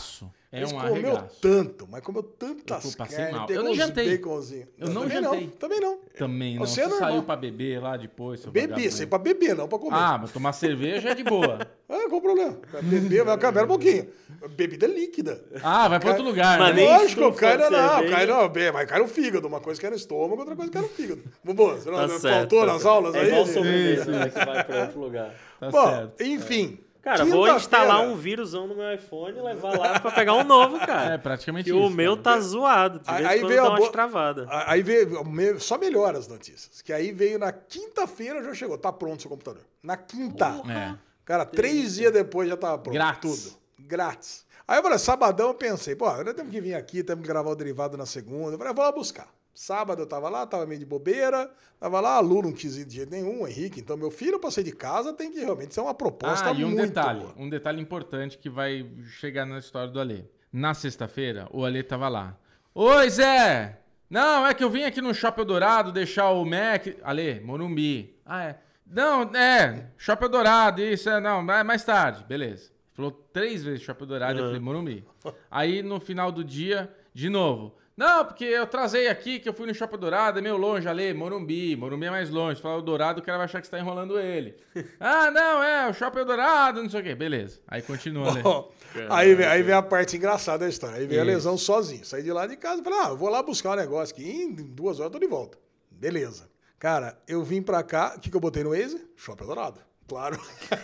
É 0.51 0.57
Eles 0.57 0.71
um 0.71 0.79
comeu 0.79 0.93
arregaço. 1.11 1.37
tanto, 1.41 1.87
mas 1.87 2.01
comeu 2.01 2.23
tantas 2.23 2.83
Eu 2.85 2.97
passei 2.97 3.17
carnes, 3.17 3.35
mal. 3.35 3.49
Eu 3.51 3.65
uns 3.65 3.77
jantei. 3.77 4.17
baconzinhos. 4.17 4.67
Eu 4.79 4.89
não 4.89 5.01
também 5.03 5.21
jantei. 5.21 5.41
Não, 5.41 5.47
também 5.51 5.79
não. 5.79 5.99
Também 6.17 6.55
não. 6.55 6.65
Você 6.65 6.73
Você, 6.73 6.81
é 6.81 6.87
normal. 6.87 7.09
saiu 7.09 7.23
pra 7.23 7.35
beber 7.35 7.79
lá 7.79 7.95
depois, 7.95 8.43
Bebi, 8.47 8.91
sei 8.91 9.05
pra 9.05 9.19
beber, 9.19 9.55
não 9.55 9.67
pra 9.67 9.77
comer. 9.77 9.95
Ah, 9.99 10.17
mas 10.19 10.31
tomar 10.31 10.53
cerveja 10.53 11.09
é 11.09 11.13
de 11.15 11.23
boa. 11.23 11.59
Ah, 11.91 12.05
qual 12.07 12.19
o 12.19 12.21
problema? 12.21 12.55
Beber, 12.83 13.23
vai 13.25 13.35
caber 13.39 13.63
um 13.63 13.67
pouquinho. 13.67 14.07
Bebida 14.55 14.85
líquida. 14.85 15.43
Ah, 15.63 15.87
vai 15.87 15.99
pra 15.99 16.09
outro 16.11 16.23
lugar, 16.23 16.59
Mas 16.59 16.75
né? 16.75 16.83
Lógico, 16.85 17.33
cai 17.33 17.57
não, 17.57 17.71
não, 17.71 18.09
cai 18.11 18.25
não, 18.27 18.47
bem, 18.47 18.71
vai 18.71 18.85
cair 18.85 19.01
no 19.01 19.07
fígado. 19.07 19.47
Uma 19.47 19.59
coisa 19.59 19.79
que 19.81 19.87
é 19.87 19.89
no 19.89 19.95
estômago, 19.95 20.37
outra 20.39 20.55
coisa 20.55 20.71
que 20.71 20.77
é 20.77 20.81
no 20.81 20.87
fígado. 20.87 21.23
Bubu, 21.43 21.69
você 21.71 21.89
não 21.89 21.97
Tá 21.97 22.07
não 22.07 22.19
certo, 22.19 22.35
faltou 22.35 22.59
tá 22.59 22.65
nas 22.67 22.81
certo. 22.83 22.87
aulas 22.93 23.15
é 23.15 23.19
aí? 23.21 23.27
igual 23.29 23.45
sobremesa, 23.47 24.11
né, 24.11 24.29
que 24.29 24.45
vai 24.45 24.63
pra 24.63 24.81
outro 24.83 24.99
lugar. 24.99 25.33
Tá 25.59 25.69
Bom, 25.71 25.87
certo. 25.89 26.21
enfim. 26.23 26.79
Cara, 27.09 27.25
vou 27.25 27.47
instalar 27.55 28.01
um 28.01 28.15
vírusão 28.15 28.67
no 28.67 28.75
meu 28.75 28.93
iPhone 28.93 29.37
e 29.37 29.41
levar 29.41 29.77
lá 29.79 29.99
pra 29.99 30.11
pegar 30.11 30.33
um 30.35 30.43
novo, 30.43 30.77
cara. 30.85 31.13
É 31.13 31.17
praticamente 31.17 31.69
que 31.71 31.75
isso. 31.75 31.85
o 31.87 31.89
meu 31.89 32.17
cara. 32.17 32.35
tá 32.37 32.41
zoado. 32.41 33.01
Aí- 33.07 33.25
aí 33.25 33.43
veio 33.45 33.61
a 33.63 33.69
umas 33.69 33.79
boa- 33.79 33.91
travadas. 33.91 34.47
Aí 34.49 34.81
veio, 34.83 35.59
só 35.59 35.77
melhora 35.77 36.17
as 36.17 36.27
notícias. 36.27 36.81
Que 36.81 36.93
aí 36.93 37.11
veio 37.11 37.39
na 37.39 37.51
quinta-feira, 37.51 38.43
já 38.43 38.53
chegou. 38.53 38.77
Tá 38.77 38.91
pronto 38.91 39.19
o 39.19 39.21
seu 39.21 39.29
computador. 39.29 39.63
Na 39.81 39.97
quinta. 39.97 40.61
É. 40.69 40.95
Cara, 41.25 41.45
três 41.45 41.95
dias 41.95 42.11
depois 42.13 42.47
já 42.49 42.57
tava 42.57 42.77
pronto. 42.77 42.93
Grátis. 42.93 43.43
Tudo. 43.43 43.55
Grátis. 43.79 44.45
Aí 44.67 44.77
eu 44.77 44.83
falei, 44.83 44.99
sabadão 44.99 45.47
eu 45.47 45.53
pensei, 45.55 45.95
pô, 45.95 46.05
nós 46.23 46.33
temos 46.35 46.51
que 46.51 46.61
vir 46.61 46.75
aqui, 46.75 47.03
temos 47.03 47.23
que 47.23 47.27
gravar 47.27 47.49
o 47.49 47.55
derivado 47.55 47.97
na 47.97 48.05
segunda. 48.05 48.53
Eu 48.53 48.57
falei, 48.57 48.73
vou 48.73 48.85
lá 48.85 48.91
buscar. 48.91 49.27
Sábado 49.53 50.01
eu 50.01 50.07
tava 50.07 50.29
lá, 50.29 50.45
tava 50.45 50.65
meio 50.65 50.79
de 50.79 50.85
bobeira, 50.85 51.51
tava 51.79 51.99
lá, 51.99 52.15
aluno 52.15 52.43
não 52.49 52.53
quis 52.53 52.77
ir 52.77 52.85
de 52.85 52.95
jeito 52.95 53.11
nenhum, 53.11 53.45
Henrique. 53.47 53.79
Então, 53.81 53.97
meu 53.97 54.09
filho, 54.09 54.39
pra 54.39 54.49
sair 54.49 54.63
de 54.63 54.71
casa, 54.71 55.11
tem 55.13 55.31
que 55.31 55.39
realmente 55.39 55.73
ser 55.73 55.81
uma 55.81 55.93
proposta 55.93 56.49
Ah, 56.49 56.53
e 56.53 56.63
um 56.63 56.69
muito 56.69 56.87
detalhe, 56.87 57.19
boa. 57.19 57.33
um 57.37 57.49
detalhe 57.49 57.81
importante 57.81 58.37
que 58.37 58.49
vai 58.49 58.89
chegar 59.19 59.45
na 59.45 59.59
história 59.59 59.89
do 59.89 59.99
Alê. 59.99 60.23
Na 60.51 60.73
sexta-feira, 60.73 61.47
o 61.51 61.65
Alê 61.65 61.83
tava 61.83 62.07
lá. 62.07 62.37
Oi, 62.73 63.09
Zé! 63.09 63.79
Não, 64.09 64.47
é 64.47 64.53
que 64.53 64.63
eu 64.63 64.69
vim 64.69 64.83
aqui 64.83 65.01
no 65.01 65.13
Shopping 65.13 65.45
Dourado 65.45 65.91
deixar 65.91 66.29
o 66.31 66.43
Mac. 66.45 66.87
Alê, 67.03 67.39
Morumbi. 67.41 68.15
Ah, 68.25 68.43
é. 68.45 68.59
Não, 68.87 69.21
é, 69.35 69.87
Shopping 69.97 70.29
Dourado, 70.29 70.81
isso, 70.81 71.09
é, 71.09 71.19
não, 71.19 71.41
é 71.51 71.63
mais 71.63 71.83
tarde, 71.83 72.23
beleza. 72.23 72.71
Falou 72.93 73.11
três 73.11 73.63
vezes 73.63 73.81
Shopping 73.83 74.05
Dourado, 74.07 74.39
eu 74.39 74.45
falei, 74.45 74.59
Morumbi. 74.59 75.05
Aí 75.51 75.83
no 75.83 75.99
final 75.99 76.31
do 76.31 76.43
dia, 76.43 76.91
de 77.13 77.29
novo. 77.29 77.75
Não, 77.99 78.23
porque 78.23 78.45
eu 78.45 78.65
trazei 78.65 79.09
aqui 79.09 79.41
que 79.41 79.49
eu 79.49 79.53
fui 79.53 79.67
no 79.67 79.75
Shopping 79.75 79.97
Dourado, 79.97 80.39
é 80.39 80.41
meio 80.41 80.55
longe, 80.55 80.87
Ale, 80.87 81.13
Morumbi. 81.13 81.75
Morumbi 81.75 82.05
é 82.05 82.09
mais 82.09 82.29
longe. 82.29 82.61
Fala 82.61 82.77
o 82.77 82.81
Dourado, 82.81 83.19
o 83.19 83.21
cara 83.21 83.39
vai 83.39 83.43
achar 83.43 83.59
que 83.59 83.67
você 83.67 83.71
tá 83.71 83.77
enrolando 83.77 84.17
ele. 84.17 84.55
ah, 85.01 85.29
não, 85.29 85.61
é, 85.61 85.89
o 85.89 85.93
Shopping 85.93 86.23
Dourado, 86.23 86.81
não 86.81 86.89
sei 86.89 87.01
o 87.01 87.03
quê. 87.03 87.13
Beleza. 87.13 87.59
Aí 87.67 87.81
continua, 87.81 88.29
Ale. 88.31 88.41
Bom, 88.41 88.71
aí, 89.09 89.35
vem, 89.35 89.45
aí 89.45 89.61
vem 89.61 89.75
a 89.75 89.81
parte 89.81 90.15
engraçada 90.15 90.59
da 90.59 90.69
história. 90.69 90.95
Aí 90.95 91.05
vem 91.05 91.19
a 91.19 91.23
Isso. 91.23 91.29
lesão 91.29 91.57
sozinho. 91.57 92.05
Saí 92.05 92.23
de 92.23 92.31
lá 92.31 92.47
de 92.47 92.55
casa 92.55 92.79
e 92.79 92.83
falei, 92.85 92.99
ah, 92.99 93.09
eu 93.09 93.17
vou 93.17 93.27
lá 93.27 93.43
buscar 93.43 93.73
um 93.73 93.75
negócio 93.75 94.15
aqui. 94.15 94.23
Em 94.23 94.53
duas 94.53 95.01
horas 95.01 95.11
eu 95.13 95.19
tô 95.19 95.25
de 95.25 95.29
volta. 95.29 95.57
Beleza. 95.91 96.49
Cara, 96.79 97.21
eu 97.27 97.43
vim 97.43 97.61
pra 97.61 97.83
cá, 97.83 98.13
o 98.15 98.21
que, 98.21 98.29
que 98.29 98.37
eu 98.37 98.39
botei 98.39 98.63
no 98.63 98.69
Waze? 98.69 99.05
Shopping 99.17 99.45
Dourado. 99.45 99.81
Claro. 100.09 100.39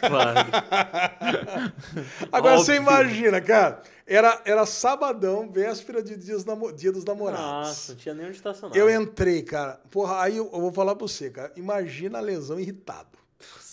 Claro. 0.08 0.40
Agora 2.32 2.54
Óbvio. 2.56 2.66
você 2.66 2.76
imagina, 2.76 3.42
cara. 3.42 3.82
Era, 4.08 4.40
era 4.46 4.66
sabadão, 4.68 5.50
véspera 5.52 6.02
de 6.04 6.16
dias 6.16 6.46
namo- 6.46 6.72
dia 6.72 6.92
dos 6.92 7.04
namorados. 7.04 7.44
Nossa, 7.46 7.92
não 7.94 8.00
tinha 8.00 8.14
nem 8.14 8.28
onde 8.28 8.36
estacionar. 8.36 8.78
Eu 8.78 8.90
entrei, 8.90 9.42
cara. 9.42 9.82
Porra, 9.90 10.22
aí 10.22 10.38
eu, 10.38 10.46
eu 10.54 10.62
vou 10.62 10.72
falar 10.72 10.96
pra 10.96 11.08
você, 11.08 11.30
cara. 11.32 11.52
Imagina 11.56 12.20
a 12.20 12.22
lesão 12.22 12.60
irritado. 12.60 13.10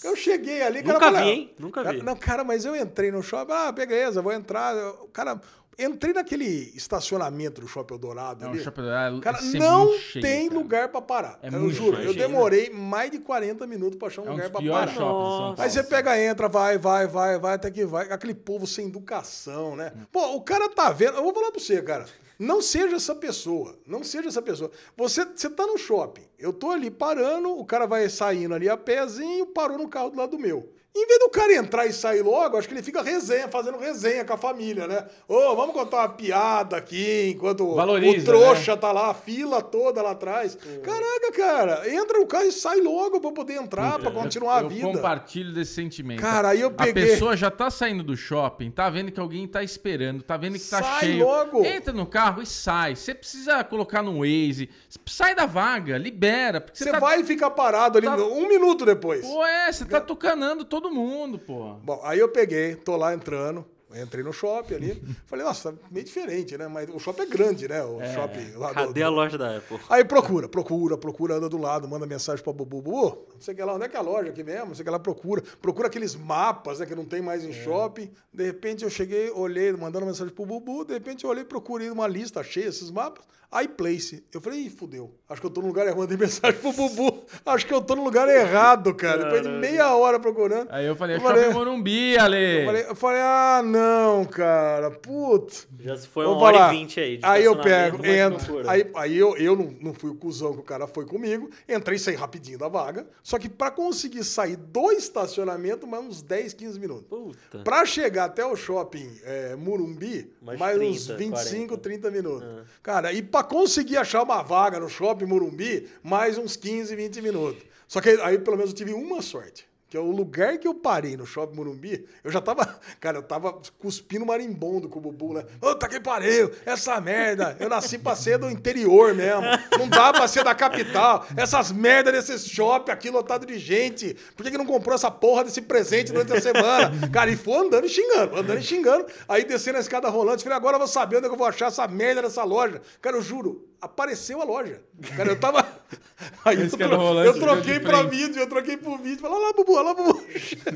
Eu 0.03 0.17
cheguei 0.17 0.63
ali, 0.63 0.83
cara. 0.83 0.95
Nunca 0.95 1.07
falei, 1.13 1.23
vi, 1.23 1.29
ah, 1.29 1.33
hein? 1.35 1.55
Nunca 1.59 1.83
cara, 1.85 1.97
vi. 1.99 2.03
Não, 2.03 2.17
cara, 2.17 2.43
mas 2.45 2.65
eu 2.65 2.75
entrei 2.75 3.11
no 3.13 3.23
shopping. 3.23 3.53
Ah, 3.53 3.71
beleza, 3.71 4.23
vou 4.23 4.33
entrar. 4.33 4.75
Eu- 4.75 5.09
Cara, 5.13 5.41
entrei 5.79 6.13
naquele 6.13 6.73
estacionamento 6.75 7.61
do 7.61 7.67
Shopping 7.69 7.95
Eldorado 7.95 8.43
Não, 8.43 8.51
ali. 8.51 8.61
o 8.61 8.65
Shopping 8.65 8.83
Dourado 8.83 9.21
Cara, 9.21 9.39
é 9.39 9.59
não 9.59 9.93
cheio, 9.99 10.23
tem 10.23 10.49
cara. 10.49 10.59
lugar 10.61 10.89
pra 10.89 11.01
parar. 11.01 11.39
É 11.43 11.49
eu 11.49 11.71
juro, 11.71 11.97
cheio, 11.97 12.09
eu 12.09 12.13
né? 12.15 12.19
demorei 12.19 12.71
mais 12.71 13.11
de 13.11 13.19
40 13.19 13.67
minutos 13.67 13.99
pra 13.99 14.09
achar 14.09 14.23
um 14.23 14.27
É 14.27 14.31
lugar 14.31 14.51
piores 14.51 14.95
parar. 14.95 15.55
Aí 15.59 15.71
você 15.71 15.83
pega, 15.83 16.19
entra, 16.19 16.49
vai, 16.49 16.79
vai, 16.79 17.07
vai, 17.07 17.39
vai, 17.39 17.55
até 17.55 17.71
que 17.71 17.85
vai. 17.85 18.11
Aquele 18.13 18.35
povo 18.35 18.67
sem 18.67 18.87
educação, 18.87 19.77
né? 19.77 19.93
Pô, 20.11 20.35
o 20.35 20.41
cara 20.43 20.69
tá 20.69 20.91
vendo. 20.91 21.17
Eu 21.17 21.23
vou 21.23 21.33
falar 21.35 21.51
pra 21.51 21.61
você, 21.61 21.81
cara. 21.83 22.07
Não 22.39 22.61
seja 22.61 22.97
essa 22.97 23.15
pessoa. 23.15 23.79
Não 23.87 24.03
seja 24.03 24.29
essa 24.29 24.43
pessoa. 24.43 24.71
Você, 24.97 25.25
você 25.25 25.49
tá 25.49 25.67
no 25.67 25.79
shopping. 25.79 26.25
Eu 26.39 26.53
tô 26.53 26.71
ali 26.71 26.91
parando, 26.91 27.51
o 27.57 27.65
cara 27.65 27.87
vai 27.87 28.09
saindo 28.09 28.55
ali 28.55 28.69
a 28.69 28.77
pezinho, 28.77 29.47
parou 29.47 29.79
no 29.79 29.89
carro 29.89 30.11
do 30.11 30.19
lado 30.19 30.31
do 30.33 30.39
meu. 30.39 30.69
Em 30.95 31.07
vez 31.07 31.19
do 31.21 31.31
cara 31.31 31.55
entrar 31.55 31.87
e 31.87 31.93
sair 31.93 32.21
logo, 32.21 32.55
acho 32.59 32.69
que 32.69 32.75
ele 32.75 32.83
fica 32.83 33.01
resenha, 33.03 33.49
fazendo 33.49 33.79
resenha 33.79 34.27
com 34.27 34.35
a 34.35 34.37
família, 34.37 34.87
né? 34.87 35.07
Ô, 35.27 35.57
vamos 35.57 35.73
contar 35.75 35.97
uma 36.01 36.09
piada 36.11 36.77
aqui, 36.77 37.31
enquanto 37.35 37.67
o- 37.67 37.75
Valoriza, 37.77 38.21
o 38.21 38.25
trouxa 38.25 38.77
tá 38.77 38.93
lá, 38.93 39.09
a 39.11 39.15
fila 39.15 39.63
toda 39.63 40.03
lá 40.03 40.11
atrás. 40.11 40.59
É. 40.71 40.79
Caraca, 40.81 41.33
cara, 41.35 41.89
entra 41.91 42.19
no 42.19 42.27
carro 42.27 42.45
e 42.45 42.53
sai 42.53 42.79
logo 42.81 43.21
pra 43.23 43.33
poder 43.33 43.55
entrar, 43.55 43.99
pra 43.99 44.11
continuar 44.11 44.61
eu 44.61 44.67
a 44.67 44.69
vida. 44.69 44.87
compartilho 44.87 45.55
desse 45.55 45.73
sentimento. 45.73 46.21
Cara, 46.21 46.51
aí 46.51 46.61
eu 46.61 46.71
peguei- 46.71 47.05
A 47.05 47.07
pessoa 47.07 47.35
já 47.39 47.51
tá 47.51 47.71
saindo 47.71 48.03
do 48.03 48.15
shopping, 48.15 48.71
tá 48.71 48.91
vendo 48.91 49.11
que 49.11 49.19
alguém 49.19 49.49
tá 49.49 49.63
esperando, 49.63 50.23
tá 50.23 50.37
vendo 50.37 50.59
que 50.59 50.69
tá 50.69 50.83
Sai 50.83 51.01
cheio. 51.01 51.25
logo. 51.25 51.65
Entra 51.65 51.95
no 51.95 52.05
carro 52.05 52.43
e 52.43 52.47
sai. 52.47 52.97
Você 52.97 53.15
precisa 53.15 53.65
colocar 53.65 54.03
no 54.03 54.19
Waze. 54.19 54.69
Sai 55.07 55.35
da 55.35 55.47
vaga, 55.47 55.97
libera. 55.97 56.63
Você 56.71 56.91
tá... 56.91 56.99
vai 57.01 57.25
ficar 57.25 57.51
parado 57.53 57.97
ali 57.97 58.07
tá- 58.07 58.17
um 58.17 58.47
minuto 58.47 58.85
depois. 58.85 59.23
Pô, 59.27 59.43
é, 59.47 59.73
você 59.73 59.87
tá 59.87 59.99
tucanando 59.99 60.67
todo 60.67 60.82
mundo, 60.91 61.39
pô. 61.39 61.75
Bom, 61.83 62.01
aí 62.05 62.19
eu 62.19 62.29
peguei, 62.29 62.75
tô 62.77 62.97
lá 62.97 63.15
entrando, 63.15 63.65
entrei 63.95 64.25
no 64.25 64.33
shopping 64.33 64.75
ali. 64.75 65.03
falei, 65.27 65.45
nossa, 65.45 65.73
tá 65.73 65.79
meio 65.91 66.05
diferente, 66.05 66.57
né? 66.57 66.67
Mas 66.69 66.89
o 66.89 66.99
shopping 66.99 67.23
é 67.23 67.27
grande, 67.27 67.69
né? 67.69 67.83
O 67.85 68.01
shopping 68.15 68.53
lá 68.57 68.69
do- 68.69 68.75
Cadê 68.75 69.01
do, 69.01 69.07
a 69.07 69.09
loja 69.11 69.37
da 69.37 69.57
Apple? 69.59 69.79
Aí 69.91 70.03
procura, 70.05 70.49
procura, 70.49 70.97
procura, 70.97 71.35
anda 71.35 71.49
do 71.49 71.59
lado, 71.59 71.87
manda 71.87 72.07
mensagem 72.07 72.43
pra 72.43 72.53
Bubu, 72.53 72.81
Bubu, 72.81 73.27
não 73.35 73.41
sei 73.41 73.53
o 73.53 73.57
que 73.57 73.63
lá, 73.63 73.75
onde 73.75 73.85
é 73.85 73.89
que 73.89 73.97
é 73.97 74.01
a 74.01 74.03
loja 74.03 74.31
aqui 74.31 74.43
mesmo? 74.43 74.69
Não 74.69 74.75
sei 74.75 74.83
o 74.83 74.85
que 74.87 74.91
lá, 74.91 74.99
procura. 74.99 75.43
Procura 75.61 75.89
aqueles 75.89 76.15
mapas, 76.15 76.79
né, 76.79 76.87
que 76.87 76.95
não 76.95 77.05
tem 77.05 77.21
mais 77.21 77.45
em 77.45 77.53
shopping. 77.53 78.11
De 78.33 78.45
repente 78.45 78.83
eu 78.83 78.89
cheguei, 78.91 79.31
olhei, 79.31 79.71
mandando 79.73 80.07
mensagem 80.07 80.33
pro 80.33 80.47
Bubu, 80.47 80.85
de 80.87 80.95
repente 80.95 81.25
eu 81.25 81.31
olhei, 81.31 81.45
procurei 81.45 81.91
uma 81.91 82.07
lista, 82.07 82.41
achei 82.41 82.65
esses 82.65 82.91
mapas, 82.91 83.25
iPlace. 83.63 84.25
Eu 84.33 84.41
falei, 84.41 84.61
ih, 84.61 84.71
fudeu, 84.71 85.15
acho 85.29 85.41
que 85.41 85.47
eu 85.47 85.51
tô 85.51 85.61
no 85.61 85.67
lugar 85.69 85.85
errado, 85.87 85.99
mandei 85.99 86.17
mensagem 86.17 86.59
pro 86.61 86.73
Bubu, 86.73 87.25
acho 87.45 87.67
que 87.67 87.75
eu 87.75 87.81
tô 87.83 87.95
no 87.95 88.05
lugar 88.05 88.29
errado, 88.29 88.95
cara. 88.95 89.25
Depois 89.25 89.43
de 89.43 89.49
meia 89.49 89.95
hora 89.95 90.19
procurando. 90.19 90.69
Aí 90.71 90.87
eu 90.87 90.97
falei, 90.97 91.17
Eu 91.17 91.21
Shopping 91.21 91.35
falei- 91.35 91.51
Morumbi, 91.53 92.17
Ale. 92.19 92.37
Eu 92.61 92.65
falei, 92.67 92.85
eu 92.89 92.95
falei, 92.95 93.21
ah, 93.23 93.63
não, 93.65 94.25
cara, 94.25 94.91
putz. 94.91 95.67
Já 95.81 95.97
se 95.97 96.07
foi 96.09 96.25
Vou 96.25 96.35
uma 96.37 96.43
hora 96.45 96.59
falar. 96.59 96.75
e 96.75 96.79
vinte 96.79 97.01
aí. 97.01 97.17
de 97.19 97.25
Aí 97.27 97.45
eu 97.45 97.57
pego, 97.61 98.05
entro. 98.07 98.69
Aí, 98.71 98.91
aí 98.95 99.17
eu, 99.19 99.37
eu 99.37 99.55
não, 99.57 99.75
não 99.81 99.95
fui 99.95 100.11
o 100.11 100.15
cuzão 100.15 100.53
que 100.55 100.61
o 100.61 100.65
cara 100.65 100.87
foi 100.87 101.05
comigo. 101.05 101.51
Entrei 101.69 101.97
e 101.97 101.99
saí 102.01 102.15
rapidinho 102.15 102.59
da 102.59 102.69
vaga. 102.69 103.07
Só 103.23 103.39
que 103.39 103.49
pra 103.49 103.71
conseguir 103.71 104.25
sair 104.25 104.57
do 104.57 104.91
estacionamento, 104.93 105.87
mais 105.87 106.05
uns 106.05 106.23
10, 106.23 106.55
15 106.55 106.79
minutos. 106.81 107.05
Puta. 107.09 107.59
Pra 107.65 107.85
chegar 107.85 108.25
até 108.25 108.45
o 108.45 108.57
shopping 108.57 109.11
é, 109.25 109.55
Murumbi, 109.57 110.33
Mais 110.41 110.59
mais, 110.59 110.77
30, 110.77 110.91
uns 110.93 111.07
25, 111.19 111.67
40. 111.69 111.77
30 111.79 112.11
minutos. 112.11 112.43
Ah. 112.49 112.63
Cara, 112.83 113.13
e 113.13 113.23
pra 113.23 113.42
conseguir 113.43 113.97
achar 113.97 114.23
uma 114.23 114.43
vaga 114.43 114.79
no 114.79 114.89
shopping 114.89 115.27
Murumbi, 115.27 115.89
mais 116.03 116.39
uns 116.39 116.57
15, 116.57 116.95
20 116.95 117.23
minutos. 117.23 117.65
Só 117.87 118.01
que 118.01 118.11
aí 118.11 118.39
pelo 118.39 118.57
menos 118.57 118.71
eu 118.71 118.77
tive 118.77 118.93
uma 118.93 119.23
sorte. 119.23 119.72
Que 119.93 119.99
é 119.99 120.01
o 120.01 120.11
lugar 120.11 120.57
que 120.57 120.67
eu 120.67 120.75
parei 120.75 121.19
no 121.19 121.27
shopping 121.27 121.55
Morumbi, 121.55 122.09
eu 122.25 122.33
já 122.33 122.41
tava. 122.41 122.81
Cara, 122.99 123.19
eu 123.19 123.23
tava 123.23 123.61
cuspindo 123.79 124.25
marimbondo 124.25 124.89
com 124.89 124.99
o 124.99 125.03
Bubu, 125.03 125.35
né? 125.35 125.45
Tá 125.79 125.87
que 125.87 126.01
pariu, 126.01 126.51
essa 126.65 126.99
merda. 126.99 127.59
Eu 127.61 127.69
nasci 127.69 127.99
pra 127.99 128.17
ser 128.17 128.39
do 128.39 128.49
interior 128.51 129.15
mesmo. 129.15 129.43
Não 129.79 129.87
dá 129.87 130.11
pra 130.11 130.27
ser 130.27 130.45
da 130.45 130.55
capital. 130.55 131.27
Essas 131.37 131.71
merdas 131.71 132.15
desses 132.15 132.51
shopping 132.51 132.91
aqui 132.91 133.11
lotado 133.11 133.45
de 133.45 133.59
gente. 133.59 134.17
Por 134.35 134.45
que, 134.45 134.53
que 134.53 134.57
não 134.57 134.65
comprou 134.65 134.95
essa 134.95 135.11
porra 135.11 135.45
desse 135.45 135.61
presente 135.61 136.11
durante 136.11 136.33
a 136.33 136.41
semana? 136.41 137.11
Cara, 137.13 137.31
e 137.31 137.37
foi 137.37 137.67
andando 137.67 137.85
e 137.85 137.91
xingando, 137.91 138.35
andando 138.35 138.61
e 138.61 138.63
xingando. 138.63 139.05
Aí 139.29 139.45
descendo 139.45 139.77
a 139.77 139.83
escada 139.83 140.09
rolante, 140.09 140.43
falei, 140.43 140.57
agora 140.57 140.77
eu 140.77 140.79
vou 140.79 140.89
saber 140.89 141.19
onde 141.19 141.27
é 141.27 141.29
que 141.29 141.35
eu 141.35 141.39
vou 141.39 141.47
achar 141.47 141.67
essa 141.67 141.87
merda 141.87 142.23
dessa 142.23 142.45
loja. 142.45 142.81
Cara, 143.03 143.19
eu 143.19 143.23
juro, 143.23 143.69
apareceu 143.83 144.41
a 144.41 144.45
loja. 144.45 144.81
Cara, 145.17 145.31
eu 145.31 145.39
tava. 145.39 145.67
Aí 146.45 146.61
eu, 146.61 146.71
tro- 146.71 147.21
eu 147.25 147.39
troquei 147.39 147.75
de 147.75 147.81
pra 147.81 148.03
vídeo, 148.05 148.41
eu 148.41 148.47
troquei 148.49 148.77
pro 148.77 148.97
vídeo. 148.97 149.19
Falei, 149.21 149.37
olha 149.37 149.47
lá, 149.49 149.53
Bubu, 149.53 149.73
olha 149.75 149.83
lá, 149.89 149.95
Bubu. 149.95 150.23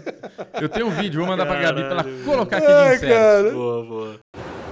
Eu 0.61 0.69
tenho 0.69 0.87
um 0.87 0.91
vídeo, 0.91 1.21
vou 1.21 1.29
mandar 1.29 1.47
pra 1.47 1.61
Gabi 1.61 1.83
pra 1.83 1.91
ela 1.93 2.03
Caralho. 2.03 2.25
colocar 2.25 2.57
aqui 2.57 2.67
de 2.67 2.73
Ai, 2.73 2.97
inseto. 2.97 3.13
cara. 3.13 3.51
Boa, 3.53 3.85
boa. 3.85 4.21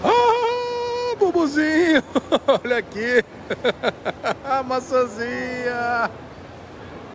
Ah, 0.03 1.17
Bubuzinho, 1.17 2.03
olha 2.65 2.79
aqui. 2.79 3.23
A 4.45 4.63
maçãzinha. 4.63 6.11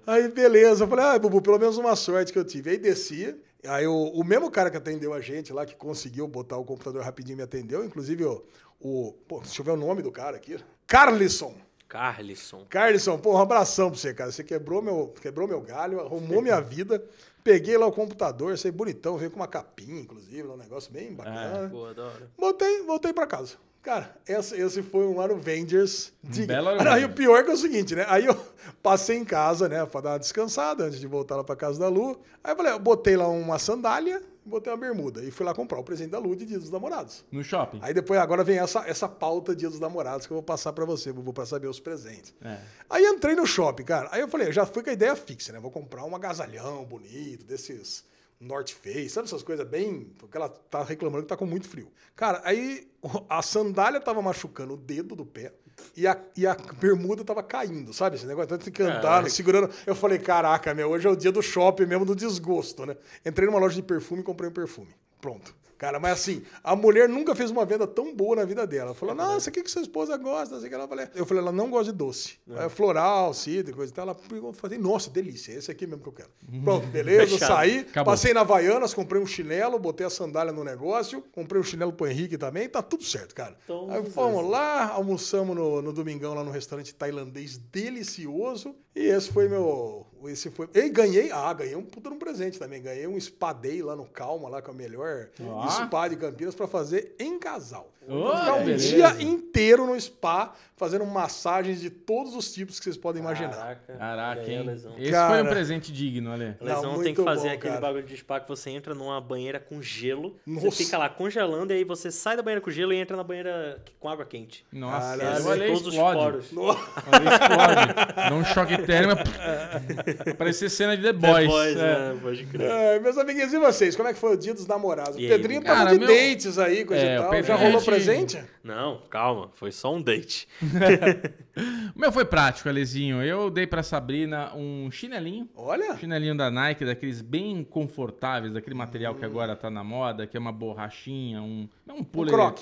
Aí, 0.08 0.28
beleza. 0.30 0.84
Eu 0.84 0.88
falei, 0.88 1.06
ah, 1.06 1.20
Bubu, 1.20 1.42
pelo 1.42 1.60
menos 1.60 1.78
uma 1.78 1.96
sorte 1.96 2.32
que 2.32 2.40
eu 2.40 2.46
tive. 2.46 2.72
Aí 2.72 2.78
descia. 2.78 3.38
Aí 3.68 3.86
o, 3.86 3.94
o 3.94 4.24
mesmo 4.24 4.50
cara 4.50 4.70
que 4.72 4.78
atendeu 4.78 5.14
a 5.14 5.20
gente 5.20 5.52
lá, 5.52 5.66
que 5.66 5.76
conseguiu 5.76 6.28
botar 6.28 6.58
o 6.58 6.64
computador 6.64 7.04
rapidinho, 7.04 7.38
me 7.38 7.44
atendeu. 7.44 7.84
Inclusive, 7.84 8.24
o. 8.26 8.42
o 8.80 9.14
pô, 9.28 9.40
deixa 9.42 9.62
eu 9.62 9.66
ver 9.66 9.72
o 9.72 9.78
nome 9.78 10.02
do 10.02 10.12
cara 10.12 10.38
aqui. 10.38 10.58
Carlisson. 10.88 11.54
Carlisson. 11.88 12.66
Carlisson, 12.70 13.18
pô, 13.18 13.34
um 13.34 13.38
abração 13.42 13.90
pra 13.90 14.00
você, 14.00 14.14
cara. 14.14 14.32
Você 14.32 14.44
quebrou 14.44 14.82
meu, 14.82 15.14
quebrou 15.22 15.48
meu 15.48 15.60
galho, 15.62 16.00
arrumou 16.00 16.42
minha 16.42 16.62
vida. 16.62 17.04
Peguei 17.44 17.78
lá 17.78 17.88
o 17.88 17.92
computador, 17.92 18.58
sei 18.58 18.70
bonitão, 18.72 19.18
veio 19.18 19.32
com 19.32 19.38
uma 19.38 19.48
capinha, 19.48 20.00
inclusive, 20.02 20.48
um 20.48 20.58
negócio 20.58 20.92
bem 20.92 21.14
bacana. 21.14 21.68
Boa, 21.68 21.94
da 21.94 22.04
hora. 22.04 22.30
Voltei, 22.38 22.84
voltei 22.84 23.12
pra 23.14 23.26
casa. 23.26 23.56
Cara, 23.82 24.14
esse, 24.28 24.56
esse 24.60 24.84
foi 24.84 25.08
um 25.08 25.22
Avengers. 25.22 26.12
de- 26.22 26.46
belo 26.46 26.68
Aí 26.92 27.06
o 27.06 27.10
pior 27.14 27.44
que 27.46 27.50
é 27.50 27.54
o 27.54 27.58
seguinte, 27.58 27.96
né? 27.96 28.06
Aí 28.10 28.26
eu 28.26 28.38
passei 28.84 29.18
em 29.18 29.24
casa, 29.26 29.70
né, 29.70 29.84
pra 29.86 30.02
dar 30.02 30.10
uma 30.12 30.20
descansada 30.20 30.84
antes 30.84 31.00
de 31.00 31.08
voltar 31.08 31.38
lá 31.38 31.44
pra 31.46 31.56
casa 31.56 31.80
da 31.80 31.88
Lu. 31.88 32.20
Aí 32.44 32.52
eu 32.52 32.58
falei, 32.58 32.74
eu 32.74 32.80
botei 32.80 33.16
lá 33.16 33.28
uma 33.30 33.58
sandália, 33.58 34.22
botei 34.50 34.72
uma 34.72 34.80
bermuda 34.80 35.24
e 35.24 35.32
fui 35.32 35.46
lá 35.46 35.54
comprar 35.54 35.80
o 35.80 35.84
presente 35.84 36.10
da 36.10 36.20
Lu 36.20 36.36
de 36.36 36.46
Dia 36.46 36.60
dos 36.60 36.70
Namorados. 36.70 37.24
No 37.32 37.44
shopping. 37.44 37.80
Aí 37.82 37.94
depois, 37.94 38.20
agora 38.20 38.44
vem 38.44 38.58
essa, 38.58 38.88
essa 38.88 39.08
pauta 39.08 39.56
Dia 39.56 39.70
dos 39.70 39.80
Namorados 39.80 40.28
que 40.28 40.34
eu 40.34 40.36
vou 40.36 40.44
passar 40.44 40.74
pra 40.74 40.86
você, 40.86 41.14
Bubu, 41.14 41.32
pra 41.34 41.46
saber 41.46 41.68
os 41.68 41.80
presentes. 41.80 42.34
É. 42.42 42.60
Aí 42.90 43.06
entrei 43.06 43.36
no 43.36 43.46
shopping, 43.46 43.84
cara. 43.84 44.10
Aí 44.12 44.22
eu 44.22 44.28
falei, 44.28 44.48
eu 44.48 44.54
já 44.54 44.66
fui 44.66 44.84
com 44.84 44.90
a 44.90 44.94
ideia 44.94 45.16
fixa, 45.16 45.54
né? 45.54 45.60
Vou 45.60 45.72
comprar 45.72 46.04
um 46.06 46.16
agasalhão 46.16 46.84
bonito, 46.86 47.46
desses 47.46 48.04
North 48.40 48.70
Face, 48.70 49.10
sabe 49.10 49.28
essas 49.28 49.44
coisas 49.44 49.68
bem. 49.68 50.14
Porque 50.18 50.38
ela 50.38 50.50
tá 50.50 50.84
reclamando 50.84 51.24
que 51.24 51.30
tá 51.30 51.38
com 51.38 51.46
muito 51.46 51.68
frio. 51.68 51.92
Cara, 52.16 52.42
aí 52.44 52.88
a 53.30 53.42
sandália 53.42 54.00
tava 54.00 54.22
machucando 54.22 54.74
o 54.74 54.78
dedo 54.78 55.16
do 55.16 55.26
pé. 55.26 55.54
E 55.96 56.08
a, 56.08 56.18
e 56.36 56.48
a 56.48 56.56
bermuda 56.80 57.24
tava 57.24 57.44
caindo, 57.44 57.94
sabe? 57.94 58.16
Esse 58.16 58.26
negócio, 58.26 58.58
tem 58.58 58.72
que 58.72 58.82
andar, 58.82 59.02
Caraca. 59.02 59.30
segurando. 59.30 59.70
Eu 59.86 59.96
falei, 59.96 60.18
caraca, 60.20 60.74
meu, 60.74 60.90
hoje 60.90 61.08
é 61.08 61.10
o 61.10 61.16
dia 61.16 61.32
do 61.32 61.42
shopping 61.42 61.86
mesmo, 61.86 62.06
do 62.06 62.16
desgosto, 62.16 62.86
né? 62.86 62.96
Entrei 63.26 63.48
numa 63.48 63.60
loja 63.60 63.76
de 63.76 63.84
perfume 63.84 64.22
e 64.22 64.24
comprei 64.24 64.50
um 64.50 64.54
perfume. 64.54 64.90
Pronto. 65.22 65.60
Cara, 65.80 65.98
mas 65.98 66.12
assim, 66.12 66.44
a 66.62 66.76
mulher 66.76 67.08
nunca 67.08 67.34
fez 67.34 67.50
uma 67.50 67.64
venda 67.64 67.88
tão 67.88 68.14
boa 68.14 68.36
na 68.36 68.44
vida 68.44 68.68
dela. 68.68 68.88
Ela 68.88 68.94
falou, 68.94 69.16
nossa, 69.16 69.50
o 69.50 69.54
que, 69.54 69.64
que 69.64 69.72
sua 69.72 69.82
esposa 69.82 70.18
gosta? 70.18 70.60
Que 70.68 70.76
ela 70.76 70.86
falei. 70.90 71.08
Eu 71.16 71.26
falei, 71.26 71.42
ela 71.42 71.54
não 71.54 71.70
gosta 71.70 71.94
de 71.94 71.98
doce. 71.98 72.38
É 72.58 72.68
floral, 72.68 73.34
cítrico, 73.34 73.78
coisa 73.78 73.90
e 73.90 73.96
tal. 73.96 74.10
Ela 74.10 74.52
falei, 74.54 74.78
nossa, 74.78 75.10
delícia, 75.10 75.54
esse 75.54 75.72
aqui 75.72 75.88
mesmo 75.88 76.04
que 76.04 76.10
eu 76.10 76.14
quero. 76.14 76.30
Pronto, 76.66 76.86
beleza, 76.88 77.32
Fechado. 77.32 77.48
saí, 77.48 77.80
Acabou. 77.80 78.12
passei 78.12 78.34
na 78.34 78.42
Havaianas, 78.42 78.94
comprei 78.94 79.22
um 79.22 79.26
chinelo, 79.26 79.80
botei 79.80 80.06
a 80.06 80.10
sandália 80.10 80.52
no 80.52 80.66
negócio, 80.66 81.24
comprei 81.32 81.62
um 81.62 81.64
chinelo 81.64 81.94
pro 81.94 82.08
Henrique 82.08 82.38
também, 82.38 82.68
tá 82.68 82.82
tudo 82.82 83.06
certo, 83.06 83.34
cara. 83.34 83.56
Então, 83.64 83.90
Aí 83.90 84.04
fomos 84.10 84.50
lá, 84.50 84.90
almoçamos 84.90 85.56
no, 85.56 85.82
no 85.82 85.94
domingão 85.94 86.34
lá 86.34 86.44
no 86.44 86.52
restaurante 86.52 86.94
tailandês 86.94 87.58
delicioso. 87.58 88.76
E 88.94 89.00
esse 89.06 89.32
foi 89.32 89.48
meu. 89.48 90.06
Esse 90.26 90.50
foi. 90.50 90.68
E 90.74 90.90
ganhei. 90.90 91.32
Ah, 91.32 91.54
ganhei 91.54 91.76
um 91.76 91.84
puta 91.84 92.10
um 92.10 92.20
presente 92.20 92.60
também. 92.60 92.82
Ganhei 92.82 93.08
um 93.08 93.20
spa 93.20 93.54
day 93.54 93.82
lá 93.82 93.96
no 93.96 94.06
Calma, 94.06 94.50
lá 94.50 94.62
com 94.62 94.72
a 94.72 94.74
melhor 94.74 95.30
spa 95.70 96.08
de 96.08 96.16
Campinas 96.16 96.56
pra 96.56 96.68
fazer 96.68 97.16
em 97.20 97.38
casal. 97.40 97.92
Vou 98.08 98.36
ficar 98.36 98.56
um 98.56 98.66
beleza. 98.66 98.88
dia 98.88 99.22
inteiro 99.22 99.86
no 99.86 100.00
spa, 100.02 100.56
fazendo 100.76 101.06
massagens 101.06 101.80
de 101.80 101.92
todos 101.92 102.34
os 102.36 102.52
tipos 102.52 102.80
que 102.80 102.86
vocês 102.86 102.98
podem 102.98 103.22
imaginar. 103.22 103.52
Caraca. 103.56 103.94
Caraca, 103.94 104.52
hein? 104.52 104.64
Lesão. 104.64 104.96
Esse 104.98 105.12
Cara. 105.12 105.30
foi 105.36 105.44
um 105.44 105.48
presente 105.50 105.92
digno, 105.94 106.32
Ale. 106.32 106.56
Lesão 106.60 106.94
Não, 106.94 107.04
tem 107.04 107.14
que 107.14 107.24
fazer 107.24 107.50
bom, 107.50 107.54
aquele 107.54 107.74
cara. 107.76 107.82
bagulho 107.82 108.04
de 108.04 108.18
spa 108.18 108.40
que 108.40 108.48
você 108.48 108.72
entra 108.72 108.96
numa 108.96 109.22
banheira 109.22 109.60
com 109.60 109.80
gelo. 109.80 110.36
Nossa. 110.44 110.72
Você 110.72 110.86
fica 110.86 110.98
lá 110.98 111.08
congelando 111.08 111.72
e 111.72 111.76
aí 111.78 111.84
você 111.84 112.10
sai 112.10 112.36
da 112.36 112.42
banheira 112.42 112.62
com 112.62 112.72
gelo 112.72 112.92
e 112.94 112.96
entra 112.98 113.16
na 113.16 113.24
banheira 113.24 113.80
com 114.00 114.10
água 114.10 114.26
quente. 114.26 114.66
Nossa, 114.74 115.16
Caralho. 115.16 115.68
todos 115.68 115.88
os 115.88 115.94
explode. 115.94 116.20
poros. 116.20 116.52
O 116.54 116.70
Ale 116.72 117.28
explode. 117.30 118.30
Dá 118.30 118.34
um 118.36 118.46
choque 118.46 118.78
térmico. 118.88 119.22
Parecia 120.38 120.70
cena 120.70 120.96
de 120.96 121.04
The 121.04 121.14
Boys. 121.14 121.48
The 121.48 121.48
Boys, 121.48 121.76
é. 121.78 122.14
né? 122.14 122.20
Pode 122.22 122.46
crer. 122.46 122.70
É, 122.70 123.00
meus 123.00 123.18
amiguinhos, 123.18 123.54
e 123.54 123.60
vocês? 123.60 123.96
Como 123.96 124.08
é 124.10 124.14
que 124.14 124.20
foi 124.20 124.34
o 124.34 124.38
dia 124.38 124.54
dos 124.54 124.66
namorados? 124.68 125.16
E 125.18 125.26
o 125.26 125.30
Pedrinho 125.30 125.62
cara? 125.62 125.80
tava 125.86 125.94
de 125.94 126.00
Meu- 126.00 126.08
dates 126.08 126.58
aí, 126.60 126.86
coisa 126.86 127.04
É, 127.04 127.16
e 127.16 127.20
tal. 127.20 127.30
Pedrinho 127.30 127.48
Já 127.48 127.56
rolou 127.56 127.76
a 127.78 127.80
gente- 127.80 127.86
presente? 127.86 128.44
Não, 128.64 129.02
calma. 129.10 129.50
Foi 129.56 129.72
só 129.72 129.94
um 129.94 130.02
date. 130.02 130.48
O 131.94 132.00
meu 132.00 132.10
foi 132.12 132.24
prático, 132.24 132.70
Alezinho. 132.70 133.22
Eu 133.22 133.50
dei 133.50 133.68
pra 133.68 133.84
Sabrina 133.84 134.56
um 134.56 134.90
chinelinho. 134.90 135.50
Olha. 135.56 135.98
Chinelinho 135.98 136.34
da 136.38 136.50
Nike, 136.50 136.86
daqueles 136.86 137.22
bem 137.22 137.66
confortáveis, 137.66 138.54
daquele 138.54 138.76
material 138.76 139.14
que 139.16 139.26
agora 139.26 139.58
tá 139.58 139.70
na 139.70 139.84
moda, 139.84 140.26
que 140.26 140.38
é 140.38 140.40
uma 140.40 140.54
borrachinha, 140.54 141.42
um. 141.42 141.68
Não 141.86 141.98
um 141.98 142.04
croc. 142.06 142.60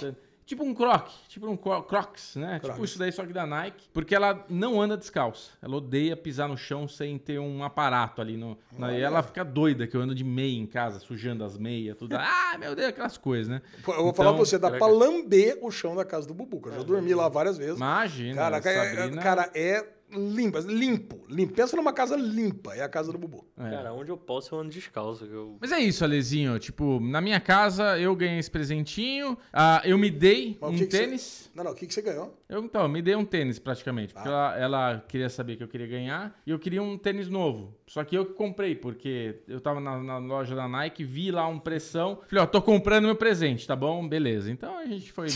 Tipo 0.47 0.63
um 0.63 0.73
croc, 0.73 1.09
tipo 1.27 1.45
um 1.45 1.57
cro- 1.57 1.83
crocs, 1.83 2.37
né? 2.37 2.53
Tipo 2.55 2.67
Crocs. 2.67 2.89
isso 2.89 2.97
daí, 2.97 3.11
só 3.11 3.25
que 3.25 3.33
da 3.33 3.45
Nike. 3.45 3.89
Porque 3.93 4.15
ela 4.15 4.45
não 4.49 4.81
anda 4.81 4.95
descalça. 4.95 5.51
Ela 5.61 5.75
odeia 5.75 6.15
pisar 6.15 6.47
no 6.47 6.57
chão 6.57 6.87
sem 6.87 7.17
ter 7.17 7.37
um 7.37 7.63
aparato 7.65 8.21
ali. 8.21 8.37
No, 8.37 8.57
na, 8.79 8.93
e 8.93 9.01
ela 9.01 9.21
fica 9.21 9.43
doida 9.43 9.85
que 9.85 9.95
eu 9.97 9.99
ando 10.01 10.15
de 10.15 10.23
meia 10.23 10.57
em 10.57 10.65
casa, 10.65 10.99
sujando 10.99 11.43
as 11.43 11.57
meias, 11.57 11.97
tudo. 11.97 12.15
Ah, 12.49 12.57
meu 12.57 12.73
Deus, 12.73 12.87
aquelas 12.89 13.17
coisas, 13.17 13.49
né? 13.49 13.61
Eu 13.85 14.03
vou 14.03 14.13
falar 14.13 14.29
pra 14.29 14.37
Então, 14.37 14.45
você, 14.45 14.57
dá 14.57 14.71
pra 14.71 14.87
lamber 14.87 15.57
o 15.61 15.69
chão 15.69 15.93
da 15.95 16.05
casa 16.05 16.25
do 16.25 16.33
Bubu, 16.33 16.61
que 16.61 16.69
eu 16.69 16.75
já 16.75 16.81
dormi 16.83 17.13
lá 17.13 17.27
várias 17.27 17.57
vezes. 17.57 17.75
Imagina, 17.75 18.35
Cara, 18.37 18.57
é, 18.57 18.95
Sabrina... 18.95 19.21
cara, 19.21 19.51
é 19.53 19.85
limpa, 20.11 20.59
limpo, 20.59 21.19
limpo. 21.29 21.53
Pensa 21.53 21.75
numa 21.75 21.93
casa 21.93 22.15
limpa, 22.15 22.73
é 22.75 22.81
a 22.81 22.89
casa 22.89 23.11
do 23.11 23.17
Bubu. 23.17 23.45
É. 23.57 23.69
Cara, 23.69 23.93
onde 23.93 24.11
eu 24.11 24.17
posso 24.17 24.53
eu 24.55 24.59
ando 24.59 24.69
descalço. 24.69 25.25
Eu... 25.25 25.57
Mas 25.59 25.71
é 25.71 25.79
isso, 25.79 26.03
Alezinho. 26.03 26.57
Tipo, 26.59 26.99
na 26.99 27.19
minha 27.21 27.39
casa 27.39 27.99
eu 27.99 28.15
ganhei 28.15 28.39
esse 28.39 28.49
presentinho. 28.51 29.37
Ah, 29.51 29.81
eu 29.85 29.97
me 29.97 30.09
dei 30.09 30.57
Mas 30.61 30.69
um 30.71 30.73
que 30.77 30.85
que 30.85 30.91
você- 30.91 30.97
tênis. 31.05 31.51
Não, 31.53 31.63
não, 31.63 31.71
o 31.71 31.75
que, 31.75 31.85
que 31.87 31.93
você 31.93 32.01
ganhou? 32.01 32.37
Eu, 32.47 32.63
então, 32.63 32.83
eu 32.83 32.89
me 32.89 33.01
dei 33.01 33.15
um 33.15 33.25
tênis 33.25 33.59
praticamente. 33.59 34.13
Porque 34.13 34.27
Ah. 34.29 34.55
ela, 34.55 34.57
ela 34.57 35.05
queria 35.07 35.29
saber 35.29 35.55
que 35.57 35.63
eu 35.63 35.67
queria 35.67 35.87
ganhar. 35.87 36.39
E 36.45 36.51
eu 36.51 36.59
queria 36.59 36.81
um 36.81 36.97
tênis 36.97 37.27
novo. 37.29 37.75
Só 37.87 38.03
que 38.03 38.17
eu 38.17 38.25
que 38.25 38.33
comprei, 38.33 38.75
porque 38.75 39.39
eu 39.47 39.61
tava 39.61 39.79
na, 39.79 39.97
na 40.03 40.17
loja 40.17 40.53
da 40.53 40.67
Nike, 40.67 41.05
vi 41.05 41.31
lá 41.31 41.47
um 41.47 41.57
pressão. 41.57 42.19
Falei, 42.27 42.43
ó, 42.43 42.45
tô 42.45 42.61
comprando 42.61 43.05
meu 43.05 43.15
presente, 43.15 43.65
tá 43.65 43.77
bom? 43.77 44.05
Beleza. 44.07 44.51
Então 44.51 44.77
a 44.77 44.85
gente 44.85 45.09
foi. 45.11 45.27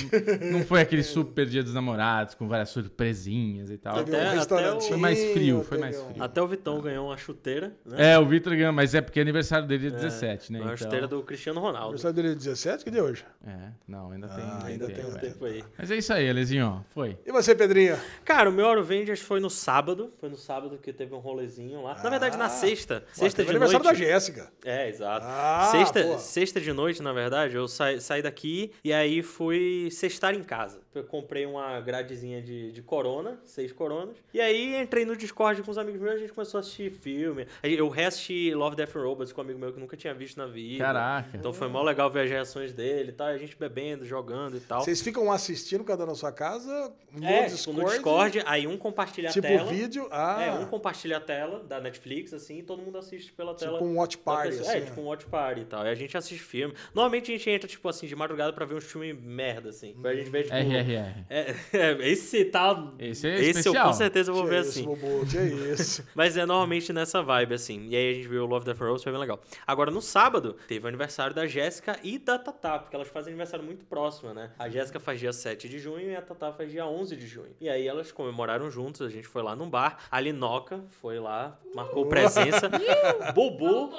não 0.51 0.61
foi 0.65 0.81
aquele 0.81 1.01
super 1.03 1.45
dia 1.45 1.63
dos 1.63 1.73
namorados, 1.73 2.35
com 2.35 2.49
várias 2.49 2.69
surpresinhas 2.69 3.69
e 3.69 3.77
tal. 3.77 3.99
Até- 3.99 4.11
um 4.11 4.15
até 4.15 4.29
restaurantinho. 4.35 4.89
Foi 4.89 4.97
mais 4.97 5.31
frio, 5.31 5.63
foi 5.63 5.77
mais 5.77 6.01
frio. 6.01 6.21
Até 6.21 6.41
o 6.41 6.47
Vitão 6.47 6.81
ganhou 6.81 7.07
uma 7.07 7.15
chuteira, 7.17 7.73
né? 7.85 8.13
É, 8.13 8.19
o 8.19 8.25
Vitor 8.25 8.53
ganhou, 8.53 8.73
mas 8.73 8.93
é 8.93 8.99
porque 8.99 9.19
é 9.19 9.21
aniversário 9.21 9.65
dele 9.65 9.87
é 9.87 9.91
17, 9.91 10.51
né? 10.51 10.59
Uma 10.59 10.65
Então... 10.65 10.77
chuteira 10.77 11.07
do 11.07 11.23
Cristiano 11.23 11.61
Ronaldo. 11.61 11.85
Aniversário 11.85 12.15
dele 12.15 12.31
é 12.33 12.35
17, 12.35 12.83
que 12.83 12.91
dia 12.91 12.99
é 12.99 13.03
hoje? 13.03 13.25
É, 13.47 13.69
não, 13.87 14.11
ainda 14.11 14.27
tem. 14.27 14.43
Ah, 14.43 14.61
ainda 14.65 14.87
tem 14.87 14.95
tempo, 14.97 15.09
um 15.09 15.13
tempo. 15.13 15.45
Aí. 15.45 15.63
Mas 15.77 15.89
é 15.89 15.95
isso 15.95 16.11
aí, 16.11 16.29
Alezinho, 16.29 16.67
ó. 16.67 16.81
Foi. 16.93 17.17
E 17.25 17.31
você, 17.31 17.55
Pedrinho? 17.55 17.97
Cara, 18.25 18.49
o 18.49 18.53
meu 18.53 18.67
Avengers 18.67 19.21
foi 19.21 19.39
no 19.39 19.49
sábado. 19.49 20.11
Foi 20.19 20.27
no 20.29 20.37
sábado 20.37 20.77
que 20.77 20.91
teve 20.91 21.13
um 21.15 21.19
rolezinho 21.19 21.83
lá. 21.83 21.95
Na 21.95 22.09
verdade, 22.09 22.40
na 22.41 22.47
Ah. 22.47 22.49
sexta. 22.49 23.01
Pô, 23.01 23.21
Sexta 23.21 23.43
de 23.43 23.49
aniversário 23.49 23.83
noite. 23.83 23.99
da 23.99 24.05
Jéssica. 24.05 24.51
É, 24.65 24.89
exato. 24.89 25.25
Ah, 25.27 25.69
sexta, 25.71 26.03
pô. 26.03 26.17
sexta 26.17 26.59
de 26.61 26.73
noite, 26.73 27.01
na 27.01 27.13
verdade, 27.13 27.55
eu 27.55 27.67
saí, 27.67 27.99
saí 28.01 28.21
daqui 28.21 28.71
e 28.83 28.91
aí 28.93 29.21
fui 29.21 29.89
sextar 29.91 30.33
em 30.35 30.43
casa. 30.43 30.79
Eu 30.93 31.03
comprei 31.05 31.45
uma 31.45 31.79
gradezinha 31.79 32.41
de, 32.41 32.71
de 32.71 32.81
corona, 32.81 33.39
seis 33.45 33.71
coronas. 33.71 34.15
E 34.33 34.41
aí 34.41 34.75
entrei 34.81 35.05
no 35.05 35.15
Discord 35.15 35.63
com 35.63 35.71
os 35.71 35.77
amigos 35.77 36.01
meus, 36.01 36.15
a 36.15 36.17
gente 36.17 36.33
começou 36.33 36.57
a 36.57 36.61
assistir 36.61 36.91
filme. 36.91 37.47
Eu 37.63 37.87
reassisti 37.87 38.53
Love, 38.53 38.75
Death 38.75 38.95
and 38.95 39.01
Robots 39.01 39.31
com 39.31 39.39
um 39.41 39.43
amigo 39.45 39.59
meu 39.59 39.71
que 39.71 39.79
nunca 39.79 39.95
tinha 39.95 40.13
visto 40.13 40.37
na 40.37 40.47
vida. 40.47 40.83
Caraca. 40.83 41.29
Então 41.37 41.53
foi 41.53 41.67
mó 41.69 41.81
legal 41.81 42.09
ver 42.11 42.23
as 42.25 42.29
reações 42.29 42.73
dele 42.73 43.09
e 43.09 43.13
tal. 43.13 43.29
e 43.31 43.35
A 43.35 43.37
gente 43.37 43.55
bebendo, 43.57 44.05
jogando 44.05 44.57
e 44.57 44.59
tal. 44.59 44.81
Vocês 44.81 45.01
ficam 45.01 45.31
assistindo 45.31 45.83
cada 45.83 46.03
um 46.03 46.07
na 46.07 46.15
sua 46.15 46.31
casa, 46.31 46.91
no 47.11 47.25
É, 47.25 47.45
Discord, 47.45 47.79
no 47.81 47.89
Discord, 47.89 48.43
aí 48.45 48.67
um 48.67 48.77
compartilha 48.77 49.29
tipo 49.29 49.47
a 49.47 49.49
tela. 49.49 49.71
vídeo. 49.71 50.07
Ah, 50.11 50.43
É, 50.43 50.51
um 50.51 50.65
compartilha 50.65 51.17
a 51.17 51.21
tela 51.21 51.63
da 51.63 51.79
Netflix, 51.79 52.30
assim, 52.33 52.59
e 52.59 52.63
todo 52.63 52.81
mundo 52.81 52.97
assiste 52.97 53.31
pela 53.33 53.53
tela. 53.53 53.73
tipo 53.73 53.85
um 53.85 53.97
watch 53.97 54.17
party, 54.17 54.49
pessoa. 54.49 54.69
assim. 54.69 54.77
É, 54.77 54.81
tipo 54.81 55.01
um 55.01 55.05
watch 55.05 55.25
party 55.25 55.61
e 55.61 55.65
tal. 55.65 55.85
E 55.85 55.89
a 55.89 55.95
gente 55.95 56.17
assiste 56.17 56.41
filme. 56.41 56.73
Normalmente 56.93 57.31
a 57.31 57.37
gente 57.37 57.49
entra, 57.49 57.67
tipo 57.67 57.87
assim, 57.87 58.07
de 58.07 58.15
madrugada 58.15 58.53
pra 58.53 58.65
ver 58.65 58.75
uns 58.75 58.85
filmes 58.85 59.17
merda, 59.21 59.69
assim. 59.69 59.93
Pra 60.01 60.13
gente 60.15 60.29
ver, 60.29 60.43
tipo. 60.43 60.55
RRR. 60.55 61.25
É, 61.29 61.55
é, 61.73 62.09
esse 62.09 62.45
tá. 62.45 62.91
Esse 62.99 63.27
é 63.27 63.35
esse 63.35 63.45
eu 63.45 63.49
especial. 63.49 63.87
com 63.87 63.93
certeza 63.93 64.31
vou 64.31 64.43
que 64.43 64.49
ver 64.49 64.61
isso, 64.61 64.69
assim. 64.69 64.83
Bobo, 64.83 65.25
que 65.25 65.37
é 65.37 65.45
isso. 65.45 66.05
Mas 66.15 66.37
é 66.37 66.45
normalmente 66.45 66.91
nessa 66.93 67.21
vibe, 67.21 67.53
assim. 67.53 67.87
E 67.89 67.95
aí 67.95 68.11
a 68.11 68.13
gente 68.13 68.27
viu 68.27 68.43
o 68.43 68.45
Love, 68.45 68.65
Death 68.65 68.79
Robots, 68.79 69.03
foi 69.03 69.11
bem 69.11 69.21
legal. 69.21 69.41
Agora, 69.65 69.91
no 69.91 70.01
sábado, 70.01 70.55
teve 70.67 70.85
o 70.85 70.87
aniversário 70.87 71.35
da 71.35 71.45
Jéssica 71.47 71.99
e 72.03 72.17
da 72.17 72.37
Tatá, 72.37 72.79
porque 72.79 72.95
elas 72.95 73.07
fazem 73.07 73.31
aniversário 73.31 73.65
muito 73.65 73.85
próximo, 73.85 74.33
né? 74.33 74.51
A 74.57 74.69
Jéssica 74.69 74.99
faz 74.99 75.19
dia 75.19 75.33
7 75.33 75.67
de 75.69 75.79
junho 75.79 76.09
e 76.09 76.15
a 76.15 76.21
Tatá 76.21 76.51
faz 76.51 76.71
dia 76.71 76.85
11 76.85 77.15
de 77.15 77.27
junho. 77.27 77.55
E 77.59 77.69
aí 77.69 77.87
elas 77.87 78.11
comemoraram 78.11 78.69
juntos, 78.69 79.01
a 79.01 79.09
gente 79.09 79.27
foi 79.27 79.41
lá 79.41 79.55
num 79.55 79.69
bar. 79.69 79.97
A 80.09 80.19
Linoca 80.19 80.83
foi 81.01 81.19
lá, 81.19 81.59
marcou 81.73 82.05
presença. 82.21 82.69
Bubu... 83.33 83.89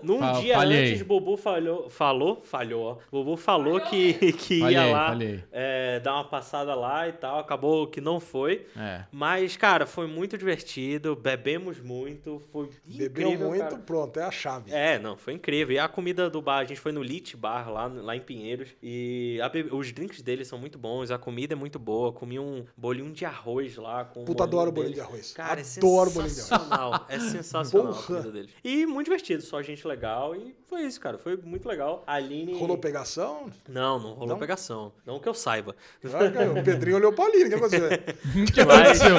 Num 0.00 0.20
Fa- 0.20 0.30
dia 0.40 0.54
falhei. 0.54 0.90
antes, 0.92 1.02
Bubu 1.02 1.36
falhou, 1.36 1.90
falou, 1.90 2.40
falhou, 2.44 2.82
ó. 2.84 2.96
Bubu 3.10 3.36
falou 3.36 3.80
que, 3.80 4.14
que 4.32 4.54
ia 4.58 4.60
Falhei, 4.60 4.92
lá 4.92 5.06
falhei. 5.08 5.44
é, 5.50 5.98
dar 5.98 6.14
uma 6.14 6.24
passada 6.24 6.72
lá 6.76 7.08
e 7.08 7.12
tal. 7.14 7.40
Acabou 7.40 7.84
que 7.88 8.00
não 8.00 8.20
foi. 8.20 8.64
É. 8.76 9.02
Mas, 9.10 9.56
cara, 9.56 9.86
foi 9.86 10.06
muito 10.06 10.38
divertido. 10.38 11.16
Bebemos 11.16 11.80
muito. 11.80 12.40
Foi 12.52 12.70
incrível, 12.88 13.48
muito, 13.48 13.60
cara. 13.64 13.76
pronto, 13.78 14.20
é 14.20 14.22
a 14.22 14.30
chave. 14.30 14.70
É, 14.72 15.00
não, 15.00 15.16
foi 15.16 15.32
incrível. 15.32 15.74
E 15.74 15.80
a 15.80 15.88
comida 15.88 16.30
do 16.30 16.40
bar, 16.40 16.58
a 16.58 16.64
gente 16.64 16.78
foi 16.78 16.92
no 16.92 17.02
Lit 17.02 17.36
Bar 17.36 17.68
lá, 17.68 17.86
lá 17.88 18.14
em 18.14 18.20
Pinheiros. 18.20 18.68
E 18.80 19.40
a 19.42 19.48
be- 19.48 19.68
os 19.72 19.90
drinks 19.90 20.22
deles 20.22 20.46
são 20.46 20.60
muito 20.60 20.78
bons, 20.78 21.10
a 21.10 21.18
comida 21.18 21.54
é 21.54 21.56
muito 21.56 21.76
boa. 21.76 22.12
Comi 22.12 22.38
um 22.38 22.64
bolinho 22.76 23.12
de 23.12 23.24
arroz 23.24 23.74
lá 23.76 24.04
com 24.04 24.24
Puta, 24.24 24.44
adoro 24.44 24.70
bolinho 24.70 24.94
deles. 24.94 25.04
de 25.04 25.12
arroz. 25.12 25.32
Cara, 25.32 25.60
Adoro 25.60 26.10
é 26.10 26.12
bolinho 26.12 26.12
de 26.12 26.12
arroz. 26.14 26.32
sensacional. 26.36 27.04
É 27.08 27.18
sensacional 27.48 27.94
Porra. 27.94 28.18
a 28.18 28.22
deles. 28.22 28.50
E 28.62 28.86
muito 28.86 29.06
divertido, 29.06 29.42
só 29.42 29.60
gente 29.62 29.86
legal. 29.86 30.34
E 30.36 30.54
foi 30.66 30.82
isso, 30.82 31.00
cara. 31.00 31.18
Foi 31.18 31.36
muito 31.36 31.68
legal. 31.68 32.02
A 32.06 32.14
Aline. 32.14 32.54
Rolou 32.58 32.78
pegação? 32.78 33.50
Não, 33.68 33.98
não 33.98 34.10
rolou 34.12 34.28
Não? 34.28 34.38
pegação. 34.38 34.92
Não 35.06 35.18
que 35.18 35.28
eu 35.28 35.34
saiba. 35.34 35.74
Cara, 36.02 36.52
o 36.52 36.62
Pedrinho 36.62 36.96
olhou 36.96 37.12
pra 37.12 37.24
Aline, 37.24 37.44
o 37.44 37.48
que 37.48 37.54
aconteceu? 37.54 37.88
O 38.48 38.52
que 38.52 38.60
aconteceu? 38.60 39.16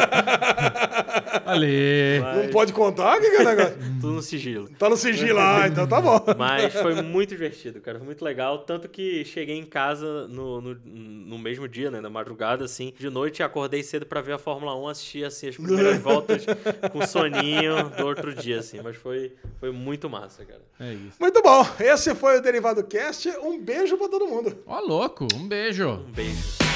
Ale. 1.45 2.19
Mas 2.21 2.45
Não 2.45 2.51
pode 2.51 2.73
contar? 2.73 3.17
O 3.17 3.21
que 3.21 3.29
que 3.29 3.35
é 3.37 3.41
o 3.41 3.45
negócio? 3.45 3.77
tudo 3.99 4.13
no 4.13 4.21
sigilo. 4.21 4.69
Tá 4.77 4.89
no 4.89 4.97
sigilo 4.97 5.35
lá, 5.35 5.67
então 5.67 5.87
tá 5.87 5.99
bom. 6.01 6.19
Mas 6.37 6.73
foi 6.73 7.01
muito 7.01 7.29
divertido, 7.29 7.81
cara. 7.81 7.97
Foi 7.97 8.05
muito 8.05 8.23
legal. 8.23 8.59
Tanto 8.59 8.87
que 8.87 9.25
cheguei 9.25 9.57
em 9.57 9.65
casa 9.65 10.27
no, 10.27 10.61
no, 10.61 10.75
no 10.75 11.37
mesmo 11.37 11.67
dia, 11.67 11.91
né? 11.91 11.99
Na 11.99 12.09
madrugada, 12.09 12.65
assim. 12.65 12.93
De 12.97 13.09
noite, 13.09 13.43
acordei 13.43 13.83
cedo 13.83 14.05
pra 14.05 14.21
ver 14.21 14.33
a 14.33 14.37
Fórmula 14.37 14.75
1, 14.75 14.87
assistir, 14.87 15.25
assim, 15.25 15.49
as 15.49 15.57
primeiras 15.57 15.97
voltas 16.01 16.45
com 16.91 17.05
soninho 17.05 17.89
do 17.97 18.05
outro 18.27 18.35
dia, 18.35 18.59
assim. 18.59 18.79
Mas 18.81 18.95
foi, 18.95 19.33
foi 19.59 19.71
muito 19.71 20.09
massa, 20.09 20.45
cara. 20.45 20.61
É 20.79 20.93
isso. 20.93 21.17
Muito 21.19 21.41
bom. 21.41 21.65
Esse 21.79 22.13
foi 22.15 22.37
o 22.37 22.41
Derivado 22.41 22.83
Cast. 22.83 23.29
Um 23.41 23.59
beijo 23.59 23.97
pra 23.97 24.07
todo 24.07 24.27
mundo. 24.27 24.57
Ó, 24.65 24.79
louco. 24.79 25.27
Um 25.35 25.47
beijo. 25.47 25.89
Um 25.89 26.11
beijo. 26.11 26.68